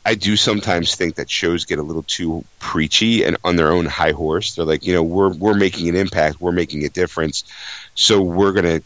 I 0.05 0.15
do 0.15 0.37
sometimes 0.37 0.95
think 0.95 1.15
that 1.15 1.31
shows 1.31 1.65
get 1.65 1.79
a 1.79 1.83
little 1.83 2.03
too 2.03 2.45
preachy 2.59 3.25
and 3.25 3.39
on 3.43 3.57
their 3.57 3.73
own 3.73 3.87
high 3.87 4.13
horse. 4.13 4.55
They're 4.55 4.67
like, 4.67 4.85
you 4.85 4.93
know, 4.93 5.03
we're 5.03 5.33
we're 5.33 5.55
making 5.55 5.89
an 5.89 5.97
impact, 5.97 6.41
we're 6.41 6.53
making 6.53 6.85
a 6.85 6.91
difference, 6.91 7.45
so 7.95 8.21
we're 8.21 8.53
gonna 8.53 8.83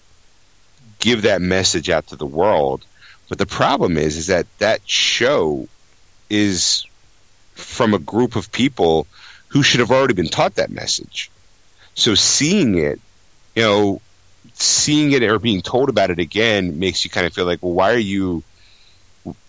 give 1.00 1.22
that 1.22 1.42
message 1.42 1.90
out 1.90 2.06
to 2.08 2.16
the 2.16 2.26
world. 2.26 2.84
But 3.28 3.38
the 3.38 3.46
problem 3.46 3.98
is, 3.98 4.16
is 4.16 4.28
that 4.28 4.46
that 4.58 4.80
show 4.88 5.68
is 6.30 6.86
from 7.54 7.94
a 7.94 7.98
group 7.98 8.36
of 8.36 8.50
people 8.52 9.06
who 9.48 9.62
should 9.62 9.80
have 9.80 9.90
already 9.90 10.14
been 10.14 10.28
taught 10.28 10.56
that 10.56 10.70
message. 10.70 11.30
So 11.94 12.14
seeing 12.14 12.78
it, 12.78 13.00
you 13.54 13.62
know, 13.62 14.00
seeing 14.54 15.12
it 15.12 15.22
or 15.22 15.38
being 15.38 15.62
told 15.62 15.88
about 15.88 16.10
it 16.10 16.18
again 16.18 16.78
makes 16.78 17.04
you 17.04 17.10
kind 17.10 17.26
of 17.26 17.32
feel 17.32 17.44
like, 17.44 17.62
well, 17.62 17.72
why 17.72 17.92
are 17.92 17.98
you? 17.98 18.42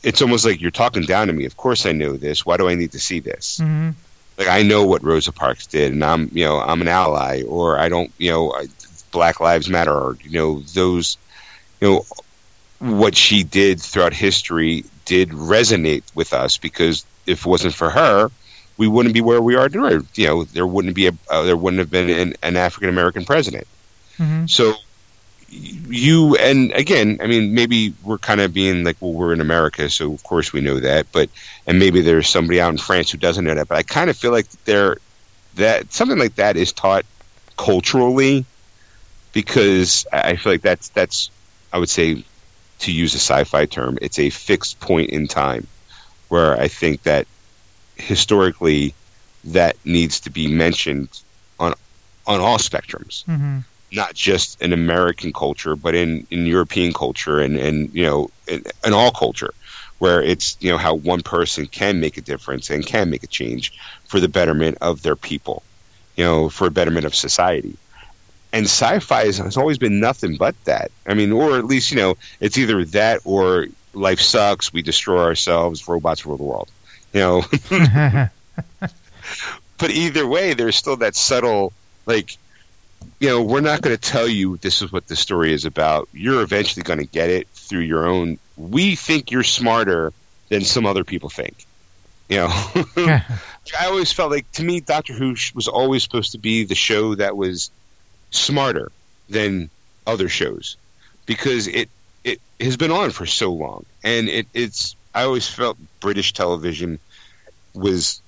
It's 0.03 0.21
almost 0.21 0.45
like 0.45 0.59
you're 0.59 0.71
talking 0.71 1.03
down 1.03 1.27
to 1.27 1.33
me. 1.33 1.45
Of 1.45 1.55
course, 1.55 1.85
I 1.85 1.91
know 1.91 2.17
this. 2.17 2.45
Why 2.45 2.57
do 2.57 2.67
I 2.67 2.75
need 2.75 2.93
to 2.93 2.99
see 2.99 3.19
this? 3.19 3.59
hmm 3.59 3.91
Like 4.37 4.47
I 4.47 4.63
know 4.63 4.85
what 4.85 5.03
Rosa 5.03 5.31
Parks 5.31 5.67
did, 5.67 5.93
and 5.93 6.03
I'm, 6.03 6.29
you 6.33 6.45
know, 6.45 6.59
I'm 6.59 6.81
an 6.81 6.87
ally, 6.87 7.43
or 7.43 7.77
I 7.77 7.87
don't, 7.87 8.11
you 8.17 8.31
know, 8.31 8.51
I, 8.51 8.65
Black 9.11 9.39
Lives 9.39 9.69
Matter, 9.69 9.93
or 9.93 10.17
you 10.21 10.31
know, 10.31 10.61
those, 10.73 11.17
you 11.79 11.89
know, 11.89 12.05
what 12.79 13.15
she 13.15 13.43
did 13.43 13.81
throughout 13.81 14.13
history 14.13 14.85
did 15.05 15.29
resonate 15.29 16.03
with 16.15 16.33
us 16.33 16.57
because 16.57 17.05
if 17.25 17.45
it 17.45 17.49
wasn't 17.49 17.73
for 17.73 17.89
her, 17.89 18.29
we 18.77 18.87
wouldn't 18.87 19.13
be 19.13 19.21
where 19.21 19.41
we 19.41 19.55
are 19.55 19.69
today. 19.69 20.05
You 20.15 20.27
know, 20.27 20.43
there 20.45 20.67
wouldn't 20.67 20.95
be 20.95 21.07
a, 21.07 21.11
uh, 21.29 21.43
there 21.43 21.57
wouldn't 21.57 21.79
have 21.79 21.89
been 21.89 22.09
an, 22.09 22.33
an 22.41 22.55
African 22.55 22.89
American 22.89 23.25
president. 23.25 23.67
hmm 24.17 24.45
So 24.47 24.75
you 25.47 26.35
and 26.37 26.71
again, 26.73 27.19
I 27.21 27.27
mean, 27.27 27.53
maybe 27.53 27.95
we're 28.03 28.19
kind 28.19 28.39
of 28.41 28.53
being 28.53 28.83
like, 28.83 28.97
well, 28.99 29.13
we're 29.13 29.33
in 29.33 29.41
America, 29.41 29.89
so 29.89 30.13
of 30.13 30.23
course 30.23 30.53
we 30.53 30.61
know 30.61 30.79
that. 30.79 31.07
But 31.11 31.29
and 31.67 31.79
maybe 31.79 32.01
there's 32.01 32.29
somebody 32.29 32.61
out 32.61 32.69
in 32.71 32.77
France 32.77 33.11
who 33.11 33.17
doesn't 33.17 33.43
know 33.43 33.55
that. 33.55 33.67
But 33.67 33.77
I 33.77 33.83
kind 33.83 34.09
of 34.09 34.17
feel 34.17 34.31
like 34.31 34.47
there 34.65 34.97
that 35.55 35.91
something 35.91 36.17
like 36.19 36.35
that 36.35 36.55
is 36.55 36.71
taught 36.73 37.05
culturally 37.57 38.45
because 39.33 40.05
I 40.13 40.35
feel 40.35 40.53
like 40.53 40.61
that's 40.61 40.89
that's 40.89 41.31
I 41.73 41.79
would 41.79 41.89
say 41.89 42.23
to 42.79 42.91
use 42.91 43.13
a 43.13 43.19
sci-fi 43.19 43.65
term, 43.65 43.97
it's 44.01 44.19
a 44.19 44.29
fixed 44.29 44.79
point 44.79 45.09
in 45.09 45.27
time 45.27 45.67
where 46.29 46.59
I 46.59 46.67
think 46.67 47.03
that 47.03 47.27
historically 47.95 48.93
that 49.45 49.75
needs 49.85 50.21
to 50.21 50.29
be 50.29 50.47
mentioned 50.47 51.09
on 51.59 51.73
on 52.27 52.39
all 52.39 52.57
spectrums, 52.57 53.25
Mm-hmm. 53.25 53.59
not 53.91 54.13
just 54.13 54.61
in 54.61 54.71
American 54.73 55.33
culture, 55.33 55.75
but 55.75 55.95
in, 55.95 56.27
in 56.29 56.45
European 56.45 56.93
culture 56.93 57.39
and, 57.39 57.57
and 57.57 57.93
you 57.93 58.05
know 58.05 58.29
in, 58.47 58.63
in 58.85 58.93
all 58.93 59.11
culture, 59.11 59.53
where 59.99 60.21
it's 60.21 60.57
you 60.59 60.69
know 60.71 60.77
how 60.77 60.95
one 60.95 61.21
person 61.21 61.65
can 61.65 61.99
make 61.99 62.17
a 62.17 62.21
difference 62.21 62.69
and 62.69 62.85
can 62.85 63.09
make 63.09 63.23
a 63.23 63.27
change 63.27 63.73
for 64.05 64.19
the 64.19 64.27
betterment 64.27 64.77
of 64.81 65.01
their 65.01 65.15
people, 65.15 65.63
you 66.15 66.23
know, 66.23 66.49
for 66.49 66.67
a 66.67 66.71
betterment 66.71 67.05
of 67.05 67.15
society. 67.15 67.77
And 68.51 68.65
sci-fi 68.65 69.25
has, 69.25 69.37
has 69.37 69.57
always 69.57 69.77
been 69.77 69.99
nothing 69.99 70.37
but 70.37 70.55
that. 70.65 70.91
I 71.05 71.13
mean, 71.13 71.31
or 71.31 71.57
at 71.57 71.65
least 71.65 71.91
you 71.91 71.97
know, 71.97 72.17
it's 72.39 72.57
either 72.57 72.83
that 72.85 73.21
or 73.25 73.67
life 73.93 74.19
sucks, 74.19 74.73
we 74.73 74.81
destroy 74.81 75.23
ourselves, 75.23 75.87
robots 75.87 76.25
rule 76.25 76.37
the 76.37 76.43
world. 76.43 76.69
You 77.13 77.19
know, 77.21 77.43
but 79.77 79.89
either 79.89 80.27
way, 80.27 80.53
there's 80.53 80.75
still 80.75 80.97
that 80.97 81.15
subtle, 81.15 81.73
like, 82.05 82.37
you 83.19 83.29
know, 83.29 83.41
we're 83.41 83.61
not 83.61 83.81
going 83.81 83.95
to 83.95 84.01
tell 84.01 84.27
you 84.27 84.57
this 84.57 84.81
is 84.81 84.91
what 84.91 85.07
the 85.07 85.15
story 85.15 85.53
is 85.53 85.65
about. 85.65 86.07
You're 86.13 86.41
eventually 86.41 86.83
going 86.83 86.99
to 86.99 87.05
get 87.05 87.29
it 87.29 87.47
through 87.49 87.81
your 87.81 88.07
own. 88.07 88.37
We 88.57 88.95
think 88.95 89.31
you're 89.31 89.43
smarter 89.43 90.13
than 90.49 90.61
some 90.61 90.85
other 90.85 91.03
people 91.03 91.29
think. 91.29 91.65
You 92.27 92.37
know, 92.37 92.49
I 92.97 93.85
always 93.85 94.11
felt 94.11 94.29
like 94.29 94.51
to 94.53 94.63
me, 94.63 94.81
Doctor 94.81 95.13
Who 95.13 95.35
was 95.55 95.67
always 95.67 96.03
supposed 96.03 96.33
to 96.33 96.37
be 96.37 96.63
the 96.63 96.75
show 96.75 97.15
that 97.15 97.35
was 97.35 97.71
smarter 98.31 98.91
than 99.29 99.69
other 100.05 100.29
shows 100.29 100.77
because 101.25 101.67
it 101.67 101.89
it 102.23 102.41
has 102.59 102.77
been 102.77 102.91
on 102.91 103.11
for 103.11 103.25
so 103.25 103.53
long, 103.53 103.85
and 104.03 104.29
it, 104.29 104.47
it's. 104.53 104.95
I 105.13 105.23
always 105.23 105.47
felt 105.47 105.77
British 105.99 106.33
television 106.33 106.99
was 107.73 108.21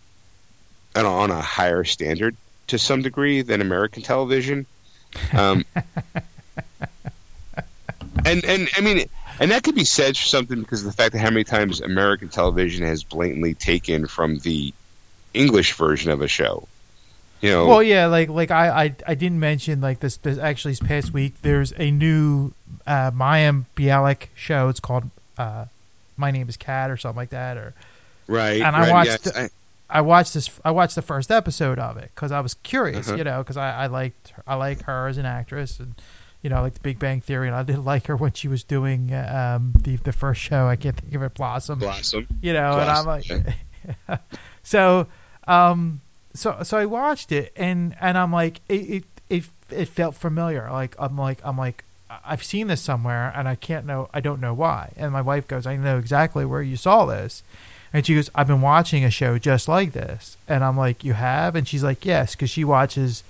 on 0.96 1.06
a, 1.06 1.10
on 1.10 1.32
a 1.32 1.42
higher 1.42 1.84
standard 1.84 2.36
to 2.68 2.80
some 2.80 3.02
degree 3.02 3.42
than 3.42 3.62
American 3.62 4.02
television. 4.02 4.66
Um, 5.34 5.66
and 8.26 8.46
and 8.46 8.70
I 8.76 8.82
mean, 8.82 9.06
and 9.40 9.52
that 9.52 9.64
could 9.64 9.76
be 9.76 9.84
said 9.84 10.18
for 10.18 10.26
something 10.26 10.60
because 10.60 10.82
of 10.82 10.86
the 10.86 10.98
fact 10.98 11.14
that 11.14 11.20
how 11.20 11.30
many 11.30 11.44
times 11.44 11.82
American 11.82 12.30
television 12.30 12.86
has 12.86 13.04
blatantly 13.04 13.54
taken 13.54 14.08
from 14.08 14.40
the 14.40 14.74
English 15.34 15.74
version 15.74 16.12
of 16.12 16.22
a 16.22 16.28
show. 16.28 16.68
You 17.42 17.50
know, 17.52 17.68
Well, 17.68 17.84
yeah, 17.84 18.06
like 18.08 18.30
like 18.30 18.52
I, 18.52 18.84
I 18.86 18.96
I 19.08 19.16
didn't 19.16 19.40
mention 19.40 19.82
like 19.82 20.00
this, 20.00 20.18
this 20.18 20.38
actually 20.38 20.74
this 20.74 20.80
past 20.80 21.14
week. 21.14 21.42
There's 21.42 21.74
a 21.78 21.90
new 21.92 22.54
uh, 22.86 23.12
Mayim 23.12 23.66
Bialik 23.76 24.28
show. 24.36 24.70
It's 24.70 24.80
called 24.80 25.10
uh, 25.38 25.66
My 26.18 26.30
Name 26.32 26.48
Is 26.50 26.58
Cat 26.58 26.92
or 26.92 26.98
something 26.98 27.18
like 27.18 27.32
that. 27.32 27.58
Or 27.58 27.74
right? 28.28 28.62
and 28.62 28.76
I 28.76 28.82
right, 28.82 28.92
watched 28.92 29.26
yes, 29.26 29.36
I- 29.36 29.50
I 29.94 30.00
watched 30.02 30.34
this. 30.34 30.50
I 30.64 30.72
watched 30.72 30.96
the 30.96 31.02
first 31.02 31.32
episode 31.32 31.78
of 31.78 31.98
it 31.98 32.12
because 32.16 32.32
I 32.32 32.40
was 32.40 32.54
curious, 32.54 33.10
Uh-huh. 33.10 33.18
you 33.18 33.24
know, 33.26 33.40
because 33.40 33.58
I, 33.58 33.72
I 33.84 33.88
liked 33.88 34.32
I 34.48 34.56
like 34.56 34.84
her 34.84 35.08
as 35.10 35.18
an 35.18 35.26
actress, 35.26 35.80
and 35.82 35.96
you 36.42 36.50
know, 36.50 36.56
I 36.58 36.60
like 36.62 36.76
The 36.76 36.80
Big 36.80 36.98
Bang 36.98 37.20
Theory, 37.20 37.48
and 37.48 37.56
I 37.58 37.64
did 37.64 37.80
like 37.86 38.06
her 38.08 38.16
when 38.16 38.32
she 38.32 38.48
was 38.48 38.64
doing 38.64 39.14
um, 39.14 39.74
the 39.82 39.98
the 39.98 40.14
first 40.14 40.40
show. 40.40 40.68
I 40.68 40.78
can't 40.78 40.96
think 40.96 41.14
of 41.16 41.24
it, 41.24 41.34
Blossom. 41.34 41.80
Blossom. 41.80 42.26
You 42.42 42.54
know, 42.54 42.80
and 42.80 42.90
I'm 42.90 43.06
like, 43.06 43.28
Blossom, 43.28 43.54
so 44.64 45.08
um, 45.48 46.00
so 46.34 46.58
so 46.64 46.78
I 46.78 46.86
watched 46.86 47.32
it, 47.32 47.52
and 47.56 47.96
and 48.02 48.18
I'm 48.18 48.32
like, 48.32 48.62
it 48.68 48.74
it 48.74 49.04
it, 49.30 49.44
it 49.70 49.88
felt 49.88 50.16
familiar. 50.16 50.70
Like 50.72 50.96
I'm 51.00 51.18
like 51.18 51.40
I'm 51.44 51.58
like. 51.58 51.84
I've 52.26 52.44
seen 52.44 52.68
this 52.68 52.82
somewhere 52.82 53.32
and 53.38 53.48
I 53.48 53.56
can't 53.56 53.86
know 53.86 54.10
I 54.14 54.20
don't 54.20 54.42
know 54.42 54.54
why. 54.54 54.92
And 54.98 55.14
my 55.14 55.22
wife 55.22 55.48
goes, 55.48 55.66
I 55.66 55.78
know 55.78 55.98
exactly 55.98 56.44
where 56.44 56.62
you 56.62 56.76
saw 56.76 57.06
this. 57.06 57.42
And 57.94 58.06
she 58.06 58.16
goes, 58.16 58.30
I've 58.36 58.48
been 58.48 58.60
watching 58.60 59.06
a 59.06 59.10
show 59.10 59.38
just 59.38 59.70
like 59.70 59.94
this. 59.94 60.36
And 60.46 60.62
I'm 60.62 60.76
like, 60.76 61.06
You 61.06 61.14
have? 61.14 61.56
And 61.56 61.66
she's 61.66 61.84
like, 61.86 62.06
Yes, 62.06 62.36
because 62.36 62.50
she 62.50 62.66
watches 62.66 63.24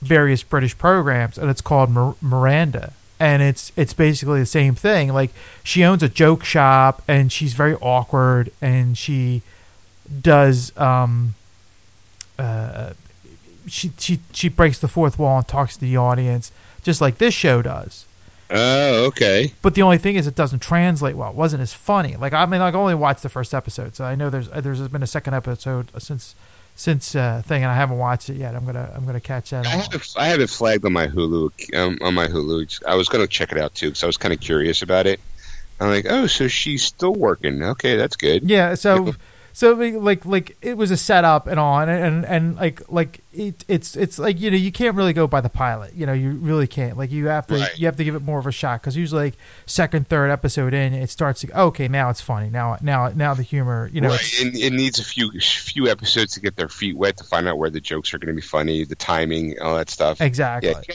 various 0.00 0.42
British 0.42 0.76
programs, 0.78 1.38
and 1.38 1.50
it's 1.50 1.60
called 1.60 1.90
Mir- 1.90 2.14
Miranda. 2.20 2.92
And 3.18 3.42
it's 3.42 3.72
it's 3.76 3.92
basically 3.92 4.40
the 4.40 4.46
same 4.46 4.74
thing. 4.74 5.12
Like 5.12 5.30
she 5.62 5.84
owns 5.84 6.02
a 6.02 6.08
joke 6.08 6.44
shop, 6.44 7.02
and 7.06 7.30
she's 7.30 7.52
very 7.52 7.74
awkward, 7.74 8.52
and 8.62 8.96
she 8.96 9.42
does 10.22 10.76
um 10.78 11.34
uh 12.40 12.92
she 13.66 13.92
she 13.98 14.20
she 14.32 14.48
breaks 14.48 14.78
the 14.78 14.88
fourth 14.88 15.18
wall 15.18 15.38
and 15.38 15.48
talks 15.48 15.74
to 15.76 15.80
the 15.80 15.96
audience, 15.96 16.50
just 16.82 17.00
like 17.00 17.18
this 17.18 17.34
show 17.34 17.62
does. 17.62 18.06
Oh, 18.52 19.04
okay. 19.06 19.52
But 19.62 19.74
the 19.74 19.82
only 19.82 19.98
thing 19.98 20.16
is, 20.16 20.26
it 20.26 20.34
doesn't 20.34 20.60
translate 20.60 21.14
well. 21.14 21.30
It 21.30 21.36
wasn't 21.36 21.62
as 21.62 21.72
funny. 21.72 22.16
Like 22.16 22.32
I 22.32 22.46
mean, 22.46 22.60
like 22.60 22.74
I 22.74 22.78
only 22.78 22.94
watched 22.94 23.22
the 23.22 23.28
first 23.28 23.54
episode, 23.54 23.94
so 23.94 24.04
I 24.04 24.14
know 24.14 24.28
there's 24.28 24.48
there's 24.48 24.86
been 24.88 25.02
a 25.02 25.06
second 25.06 25.34
episode 25.34 25.90
since 25.98 26.34
since 26.74 27.14
uh, 27.14 27.42
thing, 27.44 27.62
and 27.62 27.70
I 27.70 27.76
haven't 27.76 27.98
watched 27.98 28.30
it 28.30 28.36
yet. 28.36 28.54
I'm 28.54 28.64
gonna 28.64 28.90
I'm 28.94 29.04
gonna 29.04 29.20
catch 29.20 29.50
that. 29.50 29.66
I 29.66 29.70
have 29.70 29.94
it, 29.94 30.14
I 30.16 30.26
have 30.28 30.40
it 30.40 30.50
flagged 30.50 30.84
on 30.84 30.92
my 30.92 31.06
Hulu 31.06 31.76
um, 31.76 31.98
on 32.00 32.14
my 32.14 32.26
Hulu. 32.26 32.82
I 32.86 32.94
was 32.94 33.08
going 33.08 33.22
to 33.22 33.28
check 33.28 33.52
it 33.52 33.58
out 33.58 33.74
too 33.74 33.88
because 33.88 34.02
I 34.02 34.06
was 34.06 34.16
kind 34.16 34.32
of 34.32 34.40
curious 34.40 34.82
about 34.82 35.06
it. 35.06 35.20
I'm 35.78 35.88
like, 35.88 36.06
oh, 36.08 36.26
so 36.26 36.48
she's 36.48 36.82
still 36.82 37.14
working. 37.14 37.62
Okay, 37.62 37.96
that's 37.96 38.16
good. 38.16 38.48
Yeah, 38.48 38.74
so 38.74 39.14
so 39.60 39.74
like 39.74 40.24
like 40.24 40.56
it 40.62 40.78
was 40.78 40.90
a 40.90 40.96
setup 40.96 41.46
and 41.46 41.60
all, 41.60 41.80
and 41.80 41.90
and, 41.90 42.24
and 42.24 42.56
like 42.56 42.80
like 42.90 43.20
it, 43.30 43.62
it's 43.68 43.94
it's 43.94 44.18
like 44.18 44.40
you 44.40 44.50
know 44.50 44.56
you 44.56 44.72
can't 44.72 44.96
really 44.96 45.12
go 45.12 45.26
by 45.26 45.42
the 45.42 45.50
pilot. 45.50 45.92
You 45.92 46.06
know 46.06 46.14
you 46.14 46.30
really 46.30 46.66
can't. 46.66 46.96
Like 46.96 47.10
you 47.10 47.26
have 47.26 47.46
to 47.48 47.56
Right. 47.56 47.78
you 47.78 47.84
have 47.84 47.96
to 47.96 48.04
give 48.04 48.14
it 48.14 48.22
more 48.22 48.38
of 48.38 48.46
a 48.46 48.52
shot 48.52 48.80
because 48.80 48.96
usually 48.96 49.24
like 49.24 49.34
second 49.66 50.08
third 50.08 50.30
episode 50.30 50.72
in 50.72 50.94
it 50.94 51.10
starts 51.10 51.42
to 51.42 51.60
okay 51.60 51.88
now 51.88 52.08
it's 52.08 52.22
funny 52.22 52.48
now 52.48 52.78
now 52.80 53.08
now 53.08 53.34
the 53.34 53.42
humor 53.42 53.90
you 53.92 54.00
know 54.00 54.08
right. 54.08 54.32
It, 54.40 54.56
it 54.58 54.72
needs 54.72 54.98
a 54.98 55.04
few 55.04 55.30
few 55.38 55.88
episodes 55.88 56.32
to 56.36 56.40
get 56.40 56.56
their 56.56 56.70
feet 56.70 56.96
wet 56.96 57.18
to 57.18 57.24
find 57.24 57.46
out 57.46 57.58
where 57.58 57.68
the 57.68 57.80
jokes 57.82 58.14
are 58.14 58.18
going 58.18 58.34
to 58.34 58.40
be 58.40 58.40
funny, 58.40 58.84
the 58.84 58.94
timing, 58.94 59.60
all 59.60 59.76
that 59.76 59.90
stuff. 59.90 60.22
exactly. 60.22 60.70
Yeah, 60.70 60.94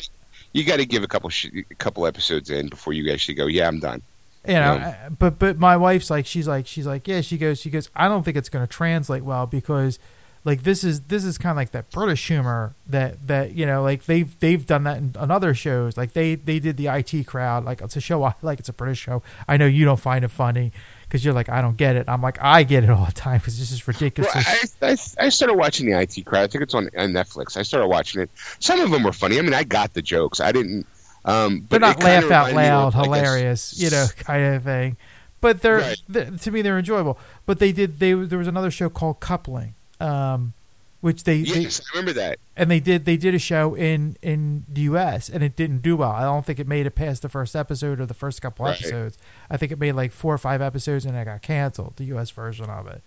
you 0.54 0.64
got 0.64 0.78
to 0.78 0.88
give 0.88 1.04
a 1.04 1.08
couple 1.08 1.30
sh- 1.30 1.52
a 1.70 1.76
couple 1.76 2.08
episodes 2.08 2.50
in 2.50 2.70
before 2.70 2.94
you 2.94 3.14
actually 3.14 3.36
go. 3.36 3.46
Yeah, 3.46 3.68
I'm 3.68 3.80
done. 3.80 4.02
You 4.48 4.54
know 4.54 4.76
Yeah. 4.76 4.98
uh, 5.06 5.10
but 5.10 5.40
but 5.40 5.58
my 5.58 5.78
wife's 5.78 6.10
like 6.10 6.26
she's 6.26 6.48
like 6.48 6.68
she's 6.68 6.86
like 6.88 7.08
yeah 7.08 7.22
she 7.22 7.38
goes 7.38 7.60
she 7.60 7.70
goes 7.70 7.90
i 7.96 8.08
don't 8.08 8.24
think 8.24 8.38
it's 8.38 8.50
going 8.50 8.66
to 8.66 8.72
translate 8.72 9.24
well 9.24 9.46
because 9.46 10.00
like 10.44 10.62
this 10.64 10.84
is 10.84 11.02
this 11.02 11.24
is 11.24 11.38
kind 11.40 11.52
of 11.52 11.58
like 11.58 11.72
that 11.72 11.90
british 11.90 12.28
humor 12.28 12.76
that 12.88 13.28
that 13.28 13.54
you 13.56 13.66
know 13.66 13.82
like 13.82 14.06
they've 14.06 14.40
they've 14.40 14.66
done 14.66 14.84
that 14.84 14.98
in, 14.98 15.16
on 15.18 15.32
other 15.32 15.54
shows 15.54 15.98
like 15.98 16.14
they 16.14 16.36
they 16.36 16.60
did 16.60 16.78
the 16.78 16.88
it 16.88 17.26
crowd 17.28 17.66
like 17.66 17.82
it's 17.82 17.96
a 17.96 18.02
show 18.02 18.24
i 18.24 18.34
like 18.42 18.60
it's 18.60 18.70
a 18.70 18.74
british 18.74 19.00
show 19.00 19.24
i 19.48 19.58
know 19.58 19.66
you 19.66 19.86
don't 19.86 20.00
find 20.00 20.24
it 20.24 20.30
funny 20.30 20.72
because 21.04 21.26
you're 21.26 21.34
like 21.34 21.50
i 21.50 21.62
don't 21.62 21.78
get 21.78 21.96
it 21.96 22.06
i'm 22.08 22.22
like 22.22 22.38
i 22.42 22.62
get 22.64 22.84
it 22.84 22.90
all 22.92 23.06
the 23.06 23.12
time 23.12 23.40
because 23.40 23.58
this 23.58 23.72
is 23.72 23.88
ridiculous 23.88 24.34
Well, 24.36 24.44
I, 24.82 24.92
I, 24.92 25.26
I 25.26 25.30
started 25.30 25.56
watching 25.56 25.90
the 25.90 26.00
IT 26.00 26.24
crowd. 26.26 26.44
I 26.44 26.48
think 26.48 26.64
it's 26.64 26.74
on, 26.74 26.90
on 26.98 27.12
Netflix. 27.12 27.58
I 27.58 27.62
started 27.64 27.88
watching 27.88 28.22
it. 28.22 28.30
Some 28.60 28.80
of 28.82 28.92
them 28.92 29.04
were 29.04 29.14
funny. 29.14 29.40
I 29.40 29.42
mean, 29.42 29.54
I 29.54 29.64
got 29.64 29.94
the 29.94 30.02
jokes. 30.02 30.40
I 30.40 30.52
didn't. 30.52 30.86
Um, 31.26 31.66
they're 31.70 31.80
but 31.80 31.82
not 31.82 32.04
laugh 32.04 32.30
out 32.32 32.54
loud, 32.54 32.88
of, 32.88 32.94
hilarious, 32.94 33.74
s- 33.74 33.80
you 33.80 33.90
know, 33.90 34.06
kind 34.18 34.56
of 34.56 34.64
thing. 34.64 34.96
But 35.42 35.62
they're 35.62 35.78
Right. 36.12 36.40
to 36.42 36.52
me 36.52 36.62
they're 36.62 36.78
enjoyable. 36.80 37.18
But 37.46 37.60
they 37.60 37.72
did 37.72 38.00
they 38.00 38.14
there 38.14 38.38
was 38.40 38.48
another 38.48 38.72
show 38.72 38.90
called 38.90 39.20
Coupling, 39.20 39.74
um, 40.00 40.54
which 41.02 41.24
they, 41.24 41.42
they 41.44 41.62
Yes, 41.62 41.82
I 41.82 41.98
remember 41.98 42.14
that. 42.20 42.40
and 42.56 42.70
they 42.72 42.80
did 42.80 43.06
they 43.06 43.18
did 43.18 43.36
a 43.36 43.40
show 43.40 43.76
in 43.76 44.18
in 44.24 44.66
the 44.72 44.82
U.S. 44.82 45.30
and 45.30 45.44
it 45.44 45.56
didn't 45.56 45.82
do 45.84 45.96
well. 45.98 46.12
I 46.12 46.22
don't 46.22 46.46
think 46.46 46.60
it 46.60 46.68
made 46.68 46.86
it 46.88 46.92
past 46.96 47.22
the 47.22 47.30
first 47.30 47.56
episode 47.56 48.00
or 48.00 48.06
the 48.06 48.14
first 48.16 48.42
couple 48.42 48.66
Right. 48.66 48.80
episodes. 48.80 49.18
I 49.50 49.58
think 49.58 49.72
it 49.72 49.80
made 49.80 49.92
like 49.94 50.12
four 50.12 50.34
or 50.34 50.38
five 50.40 50.62
episodes 50.62 51.06
and 51.06 51.16
it 51.16 51.26
got 51.26 51.42
canceled. 51.42 51.94
The 51.98 52.06
U.S. 52.06 52.32
version 52.32 52.70
of 52.70 52.88
it, 52.88 53.02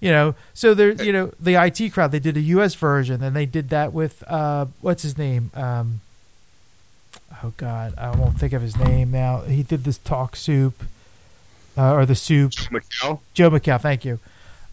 you 0.00 0.10
know. 0.12 0.34
So 0.54 0.74
there, 0.74 0.90
you 0.92 1.12
know, 1.12 1.32
the 1.40 1.54
IT 1.54 1.90
crowd 1.92 2.12
they 2.12 2.20
did 2.20 2.36
a 2.36 2.40
U.S. 2.40 2.74
version 2.74 3.22
and 3.22 3.34
they 3.34 3.46
did 3.46 3.68
that 3.70 3.92
with 3.92 4.22
uh, 4.28 4.66
what's 4.80 5.02
his 5.02 5.18
name? 5.18 5.50
Um, 5.54 6.00
oh 7.42 7.52
God, 7.56 7.94
I 7.98 8.10
won't 8.16 8.38
think 8.38 8.52
of 8.52 8.62
his 8.62 8.76
name 8.76 9.10
now. 9.10 9.40
He 9.42 9.62
did 9.62 9.84
this 9.84 9.98
talk 9.98 10.36
soup 10.36 10.82
uh, 11.76 11.92
or 11.94 12.06
the 12.06 12.14
soup. 12.14 12.52
Joe 12.52 12.68
McCall. 12.70 13.20
Joe 13.34 13.50
McHale, 13.50 13.80
thank 13.80 14.04
you. 14.04 14.18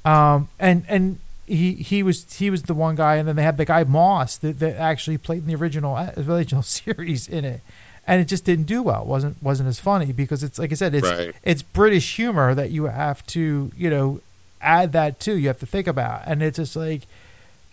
Um, 0.06 0.48
and 0.60 0.86
and 0.88 1.20
he 1.48 1.74
he 1.74 2.04
was 2.04 2.32
he 2.36 2.50
was 2.50 2.64
the 2.64 2.74
one 2.74 2.96
guy, 2.96 3.16
and 3.16 3.28
then 3.28 3.36
they 3.36 3.44
had 3.44 3.58
the 3.58 3.66
guy 3.66 3.84
Moss 3.84 4.38
that, 4.38 4.60
that 4.60 4.76
actually 4.78 5.18
played 5.18 5.40
in 5.44 5.48
the 5.48 5.56
original 5.56 5.96
uh, 5.96 6.12
original 6.18 6.62
series 6.64 7.28
in 7.28 7.46
it, 7.46 7.62
and 8.06 8.22
it 8.22 8.26
just 8.26 8.46
didn't 8.46 8.66
do 8.66 8.82
well. 8.84 9.02
it 9.02 9.08
wasn't 9.08 9.42
wasn't 9.44 9.70
as 9.70 9.80
funny 9.80 10.12
because 10.12 10.44
it's 10.44 10.60
like 10.60 10.72
I 10.72 10.76
said, 10.76 10.94
it's 10.96 11.08
Right. 11.08 11.36
it's 11.44 11.62
British 11.62 12.16
humor 12.16 12.54
that 12.56 12.72
you 12.72 12.86
have 12.86 13.26
to 13.28 13.72
you 13.78 13.90
know 13.90 14.22
add 14.62 14.92
that 14.94 15.20
to. 15.22 15.38
You 15.38 15.48
have 15.48 15.60
to 15.60 15.66
think 15.66 15.88
about, 15.88 16.24
and 16.26 16.42
it's 16.42 16.58
just 16.58 16.76
like, 16.76 17.02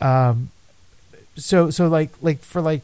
um, 0.00 0.50
so 1.36 1.70
so 1.70 1.88
like 1.88 2.10
like 2.22 2.40
for 2.40 2.60
like 2.60 2.82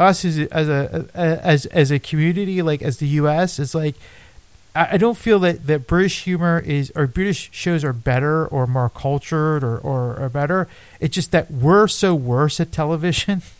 us 0.00 0.24
as 0.24 0.38
a, 0.38 0.52
as 0.54 0.68
a 0.68 1.08
as 1.14 1.66
as 1.66 1.90
a 1.90 1.98
community, 1.98 2.62
like 2.62 2.82
as 2.82 2.98
the 2.98 3.06
U.S., 3.08 3.58
it's 3.58 3.74
like 3.74 3.94
I 4.74 4.88
I 4.92 4.96
don't 4.96 5.16
feel 5.18 5.38
that, 5.40 5.66
that 5.66 5.86
British 5.86 6.24
humor 6.24 6.58
is 6.64 6.90
or 6.96 7.06
British 7.06 7.50
shows 7.52 7.84
are 7.84 7.92
better 7.92 8.46
or 8.46 8.66
more 8.66 8.88
cultured 8.88 9.62
or, 9.62 9.78
or, 9.78 10.16
or 10.18 10.28
better. 10.28 10.68
It's 11.00 11.14
just 11.14 11.32
that 11.32 11.50
we're 11.50 11.86
so 11.88 12.14
worse 12.14 12.60
at 12.60 12.72
television 12.72 13.42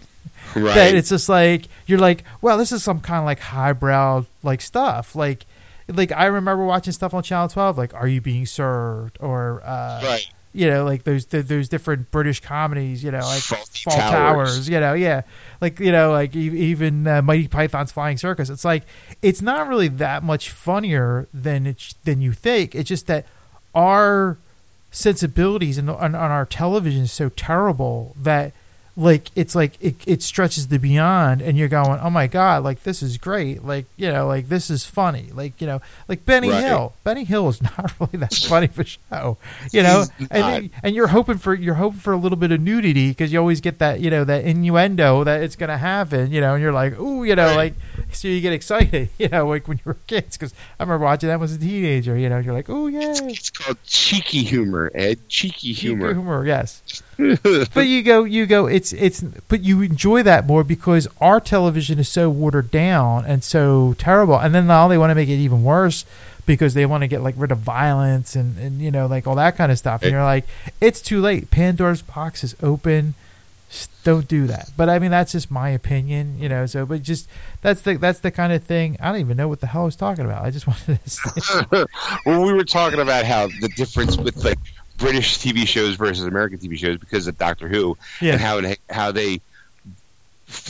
Right. 0.56 0.74
that 0.74 0.94
it's 0.94 1.10
just 1.10 1.28
like 1.28 1.66
you're 1.86 1.98
like, 2.00 2.24
well, 2.40 2.58
this 2.58 2.72
is 2.72 2.82
some 2.82 3.00
kind 3.00 3.20
of 3.20 3.24
like 3.24 3.38
highbrow 3.40 4.24
like 4.42 4.60
stuff. 4.60 5.14
Like, 5.14 5.46
like 5.88 6.10
I 6.12 6.26
remember 6.26 6.64
watching 6.64 6.92
stuff 6.92 7.14
on 7.14 7.22
Channel 7.22 7.48
Twelve, 7.48 7.78
like 7.78 7.94
"Are 7.94 8.08
You 8.08 8.20
Being 8.20 8.46
Served?" 8.46 9.18
or 9.20 9.62
uh, 9.64 10.00
right. 10.02 10.28
You 10.52 10.68
know, 10.68 10.84
like 10.84 11.04
those 11.04 11.26
those 11.26 11.68
different 11.68 12.10
British 12.10 12.40
comedies, 12.40 13.04
you 13.04 13.12
know, 13.12 13.20
like 13.20 13.40
Fawlty 13.40 13.84
Fall 13.84 13.96
Towers. 13.96 14.10
Towers. 14.10 14.68
you 14.68 14.80
know, 14.80 14.94
yeah, 14.94 15.22
like 15.60 15.78
you 15.78 15.92
know, 15.92 16.10
like 16.10 16.34
even 16.34 17.06
uh, 17.06 17.22
Monty 17.22 17.46
Python's 17.46 17.92
Flying 17.92 18.16
Circus. 18.16 18.50
It's 18.50 18.64
like 18.64 18.82
it's 19.22 19.40
not 19.40 19.68
really 19.68 19.88
that 19.88 20.24
much 20.24 20.50
funnier 20.50 21.28
than 21.32 21.66
it 21.66 21.94
than 22.04 22.20
you 22.20 22.32
think. 22.32 22.74
It's 22.74 22.88
just 22.88 23.06
that 23.06 23.26
our 23.76 24.38
sensibilities 24.90 25.78
and 25.78 25.88
on, 25.88 26.14
on 26.16 26.30
our 26.30 26.44
television 26.46 27.04
is 27.04 27.12
so 27.12 27.28
terrible 27.28 28.16
that 28.18 28.52
like 29.00 29.30
it's 29.34 29.54
like 29.54 29.78
it, 29.80 29.96
it 30.06 30.22
stretches 30.22 30.68
the 30.68 30.78
beyond 30.78 31.40
and 31.40 31.56
you're 31.56 31.68
going 31.68 31.98
oh 32.02 32.10
my 32.10 32.26
god 32.26 32.62
like 32.62 32.82
this 32.82 33.02
is 33.02 33.16
great. 33.16 33.64
Like 33.64 33.86
you 33.96 34.12
know 34.12 34.26
like 34.26 34.48
this 34.48 34.68
is 34.68 34.84
funny. 34.84 35.30
Like 35.32 35.60
you 35.60 35.66
know 35.66 35.80
like 36.06 36.24
benny 36.26 36.50
Right. 36.50 36.64
hill. 36.64 36.94
Benny 37.02 37.24
hill 37.24 37.48
is 37.48 37.62
not 37.78 37.92
really 37.98 38.18
that 38.18 38.34
funny 38.34 38.66
of 38.66 38.78
a 38.78 38.84
show 38.84 39.38
you 39.72 39.82
know? 39.82 40.04
And, 40.30 40.70
and 40.82 40.94
you're 40.94 41.06
hoping 41.08 41.38
for 41.38 41.54
you're 41.54 41.74
hoping 41.76 41.98
for 42.00 42.12
a 42.12 42.16
little 42.16 42.36
bit 42.36 42.52
of 42.52 42.60
nudity 42.60 43.08
because 43.08 43.32
you 43.32 43.38
always 43.38 43.60
get 43.60 43.78
that 43.78 44.00
you 44.00 44.10
know 44.10 44.24
that 44.24 44.44
innuendo 44.44 45.24
that 45.24 45.42
it's 45.42 45.56
gonna 45.56 45.78
happen 45.78 46.30
you 46.30 46.40
know? 46.40 46.54
And 46.54 46.62
you're 46.62 46.72
like 46.72 46.98
ooh 47.00 47.24
you 47.24 47.34
know 47.36 47.46
Right. 47.46 47.56
like 47.56 47.74
so 48.12 48.28
you 48.28 48.40
get 48.40 48.52
excited 48.52 49.08
you 49.18 49.28
know 49.28 49.46
like 49.48 49.66
when 49.66 49.78
you 49.78 49.82
were 49.86 49.96
kids 50.06 50.36
because 50.36 50.52
i 50.78 50.82
remember 50.82 51.04
watching 51.04 51.28
that 51.30 51.40
as 51.40 51.54
a 51.54 51.58
teenager 51.58 52.16
you 52.18 52.28
know? 52.28 52.38
You're 52.38 52.54
like 52.54 52.68
oh 52.68 52.86
yeah 52.88 53.14
It's 53.22 53.50
called 53.50 53.78
cheeky 53.84 54.42
humor, 54.42 54.90
Ed. 54.94 55.26
Cheeky 55.28 55.72
humor. 55.72 56.12
humor 56.12 56.44
yes 56.44 56.82
but 57.74 57.86
you 57.86 58.02
go 58.02 58.24
you 58.24 58.46
go 58.46 58.66
it's 58.66 58.92
it's 58.92 59.20
but 59.48 59.62
you 59.62 59.82
enjoy 59.82 60.22
that 60.22 60.46
more 60.46 60.64
because 60.64 61.06
our 61.20 61.40
television 61.40 61.98
is 61.98 62.08
so 62.08 62.28
watered 62.30 62.70
down 62.70 63.24
and 63.26 63.44
so 63.44 63.94
terrible. 63.98 64.38
And 64.38 64.54
then 64.54 64.66
now 64.66 64.88
they 64.88 64.98
want 64.98 65.10
to 65.10 65.14
make 65.14 65.28
it 65.28 65.34
even 65.34 65.62
worse 65.62 66.04
because 66.46 66.74
they 66.74 66.86
want 66.86 67.02
to 67.02 67.06
get 67.08 67.22
like 67.22 67.34
rid 67.36 67.52
of 67.52 67.58
violence 67.58 68.34
and 68.34 68.58
and 68.58 68.80
you 68.80 68.90
know 68.90 69.06
like 69.06 69.26
all 69.26 69.34
that 69.36 69.56
kind 69.56 69.70
of 69.70 69.78
stuff. 69.78 70.02
And 70.02 70.08
It- 70.08 70.12
you're 70.12 70.24
like 70.24 70.46
it's 70.80 71.00
too 71.00 71.20
late. 71.20 71.50
Pandora's 71.50 72.02
box 72.02 72.42
is 72.44 72.56
open. 72.62 73.14
Don't 74.02 74.26
do 74.26 74.46
that. 74.48 74.70
But 74.76 74.88
i 74.88 74.98
mean 74.98 75.10
that's 75.12 75.30
just 75.32 75.48
my 75.50 75.68
opinion 75.68 76.36
you 76.40 76.48
know 76.48 76.66
so 76.66 76.84
but 76.86 77.02
just 77.02 77.28
that's 77.62 77.82
the 77.82 77.96
that's 77.96 78.18
the 78.20 78.30
kind 78.30 78.52
of 78.52 78.64
thing. 78.64 78.96
I 78.98 79.12
don't 79.12 79.20
even 79.20 79.36
know 79.36 79.46
what 79.46 79.60
the 79.60 79.68
hell 79.68 79.82
i 79.82 79.84
was 79.84 79.94
talking 79.94 80.24
about. 80.24 80.44
I 80.44 80.50
just 80.50 80.66
wanted 80.66 80.98
to 81.04 81.10
say 81.10 81.30
well, 82.26 82.42
we 82.44 82.52
were 82.52 82.64
talking 82.64 82.98
about 82.98 83.24
how 83.26 83.46
the 83.60 83.68
difference 83.76 84.16
with 84.16 84.42
like 84.44 84.58
British 85.00 85.38
TV 85.38 85.66
shows 85.66 85.96
versus 85.96 86.24
American 86.24 86.58
TV 86.58 86.78
shows 86.78 86.98
because 86.98 87.26
of 87.26 87.36
Doctor 87.38 87.68
Who 87.68 87.96
yeah 88.20 88.32
and 88.32 88.40
how 88.40 88.74
how 88.88 89.12
they 89.12 89.40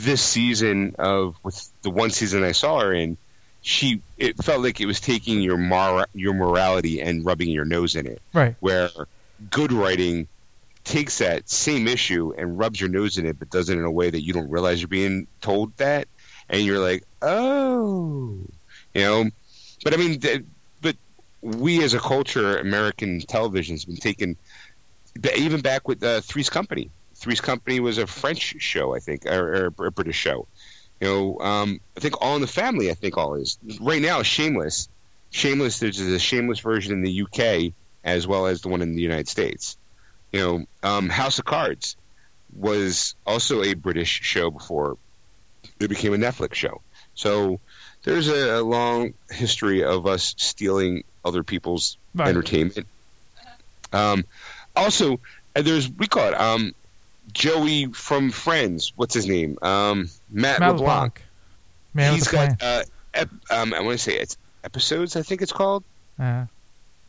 this 0.00 0.22
season 0.22 0.94
of 0.98 1.36
with 1.42 1.68
the 1.82 1.90
one 1.90 2.10
season 2.10 2.44
I 2.44 2.52
saw 2.52 2.80
her 2.80 2.92
in, 2.92 3.16
she 3.62 4.02
it 4.16 4.42
felt 4.42 4.62
like 4.62 4.80
it 4.80 4.86
was 4.86 5.00
taking 5.00 5.40
your 5.40 5.56
mor- 5.58 6.06
your 6.14 6.34
morality 6.34 7.00
and 7.00 7.24
rubbing 7.24 7.50
your 7.50 7.64
nose 7.64 7.96
in 7.96 8.06
it. 8.06 8.22
right 8.32 8.54
Where 8.60 8.90
good 9.50 9.72
writing 9.72 10.28
takes 10.84 11.18
that 11.18 11.48
same 11.48 11.86
issue 11.86 12.32
and 12.36 12.58
rubs 12.58 12.80
your 12.80 12.90
nose 12.90 13.18
in 13.18 13.26
it, 13.26 13.38
but 13.38 13.50
does 13.50 13.68
it 13.68 13.78
in 13.78 13.84
a 13.84 13.90
way 13.90 14.10
that 14.10 14.22
you 14.22 14.32
don't 14.32 14.50
realize 14.50 14.80
you're 14.80 14.88
being 14.88 15.26
told 15.40 15.76
that, 15.76 16.08
and 16.48 16.62
you're 16.62 16.78
like, 16.78 17.04
oh, 17.22 18.38
you 18.94 19.02
know. 19.02 19.30
But 19.84 19.94
I 19.94 19.96
mean, 19.96 20.20
th- 20.20 20.44
we 21.42 21.82
as 21.82 21.94
a 21.94 21.98
culture, 21.98 22.58
American 22.58 23.20
television 23.20 23.74
has 23.74 23.84
been 23.84 23.96
taken, 23.96 24.36
even 25.36 25.60
back 25.60 25.88
with 25.88 26.02
uh, 26.02 26.20
Three's 26.20 26.50
Company. 26.50 26.90
Three's 27.14 27.40
Company 27.40 27.80
was 27.80 27.98
a 27.98 28.06
French 28.06 28.56
show, 28.60 28.94
I 28.94 28.98
think, 28.98 29.26
or, 29.26 29.72
or 29.78 29.86
a 29.86 29.92
British 29.92 30.16
show. 30.16 30.46
You 31.00 31.08
know, 31.08 31.38
um, 31.40 31.80
I 31.96 32.00
think 32.00 32.20
All 32.20 32.34
in 32.34 32.42
the 32.42 32.46
Family. 32.46 32.90
I 32.90 32.94
think 32.94 33.16
all 33.16 33.34
is 33.34 33.58
right 33.80 34.02
now. 34.02 34.22
Shameless, 34.22 34.88
Shameless. 35.30 35.78
There's 35.78 36.00
a 36.00 36.18
Shameless 36.18 36.60
version 36.60 36.92
in 36.92 37.02
the 37.02 37.22
UK 37.22 37.72
as 38.02 38.26
well 38.26 38.46
as 38.46 38.62
the 38.62 38.68
one 38.68 38.82
in 38.82 38.94
the 38.94 39.02
United 39.02 39.28
States. 39.28 39.76
You 40.32 40.40
know, 40.40 40.64
um, 40.82 41.08
House 41.08 41.38
of 41.38 41.44
Cards 41.44 41.96
was 42.54 43.14
also 43.26 43.62
a 43.62 43.74
British 43.74 44.20
show 44.22 44.50
before 44.50 44.96
it 45.78 45.88
became 45.88 46.14
a 46.14 46.16
Netflix 46.16 46.54
show. 46.54 46.82
So 47.14 47.60
there's 48.04 48.28
a, 48.28 48.60
a 48.60 48.62
long 48.62 49.14
history 49.30 49.84
of 49.84 50.06
us 50.06 50.34
stealing 50.36 51.04
other 51.24 51.42
people's 51.42 51.96
Right. 52.14 52.28
entertainment. 52.28 52.86
Um, 53.92 54.24
also, 54.74 55.20
uh, 55.54 55.62
there's 55.62 55.88
we 55.90 56.06
call 56.08 56.28
it 56.28 56.34
um, 56.34 56.74
Joey 57.32 57.86
from 57.92 58.30
Friends. 58.30 58.92
What's 58.96 59.14
his 59.14 59.26
name? 59.28 59.58
Um, 59.62 60.10
Matt, 60.30 60.60
Matt 60.60 60.76
LeBlanc. 60.76 61.22
LeBlanc. 61.94 62.14
He's 62.14 62.28
got 62.28 62.62
uh, 62.62 62.82
ep- 63.14 63.30
um, 63.50 63.74
I 63.74 63.80
want 63.80 63.92
to 63.98 64.02
say 64.02 64.16
it's 64.16 64.36
episodes. 64.64 65.16
I 65.16 65.22
think 65.22 65.42
it's 65.42 65.52
called 65.52 65.84
uh, 66.18 66.46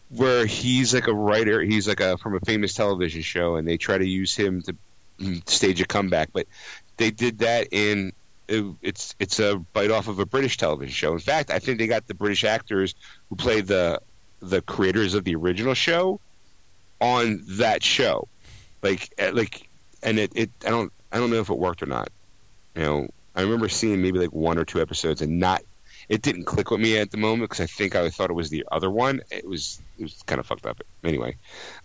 where 0.09 0.45
he's 0.45 0.93
like 0.93 1.07
a 1.07 1.13
writer. 1.13 1.61
He's 1.61 1.87
like 1.87 1.99
a 1.99 2.17
from 2.17 2.35
a 2.35 2.39
famous 2.41 2.73
television 2.73 3.21
show, 3.21 3.55
and 3.55 3.67
they 3.67 3.77
try 3.77 3.97
to 3.97 4.07
use 4.07 4.35
him 4.35 4.61
to 4.63 4.75
mm, 5.19 5.49
stage 5.49 5.81
a 5.81 5.85
comeback. 5.87 6.29
But 6.33 6.47
they 6.97 7.11
did 7.11 7.39
that 7.39 7.69
in 7.71 8.13
it, 8.51 8.75
it's 8.81 9.15
it's 9.19 9.39
a 9.39 9.57
bite 9.73 9.91
off 9.91 10.07
of 10.07 10.19
a 10.19 10.25
British 10.25 10.57
television 10.57 10.93
show. 10.93 11.13
In 11.13 11.19
fact, 11.19 11.49
I 11.51 11.59
think 11.59 11.77
they 11.79 11.87
got 11.87 12.07
the 12.07 12.13
British 12.13 12.43
actors 12.43 12.95
who 13.29 13.35
played 13.35 13.67
the 13.67 14.01
the 14.41 14.61
creators 14.61 15.13
of 15.13 15.23
the 15.23 15.35
original 15.35 15.73
show 15.73 16.19
on 16.99 17.43
that 17.57 17.83
show. 17.83 18.27
Like 18.81 19.11
eh, 19.17 19.31
like, 19.33 19.67
and 20.03 20.19
it, 20.19 20.31
it 20.35 20.49
I 20.65 20.69
don't 20.69 20.91
I 21.11 21.17
don't 21.17 21.29
know 21.29 21.39
if 21.39 21.49
it 21.49 21.57
worked 21.57 21.83
or 21.83 21.87
not. 21.87 22.09
You 22.75 22.81
know, 22.83 23.07
I 23.35 23.41
remember 23.41 23.69
seeing 23.69 24.01
maybe 24.01 24.19
like 24.19 24.33
one 24.33 24.57
or 24.57 24.65
two 24.65 24.81
episodes 24.81 25.21
and 25.21 25.39
not 25.39 25.61
it 26.09 26.21
didn't 26.21 26.43
click 26.45 26.71
with 26.71 26.81
me 26.81 26.97
at 26.97 27.11
the 27.11 27.17
moment 27.17 27.49
because 27.49 27.61
I 27.63 27.67
think 27.67 27.95
I 27.95 28.09
thought 28.09 28.29
it 28.29 28.33
was 28.33 28.49
the 28.49 28.65
other 28.71 28.89
one. 28.89 29.21
It 29.29 29.47
was 29.47 29.79
it 29.97 30.03
was 30.03 30.21
kind 30.25 30.39
of 30.39 30.45
fucked 30.45 30.65
up. 30.65 30.81
Anyway, 31.03 31.37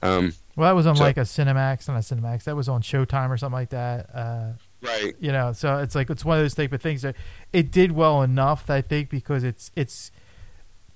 um, 0.03 0.33
Well, 0.57 0.69
that 0.69 0.75
was 0.75 0.87
on 0.87 0.97
So- 0.97 1.03
like 1.05 1.17
a 1.17 1.21
Cinemax, 1.21 1.87
not 1.87 1.97
a 1.99 2.01
Cinemax. 2.15 2.45
That 2.45 2.57
was 2.57 2.69
on 2.69 2.83
Showtime 2.83 3.31
or 3.31 3.37
something 3.37 3.55
like 3.55 3.71
that. 3.71 4.11
Uh, 4.15 4.53
right, 4.87 5.15
you 5.21 5.33
know, 5.33 5.53
so 5.53 5.79
it's 5.79 5.95
like 5.95 6.11
it's 6.11 6.25
one 6.25 6.39
of 6.39 6.45
those 6.45 6.55
type 6.55 6.73
of 6.73 6.81
things 6.81 7.03
that 7.03 7.17
it 7.53 7.71
did 7.71 7.93
well 7.93 8.23
enough, 8.23 8.71
I 8.71 8.81
think, 8.81 9.11
because 9.11 9.45
it's 9.45 9.71
it's 9.77 10.11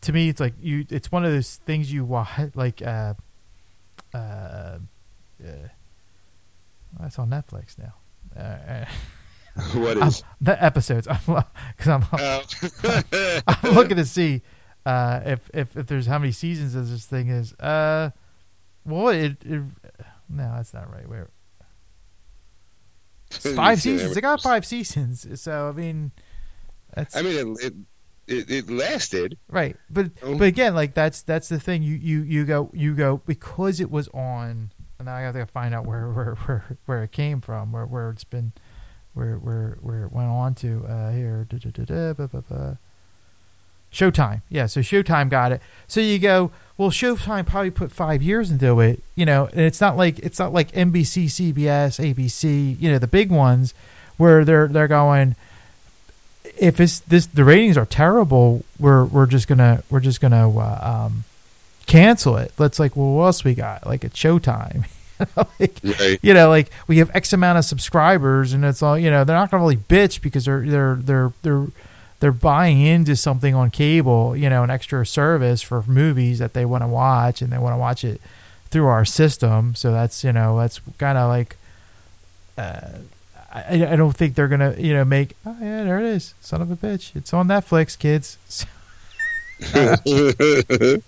to 0.03 0.13
me, 0.13 0.29
it's 0.29 0.41
like 0.41 0.55
you. 0.61 0.87
It's 0.89 1.13
one 1.13 1.25
of 1.25 1.33
those 1.33 1.57
things 1.57 1.93
you 1.93 2.05
watch, 2.05 2.29
like 2.55 2.83
uh, 2.83 3.15
uh, 4.15 4.17
uh 4.17 4.79
that's 6.99 7.19
on 7.19 7.31
Netflix 7.31 7.77
now. 7.79 7.95
Uh, 8.37 8.85
what 9.79 9.99
I'm- 9.99 10.13
the 10.41 10.63
episodes, 10.63 11.07
because 11.07 11.45
I'm, 11.87 12.05
Uh, 12.13 12.43
I'm 13.47 13.75
looking 13.75 13.97
to 13.97 14.05
see 14.05 14.43
uh, 14.87 15.21
if, 15.25 15.51
if 15.53 15.77
if 15.77 15.87
there's 15.87 16.07
how 16.07 16.19
many 16.19 16.33
seasons 16.33 16.75
of 16.75 16.89
this 16.89 17.05
thing 17.07 17.29
is. 17.29 17.53
Uh, 17.55 18.11
well, 18.85 19.09
it, 19.09 19.37
it 19.45 19.63
no, 20.29 20.53
that's 20.57 20.73
not 20.73 20.91
right. 20.93 21.09
Where 21.09 21.29
it's 23.45 23.53
five 23.55 23.81
seasons. 23.81 24.17
It 24.17 24.21
got 24.21 24.41
five 24.43 24.67
seasons. 24.67 25.27
So 25.41 25.69
I 25.69 25.73
mean, 25.73 26.13
that's 26.95 27.17
I 27.17 27.23
mean, 27.23 27.57
it, 27.61 27.75
it, 28.27 28.51
it 28.51 28.71
lasted. 28.71 29.39
right. 29.49 29.77
But 29.89 30.11
Oh. 30.23 30.37
but 30.37 30.49
again, 30.49 30.75
like 30.75 30.95
that's 30.95 31.23
that's 31.23 31.49
the 31.49 31.61
thing. 31.61 31.83
You 31.83 31.95
you 31.97 32.23
you 32.23 32.45
go 32.45 32.71
you 32.73 32.95
go 32.95 33.23
because 33.27 33.81
it 33.81 33.91
was 33.91 34.09
on. 34.09 34.73
And 34.99 35.07
now 35.07 35.15
I 35.15 35.21
have 35.23 35.35
to 35.35 35.47
find 35.47 35.75
out 35.75 35.87
where 35.87 36.11
where 36.11 36.35
where, 36.47 36.77
where 36.87 37.03
it 37.05 37.13
came 37.13 37.41
from, 37.41 37.73
where 37.73 37.87
where 37.87 38.11
it's 38.11 38.25
been, 38.25 38.53
where 39.15 39.37
where 39.37 39.79
where 39.81 40.05
it 40.05 40.13
went 40.13 40.29
on 40.29 40.55
to. 40.57 40.85
Uh, 40.87 41.11
here, 41.13 41.47
da, 41.49 41.57
da, 41.57 41.71
da, 41.71 41.85
da, 41.85 42.13
ba, 42.13 42.29
ba, 42.29 42.43
ba. 42.43 42.79
Showtime. 43.93 44.43
Yeah, 44.49 44.67
so 44.67 44.81
Showtime 44.81 45.29
got 45.29 45.53
it. 45.53 45.61
So 45.89 46.01
you 46.01 46.19
go, 46.19 46.51
well, 46.79 46.91
Showtime 46.91 47.47
probably 47.47 47.71
put 47.71 47.91
five 47.93 48.23
years 48.23 48.51
into 48.51 48.81
it, 48.81 49.03
you 49.17 49.27
know, 49.27 49.47
and 49.53 49.61
it's 49.61 49.81
not 49.81 49.97
like 49.97 50.19
it's 50.21 50.39
not 50.39 50.53
like 50.53 50.73
NBC, 50.73 51.27
CBS, 51.27 51.99
ABC, 52.15 52.81
you 52.81 52.91
know, 52.91 52.99
the 52.99 53.07
big 53.07 53.31
ones, 53.31 53.75
where 54.17 54.45
they're 54.45 54.69
they're 54.69 54.89
going. 54.89 55.37
If 56.59 56.81
it's 56.81 57.01
this, 57.01 57.27
the 57.27 57.45
ratings 57.45 57.77
are 57.77 57.87
terrible. 57.87 58.65
We're 58.79 59.05
we're 59.05 59.27
just 59.27 59.49
gonna 59.49 59.83
we're 59.91 60.01
just 60.01 60.21
gonna 60.21 60.49
uh, 60.51 61.07
um, 61.07 61.25
cancel 61.87 62.37
it. 62.37 62.53
Let's 62.59 62.79
like, 62.79 62.97
well, 62.97 63.13
what 63.13 63.25
else 63.27 63.45
we 63.45 63.55
got? 63.55 63.87
Like 63.87 64.05
at 64.05 64.13
Showtime, 64.13 64.87
like 65.59 65.79
Right. 65.83 66.19
you 66.23 66.33
know, 66.35 66.49
like 66.49 66.71
we 66.87 66.99
have 66.99 67.11
X 67.15 67.33
amount 67.33 67.59
of 67.59 67.65
subscribers, 67.65 68.53
and 68.53 68.65
it's 68.65 68.83
all 68.83 68.99
you 68.99 69.11
know. 69.11 69.25
They're 69.25 69.37
not 69.37 69.51
gonna 69.51 69.63
really 69.63 69.77
bitch 69.77 70.21
because 70.23 70.45
they're 70.47 70.65
they're 70.65 70.95
they're 70.97 71.33
they're 71.43 71.67
they're 72.21 72.33
buying 72.33 72.81
into 72.81 73.17
something 73.17 73.55
on 73.55 73.71
cable, 73.71 74.37
you 74.37 74.49
know, 74.49 74.63
an 74.63 74.71
extra 74.71 75.05
service 75.07 75.63
for 75.63 75.83
movies 75.87 76.39
that 76.39 76.53
they 76.53 76.65
want 76.65 76.85
to 76.85 76.89
watch, 76.89 77.43
and 77.43 77.53
they 77.53 77.59
want 77.59 77.75
to 77.75 77.79
watch 77.79 78.05
it 78.05 78.21
through 78.71 78.87
our 78.87 79.05
system. 79.05 79.75
So 79.75 79.91
that's 79.91 80.23
you 80.23 80.33
know 80.33 80.59
that's 80.59 80.81
kind 80.99 81.19
of 81.19 81.29
like. 81.29 81.57
Uh, 82.57 82.81
I, 83.53 83.85
I 83.85 83.97
don't 83.97 84.17
think 84.17 84.37
they're 84.37 84.49
gonna 84.49 84.77
you 84.79 84.95
know 84.95 85.05
make 85.05 85.35
oh 85.45 85.57
yeah 85.61 85.83
there 85.83 85.99
it 85.99 86.07
is 86.07 86.35
son 86.41 86.63
of 86.63 86.71
a 86.71 86.77
bitch 86.77 87.17
it's 87.17 87.35
on 87.35 87.49
Netflix 87.49 87.99
kids 87.99 88.39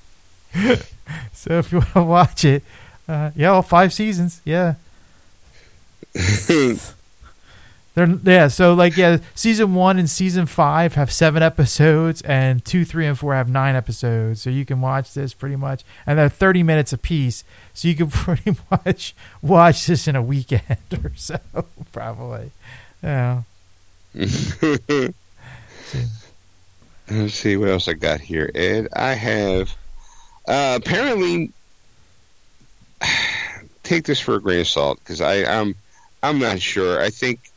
so 1.32 1.58
if 1.58 1.70
you 1.70 1.78
want 1.78 1.92
to 1.92 2.02
watch 2.02 2.44
it 2.44 2.64
uh, 3.06 3.30
yeah 3.36 3.50
all 3.50 3.62
five 3.62 3.92
seasons 3.92 4.40
yeah 4.44 4.74
They're 7.94 8.08
yeah, 8.24 8.48
so 8.48 8.72
like 8.72 8.96
yeah, 8.96 9.18
season 9.34 9.74
one 9.74 9.98
and 9.98 10.08
season 10.08 10.46
five 10.46 10.94
have 10.94 11.12
seven 11.12 11.42
episodes, 11.42 12.22
and 12.22 12.64
two, 12.64 12.86
three, 12.86 13.06
and 13.06 13.18
four 13.18 13.34
have 13.34 13.50
nine 13.50 13.74
episodes. 13.74 14.40
So 14.40 14.48
you 14.48 14.64
can 14.64 14.80
watch 14.80 15.12
this 15.12 15.34
pretty 15.34 15.56
much, 15.56 15.84
and 16.06 16.18
they're 16.18 16.30
thirty 16.30 16.62
minutes 16.62 16.94
a 16.94 16.98
piece. 16.98 17.44
So 17.74 17.88
you 17.88 17.94
can 17.94 18.08
pretty 18.10 18.56
much 18.70 19.14
watch 19.42 19.86
this 19.86 20.08
in 20.08 20.16
a 20.16 20.22
weekend 20.22 20.78
or 21.04 21.12
so, 21.16 21.38
probably. 21.92 22.50
Yeah. 23.02 23.42
Let's 27.10 27.34
see 27.34 27.56
what 27.58 27.68
else 27.68 27.88
I 27.88 27.92
got 27.92 28.20
here, 28.20 28.50
Ed. 28.54 28.88
I 28.94 29.12
have 29.12 29.76
uh, 30.48 30.78
apparently 30.80 31.52
take 33.82 34.04
this 34.04 34.18
for 34.18 34.36
a 34.36 34.40
grain 34.40 34.60
of 34.60 34.68
salt 34.68 34.98
because 35.00 35.20
I'm 35.20 35.74
I'm 36.22 36.38
not 36.38 36.58
sure. 36.58 37.02
I 37.02 37.10
think 37.10 37.51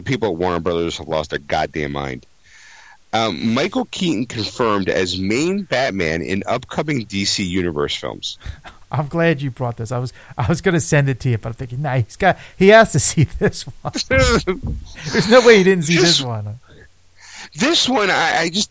the 0.00 0.10
people 0.10 0.30
at 0.30 0.36
Warner 0.36 0.60
Brothers 0.60 0.96
have 0.98 1.08
lost 1.08 1.30
their 1.30 1.38
goddamn 1.38 1.92
mind. 1.92 2.24
Um, 3.12 3.54
Michael 3.54 3.86
Keaton 3.86 4.26
confirmed 4.26 4.88
as 4.88 5.18
main 5.18 5.62
Batman 5.62 6.22
in 6.22 6.42
upcoming 6.46 7.04
DC 7.06 7.46
Universe 7.46 7.94
films. 7.94 8.38
I'm 8.92 9.06
glad 9.06 9.40
you 9.40 9.50
brought 9.52 9.76
this. 9.76 9.92
I 9.92 9.98
was 9.98 10.12
I 10.36 10.48
was 10.48 10.60
going 10.62 10.74
to 10.74 10.80
send 10.80 11.08
it 11.08 11.20
to 11.20 11.28
you, 11.30 11.38
but 11.38 11.50
I'm 11.50 11.54
thinking, 11.54 11.82
nah, 11.82 11.96
he's 11.96 12.16
got 12.16 12.38
he 12.58 12.68
has 12.68 12.92
to 12.92 13.00
see 13.00 13.24
this 13.24 13.62
one. 13.62 13.92
There's 14.08 15.28
no 15.28 15.46
way 15.46 15.58
he 15.58 15.64
didn't 15.64 15.84
see 15.84 15.96
this, 15.96 16.18
this 16.18 16.22
one. 16.22 16.58
This 17.54 17.88
one, 17.88 18.10
I, 18.10 18.38
I 18.38 18.50
just 18.50 18.70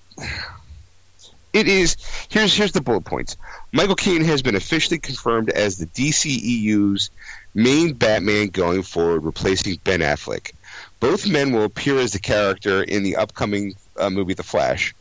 it 1.53 1.68
is 1.68 1.95
here's 2.30 2.53
here's 2.53 2.73
the 2.73 2.81
bullet 2.81 3.06
points. 3.06 3.38
Michael 3.72 3.95
Keaton 3.95 4.26
has 4.26 4.41
been 4.41 4.56
officially 4.56 4.99
confirmed 4.99 5.49
as 5.51 5.77
the 5.77 5.85
DCEU's 5.85 7.11
main 7.53 7.93
Batman 7.93 8.47
going 8.47 8.84
forward, 8.84 9.23
replacing 9.23 9.80
Ben 9.84 10.01
Affleck. 10.01 10.51
Both 10.99 11.27
men 11.27 11.51
will 11.51 11.63
appear 11.63 11.97
as 11.99 12.13
the 12.13 12.19
character 12.19 12.84
in 12.84 13.03
the 13.03 13.15
upcoming 13.15 13.76
uh, 13.97 14.09
movie 14.09 14.34
The 14.34 14.43
Flash. 14.43 14.93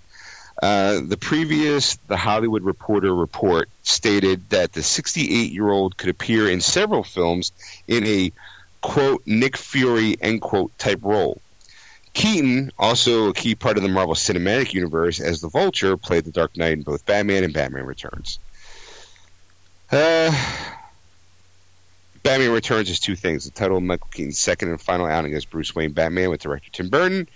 Uh, 0.63 1.01
the 1.05 1.17
previous 1.17 1.97
The 2.09 2.17
Hollywood 2.17 2.63
Reporter 2.63 3.15
report 3.15 3.69
stated 3.83 4.51
that 4.51 4.73
the 4.73 4.83
68 4.83 5.53
year 5.53 5.71
old 5.71 5.97
could 5.97 6.11
appear 6.11 6.49
in 6.49 6.61
several 6.61 7.05
films 7.05 7.53
in 7.87 8.05
a 8.05 8.33
quote 8.81 9.23
Nick 9.27 9.57
Fury 9.57 10.17
end 10.21 10.41
quote 10.41 10.77
type 10.79 11.01
role. 11.03 11.41
Keaton, 12.13 12.73
also 12.79 13.29
a 13.29 13.35
key 13.35 13.55
part 13.55 13.77
of 13.77 13.83
the 13.85 13.89
Marvel 13.89 14.15
Cinematic 14.15 14.75
Universe 14.75 15.21
as 15.21 15.41
the 15.41 15.49
Vulture, 15.49 15.97
played 15.97 16.25
the 16.25 16.33
Dark 16.33 16.57
Knight 16.57 16.73
in 16.73 16.83
both 16.83 17.07
Batman 17.07 17.45
and 17.45 17.55
Batman 17.55 17.85
Returns. 17.85 18.41
Uh, 19.93 20.33
Batman 22.29 22.51
Returns 22.51 22.91
is 22.91 23.01
two 23.01 23.17
things: 23.17 23.47
the 23.47 23.51
title 23.51 23.79
of 23.79 23.83
Michael 23.83 24.11
Keaton's 24.13 24.39
second 24.39 24.69
and 24.69 24.79
final 24.79 25.07
outing 25.07 25.33
as 25.33 25.47
Bruce 25.47 25.75
Wayne 25.75 25.93
Batman 25.93 26.29
with 26.29 26.43
director 26.43 26.69
Tim 26.71 26.91
Burton, 26.91 27.27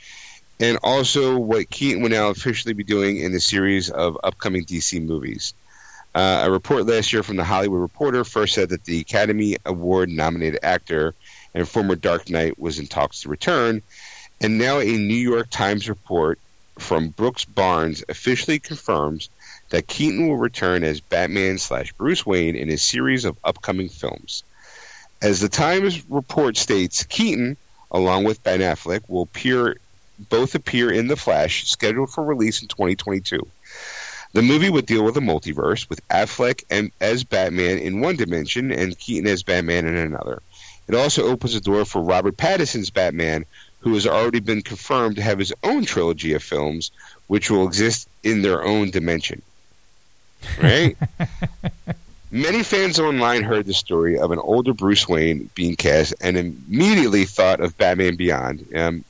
and 0.60 0.78
also 0.82 1.38
what 1.38 1.70
Keaton 1.70 2.02
will 2.02 2.10
now 2.10 2.28
officially 2.28 2.74
be 2.74 2.84
doing 2.84 3.16
in 3.16 3.32
the 3.32 3.40
series 3.40 3.88
of 3.88 4.18
upcoming 4.22 4.66
DC 4.66 5.02
movies. 5.02 5.54
Uh, 6.14 6.42
a 6.44 6.50
report 6.50 6.84
last 6.84 7.10
year 7.10 7.22
from 7.22 7.36
the 7.36 7.42
Hollywood 7.42 7.80
Reporter 7.80 8.22
first 8.22 8.52
said 8.52 8.68
that 8.68 8.84
the 8.84 9.00
Academy 9.00 9.56
Award 9.64 10.10
nominated 10.10 10.60
actor 10.62 11.14
and 11.54 11.66
former 11.66 11.96
Dark 11.96 12.28
Knight 12.28 12.58
was 12.58 12.78
in 12.78 12.86
talks 12.86 13.22
to 13.22 13.30
return, 13.30 13.80
and 14.42 14.58
now 14.58 14.78
a 14.78 14.84
New 14.84 15.14
York 15.14 15.48
Times 15.48 15.88
report 15.88 16.38
from 16.78 17.08
Brooks 17.08 17.46
Barnes 17.46 18.04
officially 18.10 18.58
confirms 18.58 19.30
that 19.70 19.86
Keaton 19.86 20.28
will 20.28 20.36
return 20.36 20.84
as 20.84 21.00
Batman 21.00 21.56
slash 21.56 21.94
Bruce 21.94 22.26
Wayne 22.26 22.56
in 22.56 22.68
a 22.68 22.76
series 22.76 23.24
of 23.24 23.38
upcoming 23.42 23.88
films. 23.88 24.44
As 25.22 25.38
the 25.38 25.48
Times 25.48 26.02
report 26.10 26.56
states, 26.56 27.04
Keaton, 27.04 27.56
along 27.92 28.24
with 28.24 28.42
Ben 28.42 28.58
Affleck, 28.58 29.02
will 29.08 29.22
appear 29.22 29.76
both 30.28 30.54
appear 30.56 30.90
in 30.90 31.06
The 31.06 31.16
Flash, 31.16 31.68
scheduled 31.68 32.10
for 32.10 32.24
release 32.24 32.60
in 32.60 32.68
2022. 32.68 33.46
The 34.32 34.42
movie 34.42 34.68
would 34.68 34.86
deal 34.86 35.04
with 35.04 35.16
a 35.16 35.20
multiverse, 35.20 35.88
with 35.88 36.06
Affleck 36.08 36.64
and, 36.70 36.90
as 37.00 37.22
Batman 37.22 37.78
in 37.78 38.00
one 38.00 38.16
dimension 38.16 38.72
and 38.72 38.98
Keaton 38.98 39.28
as 39.28 39.42
Batman 39.42 39.86
in 39.86 39.96
another. 39.96 40.42
It 40.88 40.96
also 40.96 41.28
opens 41.28 41.54
the 41.54 41.60
door 41.60 41.84
for 41.84 42.02
Robert 42.02 42.36
Pattinson's 42.36 42.90
Batman, 42.90 43.44
who 43.80 43.94
has 43.94 44.06
already 44.06 44.40
been 44.40 44.62
confirmed 44.62 45.16
to 45.16 45.22
have 45.22 45.38
his 45.38 45.52
own 45.62 45.84
trilogy 45.84 46.32
of 46.34 46.42
films, 46.42 46.90
which 47.28 47.50
will 47.50 47.66
exist 47.66 48.08
in 48.24 48.42
their 48.42 48.64
own 48.64 48.90
dimension. 48.90 49.42
Right? 50.60 50.96
Many 52.34 52.62
fans 52.62 52.98
online 52.98 53.42
heard 53.42 53.66
the 53.66 53.74
story 53.74 54.18
of 54.18 54.30
an 54.30 54.38
older 54.38 54.72
Bruce 54.72 55.06
Wayne 55.06 55.50
being 55.54 55.76
cast 55.76 56.14
and 56.18 56.38
immediately 56.38 57.26
thought 57.26 57.60
of 57.60 57.76
Batman 57.76 58.16
Beyond, 58.16 58.74
um, 58.74 59.04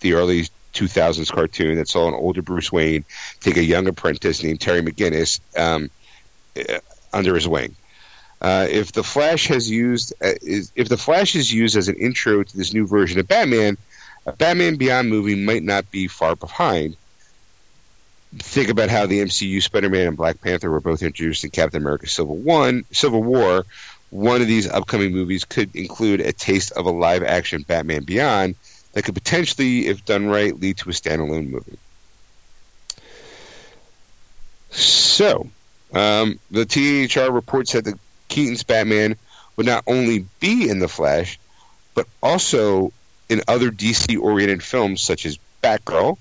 the 0.00 0.14
early 0.14 0.48
2000s 0.72 1.30
cartoon 1.30 1.76
that 1.76 1.86
saw 1.86 2.08
an 2.08 2.14
older 2.14 2.42
Bruce 2.42 2.72
Wayne 2.72 3.04
take 3.38 3.58
a 3.58 3.62
young 3.62 3.86
apprentice 3.86 4.42
named 4.42 4.60
Terry 4.60 4.82
McGinnis 4.82 5.38
um, 5.56 5.88
uh, 6.58 6.80
under 7.12 7.36
his 7.36 7.46
wing. 7.46 7.76
Uh, 8.40 8.66
if 8.68 8.90
the 8.90 9.04
Flash 9.04 9.46
has 9.46 9.70
used, 9.70 10.12
uh, 10.20 10.32
is, 10.42 10.72
if 10.74 10.88
the 10.88 10.96
Flash 10.96 11.36
is 11.36 11.52
used 11.52 11.76
as 11.76 11.86
an 11.86 11.94
intro 11.94 12.42
to 12.42 12.56
this 12.56 12.74
new 12.74 12.88
version 12.88 13.20
of 13.20 13.28
Batman, 13.28 13.78
a 14.26 14.32
Batman 14.32 14.74
Beyond 14.74 15.08
movie 15.08 15.36
might 15.36 15.62
not 15.62 15.88
be 15.92 16.08
far 16.08 16.34
behind 16.34 16.96
think 18.38 18.68
about 18.68 18.90
how 18.90 19.06
the 19.06 19.20
MCU 19.20 19.62
Spider-Man 19.62 20.08
and 20.08 20.16
Black 20.16 20.40
Panther 20.40 20.70
were 20.70 20.80
both 20.80 21.02
introduced 21.02 21.44
in 21.44 21.50
Captain 21.50 21.82
America: 21.82 22.06
Civil 22.06 22.36
One, 22.36 22.84
Civil 22.92 23.22
War. 23.22 23.64
One 24.10 24.40
of 24.40 24.46
these 24.46 24.68
upcoming 24.68 25.12
movies 25.12 25.44
could 25.44 25.74
include 25.74 26.20
a 26.20 26.32
taste 26.32 26.72
of 26.72 26.86
a 26.86 26.90
live-action 26.90 27.64
Batman 27.66 28.04
Beyond 28.04 28.54
that 28.92 29.02
could 29.02 29.14
potentially, 29.14 29.88
if 29.88 30.04
done 30.04 30.26
right, 30.26 30.58
lead 30.58 30.76
to 30.78 30.90
a 30.90 30.92
standalone 30.92 31.48
movie. 31.48 31.78
So, 34.70 35.48
um, 35.92 36.38
the 36.50 36.64
THR 36.64 37.32
report 37.32 37.68
said 37.68 37.84
that 37.84 37.98
Keaton's 38.28 38.62
Batman 38.62 39.16
would 39.56 39.66
not 39.66 39.84
only 39.86 40.26
be 40.40 40.68
in 40.68 40.78
The 40.78 40.88
Flash, 40.88 41.38
but 41.94 42.06
also 42.22 42.92
in 43.28 43.42
other 43.48 43.70
DC-oriented 43.70 44.62
films 44.62 45.02
such 45.02 45.26
as 45.26 45.38
Batgirl, 45.62 46.18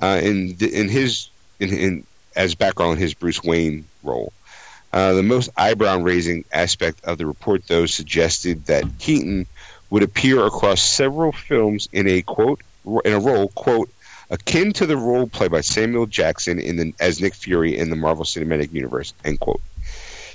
uh, 0.00 0.20
in 0.22 0.56
in 0.60 0.88
his 0.88 1.28
in, 1.62 1.78
in 1.78 2.06
as 2.34 2.54
background 2.54 2.98
his 2.98 3.14
Bruce 3.14 3.42
Wayne 3.42 3.84
role. 4.02 4.32
Uh, 4.92 5.14
the 5.14 5.22
most 5.22 5.50
eyebrow 5.56 5.98
raising 5.98 6.44
aspect 6.52 7.04
of 7.04 7.16
the 7.16 7.26
report, 7.26 7.66
though, 7.66 7.86
suggested 7.86 8.66
that 8.66 8.84
Keaton 8.98 9.46
would 9.88 10.02
appear 10.02 10.44
across 10.44 10.82
several 10.82 11.32
films 11.32 11.88
in 11.92 12.08
a 12.08 12.22
quote 12.22 12.60
in 13.04 13.12
a 13.12 13.20
role 13.20 13.48
quote 13.48 13.90
akin 14.30 14.72
to 14.72 14.86
the 14.86 14.96
role 14.96 15.28
played 15.28 15.50
by 15.50 15.60
Samuel 15.60 16.06
Jackson 16.06 16.58
in 16.58 16.76
the, 16.76 16.94
as 16.98 17.20
Nick 17.20 17.34
Fury 17.34 17.76
in 17.76 17.90
the 17.90 17.96
Marvel 17.96 18.24
Cinematic 18.24 18.72
Universe 18.72 19.14
end 19.24 19.38
quote. 19.38 19.60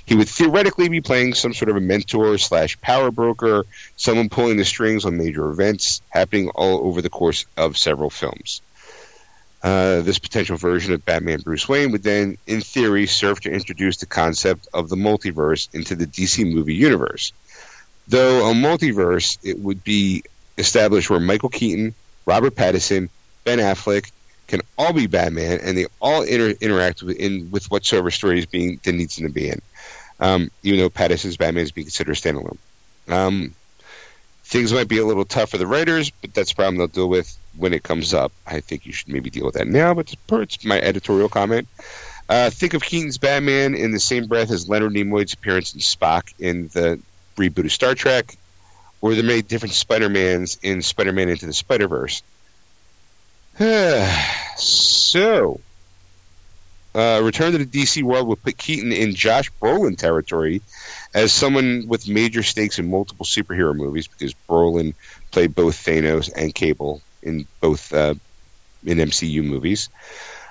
He 0.06 0.14
would 0.14 0.28
theoretically 0.28 0.88
be 0.88 1.02
playing 1.02 1.34
some 1.34 1.52
sort 1.52 1.68
of 1.68 1.76
a 1.76 1.80
mentor 1.80 2.38
slash 2.38 2.80
power 2.80 3.10
broker, 3.10 3.66
someone 3.96 4.30
pulling 4.30 4.56
the 4.56 4.64
strings 4.64 5.04
on 5.04 5.18
major 5.18 5.50
events 5.50 6.00
happening 6.08 6.48
all 6.50 6.86
over 6.86 7.02
the 7.02 7.10
course 7.10 7.44
of 7.58 7.76
several 7.76 8.08
films. 8.08 8.62
Uh, 9.60 10.02
this 10.02 10.20
potential 10.20 10.56
version 10.56 10.94
of 10.94 11.04
Batman 11.04 11.40
Bruce 11.40 11.68
Wayne 11.68 11.90
would 11.90 12.04
then, 12.04 12.38
in 12.46 12.60
theory, 12.60 13.06
serve 13.06 13.40
to 13.40 13.50
introduce 13.50 13.96
the 13.96 14.06
concept 14.06 14.68
of 14.72 14.88
the 14.88 14.94
multiverse 14.94 15.68
into 15.74 15.96
the 15.96 16.06
DC 16.06 16.48
movie 16.52 16.74
universe. 16.74 17.32
Though 18.06 18.48
a 18.50 18.54
multiverse, 18.54 19.36
it 19.42 19.58
would 19.58 19.82
be 19.82 20.22
established 20.56 21.10
where 21.10 21.18
Michael 21.18 21.48
Keaton, 21.48 21.94
Robert 22.24 22.54
Pattinson, 22.54 23.08
Ben 23.44 23.58
Affleck 23.58 24.12
can 24.46 24.60
all 24.78 24.92
be 24.92 25.08
Batman, 25.08 25.58
and 25.62 25.76
they 25.76 25.86
all 26.00 26.22
inter- 26.22 26.54
interact 26.60 27.02
with, 27.02 27.16
in, 27.16 27.50
with 27.50 27.70
whatsoever 27.70 28.10
story 28.10 28.38
is 28.38 28.46
being 28.46 28.80
that 28.84 28.92
needs 28.92 29.16
to 29.16 29.28
be 29.28 29.48
in. 29.48 29.60
Um, 30.20 30.50
even 30.62 30.80
though 30.80 30.90
Pattinson's 30.90 31.36
Batman 31.36 31.64
is 31.64 31.72
being 31.72 31.86
considered 31.86 32.16
standalone. 32.16 32.58
Um, 33.08 33.54
things 34.44 34.72
might 34.72 34.88
be 34.88 34.98
a 34.98 35.04
little 35.04 35.24
tough 35.24 35.50
for 35.50 35.58
the 35.58 35.66
writers, 35.66 36.10
but 36.10 36.32
that's 36.32 36.52
a 36.52 36.54
problem 36.54 36.76
they'll 36.76 36.86
deal 36.86 37.08
with 37.08 37.36
when 37.58 37.74
it 37.74 37.82
comes 37.82 38.14
up. 38.14 38.32
I 38.46 38.60
think 38.60 38.86
you 38.86 38.92
should 38.92 39.08
maybe 39.08 39.30
deal 39.30 39.44
with 39.44 39.54
that 39.54 39.66
now, 39.66 39.94
but 39.94 40.14
it's 40.30 40.64
my 40.64 40.80
editorial 40.80 41.28
comment. 41.28 41.68
Uh, 42.28 42.50
think 42.50 42.74
of 42.74 42.82
Keaton's 42.82 43.18
Batman 43.18 43.74
in 43.74 43.90
the 43.90 44.00
same 44.00 44.26
breath 44.26 44.50
as 44.50 44.68
Leonard 44.68 44.92
Nimoy's 44.92 45.32
appearance 45.32 45.74
in 45.74 45.80
Spock 45.80 46.32
in 46.38 46.68
the 46.68 47.00
reboot 47.36 47.64
of 47.64 47.72
Star 47.72 47.94
Trek, 47.94 48.36
or 49.00 49.14
the 49.14 49.22
many 49.22 49.42
different 49.42 49.74
Spider-Mans 49.74 50.58
in 50.62 50.82
Spider-Man 50.82 51.28
Into 51.28 51.46
the 51.46 51.52
Spider-Verse. 51.52 52.22
so, 54.56 55.60
uh, 56.94 57.20
Return 57.22 57.52
to 57.52 57.58
the 57.58 57.66
DC 57.66 58.02
world 58.02 58.28
would 58.28 58.42
put 58.42 58.58
Keaton 58.58 58.92
in 58.92 59.14
Josh 59.14 59.50
Brolin 59.62 59.96
territory 59.96 60.60
as 61.14 61.32
someone 61.32 61.86
with 61.86 62.08
major 62.08 62.42
stakes 62.42 62.78
in 62.78 62.90
multiple 62.90 63.24
superhero 63.24 63.74
movies 63.74 64.06
because 64.06 64.34
Brolin 64.48 64.94
played 65.30 65.54
both 65.54 65.76
Thanos 65.76 66.30
and 66.34 66.54
Cable 66.54 67.00
in 67.22 67.46
both 67.60 67.92
uh, 67.92 68.14
in 68.84 68.98
MCU 68.98 69.44
movies. 69.44 69.88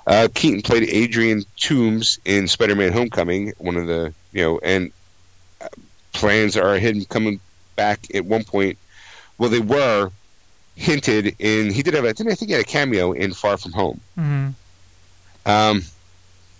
Uh, 0.05 0.27
Keaton 0.33 0.61
played 0.61 0.87
Adrian 0.87 1.43
Toomes 1.57 2.19
in 2.23 2.47
Spider-Man: 2.47 2.93
Homecoming, 2.93 3.53
one 3.57 3.75
of 3.75 3.87
the 3.87 4.13
you 4.31 4.43
know, 4.43 4.59
and 4.59 4.91
uh, 5.61 5.67
plans 6.13 6.55
are 6.55 6.77
him 6.77 7.03
coming 7.05 7.39
back 7.75 7.99
at 8.15 8.25
one 8.25 8.43
point. 8.43 8.77
Well, 9.37 9.49
they 9.49 9.59
were 9.59 10.11
hinted 10.75 11.35
in 11.39 11.71
he 11.71 11.81
did 11.83 11.95
have 11.95 12.05
a 12.05 12.13
didn't 12.13 12.31
I 12.31 12.35
think 12.35 12.49
he 12.49 12.53
had 12.53 12.61
a 12.61 12.67
cameo 12.67 13.11
in 13.11 13.33
Far 13.33 13.57
From 13.57 13.73
Home. 13.73 14.01
hmm 14.15 14.47
Um, 15.45 15.83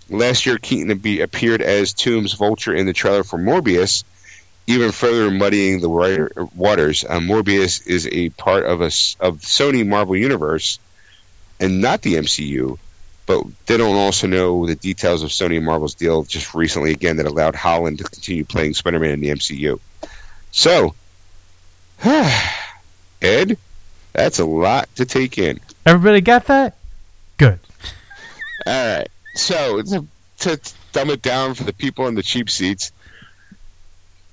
last 0.10 0.46
year, 0.46 0.58
Keaton 0.58 0.92
appeared 1.22 1.62
as 1.62 1.94
Toomes' 1.94 2.36
Vulture 2.36 2.74
in 2.74 2.86
the 2.86 2.94
trailer 2.94 3.24
for 3.24 3.38
Morbius, 3.38 4.04
even 4.68 4.92
further 4.92 5.32
muddying 5.32 5.80
the 5.80 5.90
waters. 5.90 7.06
Uh, 7.06 7.20
Morbius 7.20 7.88
is 7.88 8.08
a 8.08 8.30
part 8.30 8.66
of 8.66 8.82
a 8.82 8.88
of 9.20 9.40
Sony 9.40 9.88
Marvel 9.88 10.16
Universe, 10.16 10.80
and 11.60 11.82
not 11.82 12.02
the 12.02 12.16
MCU. 12.16 12.78
But 13.26 13.44
they 13.66 13.76
don't 13.76 13.96
also 13.96 14.28
know 14.28 14.66
the 14.66 14.76
details 14.76 15.22
of 15.22 15.32
Sony 15.32 15.58
and 15.58 15.66
Marvel's 15.66 15.96
deal 15.96 16.24
just 16.24 16.54
recently 16.54 16.92
again 16.92 17.18
that 17.18 17.26
allowed 17.26 17.56
Holland 17.56 17.98
to 17.98 18.06
continue 18.06 18.46
playing 18.46 18.74
Spider-Man 18.74 19.12
in 19.12 19.20
the 19.20 19.30
MCU. 19.30 19.82
So, 20.52 20.96
Ed, 23.22 23.58
that's 24.14 24.40
a 24.40 24.46
lot 24.46 24.88
to 24.96 25.06
take 25.06 25.38
in. 25.38 25.60
Everybody 25.86 26.22
got 26.22 26.46
that? 26.46 26.78
Good. 27.36 27.60
All 28.66 28.98
right. 28.98 29.10
So 29.36 29.82
to, 29.82 30.08
to 30.40 30.74
dumb 30.94 31.10
it 31.10 31.22
down 31.22 31.54
for 31.54 31.66
the 31.66 31.74
people 31.74 32.08
in 32.08 32.16
the 32.16 32.24
cheap 32.24 32.50
seats, 32.50 32.94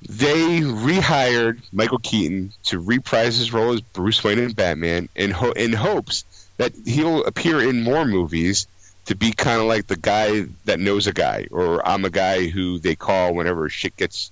they 0.08 0.60
rehired 0.60 1.60
Michael 1.72 1.98
Keaton 1.98 2.52
to 2.64 2.78
reprise 2.78 3.38
his 3.38 3.52
role 3.52 3.72
as 3.72 3.80
Bruce 3.80 4.22
Wayne 4.22 4.38
in 4.38 4.52
Batman 4.52 5.08
in 5.14 5.30
ho- 5.30 5.52
in 5.52 5.72
hopes 5.72 6.24
that 6.56 6.72
he'll 6.84 7.24
appear 7.24 7.60
in 7.68 7.82
more 7.82 8.04
movies 8.04 8.66
to 9.06 9.14
be 9.14 9.32
kind 9.32 9.60
of 9.60 9.66
like 9.66 9.86
the 9.86 9.96
guy 9.96 10.46
that 10.64 10.80
knows 10.80 11.06
a 11.06 11.12
guy, 11.12 11.46
or 11.50 11.86
I'm 11.86 12.04
a 12.04 12.10
guy 12.10 12.46
who 12.46 12.78
they 12.78 12.94
call 12.94 13.34
whenever 13.34 13.68
shit 13.68 13.96
gets 13.96 14.30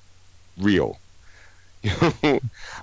real. 0.58 0.98
You 1.82 1.92
know, 2.22 2.40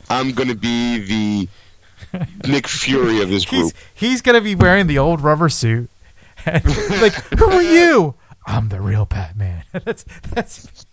I'm 0.10 0.34
going 0.34 0.50
to 0.50 0.56
be 0.56 1.00
the 1.00 2.28
Nick 2.48 2.68
Fury 2.68 3.22
of 3.22 3.30
this 3.30 3.46
group. 3.46 3.74
He's 3.96 4.12
he's 4.12 4.22
gonna 4.22 4.42
be 4.42 4.56
wearing 4.56 4.88
the 4.88 4.98
old 4.98 5.22
rubber 5.22 5.50
suit. 5.50 5.90
like, 6.46 7.14
who 7.14 7.46
are 7.46 7.62
you? 7.62 8.16
I'm 8.46 8.70
the 8.70 8.82
real 8.82 9.06
Batman. 9.06 9.64
that's 9.72 10.06
that's 10.30 10.86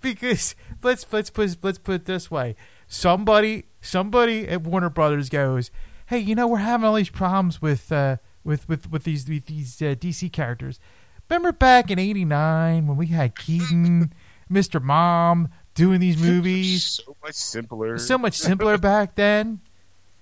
because 0.00 0.54
let's 0.82 1.06
let's 1.12 1.30
put 1.30 1.56
let's 1.62 1.78
put 1.78 1.94
it 1.94 2.04
this 2.06 2.30
way. 2.30 2.56
Somebody 2.86 3.64
somebody 3.80 4.48
at 4.48 4.62
Warner 4.62 4.90
Brothers 4.90 5.28
goes, 5.28 5.70
"Hey, 6.06 6.18
you 6.18 6.34
know 6.34 6.46
we're 6.46 6.58
having 6.58 6.86
all 6.86 6.94
these 6.94 7.10
problems 7.10 7.62
with 7.62 7.90
uh, 7.92 8.16
with 8.44 8.68
with 8.68 8.90
with 8.90 9.04
these 9.04 9.28
with 9.28 9.46
these 9.46 9.80
uh, 9.80 9.94
DC 9.94 10.32
characters. 10.32 10.80
Remember 11.28 11.52
back 11.52 11.90
in 11.90 11.98
'89 11.98 12.86
when 12.86 12.96
we 12.96 13.06
had 13.06 13.36
Keaton, 13.36 14.12
Mr. 14.52 14.82
Mom 14.82 15.48
doing 15.74 16.00
these 16.00 16.20
movies? 16.20 17.00
so 17.04 17.16
much 17.22 17.34
simpler. 17.34 17.98
so 17.98 18.18
much 18.18 18.34
simpler 18.34 18.78
back 18.78 19.14
then. 19.14 19.60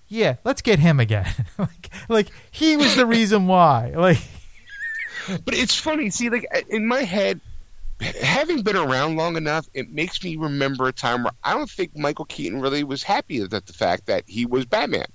Yeah, 0.06 0.36
let's 0.44 0.62
get 0.62 0.78
him 0.78 1.00
again. 1.00 1.26
like, 1.58 1.90
like 2.08 2.28
he 2.50 2.76
was 2.76 2.96
the 2.96 3.04
reason 3.06 3.46
why. 3.46 3.92
Like, 3.94 4.18
But 5.44 5.54
it's 5.54 5.78
funny. 5.78 6.08
See, 6.10 6.30
like 6.30 6.46
in 6.70 6.86
my 6.86 7.02
head, 7.02 7.40
having 8.00 8.62
been 8.62 8.76
around 8.76 9.16
long 9.16 9.36
enough, 9.36 9.66
it 9.74 9.90
makes 9.90 10.22
me 10.22 10.36
remember 10.36 10.88
a 10.88 10.92
time 10.92 11.24
where 11.24 11.32
I 11.42 11.54
don't 11.54 11.68
think 11.68 11.96
Michael 11.96 12.24
Keaton 12.24 12.60
really 12.60 12.84
was 12.84 13.02
happy 13.02 13.40
at 13.42 13.50
the 13.50 13.72
fact 13.72 14.06
that 14.06 14.24
he 14.26 14.46
was 14.46 14.66
Batman. 14.66 15.06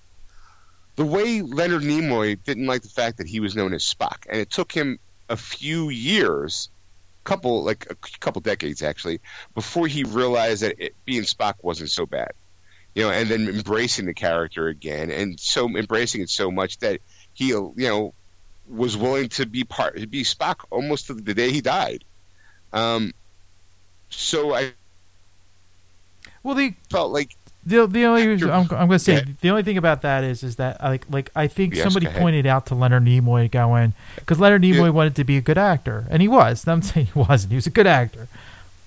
The 0.95 1.05
way 1.05 1.41
Leonard 1.41 1.81
Nimoy 1.81 2.37
didn't 2.43 2.67
like 2.67 2.83
the 2.83 2.89
fact 2.89 3.17
that 3.17 3.27
he 3.27 3.39
was 3.39 3.55
known 3.55 3.73
as 3.73 3.83
Spock, 3.83 4.25
and 4.29 4.39
it 4.39 4.49
took 4.49 4.71
him 4.71 4.99
a 5.29 5.37
few 5.37 5.89
years, 5.89 6.69
couple 7.23 7.63
like 7.63 7.87
a 7.89 7.95
couple 8.19 8.41
decades 8.41 8.83
actually, 8.83 9.21
before 9.55 9.87
he 9.87 10.03
realized 10.03 10.61
that 10.61 10.75
it, 10.77 10.95
being 11.05 11.23
Spock 11.23 11.55
wasn't 11.61 11.89
so 11.89 12.05
bad. 12.05 12.33
You 12.93 13.03
know, 13.03 13.09
and 13.09 13.27
then 13.27 13.47
embracing 13.47 14.05
the 14.05 14.13
character 14.13 14.67
again, 14.67 15.09
and 15.09 15.39
so 15.39 15.67
embracing 15.67 16.21
it 16.21 16.29
so 16.29 16.51
much 16.51 16.77
that 16.79 16.99
he, 17.33 17.47
you 17.47 17.73
know, 17.75 18.13
was 18.67 18.95
willing 18.95 19.29
to 19.29 19.47
be 19.47 19.63
part 19.63 19.97
to 19.97 20.05
be 20.05 20.23
Spock 20.23 20.65
almost 20.69 21.07
to 21.07 21.15
the 21.15 21.33
day 21.33 21.51
he 21.51 21.61
died. 21.61 22.03
Um, 22.73 23.13
so 24.09 24.53
I 24.53 24.71
well, 26.43 26.55
the 26.55 26.73
felt 26.89 27.11
like 27.11 27.35
the 27.65 27.87
the 27.87 28.03
only 28.05 28.27
reason- 28.27 28.49
I'm, 28.49 28.61
I'm 28.63 28.67
going 28.67 28.89
to 28.89 28.99
say 28.99 29.13
Yeah. 29.15 29.23
the 29.41 29.49
only 29.49 29.63
thing 29.63 29.77
about 29.77 30.01
that 30.01 30.23
is 30.23 30.43
is 30.43 30.57
that 30.57 30.81
like 30.83 31.05
like 31.09 31.29
I 31.35 31.47
think 31.47 31.75
Yes, 31.75 31.83
somebody 31.83 32.07
pointed 32.07 32.45
out 32.45 32.65
to 32.67 32.75
Leonard 32.75 33.05
Nimoy 33.05 33.49
going 33.49 33.93
because 34.15 34.39
Leonard 34.39 34.61
Nimoy 34.63 34.85
Yeah. 34.85 34.89
wanted 34.89 35.15
to 35.15 35.23
be 35.23 35.37
a 35.37 35.41
good 35.41 35.57
actor 35.57 36.05
and 36.09 36.21
he 36.21 36.27
was. 36.27 36.67
I'm 36.67 36.81
saying 36.81 37.07
he 37.13 37.19
wasn't. 37.19 37.51
He 37.51 37.55
was 37.55 37.67
a 37.67 37.71
good 37.71 37.87
actor, 37.87 38.27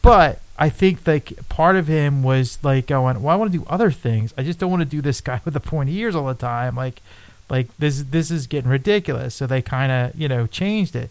but 0.02 0.40
I 0.58 0.68
think 0.68 1.06
like 1.06 1.48
part 1.48 1.76
of 1.76 1.86
him 1.86 2.22
was 2.22 2.58
like 2.62 2.86
going, 2.86 3.22
well, 3.22 3.32
I 3.32 3.36
want 3.36 3.52
to 3.52 3.58
do 3.58 3.64
other 3.68 3.90
things. 3.90 4.34
I 4.36 4.42
just 4.42 4.58
don't 4.58 4.70
want 4.70 4.80
to 4.82 4.86
do 4.88 5.00
this 5.00 5.20
guy 5.28 5.40
with 5.44 5.54
the 5.54 5.60
pointy 5.60 5.96
ears 5.98 6.14
all 6.14 6.26
the 6.26 6.34
time. 6.34 6.76
Like 6.76 7.00
like 7.48 7.68
this 7.78 8.02
this 8.02 8.30
is 8.30 8.46
getting 8.46 8.70
ridiculous. 8.70 9.34
So 9.34 9.46
they 9.46 9.62
kind 9.62 9.90
of 9.92 10.14
you 10.20 10.28
know 10.28 10.46
changed 10.46 10.94
it. 10.94 11.10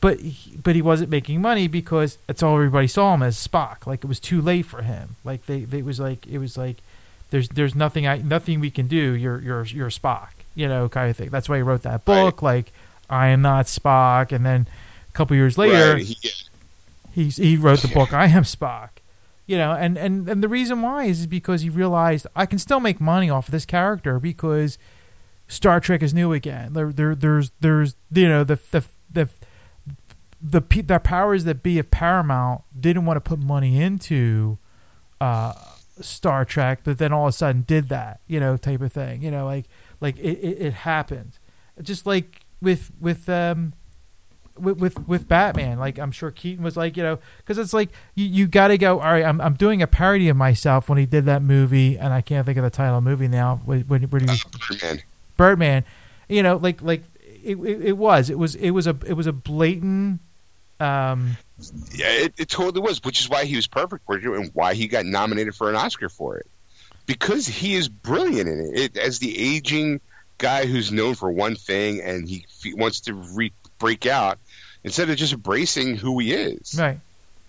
But 0.00 0.20
he, 0.20 0.56
but 0.56 0.74
he 0.74 0.82
wasn't 0.82 1.10
making 1.10 1.42
money 1.42 1.68
because 1.68 2.16
that's 2.26 2.42
all 2.42 2.54
everybody 2.54 2.86
saw 2.86 3.14
him 3.14 3.22
as 3.22 3.36
Spock. 3.36 3.86
Like 3.86 4.02
it 4.02 4.06
was 4.06 4.20
too 4.20 4.40
late 4.40 4.64
for 4.64 4.82
him. 4.82 5.16
Like 5.24 5.46
they, 5.46 5.60
they 5.60 5.78
it 5.78 5.84
was 5.84 6.00
like 6.00 6.26
it 6.26 6.38
was 6.38 6.56
like 6.56 6.78
there's 7.30 7.48
there's 7.50 7.74
nothing 7.74 8.06
I 8.06 8.18
nothing 8.18 8.60
we 8.60 8.70
can 8.70 8.86
do. 8.86 9.14
You're 9.14 9.40
you're 9.40 9.64
you're 9.66 9.90
Spock. 9.90 10.30
You 10.54 10.68
know 10.68 10.88
kind 10.88 11.10
of 11.10 11.16
thing. 11.16 11.28
That's 11.28 11.48
why 11.48 11.56
he 11.56 11.62
wrote 11.62 11.82
that 11.82 12.04
book. 12.04 12.42
Like 12.42 12.72
I 13.10 13.28
am 13.28 13.42
not 13.42 13.66
Spock. 13.66 14.32
And 14.32 14.46
then 14.46 14.66
a 15.08 15.12
couple 15.12 15.36
years 15.36 15.58
later, 15.58 15.94
right, 15.94 16.02
he, 16.02 16.16
he 17.12 17.28
he 17.28 17.56
wrote 17.56 17.80
the 17.80 17.88
book 17.88 18.12
I 18.12 18.26
Am 18.26 18.44
Spock. 18.44 18.90
You 19.46 19.58
know, 19.58 19.72
and, 19.72 19.98
and, 19.98 20.28
and 20.28 20.44
the 20.44 20.48
reason 20.48 20.80
why 20.80 21.06
is 21.06 21.26
because 21.26 21.62
he 21.62 21.70
realized 21.70 22.24
I 22.36 22.46
can 22.46 22.60
still 22.60 22.78
make 22.78 23.00
money 23.00 23.28
off 23.28 23.48
of 23.48 23.52
this 23.52 23.66
character 23.66 24.20
because 24.20 24.78
Star 25.48 25.80
Trek 25.80 26.04
is 26.04 26.14
new 26.14 26.32
again. 26.32 26.72
There 26.72 26.92
there 26.92 27.16
there's 27.16 27.50
there's 27.58 27.96
you 28.12 28.28
know 28.28 28.44
the 28.44 28.60
the 28.70 28.84
the 30.42 30.60
the, 30.60 30.98
powers 31.00 31.44
that 31.44 31.62
be 31.62 31.78
of 31.78 31.90
Paramount 31.90 32.62
didn't 32.78 33.04
want 33.04 33.16
to 33.16 33.20
put 33.20 33.38
money 33.38 33.80
into 33.80 34.58
uh, 35.20 35.52
Star 36.00 36.44
Trek, 36.44 36.80
but 36.84 36.98
then 36.98 37.12
all 37.12 37.26
of 37.26 37.30
a 37.30 37.32
sudden 37.32 37.62
did 37.62 37.88
that, 37.90 38.20
you 38.26 38.40
know, 38.40 38.56
type 38.56 38.80
of 38.80 38.92
thing. 38.92 39.22
You 39.22 39.30
know, 39.30 39.44
like 39.44 39.66
like 40.00 40.18
it, 40.18 40.38
it, 40.38 40.60
it 40.60 40.72
happened, 40.72 41.38
just 41.82 42.06
like 42.06 42.46
with 42.60 42.90
with 43.00 43.28
um 43.28 43.74
with, 44.58 44.78
with 44.78 45.08
with 45.08 45.28
Batman. 45.28 45.78
Like 45.78 45.98
I'm 45.98 46.12
sure 46.12 46.30
Keaton 46.30 46.64
was 46.64 46.76
like, 46.76 46.96
you 46.96 47.02
know, 47.02 47.18
because 47.38 47.58
it's 47.58 47.72
like 47.72 47.90
you, 48.14 48.26
you 48.26 48.46
got 48.46 48.68
to 48.68 48.78
go. 48.78 49.00
All 49.00 49.12
right, 49.12 49.24
I'm 49.24 49.40
I'm 49.40 49.54
doing 49.54 49.82
a 49.82 49.86
parody 49.86 50.28
of 50.28 50.36
myself 50.36 50.88
when 50.88 50.98
he 50.98 51.06
did 51.06 51.24
that 51.26 51.42
movie, 51.42 51.98
and 51.98 52.12
I 52.12 52.20
can't 52.20 52.46
think 52.46 52.58
of 52.58 52.64
the 52.64 52.70
title 52.70 52.98
of 52.98 53.04
the 53.04 53.10
movie 53.10 53.28
now. 53.28 53.60
When 53.64 53.80
when, 53.82 54.02
when 54.04 54.28
he 54.28 54.36
Birdman. 54.68 55.02
Birdman, 55.36 55.84
you 56.28 56.42
know, 56.42 56.56
like 56.56 56.82
like 56.82 57.02
it, 57.42 57.56
it, 57.56 57.84
it 57.84 57.96
was 57.96 58.30
it 58.30 58.38
was 58.38 58.54
it 58.54 58.70
was 58.70 58.86
a 58.86 58.96
it 59.06 59.14
was 59.14 59.26
a 59.26 59.32
blatant. 59.32 60.20
Um, 60.80 61.36
Yeah, 61.92 62.10
it, 62.10 62.34
it 62.38 62.48
totally 62.48 62.80
was, 62.80 63.02
which 63.04 63.20
is 63.20 63.28
why 63.28 63.44
he 63.44 63.56
was 63.56 63.66
perfect 63.66 64.06
for 64.06 64.16
it 64.16 64.24
and 64.24 64.50
why 64.54 64.74
he 64.74 64.88
got 64.88 65.04
nominated 65.04 65.54
for 65.54 65.68
an 65.68 65.76
Oscar 65.76 66.08
for 66.08 66.38
it. 66.38 66.46
Because 67.06 67.46
he 67.46 67.74
is 67.74 67.88
brilliant 67.88 68.48
in 68.48 68.60
it. 68.60 68.78
it 68.78 68.96
as 68.96 69.18
the 69.18 69.56
aging 69.56 70.00
guy 70.38 70.64
who's 70.66 70.90
known 70.90 71.14
for 71.14 71.30
one 71.30 71.54
thing 71.56 72.00
and 72.00 72.28
he 72.28 72.46
f- 72.48 72.72
wants 72.78 73.00
to 73.00 73.14
re- 73.14 73.52
break 73.78 74.06
out 74.06 74.38
instead 74.84 75.10
of 75.10 75.16
just 75.16 75.32
embracing 75.32 75.96
who 75.96 76.18
he 76.18 76.32
is. 76.32 76.76
right. 76.78 76.98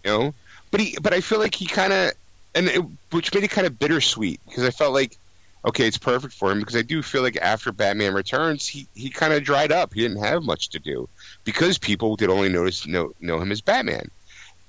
you 0.03 0.11
know. 0.11 0.33
But 0.71 0.81
he, 0.81 0.97
but 1.01 1.13
I 1.13 1.21
feel 1.21 1.39
like 1.39 1.55
he 1.55 1.65
kind 1.67 1.93
of, 1.93 2.11
and 2.55 2.67
it, 2.67 2.83
which 3.11 3.33
made 3.33 3.43
it 3.43 3.51
kind 3.51 3.67
of 3.67 3.77
bittersweet 3.79 4.41
because 4.45 4.63
I 4.63 4.71
felt 4.71 4.93
like, 4.93 5.17
okay, 5.63 5.87
it's 5.87 5.97
perfect 5.97 6.33
for 6.33 6.51
him 6.51 6.59
because 6.59 6.75
I 6.75 6.81
do 6.81 7.01
feel 7.01 7.21
like 7.21 7.37
after 7.37 7.71
Batman 7.71 8.13
Returns, 8.13 8.67
he 8.67 8.87
he 8.95 9.09
kind 9.09 9.33
of 9.33 9.43
dried 9.43 9.71
up. 9.71 9.93
He 9.93 10.01
didn't 10.01 10.23
have 10.23 10.43
much 10.43 10.69
to 10.69 10.79
do 10.79 11.07
because 11.43 11.77
people 11.77 12.15
did 12.15 12.29
only 12.29 12.49
notice 12.49 12.87
know 12.87 13.13
know 13.19 13.39
him 13.39 13.51
as 13.51 13.61
Batman, 13.61 14.09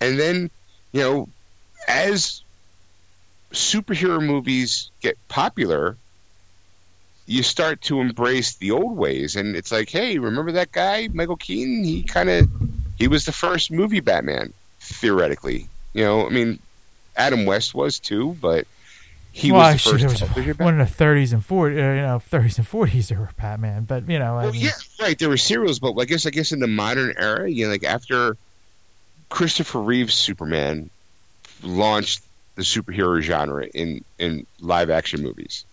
and 0.01 0.19
then 0.19 0.51
you 0.93 1.01
know, 1.01 1.29
as 1.89 2.43
superhero 3.53 4.25
movies 4.25 4.91
get 5.01 5.17
popular. 5.29 5.97
You 7.25 7.45
start 7.45 7.83
to 7.83 8.01
embrace 8.01 8.57
the 8.57 8.73
old 8.73 8.97
ways, 8.97 9.37
and 9.37 9.55
it's 9.55 9.71
like, 9.71 9.89
hey, 9.89 10.19
remember 10.19 10.53
that 10.53 10.73
guy, 10.73 11.09
Michael 11.13 11.37
Keaton? 11.37 11.85
He 11.85 12.03
kind 12.03 12.29
of, 12.29 12.49
he 12.99 13.07
was 13.07 13.25
the 13.25 13.33
first 13.33 13.71
movie 13.71 14.01
Batman 14.01 14.53
theoretically. 14.81 15.69
You 15.95 16.05
know, 16.05 16.27
I 16.27 16.31
mean, 16.31 16.59
Adam 17.17 17.47
West 17.47 17.75
was 17.75 18.01
too, 18.01 18.37
but 18.41 18.67
he 19.33 19.51
well, 19.51 19.63
was 19.63 19.73
the 19.73 19.79
first 19.79 20.01
there 20.01 20.11
was 20.11 20.21
one 20.59 20.59
Batman. 20.59 20.75
in 20.75 20.79
the 20.79 20.85
30s 20.85 21.33
and 21.33 21.43
40s, 21.43 21.71
uh, 21.77 21.95
you 21.97 22.03
know, 22.03 22.19
30s 22.31 22.59
and 22.59 22.67
40s 22.67 23.09
there 23.09 23.19
were 23.19 23.31
Batman, 23.37 23.85
but 23.85 24.09
you 24.09 24.19
know, 24.19 24.37
I 24.37 24.45
Well, 24.45 24.53
mean, 24.53 24.63
yeah, 24.63 24.71
right. 25.01 25.19
There 25.19 25.29
were 25.29 25.37
serials, 25.37 25.79
but 25.79 25.95
I 25.99 26.05
guess 26.05 26.27
I 26.27 26.31
guess 26.31 26.53
in 26.53 26.61
the 26.61 26.67
modern 26.67 27.15
era, 27.17 27.51
you 27.51 27.67
know, 27.67 27.73
like 27.73 27.85
after 27.85 28.37
Christopher 29.31 29.81
Reeve's 29.81 30.15
Superman 30.15 30.91
launched 31.63 32.23
the 32.57 32.63
superhero 32.63 33.21
genre 33.21 33.67
in 33.67 34.05
in 34.19 34.47
live 34.61 34.91
action 34.91 35.23
movies. 35.23 35.65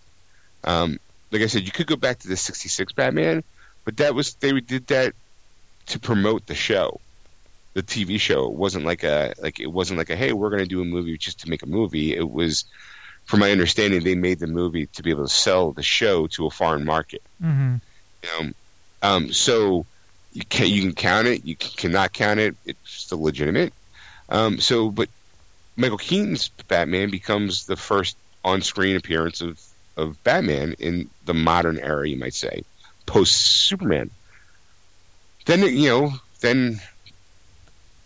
Um, 0.64 1.00
like 1.32 1.42
I 1.42 1.48
said, 1.48 1.64
you 1.64 1.72
could 1.72 1.88
go 1.88 1.96
back 1.96 2.20
to 2.20 2.28
the 2.28 2.38
'66 2.38 2.94
Batman, 2.94 3.44
but 3.86 3.98
that 3.98 4.16
was 4.16 4.36
they 4.36 4.52
did 4.62 4.88
that 4.88 5.14
to 5.88 6.00
promote 6.00 6.46
the 6.48 6.56
show, 6.56 7.02
the 7.74 7.84
TV 7.84 8.20
show. 8.20 8.46
It 8.46 8.54
wasn't 8.54 8.86
like 8.86 9.04
a 9.04 9.34
like 9.42 9.60
it 9.60 9.68
wasn't 9.68 9.98
like 10.00 10.10
a 10.10 10.16
hey, 10.16 10.34
we're 10.34 10.50
going 10.50 10.64
to 10.64 10.68
do 10.70 10.82
a 10.82 10.86
movie 10.86 11.18
just 11.18 11.42
to 11.42 11.50
make 11.50 11.64
a 11.64 11.68
movie. 11.68 12.16
It 12.16 12.30
was 12.30 12.66
from 13.30 13.42
my 13.42 13.52
understanding, 13.52 14.04
they 14.04 14.16
made 14.16 14.40
the 14.40 14.48
movie 14.48 14.88
to 14.88 15.04
be 15.04 15.12
able 15.12 15.28
to 15.28 15.32
sell 15.32 15.72
the 15.72 15.84
show 15.84 16.26
to 16.26 16.48
a 16.48 16.50
foreign 16.50 16.84
market. 16.84 17.22
Mm-hmm. 17.40 17.76
You 18.24 18.30
know, 18.48 18.52
um, 19.04 19.32
so 19.32 19.86
you 20.34 20.42
can 20.50 20.68
you 20.68 20.82
can 20.82 20.94
count 20.94 21.28
it, 21.28 21.46
you 21.46 21.56
can, 21.56 21.70
cannot 21.78 22.12
count 22.12 22.40
it. 22.40 22.56
It's 22.66 22.80
still 22.84 23.22
legitimate. 23.22 23.72
Um, 24.30 24.60
so, 24.60 24.90
but 24.90 25.10
Michael 25.76 26.00
Keaton's 26.00 26.50
Batman 26.68 27.12
becomes 27.12 27.68
the 27.68 27.76
first 27.76 28.18
on-screen 28.44 28.96
appearance 28.96 29.42
of 29.42 29.62
of 29.96 30.24
Batman 30.24 30.74
in 30.80 31.08
the 31.26 31.36
modern 31.36 31.78
era, 31.78 32.10
you 32.10 32.18
might 32.18 32.34
say, 32.34 32.64
post 33.06 33.36
Superman. 33.36 34.10
Then 35.46 35.62
you 35.62 35.90
know, 35.90 36.14
then 36.40 36.82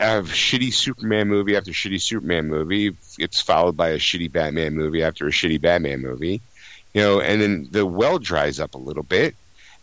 have 0.06 0.28
shitty 0.28 0.74
Superman 0.74 1.28
movie 1.28 1.56
after 1.56 1.72
shitty 1.72 2.02
Superman 2.02 2.48
movie. 2.48 2.96
It's 3.18 3.42
followed 3.42 3.78
by 3.78 3.90
a 3.90 3.98
shitty 3.98 4.32
Batman 4.32 4.74
movie 4.74 5.04
after 5.04 5.28
a 5.28 5.32
shitty 5.32 5.62
Batman 5.62 6.02
movie. 6.02 6.42
You 6.94 7.02
know, 7.02 7.22
and 7.22 7.42
then 7.42 7.68
the 7.72 7.86
well 7.86 8.20
dries 8.20 8.60
up 8.60 8.76
a 8.76 8.78
little 8.78 9.04
bit, 9.04 9.36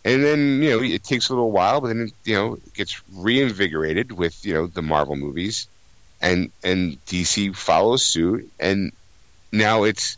and 0.04 0.24
then 0.24 0.62
you 0.62 0.70
know 0.70 0.82
it 0.82 1.02
takes 1.02 1.28
a 1.28 1.32
little 1.32 1.50
while, 1.50 1.80
but 1.80 1.88
then 1.88 2.00
it, 2.02 2.12
you 2.24 2.34
know 2.34 2.54
it 2.54 2.74
gets 2.74 3.02
reinvigorated 3.12 4.12
with 4.12 4.44
you 4.44 4.54
know 4.54 4.66
the 4.66 4.82
Marvel 4.82 5.16
movies, 5.16 5.66
and 6.20 6.52
and 6.62 7.04
DC 7.06 7.54
follows 7.56 8.04
suit, 8.04 8.50
and 8.60 8.92
now 9.52 9.84
it's. 9.84 10.16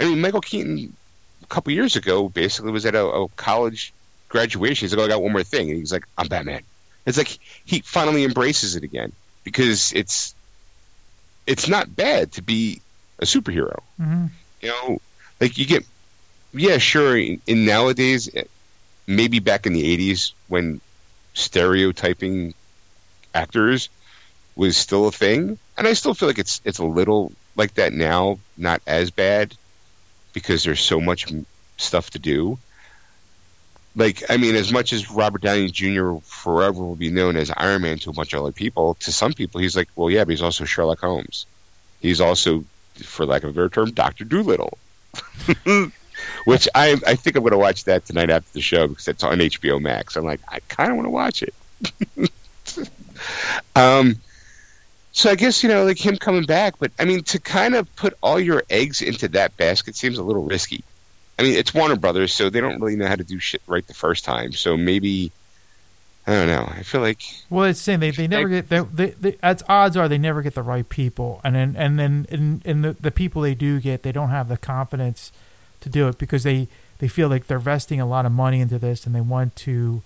I 0.00 0.04
mean, 0.04 0.20
Michael 0.20 0.40
Keaton 0.40 0.94
a 1.42 1.46
couple 1.46 1.72
years 1.72 1.96
ago 1.96 2.28
basically 2.28 2.70
was 2.70 2.86
at 2.86 2.94
a, 2.94 3.04
a 3.04 3.28
college 3.30 3.92
graduation. 4.28 4.86
He's 4.86 4.94
like, 4.94 5.02
oh, 5.02 5.06
I 5.06 5.08
got 5.08 5.22
one 5.22 5.32
more 5.32 5.42
thing, 5.42 5.70
and 5.70 5.78
he's 5.78 5.92
like, 5.92 6.06
I'm 6.16 6.28
Batman. 6.28 6.62
It's 7.04 7.18
like 7.18 7.38
he 7.64 7.80
finally 7.80 8.22
embraces 8.22 8.76
it 8.76 8.84
again 8.84 9.12
because 9.48 9.94
it's 9.94 10.34
it's 11.46 11.68
not 11.68 11.96
bad 11.96 12.32
to 12.32 12.42
be 12.42 12.82
a 13.18 13.24
superhero. 13.24 13.80
Mm-hmm. 13.98 14.26
You 14.60 14.68
know, 14.68 14.98
like 15.40 15.56
you 15.56 15.64
get 15.64 15.86
yeah, 16.52 16.76
sure. 16.76 17.16
In, 17.16 17.40
in 17.46 17.64
nowadays, 17.64 18.28
maybe 19.06 19.38
back 19.38 19.64
in 19.64 19.72
the 19.72 19.96
'80s 19.96 20.32
when 20.48 20.82
stereotyping 21.32 22.52
actors 23.34 23.88
was 24.54 24.76
still 24.76 25.08
a 25.08 25.12
thing, 25.12 25.58
and 25.78 25.86
I 25.86 25.94
still 25.94 26.12
feel 26.12 26.28
like 26.28 26.38
it's 26.38 26.60
it's 26.66 26.78
a 26.78 26.84
little 26.84 27.32
like 27.56 27.72
that 27.74 27.94
now, 27.94 28.38
not 28.58 28.82
as 28.86 29.10
bad 29.10 29.56
because 30.34 30.62
there's 30.62 30.82
so 30.82 31.00
much 31.00 31.32
stuff 31.78 32.10
to 32.10 32.18
do. 32.18 32.58
Like, 33.98 34.22
I 34.30 34.36
mean, 34.36 34.54
as 34.54 34.70
much 34.70 34.92
as 34.92 35.10
Robert 35.10 35.42
Downey 35.42 35.72
Jr. 35.72 36.18
forever 36.22 36.84
will 36.84 36.94
be 36.94 37.10
known 37.10 37.36
as 37.36 37.50
Iron 37.56 37.82
Man 37.82 37.98
to 37.98 38.10
a 38.10 38.12
bunch 38.12 38.32
of 38.32 38.42
other 38.42 38.52
people, 38.52 38.94
to 39.00 39.10
some 39.10 39.32
people, 39.32 39.60
he's 39.60 39.76
like, 39.76 39.88
well, 39.96 40.08
yeah, 40.08 40.22
but 40.22 40.30
he's 40.30 40.40
also 40.40 40.64
Sherlock 40.64 41.00
Holmes. 41.00 41.46
He's 41.98 42.20
also, 42.20 42.64
for 42.94 43.26
lack 43.26 43.42
of 43.42 43.50
a 43.50 43.52
better 43.52 43.68
term, 43.68 43.90
Doctor 43.90 44.24
Dolittle. 44.24 44.78
Which 46.44 46.68
I 46.76 46.96
I 47.06 47.16
think 47.16 47.34
I'm 47.34 47.42
going 47.42 47.50
to 47.50 47.58
watch 47.58 47.84
that 47.84 48.06
tonight 48.06 48.30
after 48.30 48.52
the 48.52 48.60
show 48.60 48.86
because 48.86 49.08
it's 49.08 49.24
on 49.24 49.38
HBO 49.38 49.80
Max. 49.80 50.16
I'm 50.16 50.24
like, 50.24 50.40
I 50.48 50.60
kind 50.68 50.90
of 50.90 50.96
want 50.96 51.06
to 51.06 51.10
watch 51.10 51.42
it. 51.42 51.54
um, 53.76 54.16
so 55.10 55.30
I 55.30 55.34
guess 55.34 55.64
you 55.64 55.68
know, 55.68 55.84
like 55.84 55.98
him 55.98 56.16
coming 56.16 56.44
back, 56.44 56.78
but 56.78 56.92
I 57.00 57.04
mean, 57.04 57.24
to 57.24 57.40
kind 57.40 57.74
of 57.74 57.94
put 57.96 58.14
all 58.22 58.38
your 58.38 58.62
eggs 58.70 59.02
into 59.02 59.26
that 59.28 59.56
basket 59.56 59.96
seems 59.96 60.18
a 60.18 60.22
little 60.22 60.44
risky. 60.44 60.84
I 61.38 61.42
mean, 61.42 61.54
it's 61.54 61.72
Warner 61.72 61.96
Brothers, 61.96 62.34
so 62.34 62.50
they 62.50 62.60
don't 62.60 62.80
really 62.80 62.96
know 62.96 63.06
how 63.06 63.14
to 63.14 63.24
do 63.24 63.38
shit 63.38 63.62
right 63.66 63.86
the 63.86 63.94
first 63.94 64.24
time. 64.24 64.52
So 64.52 64.76
maybe 64.76 65.30
I 66.28 66.32
don't 66.32 66.48
know. 66.48 66.70
I 66.70 66.82
feel 66.82 67.00
like 67.00 67.22
well, 67.48 67.64
it's 67.64 67.80
saying 67.80 68.00
they, 68.00 68.10
they 68.10 68.28
never 68.28 68.48
get 68.48 68.68
they, 68.68 68.80
they, 68.80 69.10
they 69.12 69.38
as 69.42 69.62
odds 69.66 69.96
are 69.96 70.08
they 70.08 70.18
never 70.18 70.42
get 70.42 70.54
the 70.54 70.62
right 70.62 70.86
people, 70.86 71.40
and 71.42 71.54
then 71.54 71.74
and 71.74 71.98
then 71.98 72.26
and, 72.30 72.60
and 72.66 72.84
the 72.84 72.92
the 73.00 73.10
people 73.10 73.40
they 73.40 73.54
do 73.54 73.80
get 73.80 74.02
they 74.02 74.12
don't 74.12 74.28
have 74.28 74.48
the 74.48 74.58
confidence 74.58 75.32
to 75.80 75.88
do 75.88 76.06
it 76.06 76.18
because 76.18 76.42
they 76.42 76.68
they 76.98 77.08
feel 77.08 77.28
like 77.28 77.46
they're 77.46 77.56
investing 77.56 77.98
a 77.98 78.06
lot 78.06 78.26
of 78.26 78.32
money 78.32 78.60
into 78.60 78.78
this 78.78 79.06
and 79.06 79.14
they 79.14 79.20
want 79.22 79.56
to, 79.56 80.02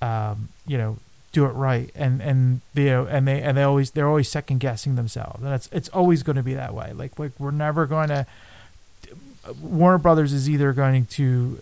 um, 0.00 0.48
you 0.66 0.78
know, 0.78 0.96
do 1.30 1.44
it 1.44 1.50
right, 1.50 1.90
and 1.94 2.20
and 2.20 2.60
you 2.74 2.86
know, 2.86 3.04
and 3.04 3.28
they 3.28 3.40
and 3.40 3.56
they 3.56 3.62
always 3.62 3.92
they're 3.92 4.08
always 4.08 4.28
second 4.28 4.58
guessing 4.58 4.96
themselves, 4.96 5.44
and 5.44 5.54
it's 5.54 5.68
it's 5.70 5.88
always 5.90 6.24
going 6.24 6.36
to 6.36 6.42
be 6.42 6.54
that 6.54 6.74
way. 6.74 6.92
Like 6.92 7.18
like 7.20 7.32
we're 7.38 7.52
never 7.52 7.86
going 7.86 8.08
to. 8.08 8.26
Warner 9.60 9.98
Brothers 9.98 10.32
is 10.32 10.48
either 10.48 10.72
going 10.72 11.06
to 11.06 11.58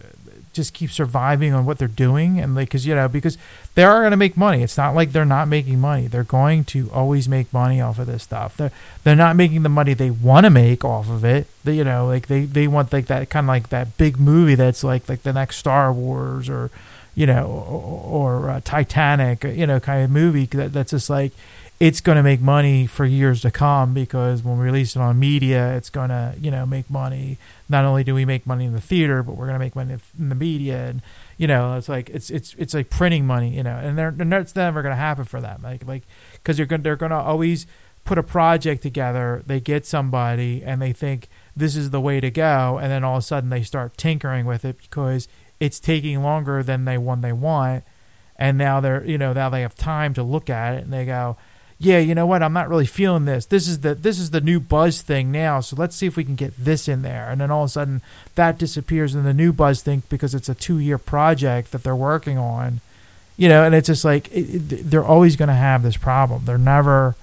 just 0.53 0.75
keep 0.75 0.91
surviving 0.91 1.55
on 1.55 1.65
what 1.65 1.79
they're 1.79 1.87
doing 1.87 2.41
and 2.41 2.55
like 2.57 2.69
because 2.69 2.85
you 2.85 2.95
know 2.95 3.09
because 3.09 3.39
they 3.77 3.85
are 3.85 4.01
going 4.01 4.11
to 4.11 4.17
make 4.17 4.37
money. 4.37 4.63
It's 4.63 4.77
not 4.77 4.95
like 4.95 5.13
they're 5.13 5.25
not 5.25 5.47
making 5.49 5.79
money. 5.79 6.09
They're 6.09 6.25
going 6.25 6.65
to 6.65 6.91
always 6.91 7.29
make 7.29 7.53
money 7.53 7.81
off 7.81 7.99
of 7.99 8.09
this 8.09 8.25
stuff. 8.25 8.57
They're 8.57 8.73
they're 9.05 9.17
not 9.17 9.37
making 9.37 9.63
the 9.63 9.69
money 9.69 9.95
they 9.95 10.11
want 10.11 10.45
to 10.45 10.51
make 10.51 10.85
off 10.85 11.09
of 11.09 11.25
it. 11.25 11.47
They, 11.63 11.77
you 11.77 11.85
know 11.85 12.07
like 12.07 12.27
they 12.27 12.45
they 12.45 12.67
want 12.67 12.93
like 12.93 13.07
that 13.07 13.31
kind 13.31 13.45
of 13.45 13.49
like 13.49 13.69
that 13.69 13.97
big 13.97 14.19
movie 14.19 14.57
that's 14.57 14.83
like 14.83 15.09
like 15.09 15.23
the 15.23 15.33
next 15.33 15.59
star 15.59 15.93
wars 15.93 16.49
or 16.49 16.71
you 17.15 17.27
know 17.27 17.47
or, 17.47 18.41
or 18.41 18.51
uh, 18.51 18.61
titanic 18.65 19.45
you 19.45 19.67
know 19.67 19.79
kind 19.79 20.05
of 20.05 20.11
movie 20.11 20.47
that, 20.47 20.73
that's 20.73 20.91
just 20.91 21.11
like 21.11 21.33
it's 21.81 22.03
going 22.03 22.17
to 22.17 22.23
make 22.23 22.43
money 22.43 22.87
for 22.87 23.07
years 23.07 23.41
to 23.41 23.51
come 23.51 23.95
because 23.95 24.43
when 24.43 24.59
we 24.59 24.65
release 24.67 24.95
it 24.95 25.01
on 25.01 25.19
media, 25.19 25.75
it's 25.77 25.89
going 25.89 26.11
to, 26.11 26.35
you 26.39 26.51
know, 26.51 26.67
make 26.67 26.91
money. 26.91 27.39
Not 27.71 27.87
only 27.87 28.05
do 28.05 28.15
we 28.15 28.27
make 28.27 28.47
money 28.47 28.67
in 28.67 28.75
the 28.75 28.83
theater, 28.83 29.23
but 29.23 29.35
we're 29.35 29.47
going 29.47 29.59
to 29.59 29.65
make 29.65 29.75
money 29.75 29.97
in 30.19 30.29
the 30.29 30.35
media. 30.35 30.89
And, 30.89 31.01
you 31.39 31.47
know, 31.47 31.79
it's 31.79 31.89
like, 31.89 32.11
it's, 32.11 32.29
it's, 32.29 32.55
it's 32.59 32.75
like 32.75 32.91
printing 32.91 33.27
money, 33.27 33.57
you 33.57 33.63
know, 33.63 33.79
and 33.79 33.97
they're, 33.97 34.15
it's 34.41 34.55
never 34.55 34.83
going 34.83 34.93
to 34.93 34.97
happen 34.97 35.25
for 35.25 35.41
them. 35.41 35.63
Like, 35.63 35.87
like, 35.87 36.03
cause 36.45 36.59
they're 36.59 36.67
going, 36.67 36.83
they're 36.83 36.97
going 36.97 37.11
to 37.11 37.17
always 37.17 37.67
put 38.05 38.19
a 38.19 38.23
project 38.23 38.83
together. 38.83 39.43
They 39.47 39.59
get 39.59 39.87
somebody 39.87 40.63
and 40.63 40.83
they 40.83 40.93
think 40.93 41.29
this 41.57 41.77
is 41.77 41.91
the 41.91 42.01
way 42.01 42.21
to 42.21 42.31
go. 42.31 42.77
And 42.77 42.93
then 42.93 43.05
all 43.05 43.17
of 43.17 43.21
a 43.21 43.27
sudden 43.27 43.49
they 43.49 43.63
start 43.63 43.97
tinkering 43.97 44.45
with 44.45 44.67
it 44.67 44.77
because 44.83 45.29
it's 45.59 45.81
taking 45.81 46.23
longer 46.23 46.63
than 46.63 46.85
they 46.85 46.99
one 46.99 47.23
they 47.23 47.33
want. 47.33 47.85
And 48.37 48.59
now 48.59 48.81
they're, 48.81 49.03
you 49.05 49.17
know, 49.17 49.33
now 49.33 49.49
they 49.49 49.63
have 49.63 49.75
time 49.75 50.13
to 50.15 50.23
look 50.23 50.51
at 50.51 50.75
it 50.75 50.85
and 50.85 50.93
they 50.93 51.07
go, 51.07 51.39
yeah, 51.83 51.99
you 51.99 52.15
know 52.15 52.27
what? 52.27 52.43
I'm 52.43 52.53
not 52.53 52.69
really 52.69 52.85
feeling 52.85 53.25
this. 53.25 53.47
This 53.47 53.67
is 53.67 53.81
the 53.81 53.95
this 53.95 54.19
is 54.19 54.31
the 54.31 54.43
new 54.43 54.61
buzz 54.61 55.01
thing 55.01 55.33
now. 55.33 55.61
So 55.61 55.77
let's 55.77 55.97
see 55.97 56.07
if 56.07 56.15
we 56.15 56.25
can 56.25 56.35
get 56.35 56.53
this 56.59 56.89
in 56.89 57.01
there. 57.01 57.31
And 57.31 57.41
then 57.41 57.51
all 57.51 57.65
of 57.65 57.69
a 57.69 57.73
sudden 57.73 58.03
that 58.35 58.59
disappears 58.59 59.15
in 59.15 59.25
the 59.25 59.33
new 59.33 59.51
buzz 59.51 59.81
thing 59.81 60.03
because 60.11 60.35
it's 60.35 60.51
a 60.51 60.55
two 60.55 60.79
year 60.79 60.99
project 60.99 61.73
that 61.73 61.83
they're 61.83 61.97
working 61.97 62.37
on. 62.37 62.83
You 63.39 63.49
know, 63.49 63.65
and 63.65 63.75
it's 63.75 63.87
just 63.87 64.05
like 64.05 64.31
it, 64.31 64.71
it, 64.71 64.91
they're 64.91 65.03
always 65.03 65.37
going 65.37 65.49
to 65.49 65.55
have 65.55 65.83
this 65.83 65.97
problem. 65.97 66.45
They're 66.45 66.59
never 66.59 67.17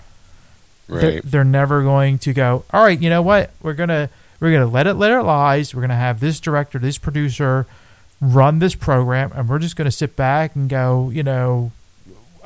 right. 0.87 1.01
they're, 1.01 1.21
they're 1.21 1.43
never 1.43 1.83
going 1.83 2.17
to 2.19 2.33
go. 2.33 2.65
All 2.73 2.83
right, 2.83 2.99
you 2.99 3.11
know 3.11 3.21
what? 3.21 3.51
We're 3.61 3.73
gonna 3.73 4.09
we're 4.39 4.51
gonna 4.51 4.65
let 4.65 4.87
it 4.87 4.95
let 4.95 5.11
it 5.11 5.21
lies. 5.21 5.75
We're 5.75 5.81
gonna 5.81 5.95
have 5.95 6.19
this 6.19 6.39
director, 6.39 6.79
this 6.79 6.97
producer 6.97 7.67
run 8.19 8.57
this 8.57 8.73
program, 8.73 9.31
and 9.35 9.47
we're 9.47 9.59
just 9.59 9.75
gonna 9.75 9.91
sit 9.91 10.15
back 10.15 10.55
and 10.55 10.67
go. 10.67 11.11
You 11.11 11.21
know, 11.21 11.71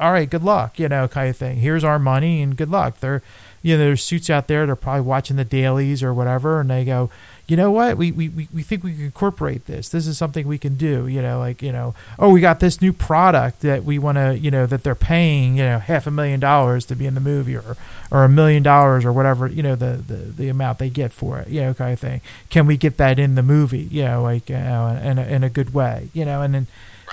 all 0.01 0.11
right, 0.11 0.29
good 0.29 0.43
luck, 0.43 0.79
you 0.79 0.89
know, 0.89 1.07
kind 1.07 1.29
of 1.29 1.37
thing. 1.37 1.57
Here's 1.57 1.83
our 1.83 1.99
money 1.99 2.41
and 2.41 2.57
good 2.57 2.69
luck. 2.69 2.99
They're, 2.99 3.21
you 3.61 3.77
know, 3.77 3.83
there's 3.83 4.03
suits 4.03 4.29
out 4.29 4.47
there. 4.47 4.65
They're 4.65 4.75
probably 4.75 5.01
watching 5.01 5.37
the 5.37 5.45
dailies 5.45 6.01
or 6.01 6.13
whatever, 6.13 6.59
and 6.59 6.69
they 6.69 6.83
go, 6.83 7.11
you 7.47 7.57
know 7.57 7.69
what, 7.69 7.97
we, 7.97 8.11
we, 8.11 8.29
we 8.29 8.63
think 8.63 8.81
we 8.81 8.93
can 8.93 9.03
incorporate 9.03 9.65
this. 9.65 9.89
This 9.89 10.07
is 10.07 10.17
something 10.17 10.47
we 10.47 10.57
can 10.57 10.75
do. 10.75 11.05
You 11.05 11.21
know, 11.21 11.37
like 11.37 11.61
you 11.61 11.71
know, 11.71 11.93
oh, 12.17 12.29
we 12.29 12.39
got 12.39 12.61
this 12.61 12.81
new 12.81 12.93
product 12.93 13.61
that 13.61 13.83
we 13.83 13.99
want 13.99 14.17
to, 14.17 14.37
you 14.37 14.49
know, 14.49 14.65
that 14.65 14.83
they're 14.83 14.95
paying, 14.95 15.57
you 15.57 15.63
know, 15.63 15.79
half 15.79 16.07
a 16.07 16.11
million 16.11 16.39
dollars 16.39 16.85
to 16.85 16.95
be 16.95 17.05
in 17.05 17.13
the 17.13 17.19
movie, 17.19 17.55
or 17.55 17.75
or 18.09 18.23
a 18.23 18.29
million 18.29 18.63
dollars 18.63 19.03
or 19.03 19.11
whatever, 19.11 19.47
you 19.47 19.61
know, 19.61 19.75
the, 19.75 19.97
the 20.07 20.15
the 20.15 20.49
amount 20.49 20.79
they 20.79 20.89
get 20.89 21.11
for 21.11 21.39
it, 21.39 21.49
you 21.49 21.61
know, 21.61 21.73
kind 21.73 21.91
of 21.91 21.99
thing. 21.99 22.21
Can 22.49 22.67
we 22.67 22.77
get 22.77 22.97
that 22.97 23.19
in 23.19 23.35
the 23.35 23.43
movie? 23.43 23.87
You 23.91 24.03
know, 24.05 24.23
like 24.23 24.49
you 24.49 24.57
know, 24.57 24.87
in 25.03 25.19
a, 25.19 25.23
in 25.23 25.43
a 25.43 25.49
good 25.49 25.73
way, 25.73 26.09
you 26.13 26.23
know, 26.23 26.41
and 26.41 26.53
then 26.53 26.67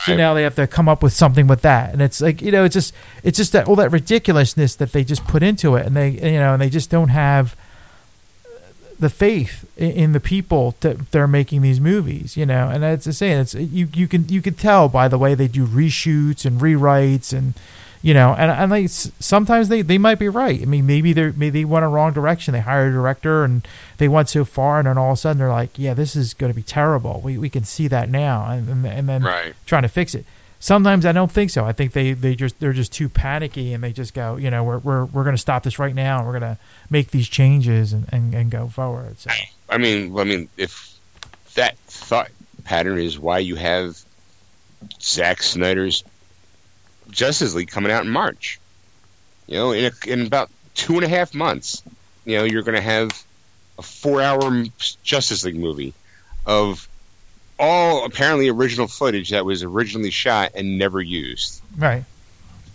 so 0.04 0.16
now 0.16 0.34
they 0.34 0.42
have 0.42 0.54
to 0.56 0.66
come 0.66 0.88
up 0.88 1.02
with 1.02 1.12
something 1.12 1.46
with 1.46 1.62
that, 1.62 1.92
and 1.92 2.00
it's 2.00 2.20
like 2.20 2.40
you 2.40 2.52
know, 2.52 2.64
it's 2.64 2.74
just 2.74 2.94
it's 3.22 3.36
just 3.36 3.52
that 3.52 3.68
all 3.68 3.76
that 3.76 3.90
ridiculousness 3.90 4.74
that 4.76 4.92
they 4.92 5.04
just 5.04 5.26
put 5.26 5.42
into 5.42 5.76
it, 5.76 5.86
and 5.86 5.96
they 5.96 6.10
you 6.10 6.38
know, 6.38 6.52
and 6.52 6.62
they 6.62 6.70
just 6.70 6.90
don't 6.90 7.08
have 7.08 7.56
the 8.98 9.10
faith 9.10 9.64
in, 9.76 9.90
in 9.92 10.12
the 10.12 10.20
people 10.20 10.74
that 10.80 11.10
they're 11.12 11.28
making 11.28 11.62
these 11.62 11.80
movies, 11.80 12.36
you 12.36 12.44
know. 12.44 12.68
And 12.68 12.84
it's 12.84 13.04
the 13.04 13.12
same. 13.12 13.38
It's 13.38 13.54
you 13.54 13.88
you 13.94 14.08
can 14.08 14.28
you 14.28 14.42
can 14.42 14.54
tell 14.54 14.88
by 14.88 15.08
the 15.08 15.18
way 15.18 15.34
they 15.34 15.48
do 15.48 15.66
reshoots 15.66 16.44
and 16.44 16.60
rewrites 16.60 17.36
and 17.36 17.54
you 18.02 18.14
know, 18.14 18.34
and 18.34 18.50
and 18.50 18.70
like 18.70 18.88
sometimes 18.88 19.68
they, 19.68 19.82
they 19.82 19.98
might 19.98 20.18
be 20.18 20.28
right. 20.28 20.60
I 20.60 20.64
mean, 20.64 20.86
maybe 20.86 21.12
they 21.12 21.32
maybe 21.32 21.50
they 21.50 21.64
went 21.64 21.84
a 21.84 21.88
wrong 21.88 22.12
direction. 22.12 22.52
They 22.52 22.60
hired 22.60 22.92
a 22.92 22.96
director 22.96 23.44
and 23.44 23.66
they 23.98 24.08
went 24.08 24.28
so 24.28 24.44
far, 24.44 24.78
and 24.78 24.86
then 24.86 24.98
all 24.98 25.12
of 25.12 25.14
a 25.14 25.20
sudden 25.20 25.38
they're 25.38 25.48
like, 25.48 25.78
yeah, 25.78 25.94
this 25.94 26.14
is 26.14 26.34
going 26.34 26.52
to 26.52 26.56
be 26.56 26.62
terrible. 26.62 27.20
We 27.22 27.38
we 27.38 27.50
can 27.50 27.64
see 27.64 27.88
that 27.88 28.08
now, 28.08 28.46
and 28.50 28.68
and, 28.68 28.86
and 28.86 29.08
then 29.08 29.22
right. 29.22 29.54
trying 29.66 29.82
to 29.82 29.88
fix 29.88 30.14
it. 30.14 30.24
Sometimes 30.60 31.06
I 31.06 31.12
don't 31.12 31.30
think 31.30 31.50
so. 31.50 31.64
I 31.64 31.72
think 31.72 31.92
they, 31.92 32.12
they 32.14 32.34
just 32.34 32.58
they're 32.58 32.72
just 32.72 32.92
too 32.92 33.08
panicky 33.08 33.72
and 33.72 33.82
they 33.82 33.92
just 33.92 34.12
go, 34.12 34.36
you 34.36 34.50
know, 34.50 34.64
we're 34.64 34.78
we're 34.78 35.04
we're 35.04 35.22
going 35.22 35.36
to 35.36 35.40
stop 35.40 35.62
this 35.62 35.78
right 35.78 35.94
now 35.94 36.18
and 36.18 36.26
we're 36.26 36.38
going 36.38 36.54
to 36.54 36.58
make 36.90 37.12
these 37.12 37.28
changes 37.28 37.92
and, 37.92 38.06
and, 38.12 38.34
and 38.34 38.50
go 38.50 38.66
forward. 38.66 39.20
So. 39.20 39.30
I 39.68 39.78
mean, 39.78 40.18
I 40.18 40.24
mean, 40.24 40.48
if 40.56 40.98
that 41.54 41.78
thought 41.78 42.30
pattern 42.64 42.98
is 42.98 43.20
why 43.20 43.38
you 43.38 43.54
have 43.54 44.02
Zack 45.00 45.42
Snyder's 45.42 46.02
Justice 47.10 47.54
League 47.54 47.70
coming 47.70 47.92
out 47.92 48.04
in 48.04 48.10
March. 48.10 48.60
You 49.46 49.54
know, 49.56 49.72
in 49.72 49.86
a, 49.86 50.10
in 50.10 50.26
about 50.26 50.50
two 50.74 50.94
and 50.94 51.04
a 51.04 51.08
half 51.08 51.34
months, 51.34 51.82
you 52.24 52.36
know, 52.36 52.44
you're 52.44 52.62
going 52.62 52.76
to 52.76 52.82
have 52.82 53.10
a 53.78 53.82
four-hour 53.82 54.64
Justice 55.02 55.44
League 55.44 55.56
movie 55.56 55.94
of 56.46 56.88
all 57.58 58.04
apparently 58.04 58.48
original 58.48 58.86
footage 58.86 59.30
that 59.30 59.44
was 59.44 59.62
originally 59.62 60.10
shot 60.10 60.52
and 60.54 60.78
never 60.78 61.00
used. 61.00 61.60
Right. 61.76 62.04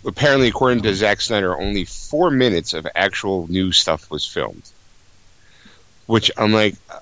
Apparently, 0.06 0.48
according 0.48 0.82
to 0.82 0.94
Zack 0.94 1.20
Snyder, 1.20 1.58
only 1.58 1.84
four 1.84 2.30
minutes 2.30 2.74
of 2.74 2.86
actual 2.94 3.46
new 3.48 3.72
stuff 3.72 4.10
was 4.10 4.26
filmed. 4.26 4.68
Which 6.06 6.30
I'm 6.36 6.52
like, 6.52 6.74
uh, 6.90 7.00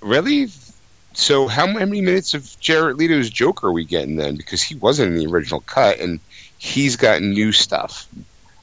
really? 0.00 0.48
So 1.14 1.48
how 1.48 1.66
many 1.66 2.00
minutes 2.00 2.34
of 2.34 2.56
Jared 2.60 2.96
Leto's 2.96 3.28
Joker 3.28 3.68
are 3.68 3.72
we 3.72 3.84
getting 3.84 4.14
then? 4.14 4.36
Because 4.36 4.62
he 4.62 4.76
wasn't 4.76 5.12
in 5.12 5.18
the 5.18 5.26
original 5.26 5.60
cut, 5.60 5.98
and 5.98 6.20
he's 6.60 6.94
got 6.96 7.22
new 7.22 7.50
stuff. 7.50 8.06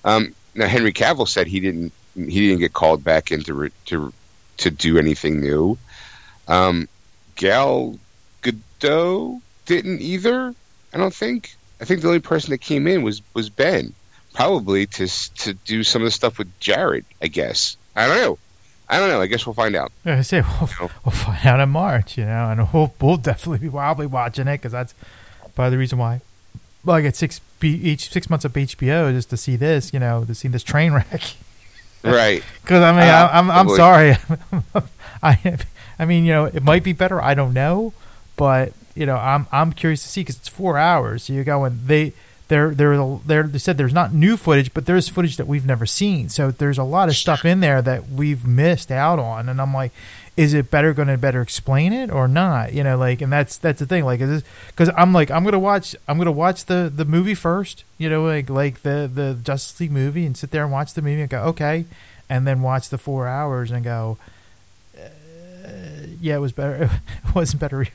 Um, 0.05 0.33
now 0.55 0.67
Henry 0.67 0.93
Cavill 0.93 1.27
said 1.27 1.47
he 1.47 1.59
didn't 1.59 1.91
he 2.15 2.47
didn't 2.47 2.59
get 2.59 2.73
called 2.73 3.03
back 3.03 3.31
in 3.31 3.43
to 3.43 3.53
re, 3.53 3.71
to 3.87 4.13
to 4.57 4.71
do 4.71 4.97
anything 4.97 5.41
new. 5.41 5.77
Um, 6.47 6.87
Gal 7.35 7.99
Gadot 8.41 9.41
didn't 9.65 10.01
either. 10.01 10.53
I 10.93 10.97
don't 10.97 11.13
think. 11.13 11.55
I 11.81 11.85
think 11.85 12.01
the 12.01 12.07
only 12.07 12.19
person 12.19 12.51
that 12.51 12.59
came 12.59 12.87
in 12.87 13.03
was 13.03 13.21
was 13.33 13.49
Ben, 13.49 13.93
probably 14.33 14.85
to 14.85 15.07
to 15.07 15.53
do 15.53 15.83
some 15.83 16.01
of 16.01 16.05
the 16.05 16.11
stuff 16.11 16.37
with 16.37 16.59
Jared. 16.59 17.05
I 17.21 17.27
guess. 17.27 17.75
I 17.95 18.07
don't 18.07 18.17
know. 18.17 18.37
I 18.89 18.99
don't 18.99 19.09
know. 19.09 19.21
I 19.21 19.27
guess 19.27 19.45
we'll 19.45 19.53
find 19.53 19.75
out. 19.75 19.91
I 20.05 20.21
say 20.21 20.41
we'll, 20.41 20.69
we'll 21.03 21.11
find 21.11 21.45
out 21.45 21.59
in 21.59 21.69
March, 21.69 22.17
you 22.17 22.23
know, 22.23 22.49
and 22.49 22.71
we'll, 22.71 22.93
we'll 23.01 23.17
definitely 23.17 23.59
be 23.59 23.67
wildly 23.67 24.05
watching 24.05 24.47
it 24.47 24.59
because 24.59 24.71
that's 24.71 24.93
probably 25.55 25.71
the 25.71 25.77
reason 25.77 25.97
why. 25.97 26.21
Well, 26.85 26.95
I 26.95 27.01
get 27.01 27.17
six 27.17 27.41
each 27.63 28.09
six 28.11 28.29
months 28.29 28.45
of 28.45 28.53
HBO 28.53 29.11
just 29.11 29.29
to 29.31 29.37
see 29.37 29.55
this, 29.55 29.93
you 29.93 29.99
know, 29.99 30.25
to 30.25 30.35
see 30.35 30.47
this 30.47 30.63
train 30.63 30.93
wreck. 30.93 31.35
right. 32.03 32.43
Because 32.61 32.83
I 32.83 32.91
mean, 32.91 33.09
uh, 33.09 33.29
I'm 33.31 33.51
I'm, 33.51 33.69
I'm 33.69 33.75
sorry. 33.75 34.15
I 35.23 35.57
I 35.99 36.05
mean, 36.05 36.25
you 36.25 36.33
know, 36.33 36.45
it 36.45 36.63
might 36.63 36.83
be 36.83 36.93
better. 36.93 37.21
I 37.21 37.33
don't 37.33 37.53
know, 37.53 37.93
but 38.35 38.73
you 38.95 39.05
know, 39.05 39.17
I'm 39.17 39.47
I'm 39.51 39.73
curious 39.73 40.01
to 40.03 40.07
see 40.09 40.21
because 40.21 40.37
it's 40.37 40.47
four 40.47 40.77
hours. 40.77 41.23
So 41.23 41.33
you're 41.33 41.43
going 41.43 41.79
they 41.85 42.13
they're, 42.47 42.73
they're, 42.73 43.17
they're, 43.25 43.43
they 43.43 43.57
said 43.57 43.77
there's 43.77 43.93
not 43.93 44.13
new 44.13 44.37
footage, 44.37 44.73
but 44.73 44.85
there's 44.85 45.09
footage 45.09 45.37
that 45.37 45.47
we've 45.47 45.65
never 45.65 45.85
seen. 45.85 46.29
So 46.29 46.51
there's 46.51 46.77
a 46.77 46.83
lot 46.83 47.09
of 47.09 47.15
stuff 47.15 47.43
in 47.43 47.59
there 47.59 47.81
that 47.81 48.09
we've 48.09 48.47
missed 48.47 48.89
out 48.89 49.19
on. 49.19 49.49
And 49.49 49.61
I'm 49.61 49.73
like, 49.73 49.91
is 50.37 50.53
it 50.53 50.69
better 50.69 50.93
going 50.93 51.07
to 51.07 51.17
better 51.17 51.41
explain 51.41 51.91
it 51.91 52.11
or 52.11 52.27
not? 52.27 52.71
You 52.71 52.83
know, 52.83 52.95
like, 52.95 53.21
and 53.21 53.33
that's 53.33 53.57
that's 53.57 53.79
the 53.79 53.87
thing. 53.87 54.05
Like, 54.05 54.21
is 54.21 54.43
because 54.67 54.89
I'm 54.95 55.11
like, 55.11 55.31
I'm 55.31 55.43
gonna 55.43 55.57
watch, 55.59 55.95
I'm 56.07 56.19
gonna 56.19 56.31
watch 56.31 56.65
the 56.65 56.91
the 56.95 57.05
movie 57.05 57.33
first. 57.33 57.83
You 57.97 58.07
know, 58.09 58.23
like 58.23 58.47
like 58.49 58.83
the 58.83 59.09
the 59.11 59.35
Justice 59.43 59.79
League 59.79 59.91
movie, 59.91 60.25
and 60.27 60.37
sit 60.37 60.51
there 60.51 60.63
and 60.63 60.71
watch 60.71 60.93
the 60.93 61.01
movie 61.01 61.21
and 61.21 61.29
go, 61.29 61.41
okay, 61.45 61.85
and 62.29 62.45
then 62.45 62.61
watch 62.61 62.89
the 62.89 62.99
four 62.99 63.27
hours 63.27 63.71
and 63.71 63.83
go, 63.83 64.19
uh, 64.95 65.07
yeah, 66.21 66.35
it 66.35 66.39
was 66.39 66.51
better. 66.51 66.89
It 67.27 67.35
wasn't 67.35 67.59
better 67.59 67.85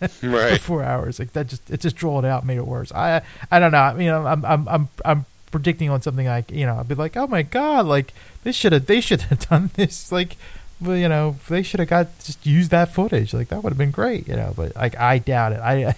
right. 0.22 0.60
four 0.60 0.82
hours. 0.82 1.18
Like 1.18 1.32
that 1.32 1.46
just 1.46 1.70
it 1.70 1.80
just 1.80 1.94
drooled 1.96 2.24
out, 2.24 2.44
made 2.44 2.58
it 2.58 2.66
worse. 2.66 2.90
I 2.92 3.22
I 3.52 3.60
don't 3.60 3.72
know. 3.72 3.96
You 3.96 4.06
know, 4.06 4.26
I'm 4.26 4.44
I'm 4.44 4.68
I'm 4.68 4.88
I'm 5.04 5.26
predicting 5.52 5.90
on 5.90 6.02
something 6.02 6.26
like 6.26 6.50
you 6.50 6.66
know 6.66 6.76
I'd 6.78 6.88
be 6.88 6.96
like, 6.96 7.16
oh 7.16 7.28
my 7.28 7.42
god, 7.42 7.86
like 7.86 8.12
this 8.42 8.56
should 8.56 8.72
have 8.72 8.86
they 8.86 9.00
should 9.00 9.22
have 9.22 9.48
done 9.48 9.70
this 9.74 10.10
like. 10.10 10.36
Well, 10.80 10.96
you 10.96 11.08
know, 11.08 11.36
they 11.48 11.62
should 11.62 11.80
have 11.80 11.88
got 11.88 12.18
just 12.20 12.46
used 12.46 12.70
that 12.70 12.94
footage. 12.94 13.34
Like 13.34 13.48
that 13.48 13.62
would 13.62 13.70
have 13.70 13.78
been 13.78 13.90
great, 13.90 14.28
you 14.28 14.36
know. 14.36 14.52
But 14.56 14.76
like, 14.76 14.96
I 14.96 15.18
doubt 15.18 15.52
it. 15.52 15.60
I, 15.60 15.94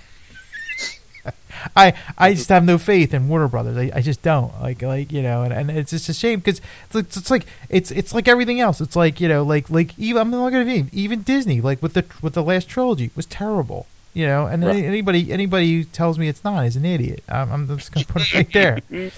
I, 1.77 1.94
I 2.16 2.35
just 2.35 2.48
have 2.48 2.65
no 2.65 2.78
faith 2.78 3.12
in 3.12 3.28
Warner 3.28 3.48
Brothers. 3.48 3.77
I, 3.77 3.98
I 3.98 4.01
just 4.01 4.23
don't 4.23 4.52
like, 4.61 4.81
like 4.81 5.12
you 5.12 5.23
know, 5.23 5.43
and, 5.43 5.52
and 5.52 5.70
it's 5.70 5.90
just 5.90 6.09
a 6.09 6.15
shame 6.15 6.39
because 6.39 6.61
it's, 6.94 7.16
it's 7.16 7.31
like 7.31 7.47
it's 7.69 7.90
it's 7.90 8.15
like 8.15 8.27
everything 8.27 8.61
else. 8.61 8.81
It's 8.81 8.97
like 8.97 9.20
you 9.20 9.28
know, 9.28 9.43
like 9.43 9.69
like 9.69 9.98
even 9.98 10.23
I'm 10.23 10.31
not 10.31 10.51
gonna 10.51 10.86
even 10.93 11.23
Disney, 11.23 11.61
like 11.61 11.82
with 11.82 11.93
the 11.94 12.05
with 12.23 12.35
the 12.35 12.43
last 12.43 12.69
trilogy 12.69 13.11
was 13.15 13.27
terrible. 13.27 13.86
You 14.15 14.27
know, 14.27 14.47
and 14.47 14.65
right. 14.65 14.82
anybody 14.82 15.31
anybody 15.31 15.77
who 15.77 15.85
tells 15.85 16.19
me 16.19 16.28
it's 16.28 16.43
not 16.43 16.66
is 16.66 16.74
an 16.74 16.85
idiot. 16.85 17.23
I'm, 17.28 17.52
I'm 17.52 17.78
just 17.78 17.93
gonna 17.93 18.07
put 18.07 18.23
it 18.23 18.35
right 18.35 18.52
there. 18.52 18.81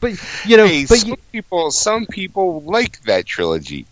But 0.00 0.12
you 0.46 0.56
know, 0.56 0.66
hey, 0.66 0.86
but 0.86 0.98
some 0.98 1.10
you, 1.10 1.16
people 1.30 1.70
some 1.70 2.06
people 2.06 2.62
like 2.62 3.02
that 3.02 3.26
trilogy. 3.26 3.86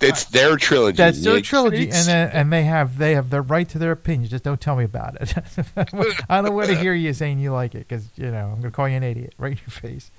It's 0.00 0.24
their 0.26 0.56
trilogy. 0.56 0.96
That's 0.96 1.22
their 1.22 1.40
trilogy, 1.40 1.90
and 1.90 2.06
then, 2.06 2.28
uh, 2.28 2.30
and 2.32 2.52
they 2.52 2.62
have 2.64 2.98
they 2.98 3.14
have 3.14 3.30
the 3.30 3.42
right 3.42 3.68
to 3.70 3.78
their 3.78 3.90
opinion. 3.90 4.30
Just 4.30 4.44
don't 4.44 4.60
tell 4.60 4.76
me 4.76 4.84
about 4.84 5.16
it. 5.20 5.34
I 6.28 6.40
don't 6.40 6.54
want 6.54 6.68
to 6.68 6.76
hear 6.76 6.94
you 6.94 7.12
saying 7.12 7.40
you 7.40 7.52
like 7.52 7.74
it 7.74 7.88
because 7.88 8.08
you 8.16 8.30
know 8.30 8.50
I'm 8.52 8.56
gonna 8.56 8.70
call 8.70 8.88
you 8.88 8.96
an 8.96 9.02
idiot 9.02 9.34
right 9.38 9.52
in 9.52 9.58
your 9.58 9.70
face. 9.70 10.10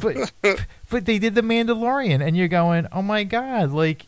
But 0.00 0.32
but 0.90 1.04
they 1.06 1.18
did 1.18 1.34
the 1.34 1.42
Mandalorian, 1.42 2.24
and 2.24 2.36
you're 2.36 2.48
going, 2.48 2.86
oh 2.92 3.02
my 3.02 3.24
god, 3.24 3.72
like 3.72 4.06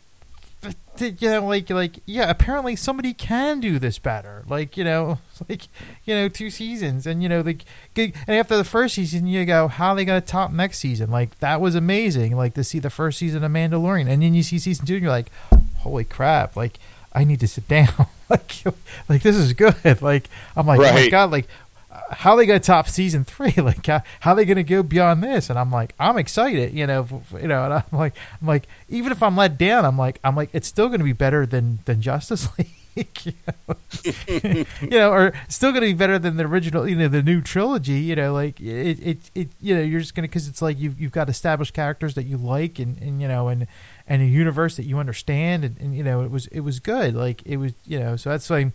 you 1.01 1.29
know, 1.29 1.45
like 1.45 1.69
like 1.69 1.99
yeah, 2.05 2.29
apparently 2.29 2.75
somebody 2.75 3.13
can 3.13 3.59
do 3.59 3.79
this 3.79 3.99
better. 3.99 4.43
Like 4.47 4.77
you 4.77 4.83
know, 4.83 5.19
like 5.49 5.63
you 6.03 6.15
know, 6.15 6.29
two 6.29 6.49
seasons, 6.49 7.05
and 7.05 7.21
you 7.21 7.29
know, 7.29 7.41
the 7.41 7.57
and 7.95 8.13
after 8.29 8.57
the 8.57 8.63
first 8.63 8.95
season, 8.95 9.27
you 9.27 9.45
go, 9.45 9.67
how 9.67 9.89
are 9.89 9.95
they 9.95 10.05
gonna 10.05 10.21
top 10.21 10.51
next 10.51 10.79
season? 10.79 11.11
Like 11.11 11.39
that 11.39 11.61
was 11.61 11.75
amazing. 11.75 12.35
Like 12.35 12.53
to 12.55 12.63
see 12.63 12.79
the 12.79 12.89
first 12.89 13.19
season 13.19 13.43
of 13.43 13.51
Mandalorian, 13.51 14.07
and 14.09 14.21
then 14.21 14.33
you 14.33 14.43
see 14.43 14.59
season 14.59 14.85
two, 14.85 14.95
and 14.95 15.03
you're 15.03 15.11
like, 15.11 15.31
holy 15.79 16.03
crap! 16.03 16.55
Like 16.55 16.79
I 17.13 17.23
need 17.23 17.39
to 17.39 17.47
sit 17.47 17.67
down. 17.69 18.07
like 18.29 18.63
like 19.09 19.21
this 19.21 19.35
is 19.35 19.53
good. 19.53 20.01
Like 20.01 20.29
I'm 20.55 20.67
like, 20.67 20.79
right. 20.79 20.91
oh 20.91 20.95
my 20.95 21.09
god! 21.09 21.31
Like 21.31 21.47
how 22.11 22.31
are 22.31 22.37
they 22.37 22.45
going 22.45 22.59
to 22.59 22.65
top 22.65 22.87
season 22.87 23.23
three? 23.23 23.53
Like, 23.65 23.85
how, 23.87 24.03
how 24.19 24.33
are 24.33 24.35
they 24.35 24.45
going 24.45 24.57
to 24.57 24.63
go 24.63 24.83
beyond 24.83 25.23
this? 25.23 25.49
And 25.49 25.57
I'm 25.57 25.71
like, 25.71 25.95
I'm 25.99 26.17
excited, 26.17 26.73
you 26.73 26.85
know, 26.85 27.23
you 27.41 27.47
know, 27.47 27.65
and 27.65 27.73
I'm 27.73 27.83
like, 27.91 28.15
I'm 28.39 28.47
like, 28.47 28.67
even 28.89 29.11
if 29.11 29.23
I'm 29.23 29.35
let 29.35 29.57
down, 29.57 29.85
I'm 29.85 29.97
like, 29.97 30.19
I'm 30.23 30.35
like, 30.35 30.49
it's 30.53 30.67
still 30.67 30.87
going 30.87 30.99
to 30.99 31.05
be 31.05 31.13
better 31.13 31.47
than 31.47 31.79
than 31.85 32.01
Justice 32.01 32.47
League, 32.95 33.09
you, 33.23 33.33
know? 33.47 33.75
you 34.81 34.89
know, 34.89 35.11
or 35.11 35.33
still 35.47 35.71
going 35.71 35.81
to 35.81 35.87
be 35.87 35.93
better 35.93 36.19
than 36.19 36.37
the 36.37 36.45
original, 36.45 36.87
you 36.87 36.95
know, 36.95 37.07
the 37.07 37.23
new 37.23 37.41
trilogy, 37.41 37.93
you 37.93 38.15
know, 38.15 38.33
like 38.33 38.59
it, 38.61 38.99
it, 38.99 39.31
it 39.33 39.49
you 39.59 39.75
know, 39.75 39.81
you're 39.81 39.99
just 39.99 40.13
going 40.13 40.23
to 40.23 40.29
because 40.29 40.47
it's 40.47 40.61
like 40.61 40.77
you've 40.77 40.99
you've 40.99 41.11
got 41.11 41.27
established 41.27 41.73
characters 41.73 42.13
that 42.13 42.25
you 42.25 42.37
like, 42.37 42.77
and 42.77 43.01
and 43.01 43.19
you 43.21 43.27
know, 43.27 43.47
and 43.47 43.65
and 44.07 44.21
a 44.21 44.25
universe 44.25 44.75
that 44.75 44.85
you 44.85 44.99
understand, 44.99 45.65
and, 45.65 45.77
and 45.79 45.95
you 45.95 46.03
know, 46.03 46.21
it 46.21 46.29
was 46.29 46.45
it 46.47 46.59
was 46.59 46.79
good, 46.79 47.15
like 47.15 47.41
it 47.45 47.57
was, 47.57 47.73
you 47.85 47.99
know, 47.99 48.15
so 48.15 48.29
that's 48.29 48.49
like 48.49 48.73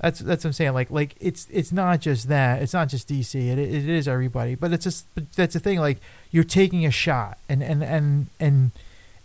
that's 0.00 0.20
that's 0.20 0.44
what 0.44 0.50
I'm 0.50 0.52
saying. 0.52 0.74
Like 0.74 0.90
like 0.90 1.16
it's 1.20 1.48
it's 1.50 1.72
not 1.72 2.00
just 2.00 2.28
that. 2.28 2.62
It's 2.62 2.72
not 2.72 2.88
just 2.88 3.08
DC. 3.08 3.34
It 3.34 3.58
it 3.58 3.88
is 3.88 4.06
everybody. 4.06 4.54
But 4.54 4.72
it's 4.72 4.84
just 4.84 5.06
that's 5.34 5.54
the 5.54 5.60
thing. 5.60 5.80
Like 5.80 5.98
you're 6.30 6.44
taking 6.44 6.86
a 6.86 6.90
shot, 6.90 7.38
and 7.48 7.62
and 7.62 7.82
and 7.82 8.26
and 8.38 8.70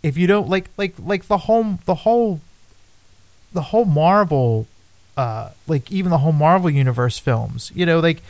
if 0.02 0.18
you 0.18 0.26
don't 0.26 0.50
like 0.50 0.70
like 0.78 0.95
like 0.98 1.28
the 1.28 1.38
whole 1.40 1.78
the 1.86 1.95
whole 1.95 2.41
the 3.54 3.62
whole 3.62 3.86
Marvel, 3.86 4.68
uh, 5.16 5.50
like 5.68 5.91
even 5.91 6.10
the 6.10 6.18
whole 6.18 6.32
Marvel 6.32 6.72
universe 6.72 7.20
films. 7.20 7.72
You 7.76 7.86
know, 7.86 8.00
like 8.00 8.24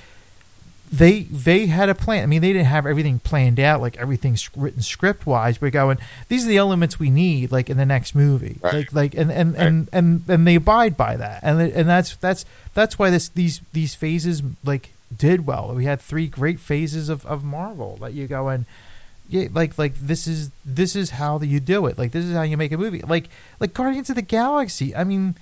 they 0.93 1.23
they 1.23 1.65
had 1.65 1.89
a 1.89 1.95
plan. 1.95 2.21
I 2.21 2.25
mean, 2.27 2.41
they 2.41 2.53
didn't 2.53 2.67
have 2.67 2.85
everything 2.85 3.17
planned 3.17 3.59
out, 3.59 3.81
like 3.81 3.97
everything's 3.97 4.47
written 4.55 4.83
script 4.83 5.25
wise. 5.25 5.59
We're 5.59 5.71
going. 5.71 5.97
These 6.27 6.45
are 6.45 6.49
the 6.49 6.57
elements 6.57 6.99
we 6.99 7.09
need, 7.09 7.51
like 7.51 7.67
in 7.67 7.77
the 7.77 7.85
next 7.85 8.13
movie, 8.13 8.57
right. 8.61 8.73
like 8.75 8.93
like 8.93 9.15
and 9.15 9.31
and, 9.31 9.53
right. 9.53 9.61
and 9.67 9.89
and 9.91 10.23
and 10.27 10.47
they 10.47 10.53
abide 10.53 10.95
by 10.95 11.17
that, 11.17 11.41
and 11.41 11.59
and 11.59 11.89
that's 11.89 12.15
that's 12.17 12.45
that's 12.75 12.99
why 12.99 13.09
this 13.09 13.27
these 13.29 13.61
these 13.73 13.95
phases 13.95 14.43
like 14.63 14.91
did 15.15 15.47
well. 15.47 15.73
We 15.73 15.85
had 15.85 15.99
three 15.99 16.27
great 16.27 16.59
phases 16.59 17.09
of 17.09 17.25
of 17.25 17.43
Marvel 17.43 17.97
that 17.97 18.13
you 18.13 18.27
go 18.27 18.49
and 18.49 18.65
yeah, 19.29 19.47
like 19.51 19.79
like 19.79 19.95
this 19.95 20.27
is 20.27 20.51
this 20.63 20.95
is 20.95 21.09
how 21.11 21.39
you 21.39 21.59
do 21.59 21.87
it. 21.87 21.97
Like 21.97 22.11
this 22.11 22.23
is 22.23 22.35
how 22.35 22.43
you 22.43 22.55
make 22.55 22.71
a 22.71 22.77
movie. 22.77 23.01
Like 23.01 23.29
like 23.59 23.73
Guardians 23.73 24.11
of 24.11 24.15
the 24.15 24.21
Galaxy. 24.21 24.95
I 24.95 25.03
mean 25.03 25.35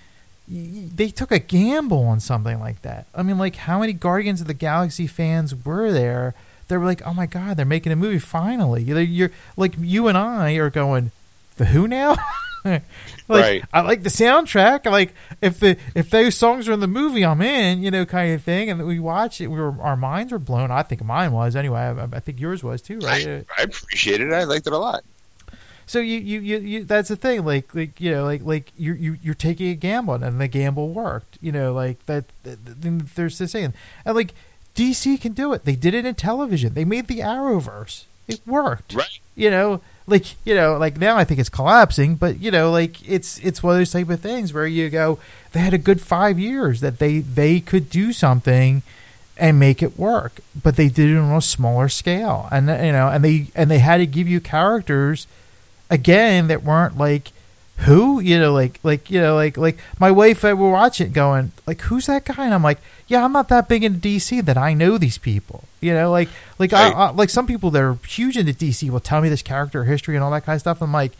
they 0.52 1.10
took 1.10 1.32
a 1.32 1.40
gamble 1.40 2.04
on 2.04 2.20
something 2.20 2.60
like 2.60 2.82
that. 2.82 3.08
I 3.16 3.24
mean, 3.24 3.38
like 3.38 3.56
how 3.56 3.80
many 3.80 3.94
Guardians 3.94 4.42
of 4.42 4.48
the 4.48 4.54
Galaxy 4.54 5.08
fans 5.08 5.56
were 5.56 5.92
there? 5.92 6.34
They 6.68 6.78
were 6.78 6.86
like, 6.86 7.02
"Oh 7.06 7.14
my 7.14 7.26
god, 7.26 7.58
they're 7.58 7.66
making 7.66 7.92
a 7.92 7.96
movie 7.96 8.20
finally!" 8.20 8.84
You're, 8.84 9.00
you're 9.02 9.32
like 9.56 9.76
you 9.80 10.08
and 10.08 10.18
I 10.18 10.54
are 10.56 10.70
going, 10.70 11.12
"The 11.56 11.66
Who 11.66 11.88
now?" 11.88 12.18
like, 12.66 12.84
right. 13.28 13.64
I 13.74 13.82
like 13.82 14.04
the 14.04 14.10
soundtrack. 14.10 14.86
Like 14.86 15.14
if 15.42 15.60
the 15.60 15.78
if 15.96 16.10
those 16.10 16.36
songs 16.36 16.68
are 16.68 16.74
in 16.74 16.82
the 16.82 16.88
movie, 16.88 17.26
I'm 17.26 17.42
in. 17.42 17.82
You 17.82 17.92
know, 17.92 18.06
kind 18.06 18.34
of 18.34 18.44
thing. 18.44 18.70
And 18.70 18.86
we 18.86 19.00
watch 19.00 19.40
it. 19.40 19.48
We 19.48 19.60
were 19.60 19.82
our 19.82 19.96
minds 19.96 20.34
were 20.34 20.40
blown. 20.40 20.70
I 20.70 20.84
think 20.84 21.04
mine 21.04 21.32
was 21.32 21.56
anyway. 21.56 21.80
I, 21.80 22.04
I 22.12 22.20
think 22.20 22.42
yours 22.42 22.62
was 22.62 22.82
too, 22.82 23.00
right? 23.00 23.26
I, 23.26 23.46
I 23.58 23.64
appreciated 23.64 24.28
it. 24.28 24.34
I 24.34 24.44
liked 24.44 24.68
it 24.68 24.74
a 24.74 24.78
lot. 24.78 25.04
So 25.92 26.00
you, 26.00 26.20
you, 26.20 26.40
you, 26.40 26.58
you, 26.60 26.84
that's 26.86 27.10
the 27.10 27.18
thing. 27.18 27.44
Like, 27.44 27.76
like 27.76 28.00
you 28.00 28.12
know, 28.12 28.24
like, 28.24 28.44
like 28.44 28.72
you're 28.78 28.96
you, 28.96 29.18
you're 29.22 29.34
taking 29.34 29.68
a 29.72 29.76
gamble, 29.76 30.14
and 30.14 30.40
the 30.40 30.48
gamble 30.48 30.88
worked. 30.88 31.38
You 31.42 31.52
know, 31.52 31.74
like 31.74 32.06
that. 32.06 32.24
Then 32.44 33.10
there's 33.16 33.40
this 33.40 33.52
saying, 33.52 33.74
and 34.06 34.16
like 34.16 34.34
DC 34.74 35.20
can 35.20 35.34
do 35.34 35.52
it. 35.52 35.66
They 35.66 35.76
did 35.76 35.94
it 35.94 36.06
in 36.06 36.16
television. 36.16 36.76
They 36.76 36.86
made 36.86 37.08
the 37.08 37.20
Arrowverse. 37.20 38.06
It 38.26 38.40
worked. 38.48 38.94
Right. 38.94 39.20
You 39.36 39.52
know, 39.52 39.82
like 40.08 40.36
you 40.46 40.56
know, 40.56 40.78
like 40.78 40.98
now 40.98 41.18
I 41.18 41.26
think 41.26 41.42
it's 41.42 41.50
collapsing, 41.50 42.16
but 42.16 42.40
you 42.40 42.52
know, 42.52 42.72
like 42.72 43.06
it's 43.06 43.38
it's 43.40 43.62
one 43.62 43.74
of 43.74 43.80
those 43.82 43.92
type 43.92 44.10
of 44.10 44.22
things 44.22 44.54
where 44.54 44.68
you 44.68 44.90
go, 44.90 45.20
they 45.52 45.60
had 45.60 45.74
a 45.74 45.78
good 45.78 46.00
five 46.00 46.40
years 46.40 46.80
that 46.80 47.00
they 47.00 47.20
they 47.20 47.60
could 47.60 47.90
do 47.90 48.14
something 48.14 48.82
and 49.36 49.60
make 49.60 49.84
it 49.84 50.00
work, 50.00 50.40
but 50.64 50.78
they 50.78 50.88
did 50.88 51.10
it 51.10 51.18
on 51.18 51.36
a 51.36 51.42
smaller 51.42 51.90
scale, 51.90 52.48
and 52.50 52.70
you 52.70 52.94
know, 52.94 53.10
and 53.10 53.26
they 53.26 53.48
and 53.56 53.70
they 53.70 53.80
had 53.80 53.98
to 53.98 54.06
give 54.06 54.30
you 54.30 54.40
characters 54.40 55.28
again 55.92 56.48
that 56.48 56.64
weren't 56.64 56.98
like 56.98 57.32
who 57.80 58.20
you 58.20 58.40
know 58.40 58.54
like 58.54 58.80
like 58.84 59.10
you 59.10 59.20
know 59.20 59.36
like 59.36 59.58
like 59.58 59.78
my 60.00 60.12
wife 60.12 60.46
I 60.46 60.54
were 60.54 60.70
watching 60.70 61.08
it 61.08 61.14
going 61.14 61.52
like 61.66 61.82
who's 61.82 62.06
that 62.06 62.26
guy? 62.26 62.46
And 62.46 62.54
i'm 62.54 62.62
like 62.64 62.78
yeah 63.08 63.26
i'm 63.26 63.34
not 63.34 63.50
that 63.50 63.68
big 63.68 63.84
into 63.84 64.00
dc 64.00 64.46
that 64.46 64.58
i 64.58 64.74
know 64.74 64.98
these 64.98 65.18
people. 65.18 65.64
You 65.82 65.94
know 65.94 66.12
like 66.12 66.30
like 66.60 66.74
I, 66.74 66.90
Right. 66.90 66.96
I 66.96 67.10
like 67.12 67.30
some 67.30 67.48
people 67.48 67.72
that 67.72 67.82
are 67.82 67.98
huge 68.08 68.38
into 68.38 68.54
dc 68.54 68.88
will 68.90 69.00
tell 69.00 69.20
me 69.22 69.30
this 69.30 69.42
character 69.42 69.84
history 69.84 70.16
and 70.16 70.24
all 70.24 70.32
that 70.32 70.46
kind 70.46 70.56
of 70.56 70.62
stuff. 70.62 70.82
I'm 70.82 70.94
like 70.94 71.12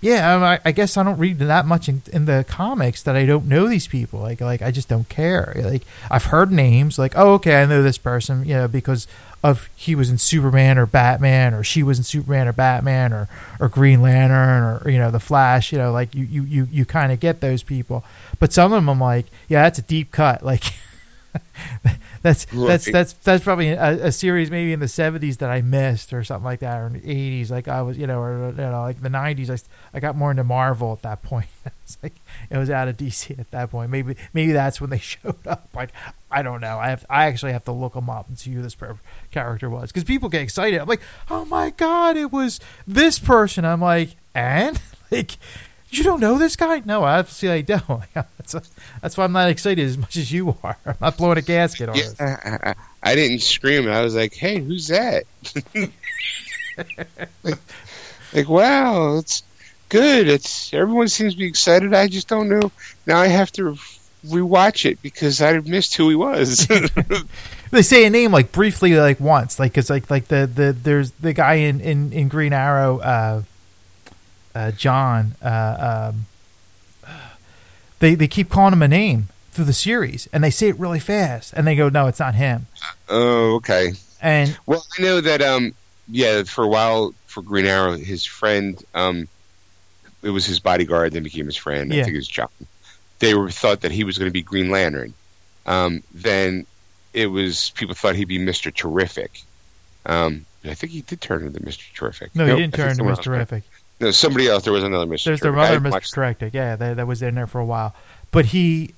yeah 0.00 0.36
I, 0.42 0.58
I 0.64 0.72
guess 0.72 0.96
i 0.96 1.02
don't 1.02 1.18
read 1.18 1.38
that 1.40 1.66
much 1.66 1.86
in, 1.86 2.02
in 2.12 2.24
the 2.24 2.44
comics 2.48 3.02
that 3.02 3.14
i 3.16 3.24
don't 3.24 3.46
know 3.46 3.68
these 3.68 3.86
people. 3.86 4.18
Like 4.20 4.40
like 4.40 4.62
i 4.62 4.70
just 4.72 4.88
don't 4.88 5.08
care. 5.08 5.52
Like 5.56 5.82
i've 6.10 6.24
heard 6.24 6.50
names 6.50 6.98
like 6.98 7.12
oh 7.16 7.34
okay 7.34 7.62
i 7.62 7.66
know 7.66 7.82
this 7.82 7.98
person 7.98 8.44
you 8.44 8.54
know 8.54 8.66
because 8.66 9.06
of 9.42 9.68
he 9.74 9.94
was 9.94 10.10
in 10.10 10.18
Superman 10.18 10.78
or 10.78 10.86
Batman 10.86 11.54
or 11.54 11.64
she 11.64 11.82
was 11.82 11.98
in 11.98 12.04
Superman 12.04 12.46
or 12.46 12.52
Batman 12.52 13.12
or 13.12 13.28
or 13.58 13.68
Green 13.68 14.02
Lantern 14.02 14.62
or 14.62 14.90
you 14.90 14.98
know 14.98 15.10
the 15.10 15.20
Flash 15.20 15.72
you 15.72 15.78
know 15.78 15.92
like 15.92 16.14
you 16.14 16.24
you 16.24 16.42
you, 16.44 16.68
you 16.70 16.84
kind 16.84 17.12
of 17.12 17.20
get 17.20 17.40
those 17.40 17.62
people. 17.62 18.04
But 18.38 18.52
some 18.52 18.72
of 18.72 18.76
them 18.76 18.88
I'm 18.88 19.00
like 19.00 19.26
yeah 19.48 19.62
that's 19.62 19.78
a 19.78 19.82
deep 19.82 20.10
cut. 20.10 20.44
Like 20.44 20.64
that's 22.22 22.44
that's 22.56 22.86
Right. 22.86 22.92
that's 22.92 23.12
that's 23.14 23.44
probably 23.44 23.70
a, 23.70 24.06
a 24.06 24.12
series 24.12 24.50
maybe 24.50 24.72
in 24.72 24.80
the 24.80 24.86
70s 24.86 25.38
that 25.38 25.50
I 25.50 25.62
missed 25.62 26.12
or 26.12 26.22
something 26.24 26.44
like 26.44 26.60
that 26.60 26.78
or 26.78 26.86
in 26.86 26.92
the 26.94 27.00
80s 27.00 27.50
like 27.50 27.68
I 27.68 27.82
was 27.82 27.96
you 27.98 28.06
know 28.06 28.20
or 28.20 28.50
you 28.50 28.56
know 28.56 28.82
like 28.82 29.00
the 29.00 29.08
90s 29.08 29.50
I, 29.50 29.96
I 29.96 30.00
got 30.00 30.16
more 30.16 30.30
into 30.30 30.44
Marvel 30.44 30.92
at 30.92 31.02
that 31.02 31.22
point. 31.22 31.46
It's 31.90 31.98
like 32.04 32.14
it 32.50 32.56
was 32.56 32.70
out 32.70 32.86
of 32.86 32.96
DC 32.96 33.36
at 33.36 33.50
that 33.50 33.70
point. 33.72 33.90
Maybe 33.90 34.14
maybe 34.32 34.52
that's 34.52 34.80
when 34.80 34.90
they 34.90 34.98
showed 35.00 35.44
up. 35.44 35.68
Like 35.74 35.90
I 36.30 36.42
don't 36.42 36.60
know. 36.60 36.78
I 36.78 36.90
have 36.90 37.04
I 37.10 37.24
actually 37.26 37.50
have 37.52 37.64
to 37.64 37.72
look 37.72 37.94
them 37.94 38.08
up 38.08 38.28
and 38.28 38.38
see 38.38 38.52
who 38.52 38.62
this 38.62 38.76
per- 38.76 38.96
character 39.32 39.68
was 39.68 39.90
because 39.90 40.04
people 40.04 40.28
get 40.28 40.42
excited. 40.42 40.78
I'm 40.80 40.86
like 40.86 41.00
oh 41.30 41.44
my 41.46 41.70
god 41.70 42.16
it 42.16 42.30
was 42.30 42.60
this 42.86 43.18
person. 43.18 43.64
I'm 43.64 43.80
like 43.80 44.10
and? 44.34 44.80
Like 45.10 45.38
you 45.90 46.04
don't 46.04 46.20
know 46.20 46.38
this 46.38 46.56
guy? 46.56 46.82
No, 46.84 47.04
obviously 47.04 47.50
I 47.50 47.60
don't. 47.62 48.02
that's, 48.14 48.54
that's 49.00 49.16
why 49.16 49.24
I'm 49.24 49.32
not 49.32 49.48
excited 49.50 49.84
as 49.84 49.98
much 49.98 50.16
as 50.16 50.32
you 50.32 50.56
are. 50.62 50.76
I'm 50.86 50.96
not 51.00 51.16
blowing 51.16 51.38
a 51.38 51.42
gasket 51.42 51.88
on 51.88 51.96
Yeah, 51.96 52.02
this. 52.02 52.20
I, 52.20 52.58
I, 52.62 52.74
I 53.02 53.14
didn't 53.14 53.40
scream. 53.40 53.88
I 53.88 54.02
was 54.02 54.14
like, 54.14 54.34
"Hey, 54.34 54.60
who's 54.60 54.88
that?" 54.88 55.24
like, 57.42 57.58
like, 58.32 58.48
wow, 58.48 59.18
it's 59.18 59.42
good. 59.88 60.28
It's 60.28 60.72
everyone 60.72 61.08
seems 61.08 61.34
to 61.34 61.38
be 61.38 61.46
excited. 61.46 61.94
I 61.94 62.08
just 62.08 62.28
don't 62.28 62.48
know. 62.48 62.70
Now 63.06 63.18
I 63.18 63.26
have 63.28 63.50
to 63.52 63.76
rewatch 64.26 64.88
it 64.88 65.00
because 65.02 65.40
I 65.40 65.58
missed 65.60 65.96
who 65.96 66.10
he 66.10 66.14
was. 66.14 66.68
They 67.70 67.82
say 67.82 68.04
a 68.04 68.10
name 68.10 68.32
like 68.32 68.52
briefly, 68.52 68.94
like 68.96 69.20
once, 69.20 69.58
like 69.58 69.72
because 69.72 69.90
like 69.90 70.10
like 70.10 70.26
the, 70.28 70.50
the 70.52 70.72
there's 70.72 71.12
the 71.12 71.32
guy 71.32 71.54
in 71.54 71.80
in, 71.80 72.12
in 72.12 72.28
Green 72.28 72.52
Arrow, 72.52 72.98
uh, 72.98 73.42
uh, 74.54 74.70
John. 74.72 75.34
Uh, 75.42 76.10
um, 76.12 76.26
they 77.98 78.14
they 78.14 78.28
keep 78.28 78.48
calling 78.48 78.72
him 78.72 78.82
a 78.82 78.88
name 78.88 79.28
through 79.52 79.64
the 79.66 79.72
series, 79.72 80.28
and 80.32 80.42
they 80.42 80.50
say 80.50 80.68
it 80.68 80.78
really 80.78 81.00
fast, 81.00 81.52
and 81.54 81.66
they 81.66 81.76
go, 81.76 81.88
"No, 81.88 82.06
it's 82.06 82.20
not 82.20 82.34
him." 82.34 82.66
oh, 83.08 83.56
okay. 83.56 83.92
And 84.22 84.56
Well, 84.66 84.84
I 84.98 85.02
know 85.02 85.20
that. 85.20 85.42
Um, 85.42 85.74
yeah, 86.08 86.42
for 86.42 86.64
a 86.64 86.68
while 86.68 87.14
for 87.26 87.42
Green 87.42 87.66
Arrow, 87.66 87.96
his 87.96 88.24
friend, 88.24 88.82
um, 88.94 89.28
it 90.22 90.30
was 90.30 90.44
his 90.44 90.58
bodyguard, 90.60 91.12
then 91.12 91.22
became 91.22 91.46
his 91.46 91.56
friend. 91.56 91.92
Yeah. 91.92 92.00
I 92.00 92.04
think 92.04 92.14
it 92.14 92.18
was 92.18 92.28
John. 92.28 92.48
They 93.20 93.34
were 93.34 93.50
thought 93.50 93.82
that 93.82 93.92
he 93.92 94.04
was 94.04 94.18
going 94.18 94.28
to 94.28 94.32
be 94.32 94.42
Green 94.42 94.70
Lantern. 94.70 95.14
Um, 95.66 96.02
then 96.12 96.66
it 97.12 97.26
was 97.26 97.70
people 97.76 97.94
thought 97.94 98.16
he'd 98.16 98.28
be 98.28 98.38
Mister 98.38 98.70
Terrific. 98.70 99.42
Um, 100.06 100.46
I 100.64 100.74
think 100.74 100.92
he 100.92 101.02
did 101.02 101.20
turn 101.20 101.46
into 101.46 101.62
Mister 101.64 101.84
Terrific. 101.94 102.34
no, 102.34 102.46
Nope, 102.46 102.56
he 102.58 102.62
didn't 102.64 102.74
turn 102.74 102.90
into 102.90 103.02
Mr. 103.04 103.08
else- 103.10 103.18
Terrific. 103.20 103.64
No, 104.00 104.10
somebody 104.10 104.48
else. 104.48 104.64
There 104.64 104.72
was 104.72 104.82
another 104.84 105.06
Mister. 105.06 105.30
There's 105.30 105.40
the 105.40 105.50
Terrific. 105.50 105.70
I 105.70 105.76
other 105.76 105.88
Mr. 105.88 105.92
watched- 105.92 106.14
Correctic, 106.14 106.54
yeah, 106.54 106.76
that, 106.76 106.96
that 106.96 107.06
was 107.06 107.20
in 107.22 107.34
there 107.34 107.46
for 107.46 107.60
a 107.60 107.64
while. 107.64 107.94
But 108.32 108.46
he, 108.46 108.94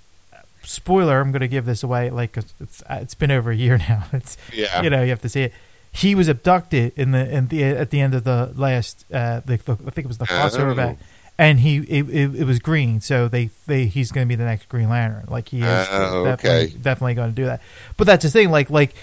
spoiler, 0.63 1.21
I'm 1.21 1.33
going 1.33 1.41
to 1.41 1.49
give 1.49 1.65
this 1.65 1.83
away. 1.83 2.11
Like 2.11 2.37
it's 2.37 2.83
it's 2.89 3.15
been 3.15 3.31
over 3.31 3.51
a 3.51 3.57
year 3.57 3.79
now. 3.89 4.05
It's 4.13 4.37
Yeah. 4.53 4.83
you 4.83 4.91
know 4.91 5.03
you 5.03 5.11
have 5.11 5.23
to 5.23 5.29
see 5.29 5.43
it. 5.43 5.53
He 5.95 6.15
was 6.15 6.29
abducted 6.29 6.93
in 6.97 7.11
the 7.11 7.29
in 7.35 7.49
the 7.49 7.65
at 7.65 7.91
the 7.91 8.01
end 8.01 8.15
of 8.15 8.25
the 8.25 8.53
last 8.57 9.05
uh 9.13 9.41
the, 9.45 9.57
the 9.59 9.73
I 9.73 9.91
think 9.91 9.99
it 9.99 10.07
was 10.09 10.19
the 10.19 10.27
crossover 10.27 10.69
Oh. 10.69 10.71
event, 10.71 10.99
and 11.39 11.61
he 11.61 11.79
it, 11.79 12.09
it, 12.09 12.35
it 12.37 12.45
was 12.45 12.61
green. 12.61 13.01
So 13.01 13.29
they 13.29 13.51
they 13.67 13.87
he's 13.87 14.11
going 14.13 14.27
to 14.27 14.29
be 14.29 14.37
the 14.37 14.45
next 14.45 14.69
Green 14.69 14.89
Lantern. 14.89 15.25
Like 15.29 15.49
he 15.49 15.59
is 15.59 15.65
Oh, 15.91 16.25
definitely, 16.25 16.31
okay. 16.69 16.77
definitely 16.81 17.15
going 17.15 17.31
to 17.31 17.37
do 17.37 17.45
that. 17.47 17.61
But 17.97 18.07
that's 18.07 18.23
the 18.25 18.31
thing. 18.31 18.51
Like 18.51 18.71
like 18.71 18.95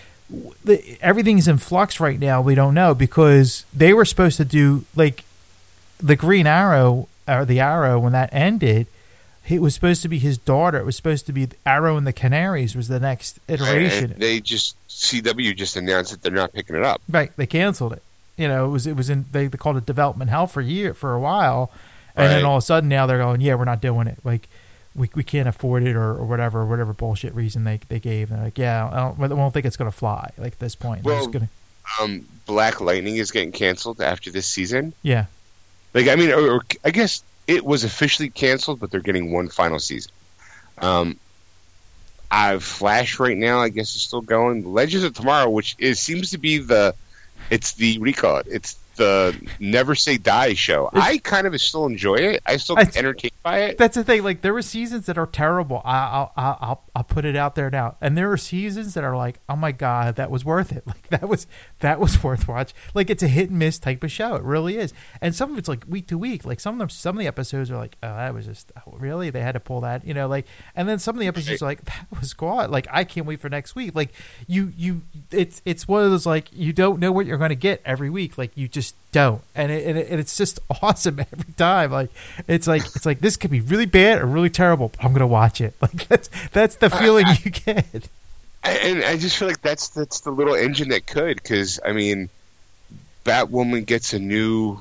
the, 0.64 0.98
everything's 1.02 1.48
in 1.48 1.58
flux 1.58 2.00
right 2.00 2.20
now. 2.20 2.42
We 2.42 2.56
don't 2.56 2.74
know 2.74 2.94
because 2.96 3.66
they 3.74 3.94
were 3.94 4.06
supposed 4.06 4.38
to 4.38 4.46
do 4.46 4.86
like 4.96 5.24
the 6.00 6.16
Green 6.16 6.48
Arrow 6.48 7.08
or 7.28 7.46
the 7.46 7.60
Arrow 7.60 8.00
when 8.00 8.14
that 8.14 8.30
ended. 8.34 8.88
It 9.48 9.62
was 9.64 9.74
supposed 9.74 10.04
to 10.04 10.08
be 10.08 10.20
his 10.20 10.38
daughter. 10.38 10.78
It 10.78 10.86
was 10.86 10.96
supposed 10.96 11.26
to 11.26 11.34
be 11.34 11.48
Arrow 11.66 11.98
and 11.98 12.06
the 12.06 12.14
Canaries 12.14 12.76
was 12.76 12.88
the 12.88 13.00
next 13.00 13.40
iteration. 13.48 14.12
And 14.12 14.22
they 14.22 14.40
just 14.42 14.76
CW 14.90 15.56
just 15.56 15.76
announced 15.76 16.12
that 16.12 16.22
they're 16.22 16.32
not 16.32 16.54
picking 16.54 16.76
it 16.76 16.84
up. 16.84 17.02
Right, 17.10 17.32
they 17.36 17.48
canceled 17.48 17.94
it. 17.94 18.04
You 18.38 18.48
know, 18.48 18.66
it 18.66 18.70
was 18.70 18.86
it 18.86 18.96
was 18.96 19.10
in 19.10 19.26
they, 19.32 19.48
they 19.48 19.58
called 19.58 19.78
it 19.78 19.86
development 19.88 20.30
hell 20.30 20.46
for 20.46 20.62
a 20.62 20.66
year 20.66 20.94
for 20.94 21.14
a 21.14 21.20
while, 21.20 21.72
and 22.16 22.32
then 22.32 22.46
all 22.46 22.58
of 22.58 22.64
a 22.64 22.66
sudden 22.66 22.90
now 22.90 23.06
they're 23.08 23.18
going, 23.18 23.42
yeah, 23.42 23.56
we're 23.56 23.66
not 23.66 23.82
doing 23.82 24.08
it. 24.08 24.20
Like 24.24 24.48
we 24.96 25.10
we 25.16 25.24
can't 25.24 25.48
afford 25.48 25.84
it 25.84 25.96
or, 25.96 26.12
or 26.12 26.26
whatever 26.26 26.64
whatever 26.66 26.94
bullshit 26.94 27.34
reason 27.34 27.64
they 27.64 27.80
they 27.90 28.00
gave. 28.00 28.30
And 28.30 28.38
they're 28.40 28.46
like, 28.46 28.58
yeah, 28.58 28.88
I 28.88 28.98
don't, 29.18 29.32
I 29.32 29.34
won't 29.36 29.54
think 29.54 29.66
it's 29.66 29.78
gonna 29.78 29.92
fly 29.92 30.30
like 30.38 30.54
at 30.54 30.60
this 30.60 30.76
point. 30.76 31.04
Well- 31.04 31.28
gonna, 31.28 31.50
Um, 32.00 32.26
Black 32.46 32.82
Lightning 32.82 33.18
is 33.18 33.32
getting 33.32 33.52
canceled 33.52 34.00
after 34.00 34.32
this 34.32 34.46
season. 34.48 34.94
yeah, 35.02 35.26
Like, 35.94 36.08
I 36.08 36.16
mean, 36.16 36.32
or, 36.32 36.56
or 36.56 36.62
I 36.84 36.92
guess 36.92 37.24
it 37.48 37.66
was 37.66 37.84
officially 37.84 38.30
canceled, 38.30 38.80
but 38.80 38.92
they're 38.92 39.00
getting 39.00 39.32
one 39.32 39.50
final 39.50 39.80
season. 39.80 40.12
Um, 40.78 41.20
I 42.32 42.58
Flash 42.60 43.20
right 43.20 43.38
now, 43.38 43.60
I 43.60 43.70
guess, 43.70 43.96
is 43.96 44.02
still 44.02 44.22
going. 44.22 44.72
Legends 44.72 45.04
of 45.04 45.14
Tomorrow, 45.14 45.50
which 45.50 45.76
is 45.80 46.00
seems 46.00 46.32
to 46.32 46.38
be 46.38 46.60
the, 46.60 46.94
it's 47.50 47.74
the 47.74 47.98
what 47.98 48.06
do 48.06 48.12
you 48.12 48.16
call 48.16 48.38
it? 48.38 48.48
It's 48.50 48.79
the 49.00 49.36
Never 49.60 49.96
Say 49.96 50.18
Die 50.18 50.54
show. 50.54 50.90
It's- 50.90 51.04
I 51.04 51.18
kind 51.18 51.48
of 51.48 51.60
still 51.60 51.88
enjoy 51.88 52.16
it. 52.16 52.44
I 52.46 52.58
still 52.58 52.76
get 52.76 52.96
entertained 52.96 53.32
by 53.42 53.62
it. 53.62 53.78
that's 53.80 53.96
the 53.96 54.04
thing. 54.04 54.24
Like 54.24 54.42
there 54.42 54.54
were 54.54 54.62
seasons 54.62 55.08
that 55.08 55.18
are 55.18 55.26
terrible. 55.26 55.82
I, 55.84 55.98
I'll 55.98 56.32
I'll 56.38 56.84
I'll 56.96 57.04
put 57.04 57.26
it 57.26 57.36
out 57.36 57.56
there 57.56 57.70
now. 57.72 57.96
And 58.02 58.16
there 58.18 58.32
are 58.32 58.38
seasons 58.38 58.94
that 58.94 59.04
are 59.04 59.16
like, 59.18 59.40
oh 59.50 59.56
my 59.56 59.72
god, 59.72 60.18
that 60.18 60.30
was 60.30 60.46
worth 60.46 60.72
it. 60.72 60.84
Like 60.90 61.10
that 61.10 61.30
was 61.30 61.48
that 61.80 62.00
was 62.00 62.24
worth 62.24 62.48
watch. 62.48 62.74
Like 62.94 63.10
it's 63.10 63.24
a 63.24 63.28
hit 63.28 63.50
and 63.50 63.60
miss 63.60 63.80
type 63.80 64.04
of 64.04 64.12
show. 64.12 64.36
It 64.36 64.44
really 64.44 64.78
is. 64.78 64.94
And 65.22 65.34
some 65.34 65.52
of 65.52 65.58
it's 65.58 65.68
like 65.70 65.86
week 65.88 66.08
to 66.08 66.18
week. 66.18 66.46
Like 66.46 66.60
some 66.60 66.76
of 66.76 66.80
them, 66.80 66.90
some 66.90 67.16
of 67.16 67.20
the 67.20 67.28
episodes 67.28 67.72
are 67.72 67.78
like, 67.78 67.96
oh, 68.04 68.08
that 68.16 68.34
was 68.34 68.46
just 68.46 68.72
oh, 68.76 68.96
really 68.98 69.30
they 69.30 69.42
had 69.42 69.54
to 69.54 69.60
pull 69.60 69.82
that. 69.82 70.06
You 70.06 70.14
know, 70.14 70.28
like. 70.28 70.46
And 70.76 70.88
then 70.90 71.00
some 71.00 71.16
of 71.16 71.20
the 71.22 71.28
episodes 71.28 71.62
are 71.62 71.66
like, 71.66 71.86
that 71.86 72.08
was 72.20 72.34
god. 72.34 72.70
Like 72.70 72.88
I 72.92 73.04
can't 73.06 73.26
wait 73.26 73.40
for 73.40 73.50
next 73.50 73.76
week. 73.76 73.96
Like 73.96 74.12
you 74.48 74.74
you 74.76 75.04
it's 75.32 75.62
it's 75.64 75.88
one 75.88 76.04
of 76.04 76.12
those 76.12 76.26
like 76.26 76.48
you 76.52 76.74
don't 76.74 77.00
know 77.00 77.12
what 77.12 77.26
you're 77.26 77.38
going 77.38 77.50
to 77.50 77.56
get 77.56 77.82
every 77.86 78.10
week. 78.10 78.38
Like 78.38 78.52
you 78.56 78.68
just 78.68 78.89
don't. 79.12 79.42
And 79.56 79.72
it, 79.72 79.86
and, 79.86 79.98
it, 79.98 80.10
and 80.10 80.20
it's 80.20 80.38
just 80.38 80.60
awesome 80.82 81.20
every 81.20 81.54
time. 81.54 81.92
Like 81.92 82.10
it's 82.48 82.68
like 82.68 82.86
it's 82.96 83.06
like 83.06 83.20
this 83.20 83.38
could 83.38 83.52
be 83.52 83.62
really 83.62 83.86
bad 83.86 84.22
or 84.22 84.26
really 84.26 84.50
terrible. 84.50 84.90
But 84.90 85.06
I'm 85.06 85.14
gonna 85.14 85.28
watch 85.28 85.62
it. 85.62 85.74
Like 85.82 86.08
that's 86.08 86.30
that's 86.52 86.76
the 86.76 86.90
feeling 86.90 87.26
you 87.44 87.52
get. 87.52 88.10
and 88.64 89.04
I 89.04 89.18
just 89.18 89.38
feel 89.38 89.48
like 89.48 89.62
that's 89.62 89.90
that's 89.90 90.22
the 90.22 90.32
little 90.32 90.56
engine 90.56 90.90
that 90.90 91.08
could, 91.08 91.38
because 91.38 91.80
I 91.84 91.94
mean, 91.94 92.30
Batwoman 93.26 93.86
gets 93.86 94.14
a 94.14 94.20
new, 94.20 94.78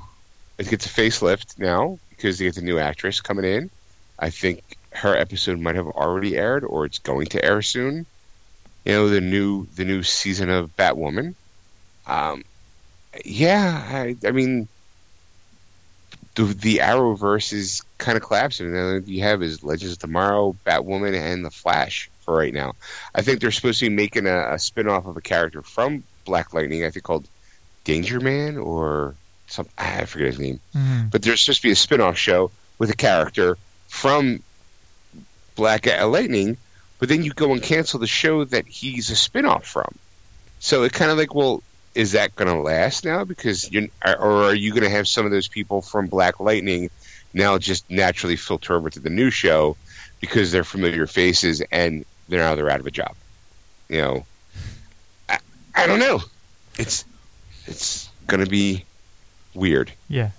it 0.58 0.68
gets 0.68 0.86
a 0.86 0.88
facelift 0.88 1.58
now 1.58 1.98
because 2.10 2.38
they 2.38 2.46
get 2.46 2.56
the 2.56 2.62
new 2.62 2.78
actress 2.78 3.20
coming 3.20 3.44
in. 3.44 3.70
I 4.18 4.30
think 4.30 4.62
her 4.90 5.16
episode 5.16 5.60
might 5.60 5.76
have 5.76 5.86
already 5.86 6.36
aired, 6.36 6.64
or 6.64 6.84
it's 6.84 6.98
going 6.98 7.26
to 7.28 7.44
air 7.44 7.62
soon. 7.62 8.06
You 8.84 8.92
know, 8.92 9.08
the 9.08 9.20
new 9.20 9.66
the 9.76 9.84
new 9.84 10.02
season 10.02 10.50
of 10.50 10.76
Batwoman. 10.76 11.34
Um, 12.06 12.42
yeah, 13.24 13.84
I, 13.88 14.16
I 14.26 14.30
mean, 14.32 14.68
the 16.34 16.44
the 16.44 16.76
Arrowverse 16.78 17.52
is 17.52 17.82
kind 17.98 18.16
of 18.16 18.22
collapsing. 18.22 18.66
And 18.66 18.74
the 18.74 18.80
only 18.80 19.12
you 19.12 19.22
have 19.22 19.42
is 19.42 19.62
Legends 19.62 19.94
of 19.94 19.98
Tomorrow, 19.98 20.56
Batwoman, 20.66 21.14
and 21.14 21.44
the 21.44 21.50
Flash 21.50 22.10
for 22.20 22.36
right 22.36 22.52
now. 22.54 22.74
I 23.14 23.22
think 23.22 23.40
they're 23.40 23.50
supposed 23.50 23.80
to 23.80 23.88
be 23.88 23.94
making 23.94 24.26
a, 24.26 24.54
a 24.54 24.58
spin 24.58 24.88
off 24.88 25.06
of 25.06 25.16
a 25.16 25.20
character 25.20 25.62
from 25.62 26.04
Black 26.24 26.52
Lightning, 26.54 26.84
I 26.84 26.90
think 26.90 27.04
called 27.04 27.26
Danger 27.84 28.20
Man 28.20 28.56
or 28.56 29.14
something. 29.46 29.72
I 29.78 30.04
forget 30.04 30.28
his 30.28 30.38
name. 30.38 30.60
Mhm. 30.76 31.10
But 31.10 31.22
there's 31.22 31.40
supposed 31.40 31.62
to 31.62 31.68
be 31.68 31.72
a 31.72 31.76
spin 31.76 32.00
off 32.00 32.16
show 32.18 32.50
with 32.78 32.90
a 32.90 32.96
character 32.96 33.56
from 33.88 34.42
Black 35.56 35.86
Lightning, 35.86 36.56
but 36.98 37.08
then 37.08 37.24
you 37.24 37.32
go 37.32 37.52
and 37.52 37.62
cancel 37.62 37.98
the 37.98 38.06
show 38.06 38.44
that 38.44 38.66
he's 38.68 39.10
a 39.10 39.16
spin 39.16 39.44
off 39.46 39.66
from. 39.66 39.90
So 40.60 40.82
it 40.84 40.92
kind 40.92 41.10
of 41.10 41.16
like, 41.18 41.34
well, 41.34 41.62
is 41.98 42.12
that 42.12 42.36
going 42.36 42.46
to 42.48 42.60
last 42.62 43.04
now? 43.04 43.24
Because 43.24 43.70
you 43.72 43.90
or 44.06 44.44
are 44.44 44.54
you 44.54 44.70
going 44.70 44.84
to 44.84 44.88
have 44.90 45.08
some 45.08 45.26
of 45.26 45.32
those 45.32 45.48
people 45.48 45.82
from 45.82 46.06
Black 46.06 46.38
Lightning 46.38 46.90
now 47.34 47.58
just 47.58 47.90
naturally 47.90 48.36
filter 48.36 48.74
over 48.74 48.88
to 48.88 49.00
the 49.00 49.10
new 49.10 49.30
show 49.30 49.76
because 50.20 50.52
they're 50.52 50.62
familiar 50.64 51.06
faces 51.08 51.60
and 51.72 52.04
they're 52.28 52.38
now 52.40 52.54
they're 52.54 52.70
out 52.70 52.78
of 52.80 52.86
a 52.86 52.90
job? 52.92 53.16
You 53.88 54.00
know, 54.00 54.26
I, 55.28 55.38
I 55.74 55.86
don't 55.88 55.98
know. 55.98 56.20
It's 56.78 57.04
it's 57.66 58.08
going 58.28 58.44
to 58.44 58.48
be 58.50 58.84
weird. 59.54 59.90
Yeah. 60.08 60.30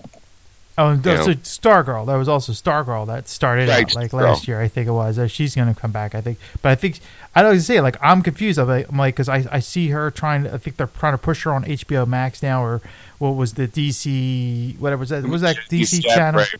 Oh, 0.77 0.87
and 0.91 1.05
You 1.05 1.11
also. 1.11 1.33
Stargirl. 1.33 2.05
That 2.05 2.15
was 2.15 2.29
also 2.29 2.53
Stargirl 2.53 3.07
that 3.07 3.27
started 3.27 3.67
Right, 3.67 3.83
out 3.83 3.95
like 3.95 4.11
Stargirl. 4.11 4.21
last 4.21 4.47
year. 4.47 4.61
I 4.61 4.69
think 4.69 4.87
it 4.87 4.91
was. 4.91 5.19
Uh, 5.19 5.27
She's 5.27 5.53
going 5.53 5.67
to 5.73 5.77
come 5.77 5.91
back. 5.91 6.15
I 6.15 6.21
think, 6.21 6.37
but 6.61 6.69
I 6.69 6.75
think 6.75 7.01
I 7.35 7.41
don't 7.41 7.59
say 7.59 7.79
like 7.81 7.95
I'm 8.01 8.21
confused. 8.21 8.57
I'm 8.59 8.67
like, 8.67 8.89
I'm 8.89 8.97
like 8.97 9.15
because 9.15 9.29
I 9.29 9.45
I 9.51 9.59
see 9.59 9.89
her 9.89 10.09
trying. 10.11 10.43
To, 10.43 10.53
I 10.53 10.57
think 10.57 10.77
they're 10.77 10.87
trying 10.87 11.13
to 11.13 11.17
push 11.17 11.43
her 11.43 11.53
on 11.53 11.63
HBO 11.63 12.07
Max 12.07 12.41
now, 12.41 12.63
or 12.63 12.81
what 13.19 13.31
was 13.35 13.53
the 13.53 13.67
DC 13.67 14.77
whatever 14.79 15.01
was 15.01 15.09
that? 15.09 15.23
Was 15.23 15.41
that 15.41 15.57
DC 15.69 16.03
Yeah, 16.05 16.13
channel? 16.15 16.39
right. 16.41 16.55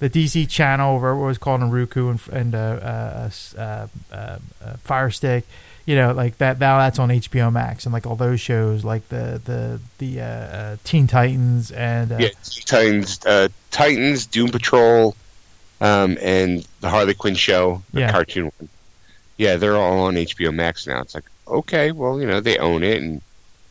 The 0.00 0.10
DC 0.10 0.48
channel, 0.48 0.96
or 0.96 1.14
what 1.14 1.26
was 1.26 1.38
called 1.38 1.60
Naruku 1.60 2.10
and 2.10 2.20
and 2.36 2.54
uh, 2.56 2.58
uh, 2.58 3.30
uh, 3.56 3.86
uh, 4.12 4.38
uh, 4.64 4.72
Fire 4.82 5.10
Stick. 5.10 5.44
You 5.86 5.94
know, 5.96 6.12
like 6.12 6.38
that. 6.38 6.58
Now 6.58 6.78
that's 6.78 6.98
on 6.98 7.08
HBO 7.10 7.52
Max, 7.52 7.86
and 7.86 7.92
like 7.92 8.04
all 8.04 8.16
those 8.16 8.40
shows, 8.40 8.84
like 8.84 9.08
the 9.08 9.40
the 9.44 9.80
the 9.98 10.20
uh, 10.20 10.24
uh, 10.24 10.76
Teen 10.82 11.06
Titans 11.06 11.70
and 11.70 12.10
uh, 12.12 12.18
Yeah, 12.18 12.28
Titans, 12.66 13.20
uh, 13.24 13.48
Titans, 13.70 14.26
Doom 14.26 14.50
Patrol, 14.50 15.14
um, 15.80 16.18
and 16.20 16.66
the 16.80 16.88
Harley 16.88 17.14
Quinn 17.14 17.34
show, 17.36 17.82
the 17.92 18.00
Yeah. 18.00 18.10
cartoon 18.12 18.50
one. 18.58 18.68
Yeah, 19.42 19.56
they're 19.56 19.76
all 19.76 20.04
on 20.04 20.14
HBO 20.14 20.54
Max 20.54 20.86
now. 20.86 21.00
It's 21.00 21.16
like, 21.16 21.24
okay, 21.48 21.90
well, 21.90 22.20
you 22.20 22.28
know, 22.28 22.38
they 22.38 22.58
own 22.58 22.84
it, 22.84 23.02
and 23.02 23.20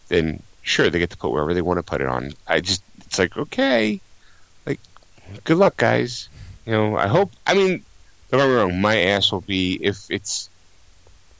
then 0.09 0.43
sure, 0.63 0.89
they 0.89 0.99
get 0.99 1.11
to 1.11 1.17
put 1.17 1.31
wherever 1.31 1.53
they 1.53 1.61
want 1.61 1.77
to 1.77 1.83
put 1.83 2.01
it 2.01 2.07
on. 2.07 2.33
I 2.45 2.59
just, 2.59 2.83
it's 3.05 3.17
like, 3.17 3.37
okay, 3.37 4.01
like, 4.65 4.81
good 5.45 5.55
luck, 5.55 5.77
guys. 5.77 6.27
You 6.65 6.73
know, 6.73 6.97
I 6.97 7.07
hope. 7.07 7.31
I 7.47 7.53
mean, 7.53 7.85
don't 8.29 8.41
get 8.41 8.49
me 8.49 8.53
wrong. 8.53 8.81
My 8.81 8.97
ass 8.97 9.31
will 9.31 9.39
be 9.39 9.79
if 9.81 10.07
it's 10.09 10.49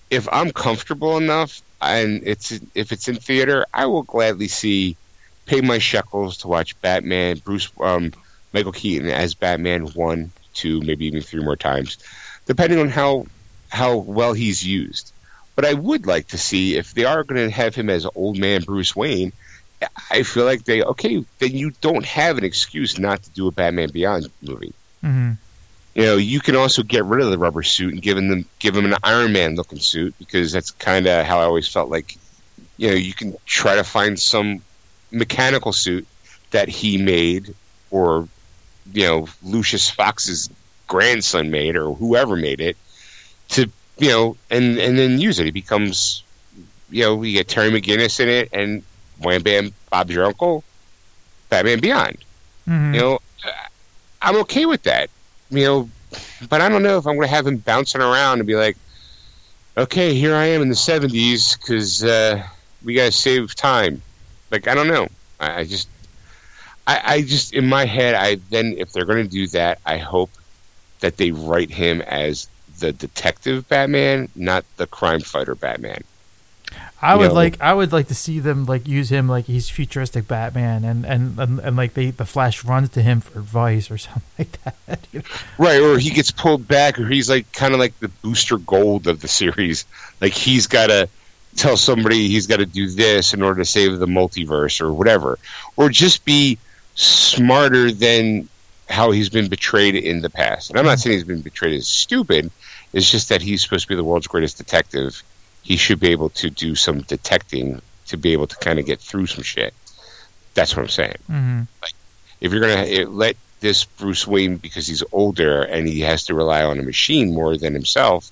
if 0.10 0.30
I'm 0.32 0.52
comfortable 0.52 1.18
enough 1.18 1.62
and 1.82 2.22
it's 2.26 2.58
if 2.74 2.94
it's 2.94 3.10
in 3.10 3.18
theater, 3.18 3.66
I 3.74 3.88
will 3.88 4.04
gladly 4.04 4.48
see 4.48 4.96
pay 5.46 5.60
my 5.60 5.80
shekels 5.80 6.38
to 6.38 6.48
watch 6.48 6.80
Batman, 6.80 7.42
Bruce, 7.44 7.70
um, 7.82 8.14
Michael 8.54 8.72
Keaton 8.72 9.10
as 9.10 9.34
Batman 9.34 9.88
one, 9.88 10.32
two, 10.54 10.80
maybe 10.80 11.08
even 11.08 11.22
three 11.22 11.44
more 11.44 11.58
times, 11.58 11.98
depending 12.46 12.80
on 12.80 12.88
how 12.88 13.26
how 13.72 13.98
well 13.98 14.34
he's 14.34 14.66
used. 14.66 15.14
But 15.56 15.66
I 15.66 15.74
would 15.74 16.06
like 16.06 16.28
to 16.30 16.38
see 16.38 16.76
if 16.76 16.94
they 16.94 17.06
are 17.06 17.24
going 17.24 17.50
to 17.50 17.56
have 17.56 17.76
him 17.76 17.90
as 17.90 18.06
old 18.16 18.38
man 18.38 18.62
Bruce 18.64 18.96
Wayne. 18.96 19.34
I 20.12 20.24
feel 20.24 20.46
like 20.46 20.64
they 20.64 20.84
okay. 20.84 21.26
Then 21.40 21.52
you 21.52 21.72
don't 21.82 22.06
have 22.06 22.38
an 22.38 22.44
excuse 22.44 23.00
not 23.00 23.24
to 23.24 23.30
do 23.32 23.48
a 23.48 23.52
Batman 23.52 23.90
Beyond 23.90 24.28
movie. 24.42 24.74
mhm. 25.04 25.38
You 25.94 26.04
know, 26.04 26.16
you 26.16 26.40
can 26.40 26.56
also 26.56 26.84
get 26.84 27.04
rid 27.04 27.22
of 27.22 27.32
the 27.32 27.38
rubber 27.38 27.64
suit 27.64 27.94
and 27.94 28.02
give 28.02 28.18
him 28.18 28.46
give 28.60 28.78
him 28.78 28.86
an 28.86 28.96
Iron 29.04 29.34
Man 29.34 29.56
looking 29.56 29.80
suit 29.80 30.16
because 30.20 30.52
that's 30.52 30.72
kind 30.72 31.06
of 31.08 31.26
how 31.26 31.40
I 31.40 31.44
always 31.44 31.68
felt 31.68 31.90
like. 31.90 32.18
You 32.78 32.90
know, 32.90 32.96
you 32.96 33.14
can 33.14 33.36
try 33.46 33.76
to 33.76 33.84
find 33.84 34.20
some 34.20 34.62
mechanical 35.12 35.74
suit 35.74 36.08
that 36.52 36.70
he 36.70 36.98
made, 36.98 37.54
or 37.92 38.28
you 38.94 39.06
know, 39.06 39.28
Lucius 39.44 39.90
Fox's 39.90 40.50
grandson 40.88 41.52
made, 41.52 41.76
or 41.76 41.94
whoever 41.94 42.36
made 42.36 42.62
it, 42.62 42.78
to 43.52 43.70
you 43.98 44.10
know, 44.10 44.38
and 44.50 44.78
and 44.80 44.98
then 44.98 45.20
use 45.20 45.40
it. 45.40 45.48
It 45.48 45.54
becomes, 45.54 46.24
you 46.90 47.04
know, 47.04 47.22
you 47.22 47.34
get 47.34 47.48
Terry 47.48 47.70
McGinnis 47.70 48.20
in 48.20 48.30
it, 48.30 48.50
and 48.52 48.84
wham 49.20 49.44
bam, 49.44 49.74
Bob's 49.90 50.14
your 50.14 50.26
uncle, 50.26 50.64
Batman 51.50 51.80
Beyond. 51.80 52.18
Mhm. 52.68 52.94
You 52.96 53.00
know, 53.00 53.20
I'm 54.22 54.38
okay 54.38 54.66
with 54.66 54.84
that. 54.84 55.10
You 55.50 55.66
know, 55.66 55.90
but 56.50 56.62
I 56.62 56.70
don't 56.70 56.84
know 56.84 56.98
if 56.98 57.06
I'm 57.06 57.16
going 57.16 57.28
to 57.28 57.34
have 57.34 57.46
him 57.46 57.58
bouncing 57.58 58.02
around 58.02 58.40
and 58.40 58.48
be 58.48 58.56
like, 58.56 58.78
okay, 59.78 60.14
here 60.14 60.36
I 60.36 60.46
am 60.46 60.62
in 60.62 60.70
the 60.70 60.76
70s 60.76 61.58
because 61.60 62.04
uh, 62.04 62.44
we 62.84 62.94
got 62.94 63.06
to 63.06 63.12
save 63.12 63.56
time. 63.56 64.02
Like, 64.50 64.68
I 64.68 64.76
don't 64.76 64.88
know. 64.88 65.08
I, 65.40 65.60
I 65.60 65.64
just, 65.66 65.90
I, 66.88 67.02
I 67.04 67.22
just, 67.22 67.54
in 67.54 67.68
my 67.68 67.86
head, 67.86 68.16
I 68.16 68.36
then, 68.50 68.76
if 68.78 68.92
they're 68.92 69.06
going 69.06 69.24
to 69.24 69.30
do 69.30 69.48
that, 69.48 69.80
I 69.86 69.98
hope 69.98 70.32
that 71.02 71.18
they 71.18 71.32
write 71.32 71.70
him 71.72 72.02
as 72.02 72.48
the 72.82 72.92
detective 72.92 73.70
Batman, 73.70 74.28
not 74.36 74.66
the 74.76 74.88
crime 74.88 75.22
fighter 75.22 75.56
Batman. 75.56 76.04
I 77.02 77.14
you 77.14 77.20
would 77.20 77.28
know. 77.30 77.34
like 77.34 77.62
I 77.62 77.74
would 77.74 77.92
like 77.92 78.08
to 78.10 78.16
see 78.16 78.40
them 78.40 78.66
like 78.66 78.88
use 78.88 79.12
him 79.12 79.28
like 79.28 79.46
he's 79.46 79.70
futuristic 79.70 80.28
Batman 80.28 80.84
and 80.84 81.06
and 81.06 81.40
and, 81.40 81.60
and 81.60 81.76
like 81.76 81.94
they 81.94 82.12
the 82.12 82.26
Flash 82.26 82.64
runs 82.64 82.90
to 82.90 83.02
him 83.02 83.22
for 83.22 83.40
advice 83.40 83.90
or 83.90 83.98
something 84.08 84.22
like 84.38 84.58
that. 84.64 85.00
you 85.12 85.20
know? 85.20 85.26
Right, 85.58 85.82
or 85.82 85.98
he 85.98 86.10
gets 86.12 86.32
pulled 86.32 86.68
back, 86.68 87.00
or 87.00 87.08
he's 87.08 87.30
like 87.30 87.52
kind 87.54 87.74
of 87.74 87.80
like 87.80 87.98
the 88.00 88.08
Booster 88.10 88.58
Gold 88.58 89.08
of 89.08 89.22
the 89.22 89.28
series. 89.28 89.86
Like 90.20 90.34
he's 90.34 90.68
got 90.68 90.88
to 90.88 91.10
tell 91.56 91.76
somebody 91.78 92.28
he's 92.28 92.48
got 92.48 92.58
to 92.58 92.66
do 92.66 92.90
this 92.90 93.34
in 93.34 93.42
order 93.42 93.62
to 93.62 93.66
save 93.66 93.98
the 94.00 94.06
multiverse, 94.08 94.82
or 94.82 94.94
whatever, 94.94 95.40
or 95.76 95.90
just 95.90 96.24
be 96.26 96.58
smarter 96.96 97.92
than 97.92 98.48
how 98.92 99.12
he's 99.12 99.30
been 99.30 99.50
betrayed 99.50 99.96
in 99.96 100.22
the 100.22 100.30
past. 100.30 100.70
And 100.70 100.78
I'm 100.78 100.86
not 100.86 101.00
saying 101.00 101.16
he's 101.16 101.24
been 101.24 101.42
betrayed 101.42 101.76
as 101.76 101.88
stupid. 101.88 102.52
It's 102.94 103.10
just 103.10 103.30
that 103.30 103.42
he's 103.42 103.62
supposed 103.62 103.84
to 103.84 103.88
be 103.90 103.96
the 103.96 104.04
world's 104.04 104.28
greatest 104.28 104.58
detective. 104.58 105.24
He 105.64 105.78
should 105.78 106.00
be 106.00 106.10
able 106.10 106.30
to 106.32 106.50
do 106.50 106.76
some 106.76 107.02
detecting 107.02 107.82
to 108.08 108.18
be 108.18 108.34
able 108.34 108.48
to 108.48 108.56
kind 108.58 108.80
of 108.80 108.86
get 108.86 109.00
through 109.00 109.28
some 109.28 109.44
shit. 109.44 109.74
That's 110.54 110.76
what 110.76 110.84
I'm 110.84 110.90
saying 110.90 111.16
Mhm. 111.32 111.68
if 112.42 112.52
you're 112.52 112.60
going 112.62 112.86
to 112.86 113.08
let 113.10 113.38
this 113.62 113.86
Bruce 113.86 114.26
Wayne 114.28 114.58
because 114.58 114.88
he's 114.88 115.04
older 115.12 115.62
and 115.62 115.88
he 115.88 116.02
has 116.02 116.26
to 116.26 116.34
rely 116.34 116.64
on 116.64 116.80
a 116.80 116.84
machine 116.84 117.34
more 117.34 117.56
than 117.58 117.74
himself, 117.74 118.30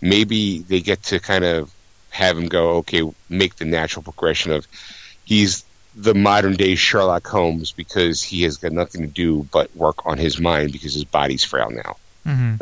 maybe 0.00 0.58
they 0.58 0.80
get 0.80 1.02
to 1.04 1.20
kind 1.20 1.44
of 1.44 1.70
have 2.10 2.36
him 2.36 2.48
go, 2.48 2.76
okay, 2.78 3.02
make 3.28 3.56
the 3.56 3.64
natural 3.64 4.02
progression 4.02 4.52
of 4.52 4.66
he's 5.24 5.64
the 5.96 6.14
modern 6.14 6.54
day 6.54 6.74
Sherlock 6.74 7.26
Holmes 7.26 7.70
because 7.72 8.20
he 8.22 8.42
has 8.42 8.56
got 8.56 8.72
nothing 8.72 9.02
to 9.02 9.06
do 9.06 9.48
but 9.52 9.74
work 9.76 10.04
on 10.06 10.18
his 10.18 10.38
mind 10.40 10.72
because 10.72 10.92
his 10.92 11.04
body's 11.04 11.44
frail 11.44 11.70
now. 11.70 11.96
Mhm. 12.26 12.58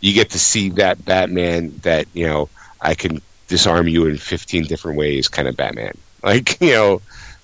You 0.00 0.14
get 0.14 0.30
to 0.30 0.38
see 0.38 0.70
that 0.70 1.04
Batman 1.04 1.74
that, 1.82 2.06
you 2.14 2.26
know, 2.26 2.48
I 2.80 2.94
can 2.94 3.20
disarm 3.48 3.88
you 3.88 4.06
in 4.06 4.16
15 4.18 4.64
different 4.64 4.98
ways 4.98 5.28
kind 5.28 5.48
of 5.48 5.56
Batman. 5.56 5.96
Like, 6.20 6.60
you 6.60 6.72
know, 6.72 7.00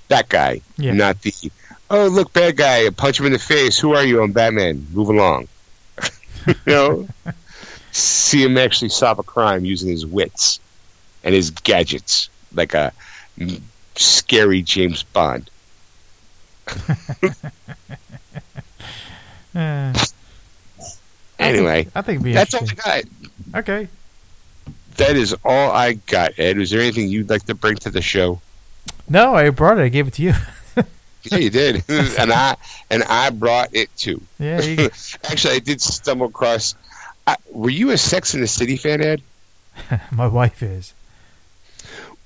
that 0.09 0.29
guy, 0.29 0.61
Yeah. 0.77 0.95
not 0.95 1.23
the 1.23 1.33
oh 1.91 2.09
look 2.09 2.33
bad 2.33 2.57
guy 2.57 2.91
punch 2.91 3.21
him 3.21 3.27
in 3.27 3.33
the 3.33 3.39
face. 3.39 3.79
Who 3.79 3.95
are 3.95 4.03
you? 4.05 4.21
I'm 4.21 4.33
batman. 4.33 4.87
Move 4.93 5.11
along. 5.11 5.47
You 6.47 6.55
know? 6.67 7.09
See 7.93 8.43
him 8.43 8.59
actually 8.59 8.89
solve 8.89 9.21
a 9.21 9.23
crime 9.23 9.65
using 9.65 9.91
his 9.91 10.05
wits 10.05 10.59
and 11.23 11.33
his 11.35 11.51
gadgets 11.51 12.29
like 12.53 12.75
a 12.75 12.93
scary 13.95 14.63
james 14.63 15.05
bond. 15.05 15.49
Eh, 19.55 19.93
anyway 21.45 21.87
I 21.95 22.03
think 22.03 22.23
that's 22.23 22.55
all 22.55 22.65
i 22.69 22.75
got 22.75 23.05
Okay. 23.61 23.89
that 24.97 25.17
is 25.17 25.35
all 25.45 25.71
i 25.71 25.95
got 25.95 26.33
ed 26.39 26.59
is 26.59 26.71
there 26.71 26.81
anything 26.81 27.09
you'd 27.09 27.31
like 27.31 27.45
to 27.47 27.55
bring 27.55 27.77
to 27.77 27.91
the 27.91 28.03
show 28.03 28.41
No, 29.09 29.35
I 29.35 29.51
brought 29.51 29.79
it. 29.79 29.83
I 29.83 29.89
gave 29.89 30.09
it 30.09 30.15
to 30.15 30.23
you. 30.23 30.33
yeah 31.25 31.39
you 31.39 31.51
did 31.51 31.85
and 31.89 32.33
i 32.33 32.57
and 32.91 33.03
i 33.05 33.31
brought 33.31 33.71
it 33.75 33.89
too 33.97 34.21
yeah. 34.39 34.61
You, 34.61 34.91
actually 35.25 35.55
i 35.55 35.59
did 35.59 35.81
stumble 35.81 36.27
across 36.27 36.75
I, 37.27 37.37
were 37.51 37.71
you 37.71 37.91
a 37.91 37.97
sex 37.99 38.35
in 38.35 38.41
the 38.41 38.47
city 38.47 38.77
fan 38.77 39.01
ed 39.03 39.23
my 40.13 40.27
wife 40.29 40.63
is. 40.63 40.95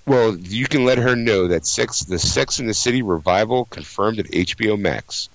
Well, 0.07 0.37
you 0.37 0.67
can 0.67 0.85
let 0.85 0.99
her 0.99 1.15
know 1.17 1.49
that 1.49 1.67
Sex, 1.67 2.01
the 2.01 2.19
Sex 2.19 2.61
in 2.61 2.67
the 2.67 2.75
City 2.75 3.01
revival 3.03 3.65
confirmed 3.67 4.19
at 4.19 4.27
HBO 4.27 4.79
Max. 4.79 5.29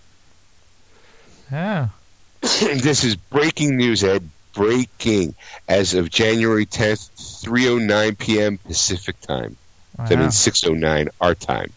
Yeah. 1.51 1.89
this 2.59 3.05
is 3.05 3.15
breaking 3.15 3.77
news, 3.77 4.03
Ed. 4.03 4.29
Breaking 4.53 5.33
as 5.67 5.93
of 5.93 6.09
January 6.09 6.65
10th, 6.65 7.09
3:09 7.41 8.17
p.m. 8.17 8.57
Pacific 8.57 9.19
time. 9.21 9.55
That 9.97 10.19
means 10.19 10.35
6:09 10.35 11.07
our 11.21 11.35
time, 11.35 11.71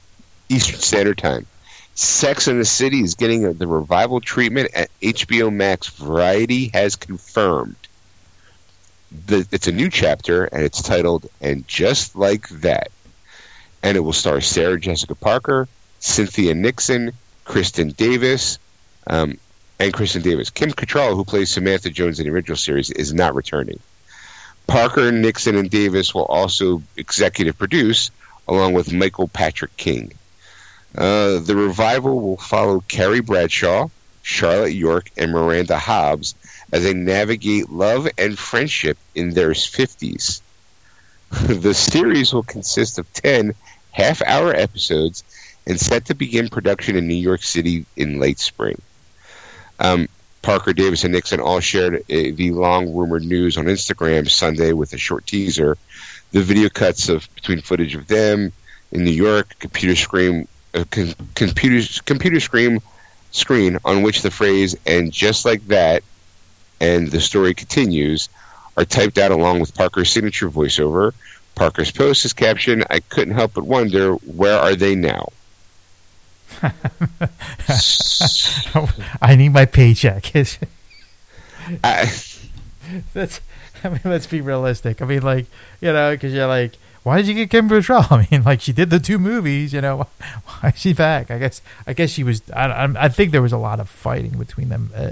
Eastern 0.48 0.80
Standard 0.80 1.18
Time. 1.18 1.47
Sex 1.94 2.48
in 2.48 2.59
the 2.59 2.64
City 2.64 3.01
is 3.01 3.14
getting 3.14 3.52
the 3.52 3.66
revival 3.68 4.20
treatment 4.20 4.70
at 4.74 4.90
HBO 5.01 5.52
Max. 5.52 5.86
Variety 5.86 6.70
has 6.74 6.97
confirmed. 6.97 7.76
The, 9.26 9.47
it's 9.52 9.68
a 9.68 9.72
new 9.72 9.88
chapter, 9.88 10.47
and 10.47 10.64
it's 10.64 10.82
titled 10.82 11.26
"And 11.40 11.66
Just 11.68 12.16
Like 12.16 12.48
That," 12.48 12.90
and 13.84 13.97
it 13.97 14.01
will 14.01 14.12
star 14.12 14.40
Sarah 14.40 14.80
Jessica 14.80 15.14
Parker, 15.14 15.68
Cynthia 16.01 16.55
Nixon, 16.55 17.12
Kristin 17.47 17.97
Davis, 17.97 18.59
um, 19.06 19.38
and 19.78 19.93
Kristin 19.93 20.23
Davis. 20.23 20.51
Kim 20.51 20.70
Cattrall, 20.70 21.15
who 21.15 21.24
plays 21.24 21.51
Samantha 21.51 21.90
Jones 21.90 22.19
in 22.19 22.27
the 22.27 22.32
original 22.32 22.57
series, 22.57 22.90
is 22.90 23.12
not 23.12 23.35
returning. 23.35 23.78
Parker, 24.66 25.12
Nixon, 25.12 25.57
and 25.57 25.70
Davis 25.70 26.15
will 26.15 26.24
also 26.24 26.82
executive 26.97 27.57
produce, 27.59 28.11
along 28.48 28.73
with 28.73 28.93
Michael 28.93 29.28
Patrick 29.28 29.77
King. 29.77 30.12
Uh, 30.97 31.39
the 31.39 31.55
revival 31.57 32.20
will 32.20 32.36
follow 32.36 32.81
Carrie 32.81 33.20
Bradshaw, 33.20 33.89
Charlotte 34.23 34.73
York, 34.73 35.11
and 35.16 35.31
Miranda 35.31 35.78
Hobbs 35.78 36.35
as 36.73 36.82
they 36.82 36.94
navigate 36.94 37.70
love 37.70 38.09
and 38.19 38.39
friendship 38.39 38.98
in 39.15 39.31
their 39.31 39.51
50s. 39.51 40.40
the 41.31 41.74
series 41.74 42.32
will 42.32 42.43
consist 42.43 42.98
of 42.98 43.12
10 43.12 43.55
half 43.93 44.23
hour 44.23 44.55
episodes 44.55 45.23
and 45.66 45.81
set 45.81 46.07
to 46.07 46.15
begin 46.15 46.48
production 46.48 46.97
in 46.97 47.09
New 47.09 47.15
York 47.15 47.43
City 47.43 47.86
in 47.97 48.20
late 48.20 48.39
spring. 48.39 48.81
Um, 49.78 50.09
Parker, 50.43 50.73
Davis, 50.73 51.03
and 51.03 51.12
Nixon 51.12 51.40
all 51.40 51.59
shared 51.59 52.05
a, 52.09 52.31
the 52.31 52.53
long 52.53 52.94
rumored 52.94 53.24
news 53.24 53.57
on 53.57 53.65
Instagram 53.65 54.31
Sunday 54.31 54.73
with 54.73 54.93
a 54.93 54.98
short 54.98 55.27
teaser. 55.27 55.77
The 56.31 56.43
video 56.43 56.69
cuts 56.69 57.09
of 57.09 57.28
between 57.35 57.62
footage 57.62 57.97
of 57.97 58.07
them 58.07 58.53
in 58.93 59.05
New 59.05 59.11
York, 59.11 59.57
computer 59.59 59.97
screen, 59.97 60.47
uh, 60.73 60.85
computer 61.35 62.03
computer 62.05 62.39
screen 62.40 62.81
screen 63.32 63.78
on 63.85 64.03
which 64.03 64.23
the 64.23 64.31
phrase 64.31 64.77
"and 64.86 65.12
just 65.12 65.44
like 65.44 65.66
that" 65.66 66.05
and 66.81 67.09
the 67.11 67.20
story 67.20 67.55
continues 67.55 68.28
are 68.77 68.85
typed 68.85 69.19
out 69.19 69.32
along 69.32 69.59
with 69.59 69.74
Parker's 69.74 70.11
signature 70.11 70.48
voiceover. 70.48 71.12
Parker's 71.55 71.90
post 71.90 72.24
is 72.24 72.32
captioned, 72.32 72.85
"I 72.89 73.01
couldn't 73.01 73.35
help 73.35 73.55
but 73.55 73.65
wonder 73.65 74.12
where 74.12 74.59
are 74.59 74.77
they 74.77 74.94
now." 74.94 75.32
I 79.23 79.37
need 79.37 79.51
my 79.51 79.65
paycheck. 79.65 80.33
I, 81.85 82.12
That's. 83.15 83.41
I 83.85 83.91
mean, 83.91 84.01
let's 84.05 84.27
be 84.27 84.41
realistic. 84.41 85.03
I 85.03 85.05
mean, 85.05 85.23
like 85.23 85.47
you 85.81 85.93
know, 85.93 86.12
because 86.12 86.33
you're 86.33 86.47
like, 86.47 86.77
why 87.03 87.19
did 87.19 87.28
you 87.28 87.35
get 87.35 87.51
Kim 87.51 87.69
Cattrall? 87.69 88.11
I 88.11 88.27
mean, 88.31 88.43
like 88.43 88.61
she 88.61 88.73
did 88.73 88.91
the 88.91 88.99
two 88.99 89.19
movies. 89.19 89.73
You 89.73 89.81
know, 89.81 89.97
why 89.99 90.70
is 90.70 90.78
she 90.78 90.93
back? 90.93 91.31
I 91.31 91.39
guess. 91.39 91.62
I 91.87 91.93
guess 91.93 92.11
she 92.11 92.24
was. 92.24 92.43
I. 92.51 92.89
I, 92.99 93.09
think 93.09 93.33
there 93.33 93.43
was 93.43 93.53
a 93.53 93.59
lot 93.59 93.81
of 93.81 93.89
fighting 93.89 94.39
between 94.39 94.70
them. 94.70 94.91
Uh, 94.95 95.11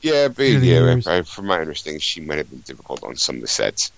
yeah, 0.00 0.28
but 0.28 0.36
the 0.36 0.58
yeah. 0.58 1.00
I, 1.06 1.22
from 1.22 1.46
my 1.46 1.60
understanding, 1.60 2.00
she 2.00 2.20
might 2.20 2.38
have 2.38 2.50
been 2.50 2.60
difficult 2.60 3.02
on 3.04 3.16
some 3.16 3.36
of 3.36 3.42
the 3.42 3.48
sets. 3.48 3.92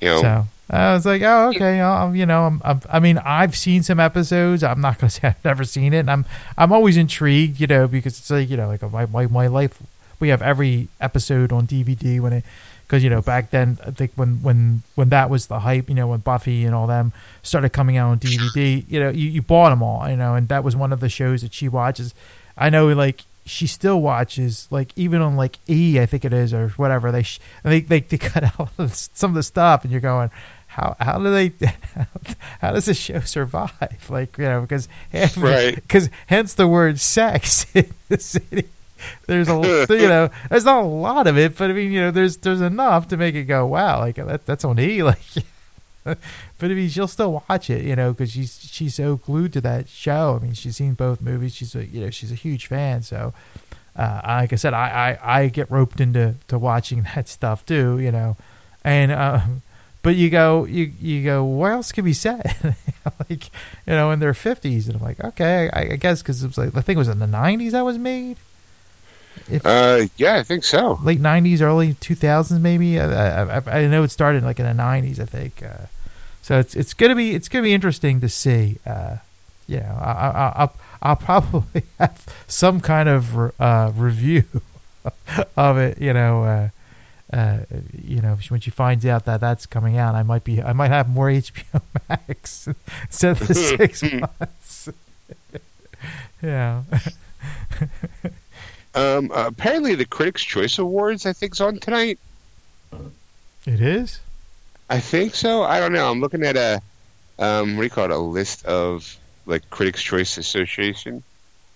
You 0.00 0.08
know, 0.08 0.20
So 0.20 0.46
I 0.70 0.94
was 0.94 1.04
like, 1.04 1.22
oh, 1.22 1.50
okay. 1.54 1.80
I'll, 1.80 2.14
you 2.14 2.26
know, 2.26 2.44
I'm, 2.44 2.62
I'm, 2.64 2.80
I 2.90 2.98
mean, 2.98 3.18
I've 3.18 3.56
seen 3.56 3.82
some 3.82 4.00
episodes. 4.00 4.64
I'm 4.64 4.80
not 4.80 4.98
going 4.98 5.08
to 5.10 5.14
say 5.14 5.28
I've 5.28 5.44
never 5.44 5.64
seen 5.64 5.92
it. 5.92 5.98
And 5.98 6.10
I'm, 6.10 6.24
I'm 6.56 6.72
always 6.72 6.96
intrigued, 6.96 7.60
you 7.60 7.66
know, 7.66 7.86
because 7.86 8.18
it's 8.18 8.30
like, 8.30 8.48
you 8.48 8.56
know, 8.56 8.68
like 8.68 8.82
oh, 8.82 8.88
my, 8.88 9.06
my, 9.06 9.26
my 9.26 9.46
life. 9.46 9.82
We 10.20 10.28
have 10.28 10.42
every 10.42 10.88
episode 11.00 11.52
on 11.52 11.66
DVD 11.66 12.20
when 12.20 12.32
it, 12.32 12.44
because 12.86 13.02
you 13.02 13.10
know 13.10 13.22
back 13.22 13.50
then 13.50 13.78
I 13.84 13.90
think 13.90 14.12
when 14.14 14.42
when 14.42 14.82
when 14.94 15.08
that 15.08 15.28
was 15.30 15.46
the 15.46 15.60
hype, 15.60 15.88
you 15.88 15.94
know, 15.94 16.06
when 16.06 16.20
Buffy 16.20 16.64
and 16.64 16.74
all 16.74 16.86
them 16.86 17.12
started 17.42 17.70
coming 17.70 17.96
out 17.96 18.10
on 18.10 18.18
DVD, 18.18 18.84
you 18.88 19.00
know, 19.00 19.10
you, 19.10 19.28
you 19.28 19.42
bought 19.42 19.70
them 19.70 19.82
all, 19.82 20.08
you 20.08 20.16
know, 20.16 20.34
and 20.34 20.48
that 20.48 20.62
was 20.62 20.76
one 20.76 20.92
of 20.92 21.00
the 21.00 21.08
shows 21.08 21.42
that 21.42 21.52
she 21.52 21.68
watches. 21.68 22.14
I 22.56 22.70
know, 22.70 22.88
like 22.88 23.24
she 23.46 23.66
still 23.66 24.00
watches, 24.00 24.68
like 24.70 24.92
even 24.96 25.20
on 25.20 25.36
like 25.36 25.58
E, 25.68 26.00
I 26.00 26.06
think 26.06 26.24
it 26.24 26.32
is, 26.32 26.54
or 26.54 26.68
whatever. 26.70 27.10
They 27.10 27.22
sh- 27.22 27.40
they 27.62 27.80
they, 27.80 28.00
they 28.00 28.18
cut 28.18 28.44
out 28.44 28.70
some 28.90 29.32
of 29.32 29.34
the 29.34 29.42
stuff, 29.42 29.84
and 29.84 29.90
you're 29.90 30.00
going, 30.00 30.30
how 30.74 30.96
how 30.98 31.18
do 31.18 31.30
they 31.30 31.52
how 32.60 32.72
does 32.72 32.86
this 32.86 32.98
show 32.98 33.20
survive? 33.20 34.06
Like 34.08 34.36
you 34.38 34.44
know, 34.44 34.60
because 34.62 34.88
Right. 35.36 35.74
because 35.76 36.10
hence 36.26 36.54
the 36.54 36.66
word 36.66 36.98
sex 36.98 37.66
in 37.74 37.92
the 38.08 38.18
city. 38.18 38.68
There's 39.26 39.48
a 39.48 39.86
you 39.88 40.08
know 40.08 40.30
there's 40.50 40.64
not 40.64 40.82
a 40.82 40.86
lot 40.86 41.26
of 41.26 41.38
it, 41.38 41.56
but 41.56 41.70
I 41.70 41.74
mean 41.74 41.92
you 41.92 42.00
know 42.00 42.10
there's 42.10 42.38
there's 42.38 42.60
enough 42.60 43.06
to 43.08 43.16
make 43.16 43.34
it 43.34 43.44
go 43.44 43.66
wow 43.66 44.00
like 44.00 44.16
that 44.16 44.46
that's 44.46 44.64
on 44.64 44.80
E 44.80 45.02
like. 45.02 45.18
but 46.04 46.18
I 46.60 46.68
mean, 46.74 46.90
she'll 46.90 47.08
still 47.08 47.42
watch 47.48 47.70
it, 47.70 47.82
you 47.82 47.96
know, 47.96 48.12
because 48.12 48.30
she's 48.32 48.68
she's 48.70 48.94
so 48.96 49.16
glued 49.16 49.52
to 49.54 49.60
that 49.62 49.88
show. 49.88 50.38
I 50.38 50.44
mean, 50.44 50.52
she's 50.54 50.76
seen 50.76 50.94
both 50.94 51.22
movies. 51.22 51.54
She's 51.54 51.74
a 51.74 51.86
you 51.86 52.00
know 52.00 52.10
she's 52.10 52.30
a 52.32 52.34
huge 52.34 52.66
fan. 52.66 53.02
So, 53.02 53.32
uh, 53.96 54.20
like 54.24 54.52
I 54.52 54.56
said, 54.56 54.74
I, 54.74 55.18
I, 55.22 55.38
I 55.40 55.48
get 55.48 55.70
roped 55.70 56.00
into 56.00 56.34
to 56.48 56.58
watching 56.58 57.06
that 57.14 57.26
stuff 57.28 57.64
too, 57.64 57.98
you 57.98 58.12
know, 58.12 58.36
and 58.84 59.12
um, 59.12 59.62
but 60.04 60.14
you 60.14 60.30
go 60.30 60.64
you 60.66 60.92
you 61.00 61.24
go 61.24 61.42
what 61.42 61.72
else 61.72 61.90
can 61.90 62.04
be 62.04 62.12
said? 62.12 62.54
like 63.28 63.50
you 63.86 63.92
know 63.94 64.12
in 64.12 64.20
their 64.20 64.34
fifties, 64.34 64.86
and 64.86 64.96
I'm 64.98 65.02
like 65.02 65.18
okay, 65.24 65.68
I, 65.72 65.80
I 65.94 65.96
guess 65.96 66.22
because 66.22 66.44
it 66.44 66.46
was 66.46 66.58
like 66.58 66.72
the 66.72 66.82
thing 66.82 66.96
was 66.96 67.08
in 67.08 67.18
the 67.18 67.26
'90s 67.26 67.72
that 67.72 67.84
was 67.84 67.98
made. 67.98 68.36
If, 69.50 69.66
uh, 69.66 70.06
yeah, 70.16 70.36
I 70.36 70.42
think 70.44 70.62
so. 70.64 70.98
late 71.02 71.20
'90s, 71.20 71.60
early 71.60 71.94
2000s, 71.94 72.60
maybe. 72.60 73.00
I, 73.00 73.42
I, 73.42 73.58
I- 73.58 73.78
I 73.82 73.86
know 73.88 74.04
it 74.04 74.10
started 74.12 74.44
like 74.44 74.60
in 74.60 74.64
the 74.66 74.80
'90s, 74.82 75.18
I 75.18 75.24
think. 75.26 75.60
Uh, 75.62 75.86
so 76.40 76.58
it's 76.60 76.74
it's 76.76 76.94
gonna 76.94 77.16
be 77.16 77.34
it's 77.34 77.48
gonna 77.48 77.64
be 77.64 77.74
interesting 77.74 78.20
to 78.20 78.28
see. 78.28 78.78
Uh, 78.86 79.16
you 79.66 79.80
know, 79.80 79.98
I, 80.00 80.10
I, 80.12 80.52
I'll 80.56 80.74
I'll 81.02 81.16
probably 81.16 81.82
have 81.98 82.24
some 82.46 82.80
kind 82.80 83.08
of 83.08 83.52
uh, 83.60 83.90
review 83.96 84.44
of 85.56 85.78
it. 85.78 86.00
You 86.00 86.12
know, 86.12 86.44
uh, 86.44 86.68
uh, 87.34 87.58
you 88.00 88.20
know, 88.20 88.38
when 88.48 88.60
she 88.60 88.70
finds 88.70 89.04
out 89.04 89.24
that 89.24 89.40
that's 89.40 89.66
coming 89.66 89.98
out, 89.98 90.14
I 90.14 90.22
might 90.22 90.44
be 90.44 90.62
I 90.62 90.72
might 90.72 90.92
have 90.92 91.08
more 91.08 91.28
HBO 91.30 91.82
Max 92.08 92.68
instead 93.02 93.32
of 93.32 93.48
the 93.48 93.54
six 93.76 94.02
months. 94.04 94.88
yeah. 96.42 96.82
Um, 98.94 99.32
uh, 99.32 99.46
apparently, 99.48 99.96
the 99.96 100.04
Critics' 100.04 100.44
Choice 100.44 100.78
Awards, 100.78 101.26
I 101.26 101.32
think, 101.32 101.54
is 101.54 101.60
on 101.60 101.80
tonight. 101.80 102.20
It 103.66 103.80
is. 103.80 104.20
I 104.88 105.00
think 105.00 105.34
so. 105.34 105.64
I 105.64 105.80
don't 105.80 105.92
know. 105.92 106.08
I'm 106.08 106.20
looking 106.20 106.44
at 106.44 106.56
a 106.56 106.80
um, 107.40 107.76
what 107.76 107.82
do 107.82 107.84
you 107.86 107.90
call 107.90 108.04
it? 108.04 108.10
A 108.12 108.18
list 108.18 108.64
of 108.64 109.18
like 109.44 109.68
Critics' 109.70 110.02
Choice 110.04 110.38
Association, 110.38 111.24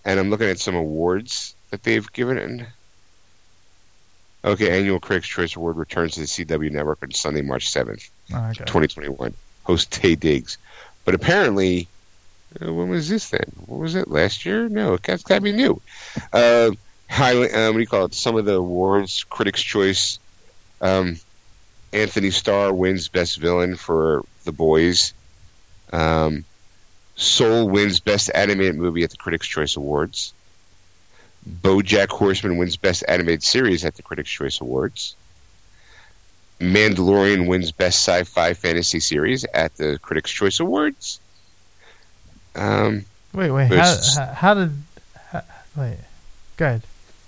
and 0.05 0.20
I'm 0.20 0.30
looking 0.30 0.48
at 0.48 0.60
some 0.60 0.76
awards 0.76 1.56
that 1.70 1.82
they've 1.82 2.12
given 2.12 2.39
it. 2.39 2.66
Okay, 4.44 4.78
annual 4.78 5.01
Critics' 5.01 5.28
Choice 5.28 5.56
Award 5.56 5.77
returns 5.77 6.15
to 6.15 6.20
the 6.20 6.27
CW 6.27 6.70
network 6.70 6.98
on 7.02 7.10
Sunday, 7.10 7.43
March 7.43 7.70
7th, 7.70 8.09
Oh, 8.32 8.36
okay. 8.51 8.65
2021. 8.65 9.35
Host 9.65 9.90
Taye 9.90 10.19
Diggs, 10.19 10.56
but 11.05 11.15
apparently, 11.15 11.89
uh, 12.62 12.73
when 12.73 12.89
was 12.89 13.09
this 13.09 13.28
then? 13.31 13.52
What 13.66 13.81
was 13.81 13.94
it 13.94 14.09
last 14.09 14.47
year? 14.47 14.69
No, 14.69 14.94
it 14.94 15.05
has 15.06 15.23
got 15.23 15.36
to 15.36 15.40
be 15.43 15.52
new. 15.52 15.82
Uh, 16.32 16.70
highly, 17.10 17.51
um, 17.52 17.66
what 17.66 17.73
do 17.74 17.81
you 17.81 17.86
call 17.86 18.05
it? 18.06 18.15
Some 18.15 18.36
of 18.36 18.44
the 18.47 18.55
awards, 18.55 19.24
Critics' 19.24 19.62
Choice. 19.62 20.19
Um, 20.81 21.19
Antony 21.93 22.31
Starr 22.31 22.73
wins 22.73 23.09
Best 23.09 23.39
Villain 23.39 23.77
for 23.77 24.24
The 24.44 24.52
Boys. 24.52 25.12
Um, 25.93 26.44
Soul 27.16 27.69
wins 27.69 28.01
Best 28.01 28.31
Animated 28.35 28.77
Movie 28.77 29.02
at 29.05 29.10
the 29.10 29.16
Critics' 29.16 29.47
Choice 29.48 29.77
Awards. 29.77 30.32
BoJack 31.49 32.09
Horseman 32.09 32.57
wins 32.59 32.77
Best 32.77 33.05
Animated 33.09 33.43
Series 33.43 33.85
at 33.85 33.95
the 33.95 34.03
Critics' 34.03 34.31
Choice 34.31 34.61
Awards. 34.61 35.16
Mandalorian 36.61 37.47
wins 37.47 37.73
Best 37.73 38.01
Sci-Fi 38.01 38.55
Fantasy 38.55 39.01
Series 39.01 39.45
at 39.45 39.75
the 39.77 39.99
Critics' 40.03 40.31
Choice 40.31 40.61
Awards. 40.61 41.20
Um, 42.55 43.05
Wait, 43.33 43.51
wait. 43.51 43.69
How, 43.73 43.97
how, 44.16 44.27
how 44.33 44.55
did? 44.55 44.73
How, 45.31 45.43
wait. 45.77 45.99
Good. 46.57 46.83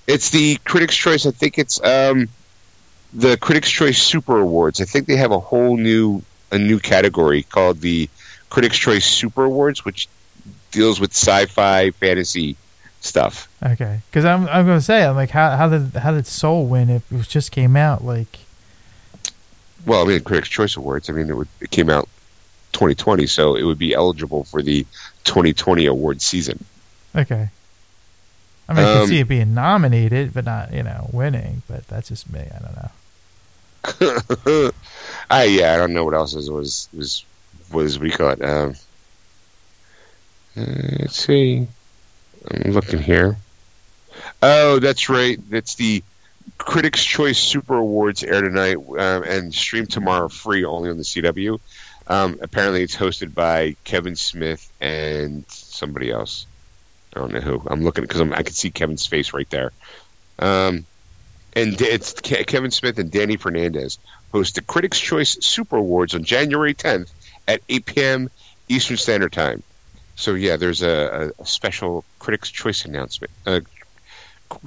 it's 0.08 0.30
the 0.30 0.56
Critics' 0.64 0.96
Choice. 0.96 1.26
I 1.26 1.30
think 1.30 1.58
it's 1.58 1.80
um, 1.84 2.28
the 3.12 3.36
Critics' 3.36 3.70
Choice 3.70 4.02
Super 4.02 4.38
Awards. 4.38 4.80
I 4.80 4.84
think 4.84 5.06
they 5.06 5.16
have 5.16 5.30
a 5.30 5.38
whole 5.38 5.76
new 5.76 6.22
a 6.50 6.58
new 6.58 6.80
category 6.80 7.44
called 7.44 7.80
the 7.80 8.08
Critics' 8.48 8.78
Choice 8.78 9.04
Super 9.04 9.44
Awards, 9.44 9.84
which 9.84 10.08
deals 10.72 10.98
with 10.98 11.12
sci-fi 11.12 11.90
fantasy 11.92 12.56
stuff. 13.00 13.46
Okay. 13.62 14.00
Because 14.10 14.24
I'm 14.24 14.48
I'm 14.48 14.66
gonna 14.66 14.80
say 14.80 15.04
I'm 15.04 15.16
like 15.16 15.30
how 15.30 15.56
how 15.56 15.68
did 15.68 15.92
how 15.94 16.12
did 16.12 16.26
Soul 16.26 16.66
win 16.66 16.88
if 16.90 17.10
it 17.12 17.28
just 17.28 17.52
came 17.52 17.76
out 17.76 18.04
like 18.04 18.38
Well, 19.86 20.02
I 20.02 20.08
mean, 20.08 20.20
Critics' 20.20 20.48
Choice 20.48 20.76
Awards. 20.76 21.08
I 21.10 21.12
mean, 21.12 21.28
it, 21.28 21.36
would, 21.36 21.48
it 21.60 21.70
came 21.70 21.90
out 21.90 22.08
2020, 22.72 23.26
so 23.26 23.56
it 23.56 23.64
would 23.64 23.78
be 23.78 23.92
eligible 23.94 24.44
for 24.44 24.62
the 24.62 24.86
2020 25.24 25.86
award 25.86 26.22
season. 26.22 26.64
okay. 27.14 27.50
I 28.68 28.72
mean, 28.72 28.84
I 28.84 28.92
can 28.92 29.02
Um, 29.02 29.08
see 29.08 29.18
it 29.18 29.28
being 29.28 29.52
nominated, 29.52 30.32
but 30.32 30.44
not 30.44 30.72
you 30.72 30.82
know 30.84 31.10
winning. 31.12 31.62
But 31.68 31.86
that's 31.88 32.08
just 32.08 32.32
me. 32.32 32.40
I 32.40 32.58
don't 32.60 32.76
know. 32.76 34.70
I 35.30 35.44
yeah, 35.44 35.74
I 35.74 35.76
don't 35.76 35.92
know 35.92 36.04
what 36.04 36.14
else 36.14 36.34
was 36.34 36.48
was 36.50 36.88
was 36.92 37.98
what 37.98 38.04
do 38.04 38.06
you 38.06 38.12
call 38.16 38.30
it? 38.30 38.42
Um, 38.44 38.74
uh, 40.56 40.64
let's 41.00 41.16
see. 41.16 41.66
I'm 42.50 42.72
looking 42.72 43.00
here. 43.00 43.36
Oh, 44.42 44.78
that's 44.78 45.08
right. 45.08 45.38
That's 45.50 45.74
the 45.74 46.02
Critics' 46.58 47.04
Choice 47.04 47.38
Super 47.38 47.76
Awards 47.76 48.22
air 48.22 48.40
tonight 48.40 48.76
um, 48.76 49.22
and 49.22 49.54
stream 49.54 49.86
tomorrow 49.86 50.28
free 50.28 50.64
only 50.64 50.90
on 50.90 50.96
the 50.96 51.02
CW. 51.02 51.60
Um, 52.06 52.38
apparently, 52.40 52.82
it's 52.82 52.96
hosted 52.96 53.34
by 53.34 53.76
Kevin 53.84 54.16
Smith 54.16 54.70
and 54.80 55.44
somebody 55.48 56.10
else. 56.10 56.46
I 57.14 57.20
don't 57.20 57.32
know 57.32 57.40
who. 57.40 57.62
I'm 57.66 57.82
looking 57.82 58.02
because 58.02 58.20
I 58.20 58.42
can 58.42 58.52
see 58.52 58.70
Kevin's 58.70 59.06
face 59.06 59.32
right 59.32 59.48
there. 59.50 59.72
Um, 60.38 60.86
and 61.54 61.80
it's 61.80 62.14
Ke- 62.14 62.46
Kevin 62.46 62.70
Smith 62.70 62.98
and 62.98 63.10
Dani 63.10 63.38
Fernandez 63.38 63.98
host 64.32 64.54
the 64.54 64.62
Critics' 64.62 65.00
Choice 65.00 65.36
Super 65.40 65.76
Awards 65.76 66.14
on 66.14 66.24
January 66.24 66.74
10th 66.74 67.12
at 67.46 67.60
8 67.68 67.86
p.m. 67.86 68.30
Eastern 68.68 68.96
Standard 68.96 69.32
Time. 69.32 69.62
So 70.14 70.34
yeah, 70.34 70.56
there's 70.56 70.82
a, 70.82 71.32
a, 71.38 71.42
a 71.42 71.46
special 71.46 72.04
Critics' 72.18 72.50
Choice 72.50 72.84
announcement. 72.84 73.32
Uh, 73.46 73.60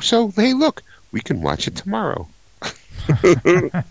so 0.01 0.30
hey, 0.30 0.53
look, 0.53 0.81
we 1.11 1.22
can 1.22 1.41
watch 1.41 1.68
it 1.68 1.76
tomorrow. 1.76 2.27
the 3.22 3.84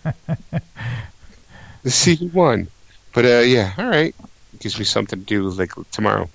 season 1.86 2.30
one, 2.30 2.68
but 3.12 3.24
uh, 3.24 3.40
yeah, 3.40 3.72
all 3.76 3.88
right, 3.88 4.14
gives 4.58 4.78
me 4.78 4.84
something 4.84 5.18
to 5.18 5.24
do 5.24 5.48
like 5.50 5.72
tomorrow. 5.90 6.28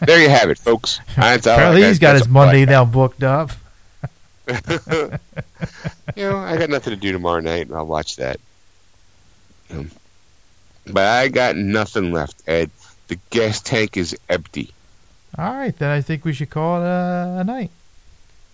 There 0.00 0.20
you 0.20 0.28
have 0.28 0.50
it, 0.50 0.58
folks. 0.58 1.00
That's 1.16 1.46
Apparently, 1.46 1.84
he's 1.84 1.98
got 1.98 2.16
his 2.16 2.28
Monday 2.28 2.64
now 2.64 2.84
booked 2.84 3.22
up. 3.22 3.50
you 4.46 5.18
know, 6.16 6.36
I 6.36 6.58
got 6.58 6.68
nothing 6.68 6.92
to 6.92 6.96
do 6.96 7.12
tomorrow 7.12 7.40
night, 7.40 7.66
and 7.68 7.76
I'll 7.76 7.86
watch 7.86 8.16
that. 8.16 8.38
Um, 9.70 9.90
but 10.86 11.06
I 11.06 11.28
got 11.28 11.56
nothing 11.56 12.12
left, 12.12 12.42
Ed. 12.46 12.70
The 13.08 13.18
gas 13.30 13.62
tank 13.62 13.96
is 13.96 14.16
empty. 14.28 14.73
All 15.36 15.52
right, 15.52 15.76
then 15.76 15.90
I 15.90 16.00
think 16.00 16.24
we 16.24 16.32
should 16.32 16.50
call 16.50 16.80
it 16.80 16.86
a, 16.86 17.38
a 17.40 17.44
night. 17.44 17.70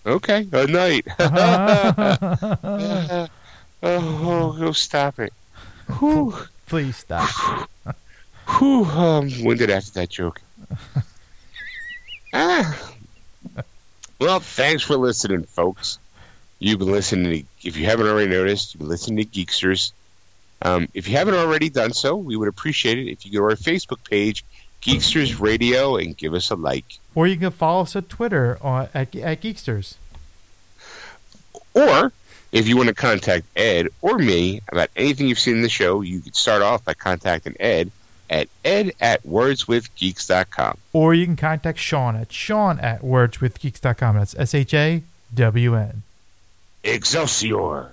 Okay, 0.07 0.47
a 0.53 0.67
night. 0.67 1.07
Oh, 3.83 4.59
oh, 4.61 4.73
stop 4.73 5.19
it. 5.21 5.33
Whew. 5.99 6.35
Please 6.67 6.99
stop. 6.99 7.71
Whew, 8.59 8.85
um, 8.85 9.31
winded 9.43 9.71
after 9.71 9.93
that 9.93 10.11
joke. 10.11 10.41
ah. 12.35 12.93
Well, 14.21 14.41
thanks 14.41 14.83
for 14.83 14.97
listening, 14.97 15.45
folks. 15.45 15.99
You've 16.59 16.79
been 16.79 16.93
listening 16.93 17.43
to, 17.43 17.47
if 17.67 17.79
you 17.79 17.87
haven't 17.87 18.07
already 18.07 18.31
noticed, 18.31 18.75
you've 18.75 18.81
been 18.81 18.91
listening 18.91 19.25
to 19.25 19.25
Geeksters. 19.25 19.93
Um, 20.61 20.89
if 20.93 21.09
you 21.09 21.17
haven't 21.17 21.35
already 21.35 21.71
done 21.71 21.95
so, 21.95 22.17
we 22.17 22.37
would 22.37 22.49
appreciate 22.49 22.99
it 22.99 23.11
if 23.11 23.25
you 23.25 23.33
go 23.33 23.39
to 23.39 23.45
our 23.45 23.57
Facebook 23.57 24.05
page, 24.09 24.45
Geeksters 24.83 25.41
Radio, 25.41 25.97
and 25.97 26.17
give 26.17 26.35
us 26.35 26.51
a 26.51 26.55
like. 26.55 26.99
Or 27.15 27.27
you 27.27 27.37
can 27.37 27.51
follow 27.51 27.83
us 27.83 27.97
on 27.97 28.05
Twitter 28.05 28.59
on, 28.63 28.89
at, 28.95 29.15
at 29.17 29.41
Geeksters. 29.43 29.95
Or 31.75 32.13
if 32.53 32.67
you 32.67 32.77
want 32.77 32.89
to 32.89 32.95
contact 32.95 33.47
Ed 33.57 33.89
or 34.01 34.19
me 34.19 34.61
about 34.71 34.91
anything 34.97 35.29
you've 35.29 35.39
seen 35.39 35.57
in 35.57 35.63
the 35.63 35.69
show, 35.69 36.01
you 36.01 36.21
can 36.21 36.33
start 36.33 36.63
off 36.63 36.85
by 36.85 36.95
contacting 36.95 37.57
Ed 37.61 37.91
at 38.29 38.49
ed 38.65 38.93
at 39.01 39.23
wordswithgeeks.com. 39.25 40.79
Or 40.93 41.15
you 41.15 41.27
can 41.27 41.37
contact 41.37 41.79
Shawn 41.79 42.17
at 42.17 42.33
Shawn 42.33 42.79
at 42.81 43.03
wordswithgeeks.com. 43.03 44.17
That's 44.17 44.35
S 44.39 44.55
H 44.55 44.75
A 44.75 45.03
W 45.35 45.75
N. 45.75 46.03
Excelsior! 46.83 47.93